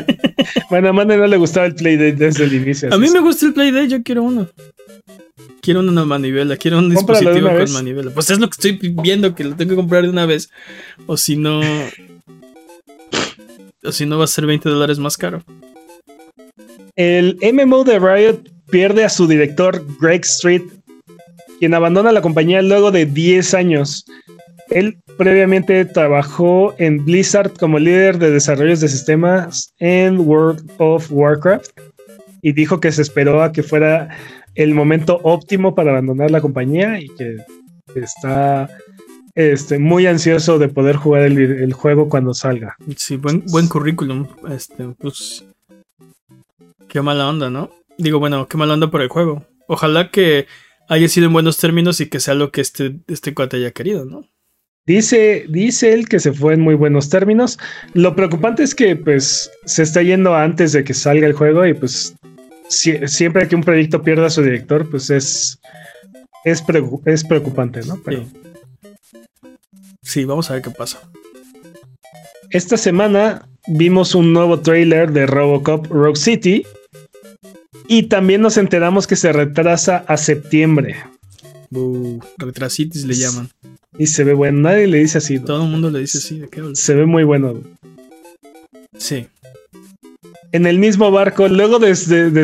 bueno, 0.70 0.88
a 0.88 0.92
Mane 0.92 1.16
no 1.16 1.26
le 1.26 1.36
gustaba 1.36 1.66
el 1.66 1.74
Playdate 1.74 2.12
desde 2.12 2.44
el 2.44 2.54
inicio. 2.54 2.92
A 2.92 2.98
mí 2.98 3.08
me 3.10 3.20
gusta 3.20 3.46
el 3.46 3.52
Playdate, 3.52 3.88
yo 3.88 4.02
quiero 4.02 4.22
uno. 4.22 4.48
Quiero 5.60 5.80
una 5.80 6.04
manivela, 6.04 6.56
quiero 6.56 6.78
un 6.78 6.90
dispositivo 6.90 7.48
con 7.48 7.72
manivela. 7.72 8.10
Pues 8.12 8.30
es 8.30 8.38
lo 8.38 8.48
que 8.48 8.68
estoy 8.68 8.94
viendo, 9.02 9.34
que 9.34 9.44
lo 9.44 9.56
tengo 9.56 9.70
que 9.70 9.76
comprar 9.76 10.02
de 10.02 10.08
una 10.08 10.26
vez. 10.26 10.50
O 11.06 11.16
si 11.16 11.36
no. 11.36 11.60
o 13.84 13.92
si 13.92 14.06
no 14.06 14.18
va 14.18 14.24
a 14.24 14.28
ser 14.28 14.46
20 14.46 14.68
dólares 14.68 14.98
más 14.98 15.16
caro. 15.16 15.42
El 16.96 17.38
MMO 17.42 17.84
de 17.84 17.98
Riot 17.98 18.42
pierde 18.70 19.04
a 19.04 19.08
su 19.08 19.26
director 19.26 19.84
Greg 20.00 20.22
Street, 20.24 20.62
quien 21.58 21.74
abandona 21.74 22.12
la 22.12 22.22
compañía 22.22 22.62
luego 22.62 22.90
de 22.90 23.06
10 23.06 23.54
años. 23.54 24.06
Él 24.70 24.98
previamente 25.18 25.84
trabajó 25.84 26.74
en 26.78 27.04
Blizzard 27.04 27.52
como 27.58 27.78
líder 27.78 28.18
de 28.18 28.30
desarrollos 28.30 28.80
de 28.80 28.88
sistemas 28.88 29.74
en 29.78 30.20
World 30.20 30.70
of 30.78 31.10
Warcraft 31.10 31.70
y 32.40 32.52
dijo 32.52 32.80
que 32.80 32.92
se 32.92 33.02
esperó 33.02 33.42
a 33.42 33.52
que 33.52 33.62
fuera 33.62 34.08
el 34.54 34.74
momento 34.74 35.20
óptimo 35.22 35.74
para 35.74 35.90
abandonar 35.90 36.30
la 36.30 36.40
compañía 36.40 37.00
y 37.00 37.08
que 37.08 37.36
está 37.94 38.68
este, 39.34 39.78
muy 39.78 40.06
ansioso 40.06 40.58
de 40.58 40.68
poder 40.68 40.96
jugar 40.96 41.22
el, 41.22 41.72
juego 41.72 42.08
cuando 42.08 42.34
salga. 42.34 42.76
Sí, 42.96 43.16
buen, 43.16 43.44
buen 43.46 43.68
currículum. 43.68 44.26
Este, 44.50 44.88
pues. 44.98 45.44
Qué 46.88 47.02
mala 47.02 47.28
onda, 47.28 47.50
¿no? 47.50 47.70
Digo, 47.98 48.18
bueno, 48.18 48.48
qué 48.48 48.56
mala 48.56 48.74
onda 48.74 48.90
por 48.90 49.02
el 49.02 49.08
juego. 49.08 49.44
Ojalá 49.66 50.10
que 50.10 50.46
haya 50.88 51.08
sido 51.08 51.26
en 51.26 51.32
buenos 51.32 51.58
términos 51.58 52.00
y 52.00 52.08
que 52.08 52.20
sea 52.20 52.34
lo 52.34 52.50
que 52.50 52.60
este, 52.60 53.00
este 53.06 53.34
cuate 53.34 53.58
haya 53.58 53.70
querido, 53.70 54.04
¿no? 54.04 54.26
Dice, 54.86 55.46
dice 55.48 55.92
él 55.92 56.08
que 56.08 56.18
se 56.18 56.32
fue 56.32 56.54
en 56.54 56.60
muy 56.60 56.74
buenos 56.74 57.08
términos. 57.10 57.58
Lo 57.94 58.16
preocupante 58.16 58.62
es 58.62 58.74
que 58.74 58.96
pues 58.96 59.50
se 59.64 59.82
está 59.82 60.02
yendo 60.02 60.34
antes 60.34 60.72
de 60.72 60.84
que 60.84 60.94
salga 60.94 61.26
el 61.26 61.32
juego 61.32 61.66
y 61.66 61.74
pues 61.74 62.14
siempre 62.70 63.46
que 63.48 63.56
un 63.56 63.62
proyecto 63.62 64.02
pierda 64.02 64.26
a 64.26 64.30
su 64.30 64.42
director, 64.42 64.88
pues 64.88 65.10
es, 65.10 65.60
es, 66.44 66.62
preocupante, 66.62 67.80
¿no? 67.82 68.00
Sí. 68.08 68.26
sí, 70.02 70.24
vamos 70.24 70.50
a 70.50 70.54
ver 70.54 70.62
qué 70.62 70.70
pasa. 70.70 71.00
Esta 72.50 72.76
semana 72.76 73.48
vimos 73.68 74.14
un 74.14 74.32
nuevo 74.32 74.60
trailer 74.60 75.12
de 75.12 75.26
Robocop 75.26 75.86
Rogue 75.86 76.16
City 76.18 76.64
y 77.86 78.04
también 78.04 78.40
nos 78.40 78.56
enteramos 78.56 79.06
que 79.06 79.16
se 79.16 79.32
retrasa 79.32 80.04
a 80.08 80.16
septiembre. 80.16 80.96
retrasitis 82.38 83.04
le 83.04 83.14
llaman. 83.14 83.50
Y 84.00 84.06
se 84.06 84.24
ve 84.24 84.32
bueno. 84.32 84.60
Nadie 84.60 84.86
le 84.86 84.96
dice 84.96 85.18
así. 85.18 85.38
Todo 85.38 85.62
el 85.62 85.68
mundo 85.68 85.90
le 85.90 85.98
dice 85.98 86.16
así. 86.16 86.42
Se 86.72 86.94
ve 86.94 87.04
muy 87.04 87.22
bueno. 87.22 87.62
Sí. 88.96 89.26
En 90.52 90.64
el 90.64 90.78
mismo 90.78 91.10
barco, 91.10 91.48
luego 91.48 91.78
de, 91.78 91.94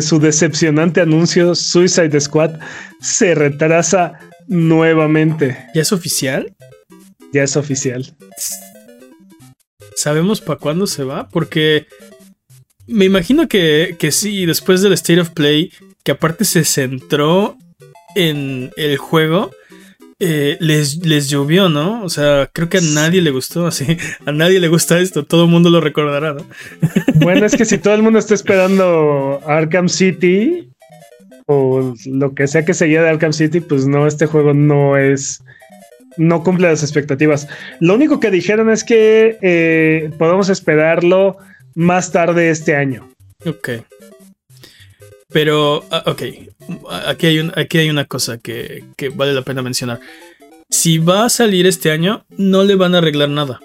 su 0.03 0.19
decepcionante 0.19 1.01
anuncio, 1.01 1.55
Suicide 1.55 2.21
Squad 2.21 2.59
se 3.01 3.33
retrasa 3.33 4.19
nuevamente. 4.47 5.57
¿Ya 5.73 5.81
es 5.81 5.91
oficial? 5.91 6.55
Ya 7.33 7.41
es 7.41 7.57
oficial. 7.57 8.15
¿Sabemos 9.95 10.41
para 10.41 10.59
cuándo 10.59 10.85
se 10.85 11.03
va? 11.03 11.27
Porque 11.27 11.87
me 12.85 13.05
imagino 13.05 13.47
que, 13.47 13.95
que 13.97 14.11
sí, 14.11 14.45
después 14.45 14.83
del 14.83 14.93
State 14.93 15.21
of 15.21 15.31
Play, 15.31 15.71
que 16.03 16.11
aparte 16.11 16.45
se 16.45 16.63
centró 16.63 17.57
en 18.13 18.69
el 18.77 18.97
juego, 18.97 19.49
eh, 20.19 20.57
les, 20.59 21.05
les 21.05 21.29
llovió, 21.29 21.69
¿no? 21.69 22.03
O 22.03 22.09
sea, 22.09 22.49
creo 22.51 22.69
que 22.69 22.79
a 22.79 22.81
nadie 22.81 23.21
le 23.21 23.29
gustó, 23.31 23.67
así, 23.67 23.97
a 24.25 24.31
nadie 24.31 24.59
le 24.59 24.67
gusta 24.67 24.99
esto, 24.99 25.23
todo 25.23 25.43
el 25.45 25.51
mundo 25.51 25.69
lo 25.69 25.79
recordará, 25.79 26.33
¿no? 26.33 26.45
Bueno, 27.15 27.45
es 27.45 27.55
que 27.55 27.65
si 27.65 27.77
todo 27.77 27.93
el 27.93 28.01
mundo 28.01 28.19
está 28.19 28.33
esperando 28.33 29.41
Arkham 29.45 29.89
City 29.89 30.69
o 31.45 31.93
lo 32.05 32.33
que 32.33 32.47
sea 32.47 32.65
que 32.65 32.73
seguía 32.73 33.01
de 33.01 33.09
Arkham 33.09 33.33
City, 33.33 33.59
pues 33.59 33.87
no, 33.87 34.07
este 34.07 34.25
juego 34.25 34.53
no 34.53 34.97
es, 34.97 35.43
no 36.17 36.43
cumple 36.43 36.67
las 36.67 36.83
expectativas. 36.83 37.47
Lo 37.79 37.95
único 37.95 38.19
que 38.19 38.31
dijeron 38.31 38.69
es 38.69 38.83
que 38.83 39.37
eh, 39.41 40.11
podemos 40.17 40.49
esperarlo 40.49 41.37
más 41.75 42.11
tarde 42.11 42.49
este 42.49 42.75
año. 42.75 43.09
Ok. 43.45 43.69
Pero, 45.29 45.83
ah, 45.91 46.03
ok, 46.05 46.21
aquí 47.05 47.27
hay, 47.27 47.51
aquí 47.55 47.77
hay 47.77 47.89
una 47.89 48.05
cosa 48.05 48.37
que, 48.37 48.83
vale 49.13 49.33
la 49.33 49.41
pena 49.41 49.61
mencionar. 49.61 49.99
Si 50.69 50.97
va 50.97 51.25
a 51.25 51.29
salir 51.29 51.65
este 51.67 51.91
año, 51.91 52.25
no 52.37 52.63
le 52.63 52.75
van 52.75 52.95
a 52.95 52.99
arreglar 52.99 53.29
nada. 53.29 53.59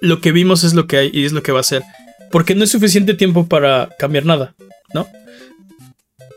Lo 0.00 0.20
que 0.20 0.32
vimos 0.32 0.64
es 0.64 0.74
lo 0.74 0.86
que 0.86 0.96
hay 0.98 1.10
y 1.12 1.24
es 1.24 1.32
lo 1.32 1.42
que 1.42 1.52
va 1.52 1.60
a 1.60 1.64
ser. 1.64 1.82
Porque 2.30 2.54
no 2.54 2.64
es 2.64 2.70
suficiente 2.70 3.14
tiempo 3.14 3.46
para 3.46 3.88
cambiar 3.98 4.24
nada, 4.24 4.54
¿no? 4.94 5.08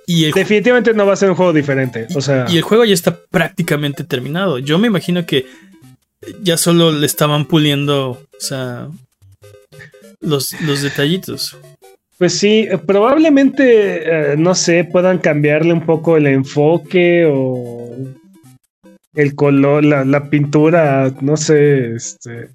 Y 0.06 0.32
Definitivamente 0.32 0.94
no 0.94 1.06
va 1.06 1.14
a 1.14 1.18
ser 1.18 1.30
un 1.30 1.36
juego 1.36 1.54
diferente. 1.54 2.08
O 2.16 2.22
sea... 2.22 2.46
y 2.50 2.58
el 2.58 2.64
juego 2.64 2.84
ya 2.86 2.94
está 2.94 3.20
prácticamente 3.30 4.04
terminado. 4.04 4.58
Yo 4.58 4.80
me 4.80 4.88
imagino 4.88 5.26
que 5.26 5.46
ya 6.42 6.58
solo 6.58 6.92
le 6.92 7.06
estaban 7.06 7.46
puliendo, 7.46 8.10
o 8.12 8.40
sea, 8.40 8.90
los, 10.20 10.52
detallitos. 10.82 11.58
Pues 12.20 12.38
sí, 12.38 12.68
probablemente, 12.86 14.34
eh, 14.34 14.38
no 14.38 14.54
sé, 14.54 14.84
puedan 14.84 15.20
cambiarle 15.20 15.72
un 15.72 15.86
poco 15.86 16.18
el 16.18 16.28
enfoque 16.28 17.26
o 17.26 17.96
el 19.14 19.36
color, 19.36 19.86
la, 19.86 20.30
pintura, 20.30 21.14
no 21.22 21.38
sé, 21.38 21.96
este. 21.96 22.50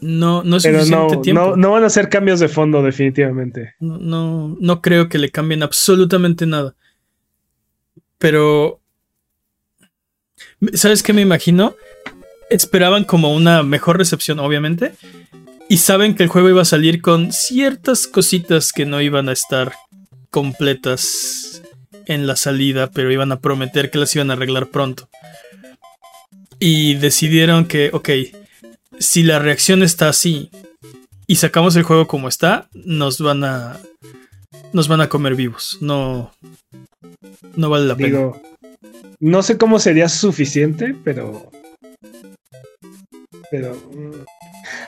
No, 0.00 0.44
no 0.44 0.58
es 0.58 0.62
suficiente 0.62 1.16
tiempo. 1.16 1.56
No, 1.56 1.72
van 1.72 1.82
a 1.82 1.86
hacer 1.86 2.08
cambios 2.08 2.38
de 2.38 2.46
fondo, 2.46 2.84
definitivamente. 2.84 3.74
No, 3.80 3.98
no, 3.98 4.56
no 4.60 4.80
creo 4.80 5.08
que 5.08 5.18
le 5.18 5.32
cambien 5.32 5.64
absolutamente 5.64 6.46
nada. 6.46 6.76
Pero. 8.18 8.80
¿Sabes 10.74 11.02
qué 11.02 11.12
me 11.12 11.22
imagino? 11.22 11.74
Esperaban 12.48 13.02
como 13.02 13.34
una 13.34 13.64
mejor 13.64 13.98
recepción, 13.98 14.38
obviamente 14.38 14.92
y 15.68 15.78
saben 15.78 16.14
que 16.14 16.22
el 16.22 16.28
juego 16.28 16.48
iba 16.48 16.62
a 16.62 16.66
salir 16.66 17.00
con 17.00 17.32
ciertas 17.32 18.06
cositas 18.06 18.72
que 18.72 18.86
no 18.86 19.00
iban 19.00 19.28
a 19.28 19.32
estar 19.32 19.72
completas 20.30 21.62
en 22.06 22.26
la 22.26 22.36
salida, 22.36 22.90
pero 22.90 23.12
iban 23.12 23.32
a 23.32 23.40
prometer 23.40 23.90
que 23.90 23.98
las 23.98 24.14
iban 24.14 24.30
a 24.30 24.34
arreglar 24.34 24.68
pronto. 24.68 25.08
Y 26.58 26.94
decidieron 26.94 27.66
que, 27.66 27.90
ok, 27.92 28.10
si 28.98 29.22
la 29.22 29.38
reacción 29.38 29.82
está 29.82 30.08
así 30.08 30.50
y 31.26 31.36
sacamos 31.36 31.76
el 31.76 31.82
juego 31.82 32.06
como 32.06 32.28
está, 32.28 32.68
nos 32.72 33.18
van 33.18 33.44
a 33.44 33.78
nos 34.72 34.88
van 34.88 35.00
a 35.00 35.08
comer 35.08 35.34
vivos. 35.34 35.78
No 35.80 36.32
no 37.56 37.70
vale 37.70 37.86
la 37.86 37.96
pena. 37.96 38.32
no 39.20 39.42
sé 39.42 39.56
cómo 39.56 39.78
sería 39.78 40.08
suficiente, 40.08 40.94
pero 41.04 41.50
pero 43.54 43.72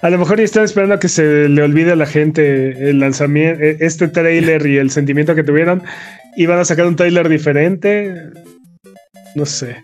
a 0.02 0.10
lo 0.10 0.18
mejor 0.18 0.40
están 0.40 0.64
esperando 0.64 0.96
a 0.96 0.98
que 0.98 1.08
se 1.08 1.48
le 1.48 1.62
olvide 1.62 1.92
a 1.92 1.96
la 1.96 2.06
gente 2.06 2.90
el 2.90 2.98
lanzamiento, 2.98 3.62
e, 3.62 3.76
este 3.78 4.08
trailer 4.08 4.66
y 4.66 4.78
el 4.78 4.90
sentimiento 4.90 5.36
que 5.36 5.44
tuvieron. 5.44 5.84
Y 6.36 6.46
van 6.46 6.58
a 6.58 6.64
sacar 6.64 6.86
un 6.86 6.96
trailer 6.96 7.28
diferente. 7.28 8.12
No 9.36 9.46
sé. 9.46 9.76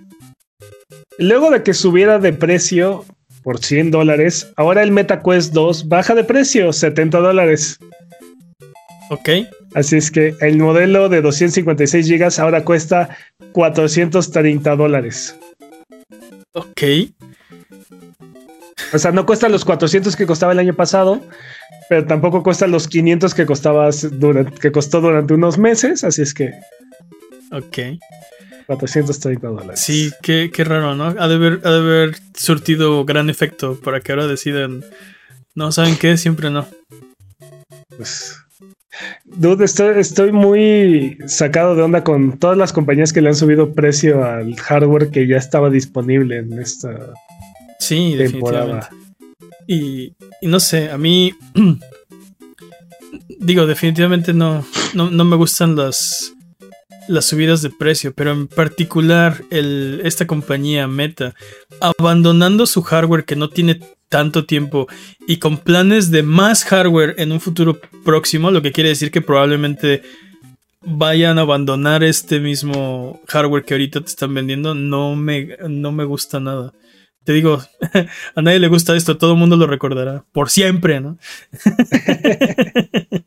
Luego 1.19 1.51
de 1.53 1.63
que 1.63 1.75
subiera 1.75 2.19
de 2.19 2.33
precio 2.33 3.05
por 3.45 3.61
100 3.61 3.93
dólares, 3.93 4.53
ahora 4.57 4.83
el 4.83 4.91
MetaQuest 4.91 5.53
2 5.53 5.89
baja 5.89 6.17
de 6.17 6.25
precio, 6.25 6.73
70 6.73 7.19
dólares. 7.19 7.79
Ok. 9.11 9.29
Así 9.75 9.97
es 9.97 10.11
que 10.11 10.35
el 10.41 10.59
modelo 10.59 11.09
de 11.09 11.23
256 11.23 12.07
gigas 12.07 12.41
ahora 12.41 12.65
cuesta 12.65 13.17
430 13.53 14.75
dólares. 14.75 15.37
Ok. 16.53 16.83
O 18.93 18.99
sea, 18.99 19.11
no 19.13 19.25
cuesta 19.25 19.49
los 19.49 19.65
400 19.65 20.17
que 20.17 20.27
costaba 20.27 20.53
el 20.53 20.59
año 20.59 20.75
pasado, 20.75 21.23
pero 21.89 22.05
tampoco 22.07 22.43
cuesta 22.43 22.67
los 22.67 22.89
500 22.89 23.35
que, 23.35 23.47
costaba 23.47 23.89
durante, 24.13 24.59
que 24.59 24.71
costó 24.71 25.01
durante 25.01 25.35
unos 25.35 25.59
meses, 25.59 26.05
así 26.05 26.23
es 26.23 26.35
que... 26.35 26.53
Ok. 27.51 27.99
430 28.67 29.49
dólares. 29.49 29.81
Sí, 29.81 30.13
qué, 30.23 30.51
raro, 30.65 30.95
¿no? 30.95 31.07
Ha 31.07 31.29
de, 31.29 31.35
haber, 31.35 31.61
ha 31.65 31.71
de 31.71 31.79
haber 31.79 32.17
surtido 32.35 33.05
gran 33.05 33.31
efecto 33.31 33.79
para 33.83 34.01
que 34.01 34.13
ahora 34.13 34.27
decidan... 34.27 34.85
No, 35.55 35.73
¿saben 35.73 35.97
qué? 35.97 36.17
Siempre 36.17 36.51
no. 36.51 36.67
Pues... 37.97 38.39
Dude, 39.25 39.65
estoy, 39.65 39.99
estoy, 39.99 40.33
muy 40.33 41.19
sacado 41.27 41.75
de 41.75 41.83
onda 41.83 42.05
con 42.05 42.39
todas 42.39 42.59
las 42.59 42.75
compañías 42.75 43.13
que 43.13 43.23
le 43.23 43.31
han 43.31 43.35
subido 43.35 43.73
precio 43.73 44.23
al 44.23 44.55
hardware 44.57 45.11
que 45.11 45.27
ya 45.27 45.39
estaba 45.39 45.71
disponible 45.71 46.39
en 46.39 46.59
esta 46.59 47.15
Sí, 47.93 48.17
definitivamente. 48.17 48.87
Y, 49.67 50.15
no 50.43 50.61
sé, 50.61 50.91
a 50.91 50.97
mí. 50.97 51.35
digo, 53.39 53.67
definitivamente 53.67 54.33
no, 54.33 54.65
no, 54.95 55.25
me 55.25 55.37
gustan 55.37 55.77
las, 55.77 56.33
las 57.09 57.27
subidas 57.27 57.61
de 57.61 57.71
precio, 57.71 58.15
pero 58.15 58.33
en 58.33 58.47
particular 58.47 59.43
el, 59.51 60.01
esta 60.05 60.27
compañía 60.27 60.87
Meta, 60.89 61.35
abandonando 61.81 62.67
su 62.67 62.83
hardware 62.83 63.25
que 63.25 63.37
no 63.37 63.51
tiene 63.51 63.81
tanto 64.09 64.47
tiempo 64.47 64.87
y 65.27 65.39
con 65.39 65.59
planes 65.59 66.11
de 66.11 66.23
más 66.23 66.65
hardware 66.65 67.15
en 67.19 67.33
un 67.33 67.41
futuro 67.41 67.79
próximo, 68.05 68.51
lo 68.51 68.63
que 68.63 68.73
quiere 68.73 68.91
decir 68.91 69.11
que 69.11 69.21
probablemente 69.23 70.03
vayan 70.83 71.39
a 71.39 71.43
abandonar 71.43 72.05
este 72.05 72.41
mismo 72.41 73.21
hardware 73.27 73.65
que 73.65 73.75
ahorita 73.75 74.01
te 74.01 74.07
están 74.07 74.35
vendiendo, 74.35 74.75
no 74.75 75.17
me, 75.17 75.57
no 75.69 75.93
me 75.93 76.05
gusta 76.05 76.41
nada 76.41 76.73
te 77.25 77.33
digo, 77.33 77.61
a 78.35 78.43
nadie 78.43 78.59
le 78.59 78.69
gusta 78.69 78.97
esto, 78.97 79.19
todo 79.19 79.33
el 79.33 79.39
mundo 79.39 79.57
lo 79.57 79.67
recordará, 79.67 80.25
por 80.33 80.51
siempre, 80.51 81.01
¿no? 81.01 81.19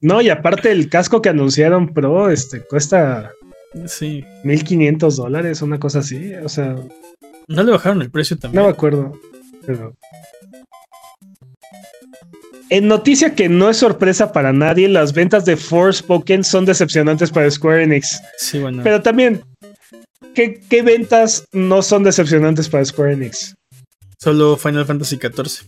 no, 0.00 0.22
y 0.22 0.30
aparte 0.30 0.70
el 0.70 0.88
casco 0.88 1.22
que 1.22 1.28
anunciaron 1.28 1.92
Pro, 1.92 2.30
este, 2.30 2.62
cuesta 2.62 3.32
sí. 3.86 4.24
1500 4.44 5.16
dólares, 5.16 5.62
una 5.62 5.78
cosa 5.78 6.00
así, 6.00 6.34
o 6.34 6.48
sea... 6.48 6.76
¿No 7.48 7.62
le 7.62 7.72
bajaron 7.72 8.02
el 8.02 8.10
precio 8.10 8.38
también? 8.38 8.62
No 8.62 8.68
me 8.68 8.72
acuerdo. 8.72 9.12
Pero... 9.66 9.94
En 12.70 12.86
noticia 12.86 13.34
que 13.34 13.48
no 13.48 13.70
es 13.70 13.78
sorpresa 13.78 14.32
para 14.32 14.52
nadie, 14.52 14.88
las 14.88 15.14
ventas 15.14 15.46
de 15.46 15.56
Forspoken 15.56 16.44
son 16.44 16.66
decepcionantes 16.66 17.30
para 17.30 17.50
Square 17.50 17.84
Enix. 17.84 18.20
Sí, 18.36 18.58
bueno. 18.58 18.82
Pero 18.82 19.00
también, 19.00 19.42
¿qué, 20.34 20.60
qué 20.68 20.82
ventas 20.82 21.44
no 21.52 21.82
son 21.82 22.02
decepcionantes 22.04 22.68
para 22.68 22.84
Square 22.84 23.14
Enix? 23.14 23.54
Solo 24.20 24.56
Final 24.56 24.84
Fantasy 24.86 25.16
XIV. 25.16 25.66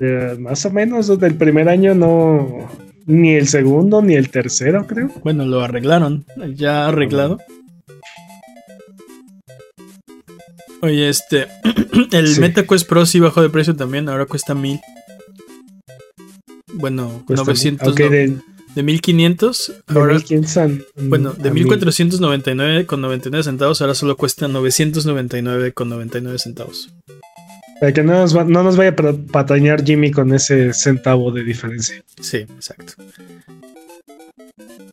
Eh, 0.00 0.36
más 0.38 0.64
o 0.66 0.70
menos, 0.70 1.06
desde 1.08 1.26
el 1.26 1.36
primer 1.36 1.68
año 1.68 1.94
no. 1.94 2.68
Ni 3.06 3.34
el 3.34 3.48
segundo, 3.48 4.00
ni 4.00 4.14
el 4.14 4.30
tercero, 4.30 4.86
creo. 4.86 5.10
Bueno, 5.22 5.44
lo 5.44 5.60
arreglaron. 5.62 6.24
Ya 6.56 6.88
arreglado. 6.88 7.38
Oye, 10.80 11.08
este. 11.08 11.46
el 12.12 12.28
Sí. 12.28 12.40
MetaQuest 12.40 12.88
Pro 12.88 13.06
sí 13.06 13.20
bajó 13.20 13.42
de 13.42 13.50
precio 13.50 13.76
también. 13.76 14.08
Ahora 14.08 14.26
cuesta 14.26 14.54
1000. 14.54 14.80
Bueno, 16.72 17.22
Cuesta- 17.26 17.44
900. 17.44 17.88
ok, 17.92 18.00
no, 18.00 18.10
de, 18.10 18.36
de 18.74 18.82
1500. 18.82 19.72
de 19.86 19.98
Ahora, 19.98 20.14
1500 20.14 20.56
a- 20.56 20.68
bueno, 20.96 21.32
de 21.32 21.48
a 21.48 21.52
mil. 21.52 21.64
1499 21.64 22.86
con 22.86 23.00
99 23.00 23.42
centavos. 23.44 23.80
Ahora 23.80 23.94
solo 23.94 24.16
cuesta 24.16 24.48
999 24.48 25.72
con 25.72 25.88
99 25.88 26.38
centavos. 26.38 26.90
Para 27.80 27.92
que 27.92 28.02
no 28.02 28.12
nos, 28.14 28.36
va- 28.36 28.44
no 28.44 28.62
nos 28.62 28.76
vaya 28.76 28.90
a 28.90 28.96
pa- 28.96 29.14
patañar 29.32 29.84
Jimmy 29.84 30.10
con 30.10 30.32
ese 30.32 30.72
centavo 30.72 31.30
de 31.32 31.42
diferencia. 31.44 32.02
Sí, 32.20 32.38
exacto. 32.38 32.94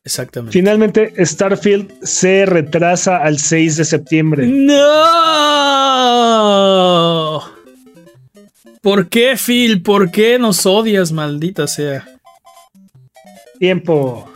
Exactamente. 0.04 0.58
Finalmente, 0.58 1.14
Starfield 1.24 1.92
se 2.04 2.46
retrasa 2.48 3.18
al 3.18 3.38
6 3.38 3.78
de 3.78 3.86
septiembre. 3.86 4.48
¡No! 6.12 7.44
¿Por 8.82 9.10
qué, 9.10 9.36
Phil? 9.38 9.84
¿Por 9.84 10.10
qué 10.12 10.40
nos 10.40 10.66
odias, 10.66 11.12
maldita 11.12 11.68
sea? 11.68 12.08
Tiempo. 13.62 14.28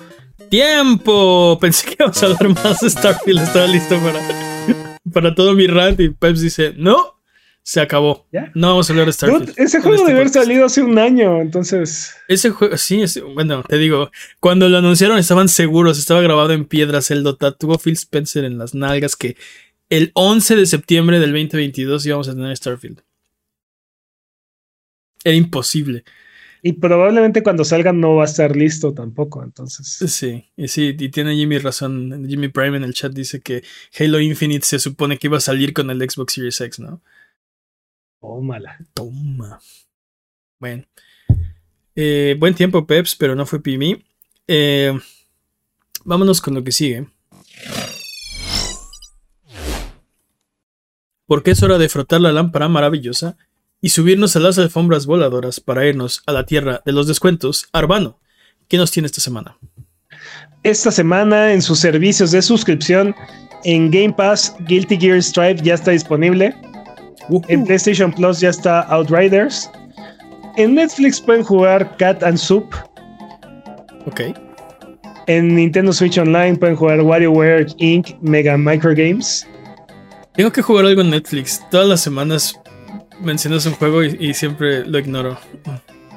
¡Tiempo! 0.52 1.58
Pensé 1.60 1.88
que 1.88 1.96
íbamos 1.98 2.22
a 2.22 2.26
hablar 2.28 2.50
más 2.64 2.80
de 2.80 2.92
Starfield. 2.92 3.42
Estaba 3.42 3.66
listo 3.66 3.98
para, 4.00 5.00
para 5.14 5.34
todo 5.34 5.56
mi 5.56 5.66
rant 5.66 6.00
y 6.00 6.10
Peps 6.10 6.42
dice, 6.42 6.76
no, 6.78 7.20
se 7.64 7.82
acabó. 7.82 8.28
¿Ya? 8.32 8.52
No 8.54 8.68
vamos 8.68 8.88
a 8.88 8.94
hablar 8.94 9.08
de 9.08 9.14
Starfield. 9.14 9.48
Dude, 9.48 9.64
ese 9.64 9.82
juego 9.82 9.96
este 9.96 10.08
debe 10.10 10.20
haber 10.20 10.32
salido 10.32 10.66
hace 10.68 10.84
un 10.84 11.00
año, 11.00 11.42
entonces. 11.42 12.14
Ese 12.28 12.52
juego, 12.52 12.78
sí, 12.78 13.02
es- 13.02 13.20
bueno, 13.34 13.64
te 13.64 13.80
digo, 13.80 14.12
cuando 14.40 14.70
lo 14.70 14.78
anunciaron 14.78 15.18
estaban 15.18 15.50
seguros, 15.50 15.98
estaba 15.98 16.22
grabado 16.22 16.54
en 16.54 16.66
piedras, 16.66 17.10
el 17.10 17.24
Dota 17.24 17.52
tuvo 17.52 17.80
Phil 17.80 17.94
Spencer 17.94 18.44
en 18.46 18.60
las 18.60 18.76
nalgas 18.76 19.16
que 19.16 19.38
el 19.90 20.12
11 20.14 20.56
de 20.56 20.68
septiembre 20.68 21.20
del 21.20 21.32
2022 21.32 22.06
íbamos 22.06 22.30
a 22.30 22.36
tener 22.36 22.56
Starfield. 22.56 23.02
Era 25.24 25.36
imposible. 25.36 26.04
Y 26.68 26.74
probablemente 26.74 27.44
cuando 27.44 27.64
salga 27.64 27.94
no 27.94 28.16
va 28.16 28.24
a 28.24 28.26
estar 28.26 28.56
listo 28.56 28.92
tampoco, 28.92 29.44
entonces. 29.44 29.86
Sí, 30.12 30.50
y 30.58 30.68
sí, 30.68 30.96
y 30.98 31.10
tiene 31.10 31.36
Jimmy 31.36 31.60
razón. 31.60 32.26
Jimmy 32.28 32.48
Prime 32.48 32.78
en 32.78 32.84
el 32.84 32.96
chat 32.96 33.14
dice 33.14 33.40
que 33.40 33.64
Halo 34.00 34.20
Infinite 34.20 34.66
se 34.66 34.80
supone 34.80 35.20
que 35.20 35.28
iba 35.28 35.38
a 35.38 35.42
salir 35.42 35.74
con 35.74 35.92
el 35.92 36.00
Xbox 36.10 36.34
Series 36.34 36.60
X, 36.60 36.80
¿no? 36.80 37.04
Oh, 38.20 38.42
mala. 38.42 38.80
Toma. 38.96 39.60
Bueno. 40.60 40.86
Eh, 41.96 42.36
buen 42.40 42.56
tiempo, 42.56 42.88
Peps, 42.88 43.16
pero 43.16 43.36
no 43.36 43.46
fue 43.46 43.62
Pimi. 43.62 44.04
Eh, 44.48 44.92
vámonos 46.04 46.42
con 46.42 46.56
lo 46.56 46.64
que 46.64 46.72
sigue. 46.72 47.06
Porque 51.28 51.52
es 51.52 51.62
hora 51.62 51.78
de 51.78 51.90
frotar 51.90 52.22
la 52.22 52.32
lámpara 52.32 52.68
maravillosa 52.70 53.38
y 53.82 53.90
subirnos 53.90 54.36
a 54.36 54.40
las 54.40 54.58
alfombras 54.58 55.06
voladoras 55.06 55.60
para 55.60 55.86
irnos 55.86 56.22
a 56.26 56.32
la 56.32 56.46
tierra 56.46 56.82
de 56.86 56.92
los 56.92 57.08
descuentos. 57.08 57.68
Arbano, 57.72 58.20
¿qué 58.68 58.78
nos 58.78 58.92
tiene 58.92 59.08
esta 59.08 59.22
semana? 59.22 59.58
Esta 60.64 60.92
semana 60.92 61.54
en 61.54 61.62
sus 61.62 61.80
servicios 61.80 62.32
de 62.32 62.42
suscripción 62.42 63.16
en 63.66 63.90
Game 63.90 64.14
Pass, 64.14 64.56
Guilty 64.68 64.98
Gear 64.98 65.22
Strive 65.22 65.62
ya 65.64 65.74
está 65.74 65.92
disponible. 65.92 66.56
En 67.50 67.66
PlayStation 67.66 68.12
Plus 68.12 68.40
ya 68.40 68.50
está 68.50 68.82
Outriders. 68.82 69.70
En 70.58 70.76
Netflix 70.76 71.20
pueden 71.20 71.44
jugar 71.44 71.98
Cat 71.98 72.24
and 72.24 72.38
Soup. 72.38 72.66
Ok. 74.06 74.22
En 75.28 75.56
Nintendo 75.56 75.92
Switch 75.92 76.18
Online 76.20 76.56
pueden 76.56 76.76
jugar 76.76 77.02
WarioWare 77.02 77.66
Inc. 77.78 78.16
Mega 78.22 78.56
Micro 78.58 78.94
Games. 78.96 79.48
Tengo 80.36 80.52
que 80.52 80.62
jugar 80.62 80.86
algo 80.86 81.02
en 81.02 81.10
Netflix. 81.10 81.62
Todas 81.72 81.88
las 81.88 82.02
semanas 82.02 82.60
mencionas 83.22 83.66
un 83.66 83.74
juego 83.74 84.04
y, 84.04 84.18
y 84.20 84.34
siempre 84.34 84.86
lo 84.86 84.98
ignoro. 85.00 85.38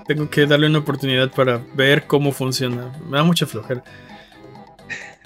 Tengo 0.06 0.28
que 0.30 0.46
darle 0.46 0.66
una 0.68 0.78
oportunidad 0.78 1.30
para 1.30 1.60
ver 1.74 2.06
cómo 2.06 2.32
funciona. 2.32 2.92
Me 3.08 3.18
da 3.18 3.24
mucha 3.24 3.46
flojera. 3.46 3.82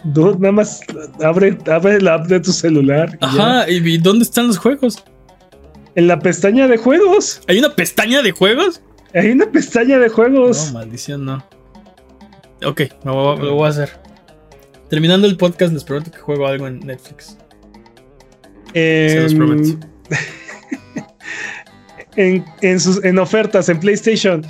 Dude, 0.05 0.39
nada 0.41 0.53
más 0.53 0.81
abre, 1.23 1.57
abre 1.71 2.01
la 2.01 2.15
app 2.15 2.27
de 2.27 2.41
tu 2.41 2.53
celular. 2.53 3.17
y. 3.21 3.25
Ajá, 3.25 3.71
¿y, 3.71 3.77
y 3.77 3.99
dónde 3.99 4.25
están 4.25 4.49
los 4.49 4.59
juegos? 4.59 5.03
En 5.95 6.09
la 6.09 6.19
pestaña 6.19 6.67
de 6.67 6.77
juegos. 6.79 7.43
¿Hay 7.47 7.59
una 7.59 7.75
pestaña 7.77 8.23
de 8.23 8.33
juegos? 8.33 8.83
Hay 9.15 9.31
una 9.31 9.47
pestaña 9.53 9.99
de 9.99 10.09
No, 10.09 10.15
juegos. 10.15 10.73
maldición, 10.73 11.25
no. 11.25 11.45
Ok, 12.65 12.81
lo, 13.05 13.15
voy 13.15 13.37
a- 13.39 13.43
lo 13.43 13.55
voy 13.55 13.67
a 13.67 13.71
hacer. 13.71 13.91
Terminando 14.89 15.27
el 15.27 15.37
podcast, 15.37 15.73
les 15.73 15.85
prometo 15.85 16.11
que 16.11 16.19
juego 16.19 16.47
algo 16.47 16.67
en 16.67 16.81
Netflix. 16.81 17.37
Se 18.75 19.21
los 19.23 19.33
Em, 19.33 19.39
prometo. 19.39 19.87
en, 22.17 22.45
en 22.61 22.81
sus, 22.81 23.03
en 23.05 23.19
ofertas 23.19 23.69
en 23.69 23.81
PlayStation, 23.81 24.45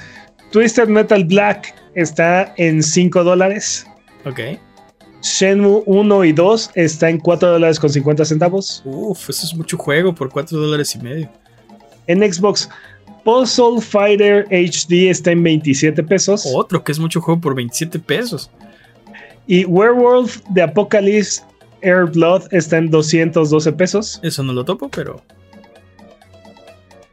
Twisted 0.51 0.89
Metal 0.89 1.25
Black 1.25 1.75
está 1.95 2.53
en 2.57 2.83
5 2.83 3.25
dólares. 3.25 3.87
Ok. 4.25 4.41
Shenmue 5.23 5.83
1 5.87 6.25
y 6.25 6.33
2 6.33 6.71
está 6.75 7.09
en 7.09 7.19
4 7.19 7.53
dólares 7.53 7.79
con 7.79 7.91
50 7.91 8.25
centavos. 8.25 8.83
Uf, 8.85 9.31
eso 9.31 9.47
es 9.47 9.55
mucho 9.55 9.79
juego 9.79 10.15
por 10.15 10.31
4 10.31 10.59
dólares 10.59 10.95
y 10.95 10.99
medio. 10.99 11.31
En 12.09 12.21
Xbox, 12.21 12.69
Puzzle 13.25 13.81
Fighter 13.81 14.47
HD 14.51 15.09
está 15.09 15.31
en 15.31 15.43
27 15.43 16.03
pesos. 16.03 16.45
Otro 16.53 16.83
que 16.83 16.93
es 16.93 16.99
mucho 16.99 17.21
juego 17.21 17.41
por 17.41 17.55
27 17.55 17.99
pesos. 18.01 18.51
Y 19.47 19.65
Werewolf 19.65 20.41
de 20.51 20.63
Apocalypse 20.63 21.43
Air 21.83 22.07
Blood 22.07 22.43
está 22.51 22.79
en 22.79 22.91
212 22.91 23.73
pesos. 23.73 24.21
Eso 24.23 24.43
no 24.43 24.53
lo 24.53 24.65
topo, 24.65 24.89
pero 24.89 25.23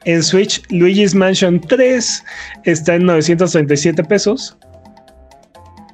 En 0.10 0.24
Switch, 0.24 0.64
Luigi's 0.72 1.14
Mansion 1.14 1.62
3 1.62 2.24
está 2.64 2.96
en 2.96 3.06
937 3.06 4.04
pesos. 4.06 4.58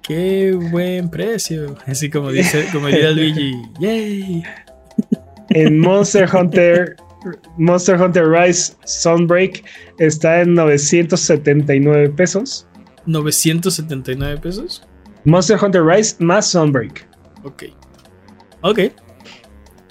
Qué 0.04 0.54
buen 0.72 1.10
precio. 1.10 1.76
Así 1.86 2.10
como 2.10 2.32
dice, 2.32 2.66
como 2.72 2.88
diría 2.88 3.12
Luigi. 3.12 3.62
Yay. 3.78 4.44
En 5.50 5.80
Monster 5.80 6.30
Hunter, 6.34 6.96
Monster 7.58 8.02
Hunter 8.02 8.30
Rise 8.30 8.74
Sunbreak 8.86 9.66
está 10.00 10.40
en 10.40 10.54
979 10.54 12.10
pesos. 12.12 12.66
979 13.08 14.38
pesos. 14.38 14.82
Monster 15.26 15.62
Hunter 15.62 15.84
Rise 15.84 16.16
más 16.20 16.48
Sunbreak. 16.52 17.06
Ok. 17.44 17.64
Ok. 18.62 18.80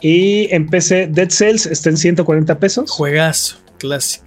Y 0.00 0.48
en 0.50 0.66
PC, 0.66 1.08
Dead 1.08 1.28
Cells 1.28 1.66
está 1.66 1.90
en 1.90 1.98
140 1.98 2.58
pesos. 2.58 2.90
Juegazo. 2.90 3.63
Clásico. 3.84 4.24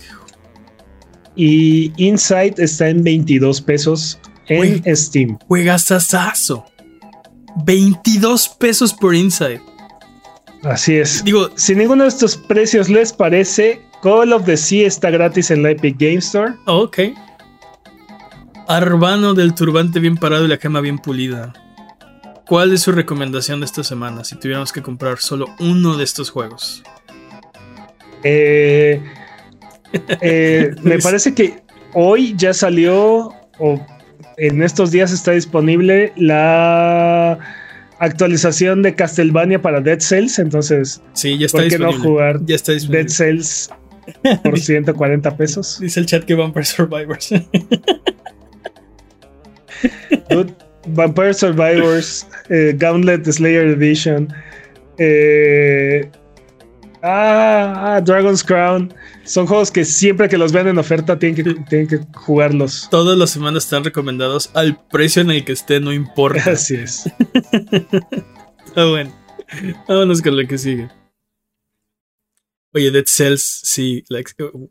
Y 1.35 1.91
Inside 1.97 2.53
está 2.57 2.89
en 2.89 3.03
22 3.03 3.59
pesos 3.61 4.19
en. 4.47 4.83
Steam. 4.95 5.37
Juegazazazo. 5.47 6.63
22 7.65 8.49
pesos 8.59 8.93
por 8.93 9.15
Inside. 9.15 9.61
Así 10.63 10.95
es. 10.95 11.23
Digo, 11.23 11.49
Si 11.55 11.75
ninguno 11.75 12.03
de 12.03 12.09
estos 12.09 12.37
precios 12.37 12.87
les 12.87 13.11
parece, 13.11 13.81
Call 14.03 14.31
of 14.31 14.45
the 14.45 14.55
Sea 14.57 14.87
está 14.87 15.09
gratis 15.09 15.49
en 15.49 15.63
la 15.63 15.71
Epic 15.71 15.97
Game 15.97 16.17
Store. 16.17 16.53
ok. 16.65 16.99
Arbano 18.67 19.33
del 19.33 19.55
turbante 19.55 19.99
bien 19.99 20.17
parado 20.17 20.45
y 20.45 20.49
la 20.49 20.57
cama 20.57 20.81
bien 20.81 20.99
pulida. 20.99 21.53
¿Cuál 22.45 22.73
es 22.73 22.81
su 22.81 22.91
recomendación 22.91 23.59
de 23.61 23.65
esta 23.65 23.83
semana 23.83 24.23
si 24.23 24.35
tuviéramos 24.35 24.71
que 24.71 24.81
comprar 24.81 25.17
solo 25.19 25.47
uno 25.59 25.97
de 25.97 26.03
estos 26.03 26.29
juegos? 26.29 26.83
Eh, 28.23 29.01
eh, 30.21 30.73
me 30.83 30.99
parece 30.99 31.33
que 31.33 31.55
hoy 31.93 32.33
ya 32.37 32.53
salió, 32.53 33.33
o 33.59 33.85
en 34.37 34.61
estos 34.63 34.91
días 34.91 35.11
está 35.11 35.31
disponible 35.31 36.13
la 36.15 37.39
actualización 37.99 38.83
de 38.83 38.93
Castlevania 38.95 39.61
para 39.61 39.81
Dead 39.81 39.99
Cells. 39.99 40.37
Entonces, 40.39 41.01
Sí, 41.13 41.37
ya 41.37 41.47
está 41.47 41.59
¿por 41.59 41.67
qué 41.69 41.79
no 41.79 41.93
jugar 41.93 42.39
Ya 42.45 42.55
está 42.55 42.73
disponible. 42.73 43.03
Dead 43.05 43.11
Cells 43.11 43.69
por 44.43 44.59
140 44.59 45.35
pesos? 45.37 45.79
Dice 45.81 45.99
el 45.99 46.05
chat 46.05 46.23
que 46.23 46.35
Vampire 46.35 46.65
Survivors. 46.65 47.29
Dude, 50.29 50.53
Vampire 50.87 51.33
Survivors, 51.33 52.27
eh, 52.49 52.73
Gauntlet 52.77 53.25
Slayer 53.25 53.67
Edition. 53.67 54.27
eh, 54.97 56.09
Ah, 57.09 57.95
ah, 57.95 58.01
Dragon's 58.01 58.43
Crown. 58.43 58.93
Son 59.23 59.47
juegos 59.47 59.71
que 59.71 59.85
siempre 59.85 60.27
que 60.27 60.37
los 60.37 60.51
vean 60.51 60.67
en 60.67 60.77
oferta 60.77 61.17
tienen 61.17 61.35
que, 61.35 61.53
tienen 61.69 61.87
que 61.87 61.99
jugarlos. 62.13 62.89
Todas 62.91 63.17
las 63.17 63.29
semanas 63.29 63.63
están 63.63 63.85
recomendados 63.85 64.51
al 64.53 64.85
precio 64.89 65.21
en 65.21 65.31
el 65.31 65.45
que 65.45 65.53
esté, 65.53 65.79
no 65.79 65.93
importa. 65.93 66.51
Así 66.51 66.75
es. 66.75 67.09
Ah, 68.75 68.85
bueno. 68.89 69.13
Vámonos 69.87 70.21
con 70.21 70.35
lo 70.35 70.45
que 70.45 70.57
sigue. 70.57 70.89
Oye, 72.73 72.91
Dead 72.91 73.05
Cells, 73.07 73.41
sí, 73.63 74.03
like, 74.09 74.31
uh, 74.43 74.69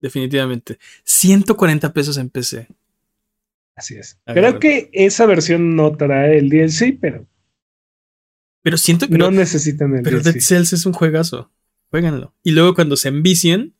definitivamente. 0.00 0.78
140 1.04 1.92
pesos 1.94 2.18
en 2.18 2.28
PC. 2.28 2.68
Así 3.74 3.96
es. 3.96 4.18
Creo 4.26 4.58
que 4.58 4.90
esa 4.92 5.24
versión 5.24 5.74
no 5.74 5.96
trae 5.96 6.38
el 6.38 6.50
DLC, 6.50 6.98
pero. 7.00 7.26
Pero 8.62 8.76
siento 8.76 9.08
que. 9.08 9.16
No 9.16 9.30
necesitan 9.30 9.96
el 9.96 10.02
Pero 10.02 10.18
DLC. 10.18 10.34
Dead 10.34 10.42
Cells 10.42 10.74
es 10.74 10.84
un 10.84 10.92
juegazo. 10.92 11.50
Jueguenlo. 11.92 12.34
Y 12.42 12.52
luego 12.52 12.74
cuando 12.74 12.96
se 12.96 13.08
envicien, 13.08 13.74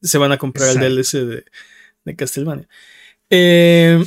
se 0.00 0.16
van 0.16 0.30
a 0.30 0.38
comprar 0.38 0.68
Exacto. 0.68 0.86
el 0.86 0.94
DLC 0.94 1.12
de, 1.26 1.44
de 2.04 2.16
Castlevania. 2.16 2.68
Eh, 3.30 4.00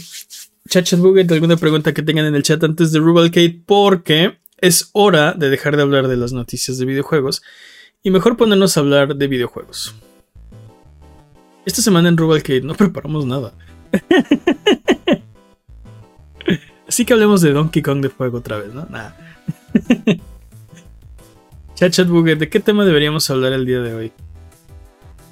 chat 0.69 0.85
Chat 0.85 1.01
Buget, 1.01 1.29
¿alguna 1.33 1.57
pregunta 1.57 1.93
que 1.93 2.01
tengan 2.01 2.25
en 2.25 2.35
el 2.35 2.43
chat 2.43 2.63
antes 2.63 2.93
de 2.93 2.99
Rubalcade? 2.99 3.61
Porque 3.65 4.39
es 4.57 4.89
hora 4.93 5.33
de 5.33 5.49
dejar 5.49 5.75
de 5.75 5.81
hablar 5.81 6.07
de 6.07 6.15
las 6.15 6.31
noticias 6.31 6.77
de 6.77 6.85
videojuegos 6.85 7.43
y 8.01 8.09
mejor 8.09 8.37
ponernos 8.37 8.77
a 8.77 8.79
hablar 8.79 9.17
de 9.17 9.27
videojuegos. 9.27 9.95
Esta 11.65 11.81
semana 11.81 12.07
en 12.07 12.15
Rubalcade 12.15 12.61
no 12.61 12.73
preparamos 12.77 13.25
nada. 13.25 13.53
Así 16.87 17.03
que 17.03 17.11
hablemos 17.11 17.41
de 17.41 17.51
Donkey 17.51 17.81
Kong 17.81 17.99
de 18.01 18.09
fuego 18.09 18.37
otra 18.37 18.59
vez, 18.59 18.73
¿no? 18.73 18.85
Nada. 18.85 19.17
Chat 21.89 22.07
¿de 22.07 22.49
qué 22.49 22.59
tema 22.59 22.85
deberíamos 22.85 23.29
hablar 23.29 23.53
el 23.53 23.65
día 23.65 23.79
de 23.79 23.93
hoy? 23.93 24.11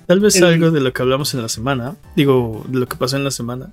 Tal 0.07 0.19
vez 0.19 0.35
El- 0.37 0.45
algo 0.45 0.71
de 0.71 0.79
lo 0.79 0.91
que 0.91 1.01
hablamos 1.01 1.33
en 1.33 1.41
la 1.41 1.49
semana. 1.49 1.95
Digo, 2.15 2.65
de 2.67 2.79
lo 2.79 2.87
que 2.87 2.97
pasó 2.97 3.17
en 3.17 3.23
la 3.23 3.31
semana. 3.31 3.69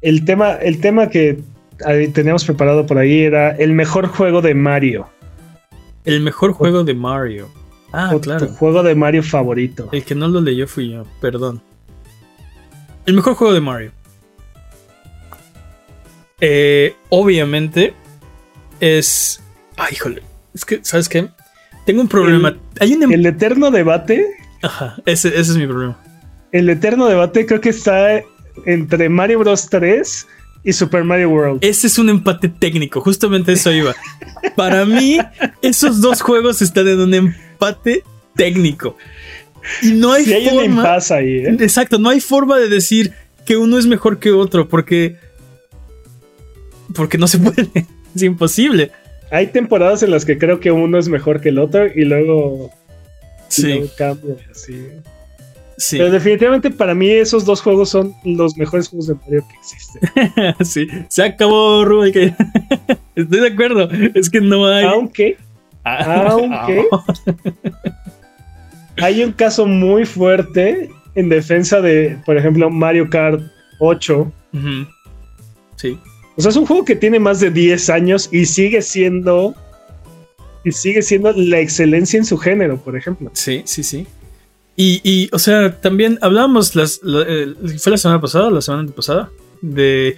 El 0.00 0.24
tema, 0.24 0.52
el 0.52 0.80
tema 0.80 1.08
que 1.08 1.40
ahí 1.84 2.08
teníamos 2.08 2.44
preparado 2.44 2.86
por 2.86 2.98
ahí 2.98 3.20
era 3.22 3.50
el 3.50 3.72
mejor 3.72 4.06
juego 4.06 4.42
de 4.42 4.54
Mario. 4.54 5.08
El 6.04 6.20
mejor 6.20 6.52
juego 6.52 6.84
de 6.84 6.94
Mario. 6.94 7.48
Ah, 7.92 8.10
o 8.14 8.20
claro. 8.20 8.46
tu 8.46 8.52
juego 8.54 8.82
de 8.82 8.94
Mario 8.94 9.22
favorito. 9.22 9.88
El 9.92 10.04
que 10.04 10.14
no 10.14 10.28
lo 10.28 10.40
leyó 10.40 10.68
fui 10.68 10.90
yo, 10.90 11.04
perdón. 11.20 11.62
El 13.06 13.14
mejor 13.14 13.34
juego 13.34 13.52
de 13.54 13.60
Mario. 13.60 13.92
Eh, 16.40 16.94
obviamente 17.08 17.94
es. 18.80 19.42
Ay, 19.76 19.94
híjole. 19.94 20.33
Es 20.54 20.64
que, 20.64 20.80
¿sabes 20.82 21.08
qué? 21.08 21.28
Tengo 21.86 22.00
un 22.00 22.08
problema. 22.08 22.56
Hay 22.80 22.94
un. 22.94 23.02
em- 23.02 23.12
El 23.12 23.26
eterno 23.26 23.70
debate, 23.70 24.26
Ajá, 24.62 24.96
ese, 25.04 25.28
ese 25.28 25.40
es 25.52 25.56
mi 25.56 25.66
problema. 25.66 25.98
el 26.52 26.68
eterno 26.70 27.06
debate 27.06 27.44
creo 27.46 27.60
que 27.60 27.68
está 27.70 28.22
entre 28.66 29.08
Mario 29.08 29.40
Bros 29.40 29.68
3 29.68 30.26
y 30.62 30.72
Super 30.72 31.04
Mario 31.04 31.28
World. 31.30 31.58
Ese 31.62 31.88
es 31.88 31.98
un 31.98 32.08
empate 32.08 32.48
técnico, 32.48 33.00
justamente 33.00 33.52
eso 33.52 33.70
iba. 33.72 33.94
Para 34.56 34.84
mí, 34.86 35.18
esos 35.60 36.00
dos 36.00 36.22
juegos 36.22 36.62
están 36.62 36.86
en 36.88 37.00
un 37.00 37.12
empate 37.14 38.02
técnico. 38.36 38.96
Y 39.82 39.92
no 39.92 40.12
hay 40.12 40.24
Si 40.24 40.32
hay 40.34 40.46
un 40.48 40.76
forma. 40.76 40.98
ahí, 41.10 41.36
¿eh? 41.38 41.56
Exacto, 41.60 41.98
no 41.98 42.08
hay 42.10 42.20
forma 42.20 42.58
de 42.58 42.68
decir 42.68 43.12
que 43.44 43.56
uno 43.56 43.78
es 43.78 43.86
mejor 43.86 44.18
que 44.18 44.30
otro, 44.30 44.68
porque. 44.68 45.16
Porque 46.94 47.18
no 47.18 47.26
se 47.26 47.38
puede. 47.38 47.68
Es 48.14 48.22
imposible. 48.22 48.92
Hay 49.30 49.48
temporadas 49.48 50.02
en 50.02 50.10
las 50.10 50.24
que 50.24 50.38
creo 50.38 50.60
que 50.60 50.70
uno 50.70 50.98
es 50.98 51.08
mejor 51.08 51.40
que 51.40 51.48
el 51.48 51.58
otro 51.58 51.86
y 51.86 52.04
luego, 52.04 52.70
y 52.70 53.52
Sí, 53.52 53.68
luego 53.68 53.86
cambia 53.96 54.34
así. 54.50 54.86
sí. 55.76 55.98
Pero 55.98 56.10
definitivamente 56.10 56.70
para 56.70 56.94
mí 56.94 57.08
esos 57.10 57.44
dos 57.44 57.60
juegos 57.60 57.88
son 57.90 58.14
los 58.24 58.56
mejores 58.56 58.88
juegos 58.88 59.08
de 59.08 59.14
Mario 59.14 59.44
que 59.48 59.56
existen. 59.56 60.54
sí. 60.64 60.86
Se 61.08 61.22
acabó, 61.24 61.84
Rubén. 61.84 62.12
Estoy 63.16 63.40
de 63.40 63.48
acuerdo. 63.48 63.88
Es 64.14 64.30
que 64.30 64.40
no 64.40 64.66
hay. 64.66 64.84
Aunque 64.84 65.36
aunque- 65.84 66.86
hay 69.02 69.22
un 69.22 69.32
caso 69.32 69.66
muy 69.66 70.04
fuerte 70.06 70.90
en 71.14 71.28
defensa 71.28 71.80
de, 71.80 72.18
por 72.24 72.36
ejemplo, 72.36 72.70
Mario 72.70 73.08
Kart 73.10 73.40
8. 73.80 74.32
Ujú. 74.52 74.68
Sí. 75.76 75.98
O 76.36 76.40
sea, 76.42 76.50
es 76.50 76.56
un 76.56 76.66
juego 76.66 76.84
que 76.84 76.96
tiene 76.96 77.18
más 77.18 77.40
de 77.40 77.50
10 77.50 77.90
años 77.90 78.28
y 78.32 78.46
sigue 78.46 78.82
siendo 78.82 79.54
y 80.64 80.72
sigue 80.72 81.02
siendo 81.02 81.32
la 81.32 81.60
excelencia 81.60 82.16
en 82.18 82.24
su 82.24 82.38
género, 82.38 82.78
por 82.78 82.96
ejemplo. 82.96 83.30
Sí, 83.34 83.62
sí, 83.66 83.82
sí. 83.82 84.06
Y, 84.76 85.00
y, 85.04 85.28
o 85.32 85.38
sea, 85.38 85.78
también 85.80 86.18
hablábamos, 86.22 86.74
las, 86.74 87.00
la- 87.02 87.24
eh, 87.28 87.54
fue 87.78 87.92
la 87.92 87.98
semana 87.98 88.20
pasada, 88.20 88.50
la 88.50 88.60
semana 88.62 88.90
pasada, 88.90 89.30
de 89.60 90.16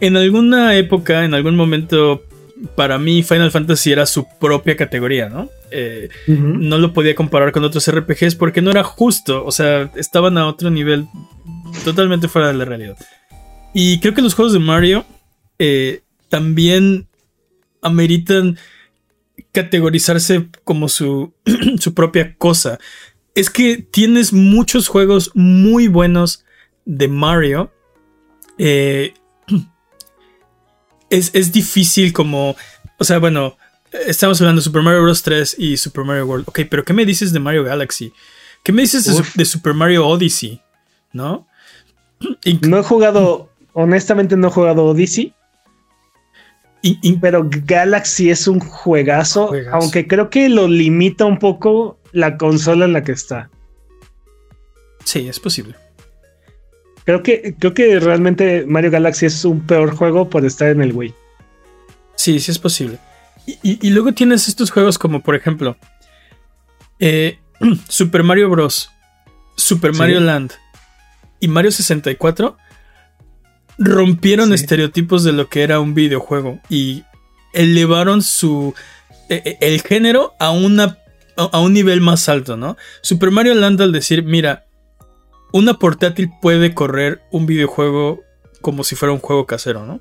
en 0.00 0.16
alguna 0.16 0.76
época, 0.76 1.24
en 1.24 1.32
algún 1.34 1.56
momento, 1.56 2.22
para 2.76 2.98
mí 2.98 3.22
Final 3.22 3.50
Fantasy 3.50 3.90
era 3.92 4.04
su 4.06 4.26
propia 4.38 4.76
categoría, 4.76 5.28
¿no? 5.30 5.48
Eh, 5.70 6.10
no 6.28 6.78
lo 6.78 6.92
podía 6.92 7.14
comparar 7.16 7.50
con 7.50 7.64
otros 7.64 7.90
RPGs 7.90 8.36
porque 8.36 8.60
no 8.62 8.70
era 8.70 8.84
justo, 8.84 9.44
o 9.44 9.50
sea, 9.50 9.90
estaban 9.96 10.36
a 10.38 10.46
otro 10.46 10.70
nivel 10.70 11.06
totalmente 11.82 12.28
fuera 12.28 12.48
de 12.48 12.54
la 12.54 12.64
realidad. 12.66 12.96
Y 13.74 13.98
creo 14.00 14.14
que 14.14 14.22
los 14.22 14.34
juegos 14.34 14.52
de 14.52 14.58
Mario 14.60 15.04
eh, 15.58 16.02
también 16.28 17.08
ameritan 17.82 18.58
categorizarse 19.52 20.48
como 20.64 20.88
su, 20.88 21.32
su 21.78 21.94
propia 21.94 22.36
cosa. 22.36 22.78
Es 23.34 23.50
que 23.50 23.78
tienes 23.78 24.32
muchos 24.32 24.88
juegos 24.88 25.30
muy 25.34 25.88
buenos 25.88 26.44
de 26.84 27.08
Mario. 27.08 27.72
Eh, 28.58 29.14
es, 31.10 31.30
es 31.34 31.52
difícil 31.52 32.12
como... 32.12 32.56
O 32.98 33.04
sea, 33.04 33.18
bueno, 33.18 33.56
estamos 34.06 34.40
hablando 34.40 34.60
de 34.60 34.64
Super 34.64 34.82
Mario 34.82 35.02
Bros. 35.02 35.22
3 35.22 35.56
y 35.58 35.76
Super 35.76 36.04
Mario 36.04 36.26
World. 36.26 36.48
Ok, 36.48 36.60
pero 36.68 36.84
¿qué 36.84 36.92
me 36.92 37.04
dices 37.04 37.32
de 37.32 37.40
Mario 37.40 37.64
Galaxy? 37.64 38.12
¿Qué 38.62 38.72
me 38.72 38.82
dices 38.82 39.04
de, 39.34 39.44
Super 39.44 39.74
Mario 39.74 40.06
Odyssey? 40.06 40.60
¿No? 41.12 41.46
No 42.62 42.78
he 42.78 42.82
jugado, 42.82 43.50
honestamente 43.74 44.36
no 44.36 44.48
he 44.48 44.50
jugado 44.50 44.86
Odyssey, 44.86 45.34
y- 46.82 46.98
y- 47.02 47.16
pero 47.16 47.48
Galaxy 47.50 48.30
es 48.30 48.46
un 48.48 48.60
juegazo, 48.60 49.48
Juegazo. 49.48 49.76
aunque 49.76 50.06
creo 50.06 50.30
que 50.30 50.48
lo 50.48 50.68
limita 50.68 51.24
un 51.24 51.38
poco 51.38 51.98
la 52.12 52.36
consola 52.38 52.84
en 52.84 52.92
la 52.92 53.02
que 53.02 53.12
está. 53.12 53.50
sí, 55.04 55.28
es 55.28 55.38
posible. 55.40 55.74
Creo 57.04 57.22
que, 57.22 57.54
creo 57.58 57.72
que 57.74 58.00
realmente 58.00 58.64
Mario 58.66 58.90
Galaxy 58.90 59.26
es 59.26 59.44
un 59.44 59.60
peor 59.64 59.94
juego 59.94 60.28
por 60.28 60.44
estar 60.44 60.68
en 60.68 60.82
el 60.82 60.92
Wii. 60.92 61.14
Sí, 62.16 62.40
sí 62.40 62.50
es 62.50 62.58
posible. 62.58 62.98
Y, 63.46 63.52
y- 63.62 63.78
y 63.80 63.90
luego 63.90 64.12
tienes 64.12 64.48
estos 64.48 64.72
juegos 64.72 64.98
como, 64.98 65.22
por 65.22 65.36
ejemplo, 65.36 65.76
eh, 66.98 67.38
Super 67.88 68.24
Mario 68.24 68.50
Bros., 68.50 68.90
Super 69.54 69.92
Sí. 69.92 69.98
Mario 70.00 70.18
Land 70.20 70.52
y 71.38 71.46
Mario 71.48 71.70
64 71.70 72.56
rompieron 73.78 74.48
Sí. 74.48 74.54
estereotipos 74.54 75.24
de 75.24 75.32
lo 75.32 75.48
que 75.48 75.62
era 75.62 75.80
un 75.80 75.94
videojuego 75.94 76.60
y 76.68 77.04
elevaron 77.52 78.22
su 78.22 78.74
eh, 79.28 79.42
eh, 79.44 79.58
el 79.60 79.82
género 79.82 80.34
a 80.38 80.50
una 80.50 80.98
a 81.36 81.42
a 81.52 81.60
un 81.60 81.72
nivel 81.74 82.00
más 82.00 82.28
alto, 82.30 82.56
¿no? 82.56 82.76
Super 83.02 83.30
Mario 83.30 83.54
Land 83.54 83.82
al 83.82 83.92
decir, 83.92 84.22
mira, 84.22 84.64
una 85.52 85.74
portátil 85.78 86.30
puede 86.40 86.72
correr 86.74 87.20
un 87.30 87.44
videojuego 87.46 88.22
como 88.62 88.84
si 88.84 88.96
fuera 88.96 89.12
un 89.12 89.20
juego 89.20 89.46
casero, 89.46 89.84
¿no? 89.84 90.00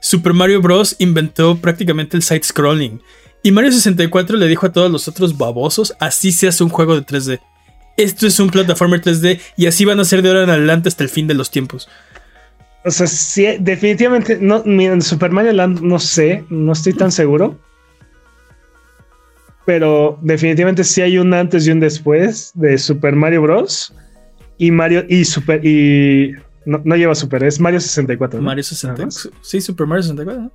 Super 0.00 0.34
Mario 0.34 0.60
Bros. 0.60 0.96
inventó 0.98 1.56
prácticamente 1.56 2.16
el 2.16 2.22
side 2.22 2.42
scrolling. 2.44 3.00
Y 3.42 3.52
Mario 3.52 3.72
64 3.72 4.36
le 4.36 4.46
dijo 4.48 4.66
a 4.66 4.72
todos 4.72 4.90
los 4.90 5.08
otros 5.08 5.38
babosos, 5.38 5.94
así 5.98 6.30
se 6.32 6.48
hace 6.48 6.62
un 6.62 6.70
juego 6.70 6.94
de 6.94 7.02
3D. 7.06 7.40
Esto 7.96 8.26
es 8.26 8.38
un 8.38 8.50
plataformer 8.50 9.00
3D 9.00 9.40
y 9.56 9.66
así 9.66 9.84
van 9.84 9.98
a 10.00 10.04
ser 10.04 10.20
de 10.20 10.28
ahora 10.28 10.42
en 10.42 10.50
adelante 10.50 10.88
hasta 10.88 11.02
el 11.04 11.08
fin 11.08 11.26
de 11.26 11.34
los 11.34 11.50
tiempos. 11.50 11.88
O 12.86 12.90
sea, 12.90 13.06
sí, 13.06 13.46
definitivamente, 13.60 14.38
no, 14.40 14.62
mira, 14.64 14.92
en 14.94 15.02
Super 15.02 15.30
Mario 15.32 15.52
Land 15.52 15.80
no 15.80 15.98
sé, 15.98 16.44
no 16.50 16.72
estoy 16.72 16.92
tan 16.94 17.10
seguro. 17.12 17.58
Pero 19.64 20.18
definitivamente 20.22 20.84
sí 20.84 21.02
hay 21.02 21.18
un 21.18 21.34
antes 21.34 21.66
y 21.66 21.72
un 21.72 21.80
después 21.80 22.52
de 22.54 22.78
Super 22.78 23.16
Mario 23.16 23.42
Bros. 23.42 23.92
Y 24.58 24.70
Mario 24.70 25.04
y 25.08 25.24
Super 25.24 25.64
y 25.66 26.32
no, 26.64 26.80
no 26.84 26.96
lleva 26.96 27.14
Super, 27.14 27.42
es 27.42 27.58
Mario 27.60 27.80
64. 27.80 28.38
¿no? 28.40 28.46
Mario 28.46 28.62
Nada 28.62 28.68
64. 28.96 29.04
más. 29.06 29.28
Sí, 29.42 29.60
Super 29.60 29.86
Mario 29.86 30.02
64. 30.04 30.42
¿no? 30.44 30.52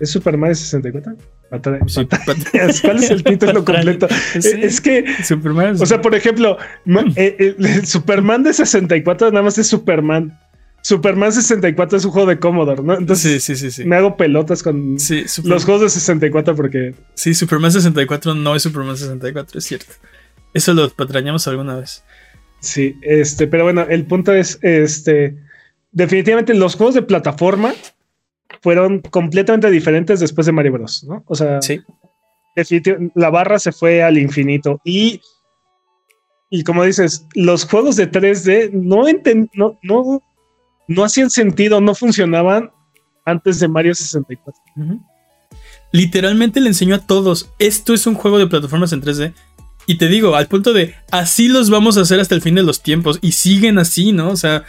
¿Es 0.00 0.10
Super 0.10 0.36
Mario 0.36 0.54
64? 0.56 1.16
Batalla- 1.50 1.78
Sí, 1.88 2.04
batallas. 2.04 2.80
¿Cuál 2.82 2.96
es 2.98 3.10
el 3.10 3.22
título 3.24 3.64
completo? 3.64 4.06
Sí. 4.40 4.50
Es 4.60 4.80
que, 4.80 5.04
Super 5.24 5.52
Mario 5.52 5.74
o 5.80 5.86
sea, 5.86 6.00
por 6.02 6.14
ejemplo, 6.14 6.58
ma- 6.84 7.04
eh, 7.16 7.54
eh, 7.58 7.86
Superman 7.86 8.42
de 8.42 8.52
64 8.52 9.30
nada 9.30 9.42
más 9.44 9.56
es 9.58 9.68
Superman. 9.68 10.36
Superman 10.82 11.32
64 11.32 11.98
es 11.98 12.04
un 12.04 12.10
juego 12.12 12.28
de 12.28 12.38
Commodore, 12.38 12.82
¿no? 12.82 12.94
Entonces 12.94 13.42
sí, 13.42 13.56
sí, 13.56 13.70
sí, 13.70 13.84
me 13.84 13.96
hago 13.96 14.16
pelotas 14.16 14.62
con 14.62 14.96
los 15.44 15.64
juegos 15.64 15.82
de 15.82 15.88
64 15.90 16.54
porque... 16.54 16.94
Sí, 17.14 17.34
Superman 17.34 17.72
64 17.72 18.34
no 18.34 18.54
es 18.54 18.62
Superman 18.62 18.96
64, 18.96 19.58
es 19.58 19.64
cierto. 19.64 19.92
Eso 20.54 20.72
lo 20.74 20.88
patrañamos 20.90 21.46
alguna 21.48 21.76
vez. 21.76 22.04
Sí, 22.60 22.96
este, 23.02 23.46
pero 23.46 23.64
bueno, 23.64 23.86
el 23.88 24.06
punto 24.06 24.32
es, 24.32 24.58
este, 24.62 25.36
definitivamente 25.92 26.54
los 26.54 26.74
juegos 26.74 26.94
de 26.94 27.02
plataforma 27.02 27.74
fueron 28.62 29.00
completamente 29.00 29.70
diferentes 29.70 30.20
después 30.20 30.46
de 30.46 30.52
Mario 30.52 30.72
Bros, 30.72 31.04
¿no? 31.04 31.22
O 31.26 31.34
sea, 31.34 31.60
sí. 31.60 31.80
la 33.14 33.30
barra 33.30 33.58
se 33.58 33.72
fue 33.72 34.02
al 34.02 34.18
infinito 34.18 34.80
y 34.84 35.20
y 36.50 36.64
como 36.64 36.84
dices, 36.84 37.26
los 37.34 37.66
juegos 37.66 37.96
de 37.96 38.10
3D 38.10 38.70
no, 38.72 39.02
no, 39.54 39.78
no, 39.82 40.22
no 40.88 41.04
hacían 41.04 41.30
sentido, 41.30 41.80
no 41.80 41.94
funcionaban 41.94 42.72
antes 43.24 43.60
de 43.60 43.68
Mario 43.68 43.94
64. 43.94 44.60
Literalmente 45.92 46.60
le 46.60 46.68
enseñó 46.68 46.96
a 46.96 47.06
todos, 47.06 47.50
esto 47.58 47.94
es 47.94 48.06
un 48.06 48.14
juego 48.14 48.38
de 48.38 48.46
plataformas 48.46 48.92
en 48.92 49.02
3D. 49.02 49.34
Y 49.86 49.96
te 49.96 50.08
digo, 50.08 50.34
al 50.34 50.48
punto 50.48 50.72
de, 50.72 50.94
así 51.10 51.48
los 51.48 51.70
vamos 51.70 51.96
a 51.96 52.02
hacer 52.02 52.20
hasta 52.20 52.34
el 52.34 52.42
fin 52.42 52.54
de 52.54 52.62
los 52.62 52.82
tiempos. 52.82 53.18
Y 53.22 53.32
siguen 53.32 53.78
así, 53.78 54.12
¿no? 54.12 54.30
O 54.30 54.36
sea, 54.36 54.64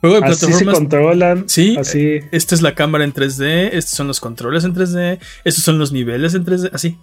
juego 0.00 0.16
de 0.16 0.22
plataformas. 0.22 0.56
Así 0.56 0.64
se 0.64 0.72
controlan. 0.72 1.48
Sí, 1.48 1.76
así. 1.78 2.20
Esta 2.32 2.54
es 2.54 2.62
la 2.62 2.74
cámara 2.74 3.04
en 3.04 3.12
3D, 3.12 3.70
estos 3.72 3.94
son 3.94 4.08
los 4.08 4.20
controles 4.20 4.64
en 4.64 4.74
3D, 4.74 5.20
estos 5.44 5.62
son 5.62 5.78
los 5.78 5.92
niveles 5.92 6.34
en 6.34 6.44
3D, 6.44 6.70
así, 6.72 6.96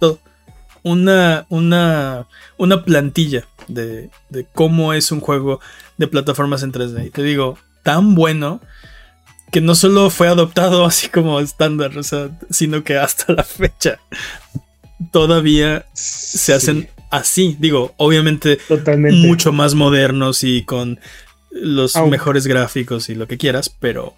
todo. 0.00 0.18
Una, 0.82 1.46
una, 1.48 2.28
una 2.56 2.84
plantilla 2.84 3.46
de, 3.66 4.10
de 4.30 4.46
cómo 4.52 4.92
es 4.92 5.10
un 5.10 5.20
juego 5.20 5.60
de 5.98 6.06
plataformas 6.06 6.62
en 6.62 6.72
3D. 6.72 7.06
Y 7.06 7.10
te 7.10 7.22
digo, 7.24 7.58
tan 7.86 8.16
bueno 8.16 8.60
que 9.52 9.60
no 9.60 9.76
solo 9.76 10.10
fue 10.10 10.26
adoptado 10.26 10.84
así 10.86 11.08
como 11.08 11.40
estándar, 11.40 11.92
sino 12.50 12.82
que 12.82 12.98
hasta 12.98 13.32
la 13.32 13.44
fecha 13.44 14.00
todavía 15.12 15.86
se 15.94 16.52
hacen 16.52 16.88
así. 17.10 17.56
Digo, 17.60 17.94
obviamente 17.96 18.58
mucho 19.12 19.52
más 19.52 19.74
modernos 19.74 20.42
y 20.42 20.64
con 20.64 20.98
los 21.52 21.96
mejores 22.08 22.46
gráficos 22.48 23.08
y 23.08 23.14
lo 23.14 23.28
que 23.28 23.38
quieras, 23.38 23.70
pero. 23.70 24.14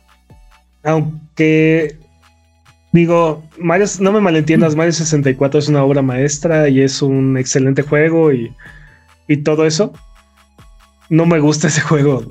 Aunque. 0.82 1.99
Digo, 2.90 3.45
Mario, 3.59 3.86
no 4.01 4.12
me 4.12 4.20
malentiendas, 4.23 4.74
Mario 4.74 4.95
64 4.95 5.61
es 5.61 5.69
una 5.69 5.85
obra 5.85 6.01
maestra 6.01 6.70
y 6.70 6.81
es 6.81 7.03
un 7.03 7.36
excelente 7.36 7.82
juego 7.82 8.32
y, 8.32 8.51
y 9.28 9.36
todo 9.36 9.66
eso. 9.66 9.93
No 11.11 11.27
me 11.27 11.39
gusta 11.39 11.69
ese 11.69 11.82
juego. 11.82 12.24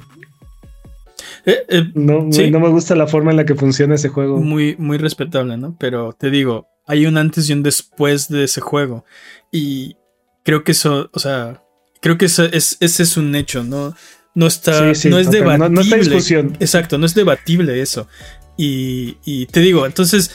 Eh, 1.48 1.66
eh, 1.70 1.92
no, 1.94 2.24
no 2.24 2.60
me 2.60 2.70
gusta 2.70 2.94
la 2.94 3.08
forma 3.08 3.32
en 3.32 3.38
la 3.38 3.46
que 3.46 3.56
funciona 3.56 3.96
ese 3.96 4.10
juego. 4.10 4.38
Muy, 4.38 4.76
muy 4.78 4.98
respetable, 4.98 5.56
¿no? 5.56 5.78
Pero 5.80 6.12
te 6.12 6.30
digo, 6.30 6.68
hay 6.86 7.06
un 7.06 7.18
antes 7.18 7.50
y 7.50 7.54
un 7.54 7.64
después 7.64 8.28
de 8.28 8.44
ese 8.44 8.60
juego. 8.60 9.06
Y 9.50 9.96
creo 10.44 10.66
que 10.66 10.74
eso, 10.74 11.10
o 11.14 11.20
sea, 11.20 11.64
creo 12.02 12.18
que 12.18 12.26
ese 12.26 12.50
es 12.82 13.18
un 13.18 13.34
hecho, 13.34 13.64
¿no? 13.64 13.96
No 14.36 14.46
está, 14.46 14.82
no 14.82 14.92
es 14.92 15.32
debatible. 15.32 15.70
No, 15.70 15.82
está 15.82 15.96
discusión. 15.96 16.58
Exacto, 16.60 16.98
no 16.98 17.06
es 17.06 17.16
debatible 17.16 17.82
eso. 17.82 18.10
Y, 18.58 19.16
y 19.24 19.46
te 19.46 19.62
digo, 19.62 19.86
entonces 19.86 20.32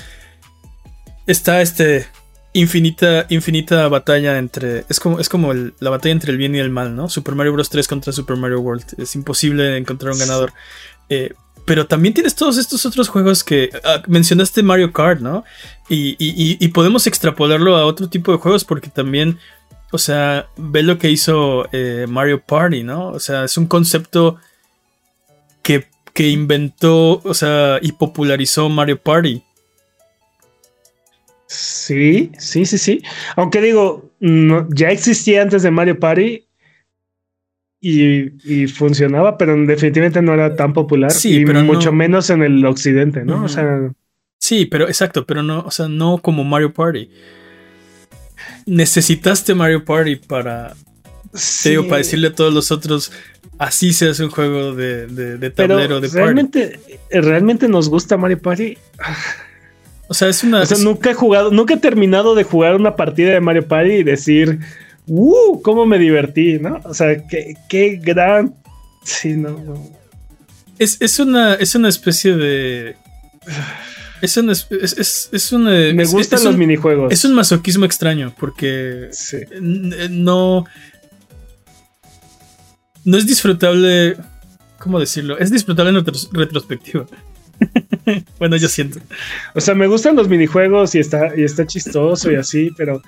está 1.27 1.61
este 1.61 2.07
infinita, 2.53 3.27
infinita 3.29 3.89
batalla 3.89 4.39
entre. 4.39 4.85
Es 4.89 5.01
como, 5.01 5.21
es 5.21 5.29
como 5.29 5.53
la 5.55 5.91
batalla 5.91 6.13
entre 6.13 6.33
el 6.33 6.39
bien 6.39 6.55
y 6.55 6.59
el 6.59 6.71
mal, 6.71 6.95
¿no? 6.95 7.09
Super 7.09 7.35
Mario 7.35 7.53
Bros. 7.53 7.71
3 7.71 7.89
contra 7.89 8.13
Super 8.13 8.37
Mario 8.37 8.61
World. 8.61 8.85
Es 8.99 9.15
imposible 9.15 9.77
encontrar 9.77 10.13
un 10.13 10.19
ganador. 10.19 10.53
Eh, 11.13 11.35
pero 11.67 11.87
también 11.87 12.15
tienes 12.15 12.35
todos 12.35 12.57
estos 12.57 12.87
otros 12.87 13.09
juegos 13.09 13.45
que 13.45 13.71
ah, 13.85 14.03
mencionaste 14.09 14.63
Mario 14.63 14.93
Kart, 14.93 15.21
¿no? 15.21 15.45
Y, 15.89 16.67
podemos 16.69 17.07
extrapolarlo 17.07 17.77
a 17.77 17.85
otro 17.85 18.09
tipo 18.09 18.33
de 18.33 18.39
juegos 18.39 18.65
porque 18.65 18.89
también, 18.89 19.39
o 19.93 19.99
sea, 19.99 20.49
ve 20.57 20.83
lo 20.83 20.99
que 20.99 21.11
hizo 21.11 21.69
eh, 21.73 22.07
Mario 22.09 22.43
Party, 22.43 22.83
¿no? 22.83 23.09
O 23.09 23.21
sea, 23.21 23.45
es 23.45 23.59
un 23.59 23.67
concepto 23.67 24.39
que, 25.63 25.87
que 26.15 26.31
inventó, 26.31 27.21
o 27.23 27.35
sea, 27.35 27.79
y 27.83 27.93
popularizó 27.93 28.71
Mario 28.71 29.01
Party. 29.01 29.43
Sí, 31.47 32.33
sí, 32.39 32.65
sí, 32.65 32.79
sí. 32.79 33.03
Aunque 33.37 33.61
digo, 33.61 34.11
ya 34.71 34.89
existía 34.89 35.43
antes 35.43 35.63
de 35.63 35.71
Mario 35.71 36.01
Party 36.01 36.47
y, 37.85 38.69
funcionaba, 38.69 39.37
pero 39.37 39.57
definitivamente 39.67 40.23
no 40.23 40.33
era 40.33 40.55
tan 40.55 40.73
popular. 40.73 41.11
Sí, 41.11 41.41
y 41.41 41.45
pero 41.45 41.65
mucho 41.65 41.93
menos 41.93 42.31
en 42.31 42.43
el 42.45 42.65
occidente, 42.65 43.25
¿no? 43.25 43.45
O 43.45 43.49
sea. 43.49 43.91
Sí, 44.39 44.67
pero 44.67 44.87
exacto, 44.87 45.27
pero 45.27 45.43
no, 45.43 45.61
o 45.61 45.71
sea, 45.71 45.89
no 45.89 46.19
como 46.19 46.45
Mario 46.45 46.73
Party. 46.73 47.11
Necesitaste 48.67 49.55
Mario 49.55 49.85
Party 49.85 50.17
para. 50.17 50.75
digo, 51.65 51.89
para 51.89 51.99
decirle 51.99 52.29
a 52.29 52.35
todos 52.35 52.55
los 52.55 52.71
otros. 52.71 53.11
Así 53.59 53.93
se 53.93 54.09
hace 54.09 54.25
un 54.25 54.31
juego 54.31 54.75
de, 54.75 55.07
de, 55.07 55.51
tablero 55.51 56.01
de 56.01 56.09
realmente, 56.09 56.81
Realmente 57.11 57.69
nos 57.69 57.89
gusta 57.89 58.17
Mario 58.17 58.41
Party. 58.41 58.79
O 60.09 60.15
sea, 60.15 60.29
es 60.29 60.45
una. 60.45 60.63
O 60.63 60.67
sea, 60.67 60.79
nunca 60.79 61.11
he 61.11 61.15
jugado, 61.15 61.51
nunca 61.51 61.75
he 61.75 61.79
terminado 61.79 62.37
de 62.37 62.45
jugar 62.45 62.77
una 62.77 62.95
partida 62.95 63.33
de 63.33 63.41
Mario 63.41 63.67
Party 63.67 63.91
y 63.91 64.03
decir 64.05 64.61
¡Uh! 65.07 65.61
¿Cómo 65.63 65.87
me 65.87 65.99
divertí? 65.99 66.59
¿No? 66.59 66.81
O 66.85 66.95
sea, 66.95 67.27
qué, 67.27 67.57
qué 67.69 68.01
gran. 68.03 68.55
Sí, 69.05 69.35
no. 69.35 69.59
Es, 70.79 71.19
una, 71.21 71.55
es 71.55 71.75
una 71.75 71.89
especie 71.89 72.37
de. 72.37 72.97
Es, 74.21 74.37
una, 74.37 74.53
es, 74.53 75.31
es, 75.33 75.53
Me 75.53 76.05
gustan 76.05 76.45
los 76.45 76.57
minijuegos. 76.57 77.13
Es 77.13 77.25
un 77.25 77.35
masoquismo 77.35 77.85
extraño 77.85 78.35
porque 78.39 79.11
no. 80.11 80.65
No 83.05 83.17
es 83.17 83.27
disfrutable. 83.27 84.17
¿Cómo 84.79 84.99
decirlo? 84.99 85.39
Es 85.39 85.51
disfrutable 85.51 85.97
en 85.97 86.05
retrospectiva. 86.33 87.07
bueno, 88.39 88.57
yo 88.57 88.69
siento. 88.69 88.99
O 89.55 89.61
sea, 89.61 89.75
me 89.75 89.87
gustan 89.87 90.17
los 90.17 90.29
minijuegos 90.29 90.95
y 90.95 90.99
está, 90.99 91.33
y 91.37 91.45
está 91.45 91.67
chistoso 91.67 92.31
y 92.33 92.37
así, 92.37 92.71
pero 92.77 93.03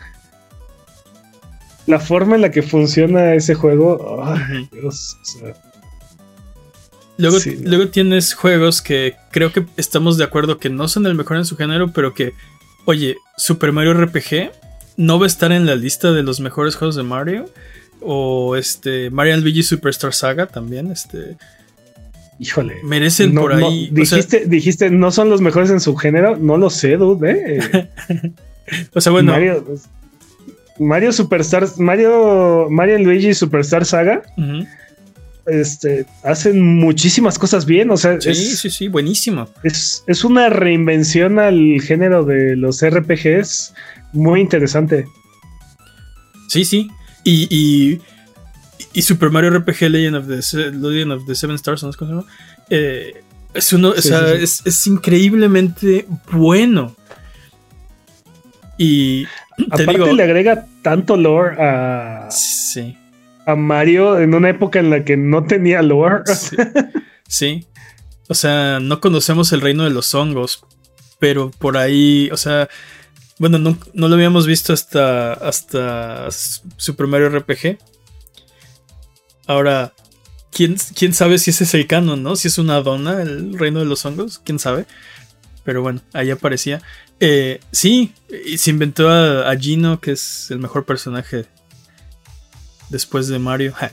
la 1.86 2.00
forma 2.00 2.36
en 2.36 2.42
la 2.42 2.50
que 2.50 2.62
funciona 2.62 3.34
ese 3.34 3.54
juego. 3.54 4.22
luego, 7.16 7.88
tienes 7.88 8.34
juegos 8.34 8.82
que 8.82 9.16
creo 9.30 9.52
que 9.52 9.66
estamos 9.76 10.16
de 10.16 10.24
acuerdo 10.24 10.58
que 10.58 10.70
no 10.70 10.88
son 10.88 11.06
el 11.06 11.14
mejor 11.14 11.36
en 11.36 11.44
su 11.44 11.56
género, 11.56 11.92
pero 11.92 12.14
que, 12.14 12.32
oye, 12.84 13.16
Super 13.36 13.72
Mario 13.72 13.94
RPG 13.94 14.50
no 14.96 15.18
va 15.18 15.26
a 15.26 15.28
estar 15.28 15.52
en 15.52 15.66
la 15.66 15.76
lista 15.76 16.12
de 16.12 16.22
los 16.22 16.40
mejores 16.40 16.76
juegos 16.76 16.96
de 16.96 17.02
Mario. 17.02 17.46
O 18.06 18.56
este 18.56 19.08
Mario 19.10 19.36
Luigi 19.38 19.62
Superstar 19.62 20.12
Saga 20.12 20.46
también, 20.46 20.90
este. 20.90 21.36
Híjole. 22.38 22.74
Merecen 22.82 23.34
por 23.34 23.54
ahí. 23.54 23.88
dijiste, 23.92 24.44
dijiste, 24.46 24.90
no 24.90 25.10
son 25.10 25.30
los 25.30 25.40
mejores 25.40 25.70
en 25.70 25.80
su 25.80 25.96
género. 25.96 26.36
No 26.36 26.58
lo 26.58 26.68
sé, 26.68 26.96
dude. 26.96 27.58
¿eh? 27.58 27.88
o 28.94 29.00
sea, 29.00 29.12
bueno. 29.12 29.32
Mario 29.32 29.64
Superstar, 31.12 31.66
Mario, 31.78 32.68
Mario 32.70 32.98
Luigi 32.98 33.34
Superstar 33.34 33.84
Saga, 33.84 34.22
este, 35.46 36.06
hacen 36.22 36.78
muchísimas 36.78 37.38
cosas 37.38 37.66
bien, 37.66 37.90
o 37.90 37.96
sea, 37.96 38.20
sí, 38.20 38.34
sí, 38.34 38.70
sí, 38.70 38.88
buenísimo. 38.88 39.48
Es, 39.62 40.02
es, 40.06 40.24
una 40.24 40.48
reinvención 40.48 41.38
al 41.38 41.80
género 41.82 42.24
de 42.24 42.56
los 42.56 42.82
RPGs 42.82 43.74
muy 44.12 44.40
interesante. 44.40 45.06
Sí, 46.48 46.64
sí, 46.64 46.90
y, 47.24 47.46
y, 47.50 48.00
y 48.92 49.02
Super 49.02 49.30
Mario 49.30 49.50
RPG 49.58 49.82
Legend 49.90 50.16
of 50.16 50.26
the, 50.28 50.70
Legend 50.72 51.12
of 51.12 51.26
the 51.26 51.34
Seven 51.34 51.56
Stars, 51.56 51.82
¿no 51.82 51.90
es 51.90 51.96
cómo 51.96 52.24
eh, 52.70 53.22
es 53.52 53.72
uno, 53.72 53.90
o 53.90 54.00
sea, 54.00 54.32
es, 54.32 54.62
es 54.64 54.86
increíblemente 54.86 56.06
bueno. 56.32 56.96
Y 58.76 59.26
Aparte 59.70 60.12
le 60.12 60.22
agrega 60.22 60.66
tanto 60.82 61.16
lore 61.16 61.56
a, 61.62 62.28
sí. 62.30 62.96
a 63.46 63.54
Mario 63.54 64.18
en 64.18 64.34
una 64.34 64.50
época 64.50 64.80
en 64.80 64.90
la 64.90 65.04
que 65.04 65.16
no 65.16 65.44
tenía 65.44 65.82
lore. 65.82 66.24
Sí. 67.26 67.66
O 68.28 68.34
sea, 68.34 68.80
no 68.80 69.00
conocemos 69.00 69.52
el 69.52 69.60
reino 69.60 69.84
de 69.84 69.90
los 69.90 70.14
hongos, 70.14 70.64
pero 71.18 71.50
por 71.50 71.76
ahí, 71.76 72.28
o 72.32 72.36
sea, 72.36 72.68
bueno, 73.38 73.58
no, 73.58 73.76
lo 73.92 74.14
habíamos 74.14 74.46
visto 74.46 74.72
hasta, 74.72 75.32
hasta 75.32 76.30
Super 76.30 77.06
Mario 77.06 77.30
RPG. 77.30 77.78
Ahora, 79.46 79.92
¿quién, 80.52 80.76
¿quién 80.94 81.12
sabe 81.12 81.38
si 81.38 81.50
ese 81.50 81.64
es 81.64 81.74
el 81.74 81.86
canon, 81.86 82.22
no? 82.22 82.36
Si 82.36 82.48
es 82.48 82.58
una 82.58 82.80
dona, 82.80 83.20
el 83.20 83.58
reino 83.58 83.80
de 83.80 83.86
los 83.86 84.04
hongos, 84.06 84.38
quién 84.38 84.58
sabe. 84.58 84.86
Pero 85.64 85.82
bueno, 85.82 86.00
ahí 86.12 86.30
aparecía. 86.30 86.82
Eh, 87.20 87.60
sí, 87.70 88.12
se 88.56 88.70
inventó 88.70 89.08
a, 89.10 89.54
Gino, 89.56 90.00
que 90.00 90.12
es 90.12 90.50
el 90.50 90.58
mejor 90.58 90.84
personaje 90.84 91.46
después 92.90 93.28
de 93.28 93.38
Mario. 93.38 93.74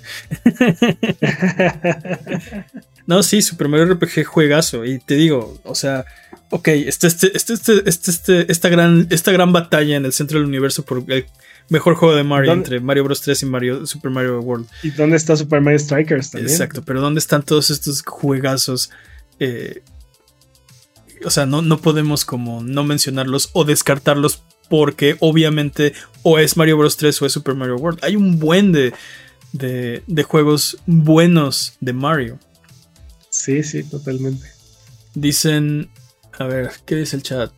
No, 3.08 3.24
sí, 3.24 3.42
Super 3.42 3.68
Mario 3.68 3.94
RPG 3.94 4.24
juegazo. 4.26 4.86
Y 4.86 5.00
te 5.00 5.16
digo, 5.16 5.60
o 5.64 5.76
sea, 5.76 6.06
ok, 6.50 6.68
este, 6.70 7.08
este, 7.08 7.36
este, 7.36 7.54
este, 7.54 8.12
este, 8.12 8.52
esta, 8.52 8.70
gran, 8.70 9.08
esta 9.10 9.32
gran 9.32 9.52
batalla 9.52 9.98
en 9.98 10.06
el 10.06 10.14
centro 10.14 10.40
del 10.40 10.48
universo 10.48 10.84
por 10.84 11.04
el 11.08 11.26
mejor 11.70 11.96
juego 11.96 12.16
de 12.16 12.24
Mario 12.24 12.54
entre 12.54 12.80
Mario 12.80 13.04
Bros 13.04 13.22
3 13.22 13.42
y 13.42 13.46
Mario, 13.48 13.86
Super 13.86 14.12
Mario 14.12 14.40
World. 14.40 14.68
¿Y 14.84 14.92
dónde 14.92 15.18
está 15.18 15.36
Super 15.36 15.62
Mario 15.62 15.80
Strikers 15.80 16.32
también? 16.32 16.52
Exacto, 16.52 16.84
pero 16.84 17.02
¿dónde 17.02 17.20
están 17.20 17.44
todos 17.44 17.70
estos 17.72 18.02
juegazos? 18.02 18.92
Eh, 19.40 19.82
o 21.26 21.30
sea, 21.30 21.46
no, 21.46 21.62
no 21.62 21.78
podemos 21.80 22.26
como 22.26 22.64
no 22.64 22.84
mencionarlos 22.84 23.50
o 23.54 23.64
descartarlos 23.64 24.44
porque 24.70 25.18
obviamente 25.20 25.94
o 26.24 26.40
es 26.40 26.56
Mario 26.56 26.78
Bros 26.78 26.98
3 26.98 27.22
o 27.22 27.26
es 27.26 27.34
Super 27.34 27.56
Mario 27.56 27.76
World. 27.76 28.00
Hay 28.04 28.16
un 28.16 28.40
buen 28.40 28.72
de, 28.72 28.94
de, 29.52 30.04
de 30.08 30.24
juegos 30.24 30.78
buenos 30.86 31.76
de 31.82 31.94
Mario. 31.94 32.40
Sí, 33.30 33.64
sí, 33.64 33.84
totalmente. 33.84 34.48
Dicen, 35.14 35.90
a 36.40 36.46
ver, 36.46 36.72
¿qué 36.86 36.96
dice 36.96 37.18
el 37.18 37.24
chat? 37.24 37.52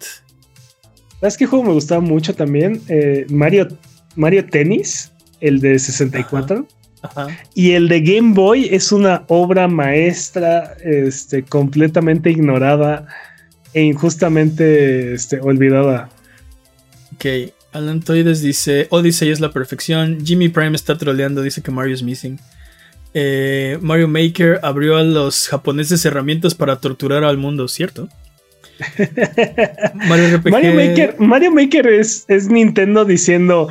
¿Sabes 1.19 1.37
qué 1.37 1.45
juego 1.45 1.65
me 1.65 1.73
gustaba 1.73 2.01
mucho 2.01 2.35
también? 2.35 2.81
Eh, 2.89 3.25
Mario, 3.29 3.67
Mario 4.15 4.45
Tennis, 4.45 5.11
el 5.39 5.59
de 5.59 5.79
64. 5.79 6.67
Ajá. 7.01 7.27
Y 7.53 7.71
el 7.71 7.89
de 7.89 8.01
Game 8.01 8.33
Boy 8.33 8.69
es 8.71 8.91
una 8.91 9.23
obra 9.27 9.67
maestra 9.67 10.75
este, 10.83 11.43
completamente 11.43 12.31
ignorada 12.31 13.07
e 13.73 13.81
injustamente 13.81 15.13
este, 15.13 15.39
olvidada. 15.39 16.09
Ok, 17.15 17.25
Alan 17.71 18.01
Toides 18.01 18.41
dice: 18.41 18.87
Odyssey 18.89 19.29
es 19.29 19.39
la 19.39 19.51
perfección. 19.51 20.25
Jimmy 20.25 20.49
Prime 20.49 20.75
está 20.75 20.97
troleando, 20.97 21.41
dice 21.41 21.61
que 21.61 21.71
Mario 21.71 21.95
es 21.95 22.03
missing. 22.03 22.39
Eh, 23.13 23.77
Mario 23.81 24.07
Maker 24.07 24.59
abrió 24.63 24.97
a 24.97 25.03
los 25.03 25.47
japoneses 25.47 26.03
herramientas 26.05 26.55
para 26.55 26.79
torturar 26.79 27.23
al 27.23 27.37
mundo, 27.37 27.67
¿cierto? 27.67 28.09
Mario, 30.07 30.73
Maker, 30.73 31.15
Mario 31.19 31.51
Maker 31.51 31.87
es, 31.87 32.25
es, 32.27 32.49
Nintendo 32.49 33.05
diciendo, 33.05 33.69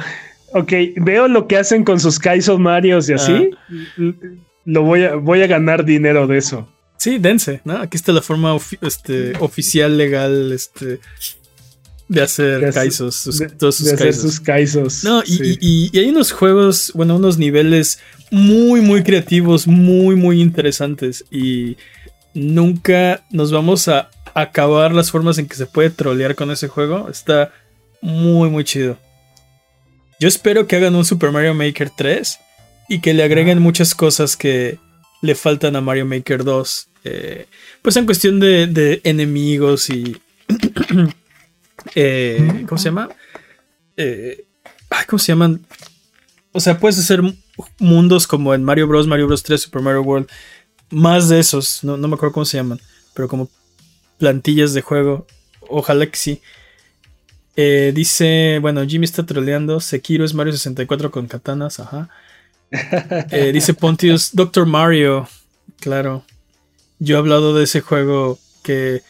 ok, 0.53 0.73
veo 0.97 1.27
lo 1.27 1.49
que 1.49 1.57
hacen 1.57 1.85
con 1.85 1.99
sus 1.99 2.21
Kaizo 2.21 2.57
Marios 2.59 3.09
y 3.09 3.15
así, 3.15 3.51
lo 4.65 4.83
voy 4.83 5.05
a, 5.05 5.17
voy 5.17 5.43
a 5.43 5.49
ganar 5.49 5.85
dinero 5.85 6.29
de 6.29 6.39
eso. 6.39 6.69
Sí, 7.03 7.19
dense, 7.19 7.61
¿no? 7.65 7.79
Aquí 7.79 7.97
está 7.97 8.13
la 8.13 8.23
forma 8.23 8.57
este, 8.81 9.33
oficial, 9.41 9.99
legal, 9.99 10.53
este, 10.53 11.01
de 12.07 12.23
hacer 12.23 12.73
Kaisos, 12.73 13.29
todos 13.59 13.75
sus 13.75 14.39
Kaisos. 14.39 15.03
No, 15.03 15.21
y, 15.27 15.91
hay 15.99 16.11
unos 16.11 16.31
juegos, 16.31 16.93
bueno, 16.95 17.17
unos 17.17 17.39
niveles 17.39 17.99
muy, 18.31 18.83
muy 18.83 19.03
creativos, 19.03 19.67
muy, 19.67 20.15
muy 20.15 20.41
interesantes. 20.41 21.25
Y 21.29 21.77
nunca 22.35 23.25
nos 23.33 23.51
vamos 23.51 23.89
a 23.89 24.09
acabar 24.33 24.93
las 24.93 25.11
formas 25.11 25.39
en 25.39 25.49
que 25.49 25.57
se 25.57 25.67
puede 25.67 25.91
trolear 25.91 26.37
con 26.37 26.53
ese 26.53 26.69
juego. 26.69 27.09
Está 27.09 27.53
muy, 28.01 28.49
muy 28.49 28.63
chido. 28.63 28.97
Yo 30.21 30.29
espero 30.29 30.69
que 30.69 30.77
hagan 30.77 30.95
un 30.95 31.05
Super 31.05 31.33
Mario 31.33 31.53
Maker 31.53 31.91
3 31.91 32.39
y 32.89 33.01
que 33.01 33.13
le 33.13 33.25
agreguen 33.25 33.59
muchas 33.59 33.93
cosas 33.93 34.37
que 34.37 34.79
le 35.21 35.35
faltan 35.35 35.75
a 35.75 35.81
Mario 35.81 36.07
Maker 36.07 36.45
2. 36.45 36.91
Eh, 37.05 37.47
pues 37.81 37.97
en 37.97 38.07
cuestión 38.07 38.41
de, 38.41 39.01
enemigos 39.05 39.91
y... 39.91 40.17
Eh, 41.97 42.65
¿Cómo 42.69 42.79
se 42.79 42.85
llama? 42.85 43.09
Eh, 43.97 44.45
¿Cómo 45.09 45.19
se 45.19 45.33
llaman? 45.33 45.67
O 46.53 46.61
sea, 46.61 46.79
puedes 46.79 46.97
hacer 46.97 47.21
mundos 47.81 48.29
como 48.29 48.55
en 48.55 48.63
Mario 48.63 48.87
Bros, 48.87 49.09
Mario 49.09 49.27
Bros 49.27 49.43
3, 49.43 49.63
Super 49.63 49.83
Mario 49.83 50.03
World. 50.03 50.29
Más 50.91 51.29
de 51.29 51.41
esos, 51.41 51.83
no, 51.83 51.97
no 51.97 52.07
me 52.07 52.15
acuerdo 52.15 52.35
cómo 52.35 52.45
se 52.45 52.57
llaman, 52.57 52.81
pero 53.15 53.27
como 53.27 53.51
plantillas 54.19 54.75
de 54.75 54.83
juego. 54.83 55.27
Ojalá 55.69 56.07
que 56.07 56.17
sí. 56.17 56.41
dice, 57.57 58.61
bueno, 58.63 58.87
Jimmy 58.87 59.07
está 59.07 59.27
troleando. 59.27 59.81
Sekiro 59.81 60.25
es 60.25 60.35
Mario 60.35 60.53
64 60.53 61.11
con 61.11 61.27
katanas, 61.27 61.81
ajá. 61.81 62.11
dice 63.53 63.75
Pontius, 63.75 64.31
Doctor 64.33 64.67
Mario. 64.67 65.29
Claro. 65.81 66.25
Yo 67.03 67.17
he 67.17 67.19
hablado 67.19 67.53
de 67.53 67.65
ese 67.65 67.81
juego 67.81 68.39
que 68.63 69.03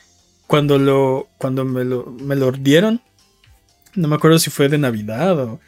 cuando 0.47 0.79
lo. 0.79 1.29
Cuando 1.37 1.67
me 1.67 1.85
lo, 1.85 2.07
me 2.07 2.37
lo 2.37 2.51
dieron. 2.51 3.03
No 3.95 4.09
me 4.09 4.17
acuerdo 4.17 4.39
si 4.39 4.49
fue 4.49 4.71
de 4.71 4.79
Navidad 4.79 5.39
o. 5.39 5.61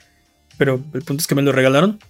Pero 0.56 0.82
el 0.94 1.02
punto 1.02 1.20
es 1.20 1.26
que 1.26 1.34
me 1.34 1.42
lo 1.42 1.52
regalaron. 1.52 2.00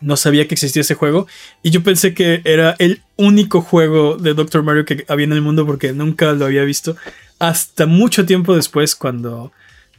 No 0.00 0.16
sabía 0.16 0.46
que 0.46 0.54
existía 0.54 0.82
ese 0.82 0.94
juego. 0.94 1.26
Y 1.60 1.70
yo 1.70 1.82
pensé 1.82 2.14
que 2.14 2.40
era 2.44 2.76
el 2.78 3.02
único 3.16 3.62
juego 3.62 4.16
de 4.16 4.34
Doctor 4.34 4.62
Mario 4.62 4.84
que 4.84 5.04
había 5.08 5.24
en 5.24 5.32
el 5.32 5.42
mundo 5.42 5.66
porque 5.66 5.92
nunca 5.92 6.32
lo 6.34 6.44
había 6.44 6.62
visto. 6.62 6.96
Hasta 7.40 7.86
mucho 7.86 8.24
tiempo 8.24 8.54
después, 8.54 8.94
cuando 8.94 9.50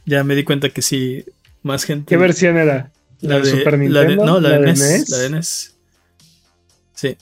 ya 0.06 0.24
me 0.24 0.36
di 0.36 0.45
cuenta 0.45 0.70
que 0.70 0.82
sí, 0.82 1.26
más 1.64 1.84
gente. 1.84 2.07
¿Qué 2.07 2.18
versión 2.18 2.56
era? 2.56 2.91
La, 3.20 3.40
de, 3.40 3.45
Super 3.45 3.78
Nintendo. 3.78 4.26
no, 4.26 4.40
la, 4.40 4.57
de, 4.57 4.74
NES, 4.74 5.10
La 5.10 5.18
de 5.18 5.30
NES. 5.32 5.76
Sí. 6.94 7.18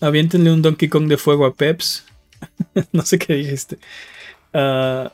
Aviéntenle 0.00 0.52
un 0.52 0.62
Donkey 0.62 0.88
Kong 0.88 1.08
de 1.08 1.16
fuego 1.16 1.46
a 1.46 1.54
Peps. 1.54 2.04
no 2.92 3.02
sé 3.02 3.18
qué 3.18 3.34
dijiste. 3.34 3.78
Uh, 4.52 5.08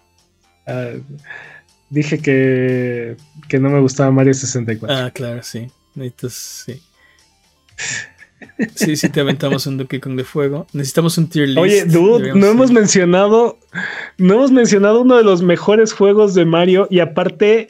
dije 1.91 2.19
que, 2.19 3.17
que 3.49 3.59
no 3.59 3.71
me 3.71 3.81
gustaba 3.81 4.11
Mario 4.11 4.35
64. 4.35 4.97
Ah, 4.97 5.11
claro, 5.11 5.43
sí. 5.43 5.69
Necesitas, 5.95 6.33
sí. 6.33 6.83
Sí, 8.75 8.97
sí, 8.97 9.09
te 9.09 9.21
aventamos 9.21 9.67
un 9.67 9.79
Donkey 9.79 10.01
Kong 10.01 10.17
de 10.17 10.25
fuego. 10.25 10.67
Necesitamos 10.73 11.17
un 11.19 11.29
tier 11.29 11.49
list. 11.49 11.59
Oye, 11.59 11.85
dude, 11.85 12.35
no 12.35 12.47
hemos 12.47 12.71
mencionado. 12.71 13.59
No 14.19 14.35
hemos 14.35 14.51
mencionado 14.51 15.03
uno 15.03 15.17
de 15.17 15.25
los 15.25 15.43
mejores 15.43 15.93
juegos 15.93 16.35
de 16.35 16.45
Mario. 16.45 16.89
Y 16.91 17.01
aparte, 17.01 17.69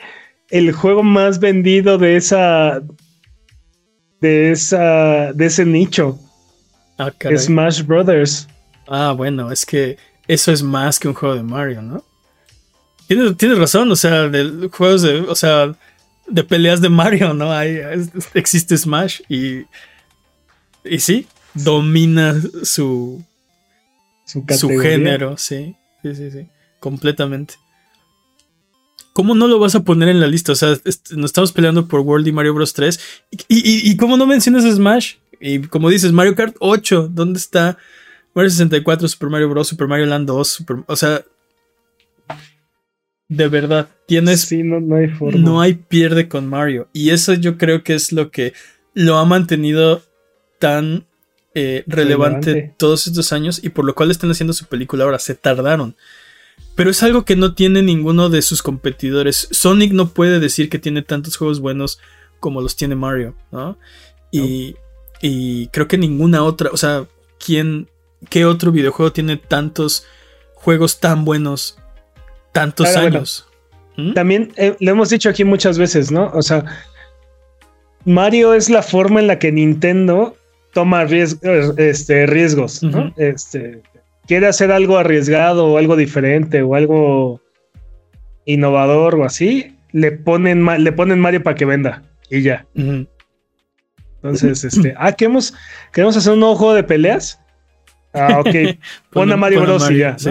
el 0.50 0.72
juego 0.72 1.02
más 1.02 1.40
vendido 1.40 1.98
de 1.98 2.16
esa. 2.16 2.82
De 4.20 4.52
esa. 4.52 5.32
de 5.32 5.46
ese 5.46 5.66
nicho. 5.66 6.18
Ah, 6.98 7.10
Smash 7.36 7.82
Brothers. 7.82 8.48
Ah, 8.86 9.12
bueno, 9.12 9.50
es 9.50 9.64
que 9.64 9.96
eso 10.28 10.52
es 10.52 10.62
más 10.62 10.98
que 10.98 11.08
un 11.08 11.14
juego 11.14 11.34
de 11.34 11.42
Mario, 11.42 11.82
¿no? 11.82 12.04
Tienes, 13.06 13.58
razón, 13.58 13.90
o 13.90 13.96
sea, 13.96 14.28
de 14.28 14.68
juegos 14.68 15.02
de. 15.02 15.20
O 15.20 15.34
sea, 15.34 15.74
de 16.26 16.44
peleas 16.44 16.80
de 16.80 16.88
Mario, 16.88 17.34
¿no? 17.34 17.52
Hay, 17.52 17.80
existe 18.34 18.76
Smash 18.76 19.20
y. 19.28 19.66
Y 20.84 20.98
sí, 20.98 21.26
domina 21.54 22.40
su. 22.62 23.22
Su, 24.24 24.44
su 24.56 24.68
género, 24.78 25.36
sí. 25.36 25.76
Sí, 26.02 26.14
sí, 26.14 26.30
sí. 26.30 26.46
Completamente. 26.80 27.54
¿Cómo 29.12 29.34
no 29.34 29.46
lo 29.46 29.58
vas 29.58 29.74
a 29.74 29.84
poner 29.84 30.08
en 30.08 30.20
la 30.20 30.26
lista? 30.26 30.52
O 30.52 30.54
sea, 30.54 30.70
nos 30.70 31.26
estamos 31.26 31.52
peleando 31.52 31.86
por 31.86 32.00
World 32.00 32.26
y 32.26 32.32
Mario 32.32 32.54
Bros. 32.54 32.72
3. 32.72 32.98
¿Y, 33.48 33.90
y, 33.90 33.96
cómo 33.98 34.16
no 34.16 34.26
mencionas 34.26 34.64
Smash? 34.64 35.16
Y 35.42 35.60
como 35.62 35.90
dices, 35.90 36.12
Mario 36.12 36.34
Kart 36.34 36.56
8, 36.60 37.08
¿dónde 37.12 37.38
está 37.38 37.76
Mario 38.34 38.50
64, 38.50 39.08
Super 39.08 39.28
Mario 39.28 39.50
Bros., 39.50 39.68
Super 39.68 39.88
Mario 39.88 40.06
Land 40.06 40.28
2? 40.28 40.64
o 40.86 40.96
sea, 40.96 41.24
de 43.28 43.48
verdad, 43.48 43.88
tienes... 44.06 44.42
Sí, 44.42 44.62
no, 44.62 44.80
no 44.80 44.96
hay 44.96 45.08
forma. 45.08 45.40
No 45.40 45.60
hay 45.60 45.74
pierde 45.74 46.28
con 46.28 46.48
Mario. 46.48 46.88
Y 46.92 47.10
eso 47.10 47.34
yo 47.34 47.58
creo 47.58 47.82
que 47.82 47.94
es 47.94 48.12
lo 48.12 48.30
que 48.30 48.52
lo 48.94 49.16
ha 49.16 49.24
mantenido 49.24 50.02
tan 50.58 51.06
eh, 51.54 51.82
relevante, 51.86 52.74
todos 52.78 53.06
estos 53.06 53.32
años 53.32 53.62
y 53.62 53.70
por 53.70 53.84
lo 53.84 53.94
cual 53.94 54.10
están 54.10 54.30
haciendo 54.30 54.52
su 54.52 54.66
película 54.66 55.04
ahora. 55.04 55.18
Se 55.18 55.34
tardaron. 55.34 55.96
Pero 56.76 56.90
es 56.90 57.02
algo 57.02 57.24
que 57.24 57.36
no 57.36 57.54
tiene 57.54 57.82
ninguno 57.82 58.28
de 58.28 58.42
sus 58.42 58.62
competidores. 58.62 59.48
Sonic 59.50 59.92
no 59.92 60.10
puede 60.10 60.38
decir 60.38 60.68
que 60.68 60.78
tiene 60.78 61.02
tantos 61.02 61.36
juegos 61.36 61.60
buenos 61.60 61.98
como 62.38 62.60
los 62.60 62.76
tiene 62.76 62.94
Mario, 62.94 63.34
¿no? 63.50 63.78
Y, 64.30 64.76
y 65.22 65.68
creo 65.68 65.88
que 65.88 65.96
ninguna 65.96 66.42
otra, 66.42 66.68
o 66.72 66.76
sea, 66.76 67.06
¿quién, 67.38 67.88
qué 68.28 68.44
otro 68.44 68.72
videojuego 68.72 69.12
tiene 69.12 69.38
tantos 69.38 70.04
juegos 70.54 71.00
tan 71.00 71.24
buenos 71.24 71.78
tantos 72.52 72.94
años? 72.96 73.46
¿Mm? 73.96 74.12
También 74.12 74.52
eh, 74.56 74.76
lo 74.80 74.90
hemos 74.90 75.08
dicho 75.08 75.30
aquí 75.30 75.44
muchas 75.44 75.78
veces, 75.78 76.10
¿no? 76.10 76.30
O 76.34 76.42
sea, 76.42 76.64
Mario 78.04 78.52
es 78.52 78.68
la 78.68 78.82
forma 78.82 79.20
en 79.20 79.28
la 79.28 79.38
que 79.38 79.52
Nintendo 79.52 80.36
toma 80.74 81.04
este, 81.04 82.26
riesgos, 82.26 82.82
¿no? 82.82 83.14
Este 83.16 83.80
quiere 84.26 84.46
hacer 84.46 84.70
algo 84.70 84.98
arriesgado 84.98 85.66
o 85.66 85.78
algo 85.78 85.96
diferente 85.96 86.62
o 86.62 86.74
algo 86.74 87.40
innovador 88.44 89.14
o 89.16 89.24
así, 89.24 89.76
le 89.92 90.12
ponen, 90.12 90.66
le 90.82 90.92
ponen 90.92 91.20
Mario 91.20 91.42
para 91.42 91.56
que 91.56 91.64
venda 91.64 92.02
y 92.30 92.42
ya. 92.42 92.66
Entonces, 94.22 94.64
este, 94.64 94.94
ah, 94.96 95.12
queremos, 95.12 95.54
queremos 95.92 96.16
hacer 96.16 96.32
un 96.32 96.40
nuevo 96.40 96.56
juego 96.56 96.74
de 96.74 96.84
peleas. 96.84 97.40
Ah, 98.12 98.40
ok. 98.40 98.78
Pon 99.10 99.32
a 99.32 99.36
Mario 99.36 99.62
Bros. 99.62 99.90
y 99.90 99.98
ya. 99.98 100.16
Sí. 100.18 100.30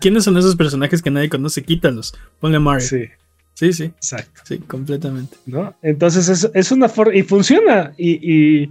¿Quiénes 0.00 0.24
son 0.24 0.36
esos 0.36 0.56
personajes 0.56 1.00
que 1.00 1.10
nadie 1.10 1.28
conoce? 1.28 1.62
Quítalos. 1.62 2.14
Ponle 2.40 2.58
a 2.58 2.60
Mario. 2.60 2.86
Sí. 2.86 3.06
Sí, 3.54 3.72
sí. 3.72 3.84
Exacto. 3.84 4.42
Sí, 4.44 4.58
completamente. 4.58 5.36
¿No? 5.46 5.74
Entonces 5.82 6.28
es, 6.28 6.50
es 6.52 6.72
una 6.72 6.88
forma. 6.88 7.14
Y 7.14 7.22
funciona. 7.22 7.92
Y, 7.96 8.10
y, 8.12 8.70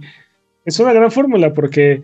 es 0.64 0.78
una 0.78 0.92
gran 0.92 1.10
fórmula 1.10 1.52
porque 1.52 2.02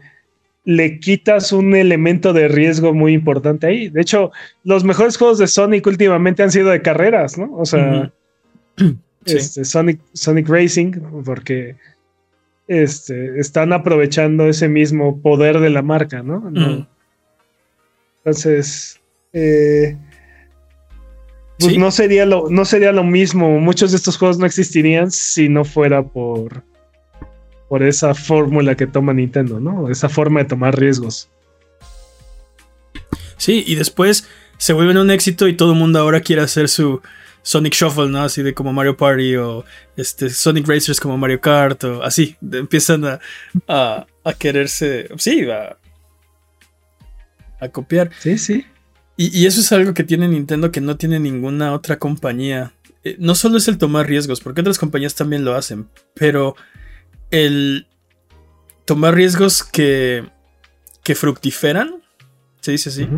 le 0.65 0.99
quitas 1.01 1.53
un 1.53 1.75
elemento 1.75 2.33
de 2.33 2.49
riesgo 2.49 2.93
muy 2.93 3.13
importante 3.13 3.67
ahí. 3.67 3.89
De 3.89 4.01
hecho, 4.01 4.33
los 4.65 4.85
mejores 4.85 5.17
juegos 5.17 5.39
de 5.39 5.47
Sonic 5.47 5.87
últimamente 5.87 6.43
han 6.43 6.51
sido 6.51 6.71
de 6.71 6.83
carreras, 6.83 7.39
¿no? 7.39 7.55
O 7.55 7.65
sea, 7.65 8.13
este, 9.25 9.65
Sonic, 9.65 10.01
Sonic 10.13 10.49
Racing, 10.49 10.93
porque 11.25 11.77
este, 12.69 13.41
están 13.41 13.73
aprovechando 13.73 14.47
ese 14.47 14.69
mismo 14.69 15.21
poder 15.21 15.59
de 15.59 15.71
la 15.71 15.83
marca, 15.83 16.23
¿no? 16.23 16.87
Entonces, 18.19 19.01
eh, 19.33 19.97
pues 21.59 21.77
no, 21.77 21.91
sería 21.91 22.27
lo, 22.27 22.49
no 22.51 22.65
sería 22.65 22.93
lo 22.93 23.03
mismo. 23.03 23.59
Muchos 23.59 23.91
de 23.91 23.97
estos 23.97 24.17
juegos 24.17 24.39
no 24.39 24.47
existirían 24.47 25.11
si 25.11 25.49
no 25.49 25.65
fuera 25.65 26.03
por 26.03 26.63
por 27.69 27.83
esa 27.83 28.15
fórmula 28.15 28.75
que 28.77 28.87
toma 28.87 29.13
Nintendo, 29.13 29.61
¿no? 29.61 29.91
Esa 29.91 30.09
forma 30.09 30.41
de 30.41 30.47
tomar 30.47 30.79
riesgos. 30.79 31.29
Sí, 33.37 33.63
y 33.67 33.75
después 33.75 34.27
se 34.57 34.73
vuelven 34.73 34.97
un 34.97 35.11
éxito 35.11 35.47
y 35.49 35.55
todo 35.55 35.73
el 35.73 35.79
mundo 35.79 35.99
ahora 35.99 36.21
quiere 36.21 36.43
hacer 36.43 36.69
su 36.69 37.03
Sonic 37.43 37.75
Shuffle, 37.75 38.09
¿no? 38.09 38.23
Así 38.23 38.43
de 38.43 38.55
como 38.55 38.73
Mario 38.73 38.97
Party 38.97 39.37
o 39.37 39.65
este 39.97 40.31
Sonic 40.31 40.67
Racers 40.67 41.01
como 41.01 41.17
Mario 41.17 41.41
Kart 41.41 41.83
o 41.85 42.03
así. 42.03 42.37
Empiezan 42.53 43.05
a, 43.05 43.21
a, 43.67 44.33
quererse, 44.39 45.09
sí, 45.17 45.49
a, 45.51 45.77
a 47.61 47.69
copiar. 47.69 48.11
Sí, 48.21 48.39
sí. 48.39 48.67
Y, 49.21 49.47
eso 49.47 49.61
es 49.61 49.73
algo 49.73 49.95
que 49.95 50.05
tiene 50.05 50.29
Nintendo 50.29 50.71
que 50.71 50.81
no 50.81 50.97
tiene 50.97 51.19
ninguna 51.19 51.73
otra 51.73 51.99
compañía. 51.99 52.73
Eh, 53.03 53.17
no 53.19 53.35
solo 53.35 53.59
es 53.59 53.67
el 53.67 53.77
tomar 53.77 54.07
riesgos, 54.07 54.41
porque 54.41 54.61
otras 54.61 54.79
compañías 54.79 55.17
también 55.17 55.45
lo 55.45 55.57
hacen, 55.57 55.89
pero 56.15 56.55
el 57.33 57.89
tomar 58.85 59.17
riesgos 59.17 59.65
que, 59.65 60.25
que 61.03 61.17
fructiferan, 61.17 62.01
se 62.61 62.71
dice 62.71 62.91
así, 62.91 63.09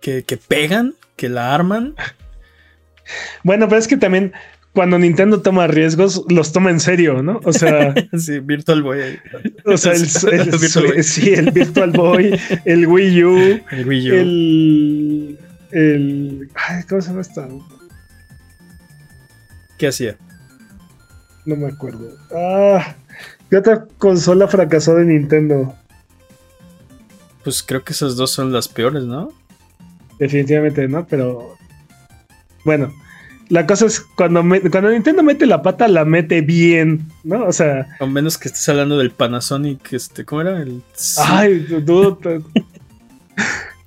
que, 0.00 0.22
pegan, 0.48 0.94
que 1.14 1.28
la 1.28 1.54
arman. 1.54 1.94
Bueno, 3.42 3.68
pero 3.68 3.78
es 3.78 3.88
que 3.88 3.96
también 3.96 4.32
cuando 4.78 4.96
Nintendo 4.96 5.42
toma 5.42 5.66
riesgos, 5.66 6.24
los 6.28 6.52
toma 6.52 6.70
en 6.70 6.78
serio, 6.78 7.20
¿no? 7.20 7.40
O 7.42 7.52
sea. 7.52 7.92
sí, 8.16 8.38
Virtual 8.38 8.80
Boy. 8.82 9.18
O 9.64 9.76
sea, 9.76 9.92
el, 9.92 10.02
Virtual 10.60 10.86
Boy. 10.86 11.02
Sí, 11.02 11.30
el 11.32 11.50
Virtual 11.50 11.90
Boy, 11.90 12.40
el 12.64 12.86
Wii 12.86 13.24
U. 13.24 13.60
El 13.72 13.88
Wii 13.88 14.10
U. 14.10 14.14
El. 14.14 15.38
el 15.72 16.50
¿Cómo 16.88 17.02
se 17.02 17.08
llama 17.08 17.22
esta? 17.22 17.48
¿Qué 19.78 19.88
hacía? 19.88 20.16
No 21.44 21.56
me 21.56 21.66
acuerdo. 21.66 22.16
Ah. 22.32 22.94
¿Qué 23.50 23.56
otra 23.56 23.86
consola 23.98 24.46
fracasó 24.46 24.94
de 24.94 25.06
Nintendo? 25.06 25.74
Pues 27.42 27.64
creo 27.64 27.82
que 27.82 27.94
esas 27.94 28.14
dos 28.14 28.30
son 28.30 28.52
las 28.52 28.68
peores, 28.68 29.02
¿no? 29.02 29.32
Definitivamente, 30.20 30.86
¿no? 30.86 31.04
Pero. 31.04 31.57
Bueno. 32.64 32.92
La 33.50 33.66
cosa 33.66 33.86
es 33.86 34.00
cuando, 34.00 34.42
cuando 34.70 34.90
Nintendo 34.90 35.22
mete 35.22 35.46
la 35.46 35.62
pata, 35.62 35.88
la 35.88 36.04
mete 36.04 36.42
bien, 36.42 37.08
¿no? 37.24 37.46
O 37.46 37.52
sea. 37.52 37.96
A 37.98 38.04
menos 38.04 38.36
que 38.36 38.48
estés 38.48 38.68
hablando 38.68 38.98
del 38.98 39.10
Panasonic, 39.10 39.94
este, 39.94 40.26
¿cómo 40.26 40.42
era? 40.42 40.60
El... 40.60 40.82
Ay, 41.18 41.60
dude. 41.60 42.42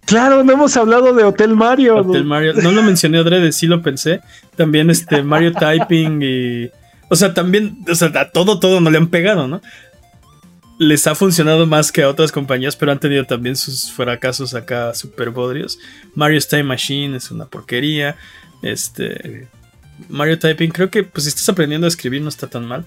Claro, 0.03 0.43
no 0.43 0.51
hemos 0.51 0.75
hablado 0.75 1.13
de 1.13 1.23
Hotel 1.23 1.55
Mario. 1.55 1.95
Hotel 1.99 2.25
Mario. 2.25 2.53
No 2.55 2.71
lo 2.73 2.83
mencioné 2.83 3.19
adrede, 3.19 3.53
sí 3.53 3.65
lo 3.65 3.81
pensé. 3.81 4.19
También 4.57 4.89
este 4.89 5.23
Mario 5.23 5.53
Typing 5.57 6.21
y 6.21 6.69
o 7.11 7.15
sea, 7.17 7.33
también, 7.33 7.83
o 7.89 7.93
sea, 7.93 8.07
a 8.15 8.29
todo, 8.31 8.57
todo 8.57 8.79
no 8.79 8.89
le 8.89 8.97
han 8.97 9.09
pegado, 9.09 9.45
¿no? 9.45 9.61
Les 10.79 11.05
ha 11.07 11.13
funcionado 11.13 11.65
más 11.65 11.91
que 11.91 12.03
a 12.03 12.07
otras 12.07 12.31
compañías, 12.31 12.77
pero 12.77 12.93
han 12.93 13.01
tenido 13.01 13.25
también 13.25 13.57
sus 13.57 13.91
fracasos 13.91 14.55
acá 14.55 14.93
super 14.93 15.29
bodrios. 15.29 15.77
Mario 16.15 16.39
Time 16.39 16.63
Machine 16.63 17.17
es 17.17 17.29
una 17.29 17.47
porquería. 17.47 18.15
Este. 18.61 19.47
Mario 20.09 20.39
Typing, 20.39 20.71
creo 20.71 20.89
que 20.89 21.03
pues 21.03 21.25
si 21.25 21.29
estás 21.29 21.47
aprendiendo 21.49 21.85
a 21.85 21.89
escribir 21.89 22.21
no 22.21 22.29
está 22.29 22.47
tan 22.47 22.65
mal. 22.65 22.85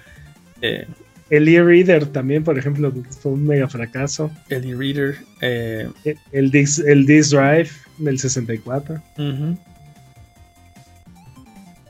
Eh, 0.63 0.87
el 1.31 1.49
e-reader 1.49 2.07
también, 2.07 2.45
por 2.45 2.59
ejemplo, 2.59 2.93
fue 3.21 3.33
un 3.33 3.47
mega 3.47 3.69
fracaso. 3.69 4.31
El 4.49 4.71
e-reader. 4.71 5.17
Eh, 5.41 5.89
el, 6.33 6.51
disc, 6.51 6.81
el 6.87 7.07
Drive 7.07 7.71
del 7.99 8.19
64. 8.19 9.03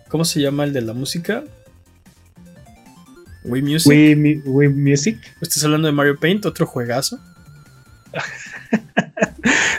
¿Cómo 0.08 0.24
se 0.24 0.40
llama 0.40 0.64
el 0.64 0.72
de 0.72 0.82
la 0.82 0.92
música? 0.92 1.42
Wii 3.44 3.62
Music. 3.62 3.92
Wii, 4.46 4.68
Music. 4.68 5.18
¿Estás 5.40 5.64
hablando 5.64 5.86
de 5.86 5.92
Mario 5.92 6.18
Paint? 6.18 6.46
¿Otro 6.46 6.66
juegazo? 6.66 7.18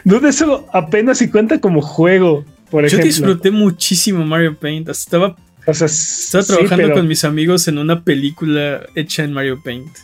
Dude, 0.03 0.29
eso 0.29 0.67
apenas 0.71 1.17
si 1.17 1.29
cuenta 1.29 1.59
como 1.59 1.81
juego, 1.81 2.45
por 2.69 2.85
ejemplo. 2.85 3.05
Yo 3.05 3.13
disfruté 3.13 3.51
muchísimo 3.51 4.25
Mario 4.25 4.57
Paint. 4.57 4.89
Estaba, 4.89 5.35
estaba 5.67 6.43
trabajando 6.43 6.93
con 6.93 7.07
mis 7.07 7.23
amigos 7.23 7.67
en 7.67 7.77
una 7.77 8.03
película 8.03 8.85
hecha 8.95 9.23
en 9.23 9.33
Mario 9.33 9.61
Paint. 9.63 9.95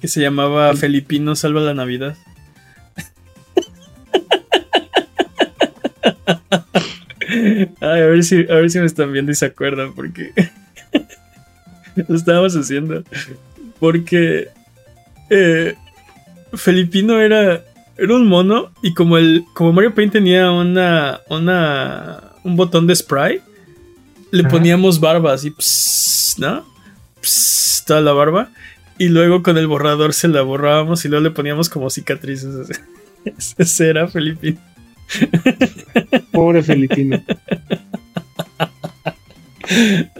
Que 0.00 0.08
se 0.08 0.20
llamaba 0.20 0.74
Felipino 0.74 1.36
Salva 1.36 1.60
la 1.60 1.74
Navidad. 1.74 2.16
a 7.80 7.86
ver 7.88 8.22
si, 8.24 8.46
a 8.48 8.54
ver 8.54 8.70
si 8.70 8.78
me 8.78 8.86
están 8.86 9.12
viendo 9.12 9.32
y 9.32 9.34
se 9.34 9.46
acuerdan 9.46 9.94
porque 9.94 10.32
lo 12.08 12.16
estábamos 12.16 12.54
haciendo. 12.54 13.02
Porque 13.80 14.48
eh, 15.30 15.74
Felipino 16.54 17.20
era, 17.20 17.64
era 17.96 18.14
un 18.14 18.26
mono 18.26 18.72
y 18.82 18.94
como, 18.94 19.18
el, 19.18 19.44
como 19.54 19.72
Mario 19.72 19.94
Paint 19.94 20.12
tenía 20.12 20.50
una, 20.50 21.20
una, 21.28 22.32
un 22.42 22.56
botón 22.56 22.86
de 22.86 22.96
spray, 22.96 23.40
le 24.30 24.44
poníamos 24.44 24.98
barba 24.98 25.32
así, 25.32 25.54
¿no? 26.38 26.64
toda 27.86 28.00
la 28.00 28.12
barba. 28.12 28.50
Y 28.98 29.08
luego 29.08 29.42
con 29.42 29.58
el 29.58 29.66
borrador 29.66 30.14
se 30.14 30.28
la 30.28 30.42
borrábamos 30.42 31.04
y 31.04 31.08
luego 31.08 31.24
le 31.24 31.30
poníamos 31.30 31.68
como 31.68 31.90
cicatrices. 31.90 32.80
Ese 33.58 33.88
era 33.88 34.06
Felipino. 34.08 34.60
Pobre 36.32 36.62
Felipino. 36.62 37.22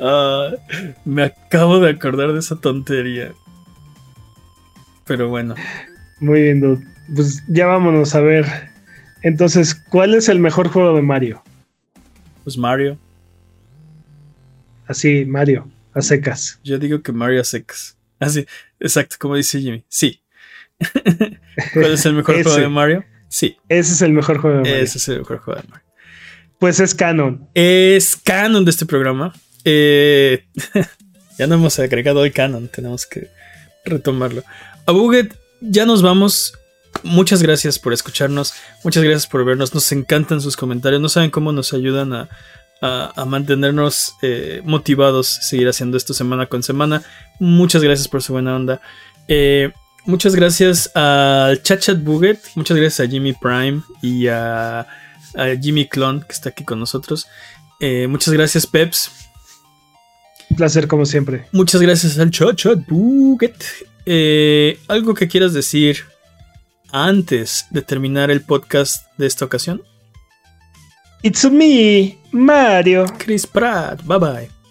Ah, 0.01 0.52
me 1.05 1.22
acabo 1.24 1.78
de 1.78 1.90
acordar 1.90 2.32
de 2.32 2.38
esa 2.38 2.56
tontería. 2.56 3.32
Pero 5.06 5.28
bueno. 5.28 5.55
Muy 6.18 6.42
bien, 6.42 6.93
Pues 7.14 7.43
ya 7.48 7.66
vámonos 7.66 8.14
a 8.14 8.20
ver. 8.20 8.47
Entonces, 9.22 9.74
¿cuál 9.74 10.14
es 10.14 10.28
el 10.28 10.39
mejor 10.39 10.68
juego 10.68 10.94
de 10.94 11.02
Mario? 11.02 11.43
Pues 12.44 12.59
Mario. 12.59 12.98
Así, 14.86 15.24
Mario, 15.24 15.66
a 15.94 16.02
secas. 16.02 16.60
Yo 16.62 16.78
digo 16.78 17.02
que 17.02 17.12
Mario 17.12 17.40
a 17.40 17.44
secas. 17.44 17.97
Así, 18.20 18.47
exacto, 18.78 19.16
como 19.18 19.36
dice 19.36 19.60
Jimmy. 19.60 19.85
Sí. 19.89 20.20
¿Cuál 21.72 21.93
es 21.93 22.05
el 22.05 22.14
mejor 22.14 22.35
juego 22.43 22.59
de 22.59 22.68
Mario? 22.68 23.05
Sí. 23.28 23.56
Ese 23.68 23.93
es 23.94 24.02
el 24.02 24.12
mejor 24.12 24.39
juego 24.39 24.59
de 24.59 24.62
Mario. 24.62 24.76
Ese 24.76 24.98
es 24.98 25.09
el 25.09 25.18
mejor 25.20 25.39
juego 25.39 25.60
de 25.60 25.68
Mario. 25.68 25.86
Pues 26.59 26.81
es 26.81 26.94
canon. 26.94 27.48
Es 27.55 28.16
canon 28.16 28.64
de 28.64 28.70
este 28.70 28.86
programa. 28.86 29.35
Eh, 29.64 30.44
ya 31.39 31.47
no 31.47 31.55
hemos 31.55 31.78
agregado 31.78 32.24
el 32.24 32.32
canon, 32.32 32.68
tenemos 32.68 33.06
que 33.06 33.28
retomarlo. 33.85 34.44
A 34.86 34.93
Buget, 34.93 35.35
ya 35.60 35.86
nos 35.86 36.02
vamos. 36.02 36.55
Muchas 37.05 37.43
gracias 37.43 37.78
por 37.78 37.93
escucharnos, 37.93 38.55
muchas 38.82 39.05
gracias 39.05 39.26
por 39.26 39.44
vernos, 39.44 39.74
nos 39.74 39.93
encantan 39.93 40.40
sus 40.40 40.56
comentarios, 40.56 41.01
no 41.01 41.09
saben 41.09 41.31
cómo 41.31 41.52
nos 41.52 41.72
ayudan 41.72 42.12
a, 42.12 42.28
mantenernos 43.24 44.14
eh, 44.20 44.60
motivados, 44.62 45.26
seguir 45.26 45.68
haciendo 45.68 45.97
esto 45.97 46.12
semana 46.12 46.47
con 46.47 46.62
semana. 46.62 47.02
Muchas 47.39 47.82
gracias 47.82 48.09
por 48.09 48.22
su 48.22 48.35
buena 48.35 48.56
onda. 48.56 48.82
Eh, 49.26 49.72
muchas 50.05 50.35
gracias 50.35 50.94
al 50.94 51.62
Chachat 51.62 52.02
Buget, 52.02 52.40
muchas 52.56 52.76
gracias 52.76 53.06
a 53.06 53.10
Jimmy 53.10 53.32
Prime 53.32 53.81
y 54.02 54.26
a 54.26 54.86
Jimmy 55.62 55.89
Clon, 55.89 56.20
que 56.20 56.32
está 56.32 56.51
aquí 56.51 56.64
con 56.64 56.78
nosotros. 56.78 57.26
Eh, 57.81 58.06
muchas 58.06 58.32
gracias, 58.32 58.66
Peps. 58.66 59.10
Un 60.51 60.56
placer, 60.56 60.89
como 60.89 61.06
siempre. 61.06 61.47
Muchas 61.52 61.81
gracias 61.81 62.18
al 62.18 62.31
Chat 62.31 62.56
Chat 62.56 62.78
Buget. 62.89 63.62
Eh, 64.06 64.78
¿Algo 64.89 65.14
que 65.14 65.28
quieras 65.28 65.52
decir 65.52 66.05
antes 66.94 67.66
de 67.70 67.82
terminar 67.82 68.30
el 68.30 68.40
podcast 68.40 69.06
de 69.18 69.26
esta 69.26 69.44
ocasión? 69.44 69.82
It's 71.22 71.50
me, 71.50 72.18
Mario. 72.30 73.06
Chris 73.18 73.46
Pratt. 73.46 74.02
Bye 74.04 74.18
bye. 74.18 74.64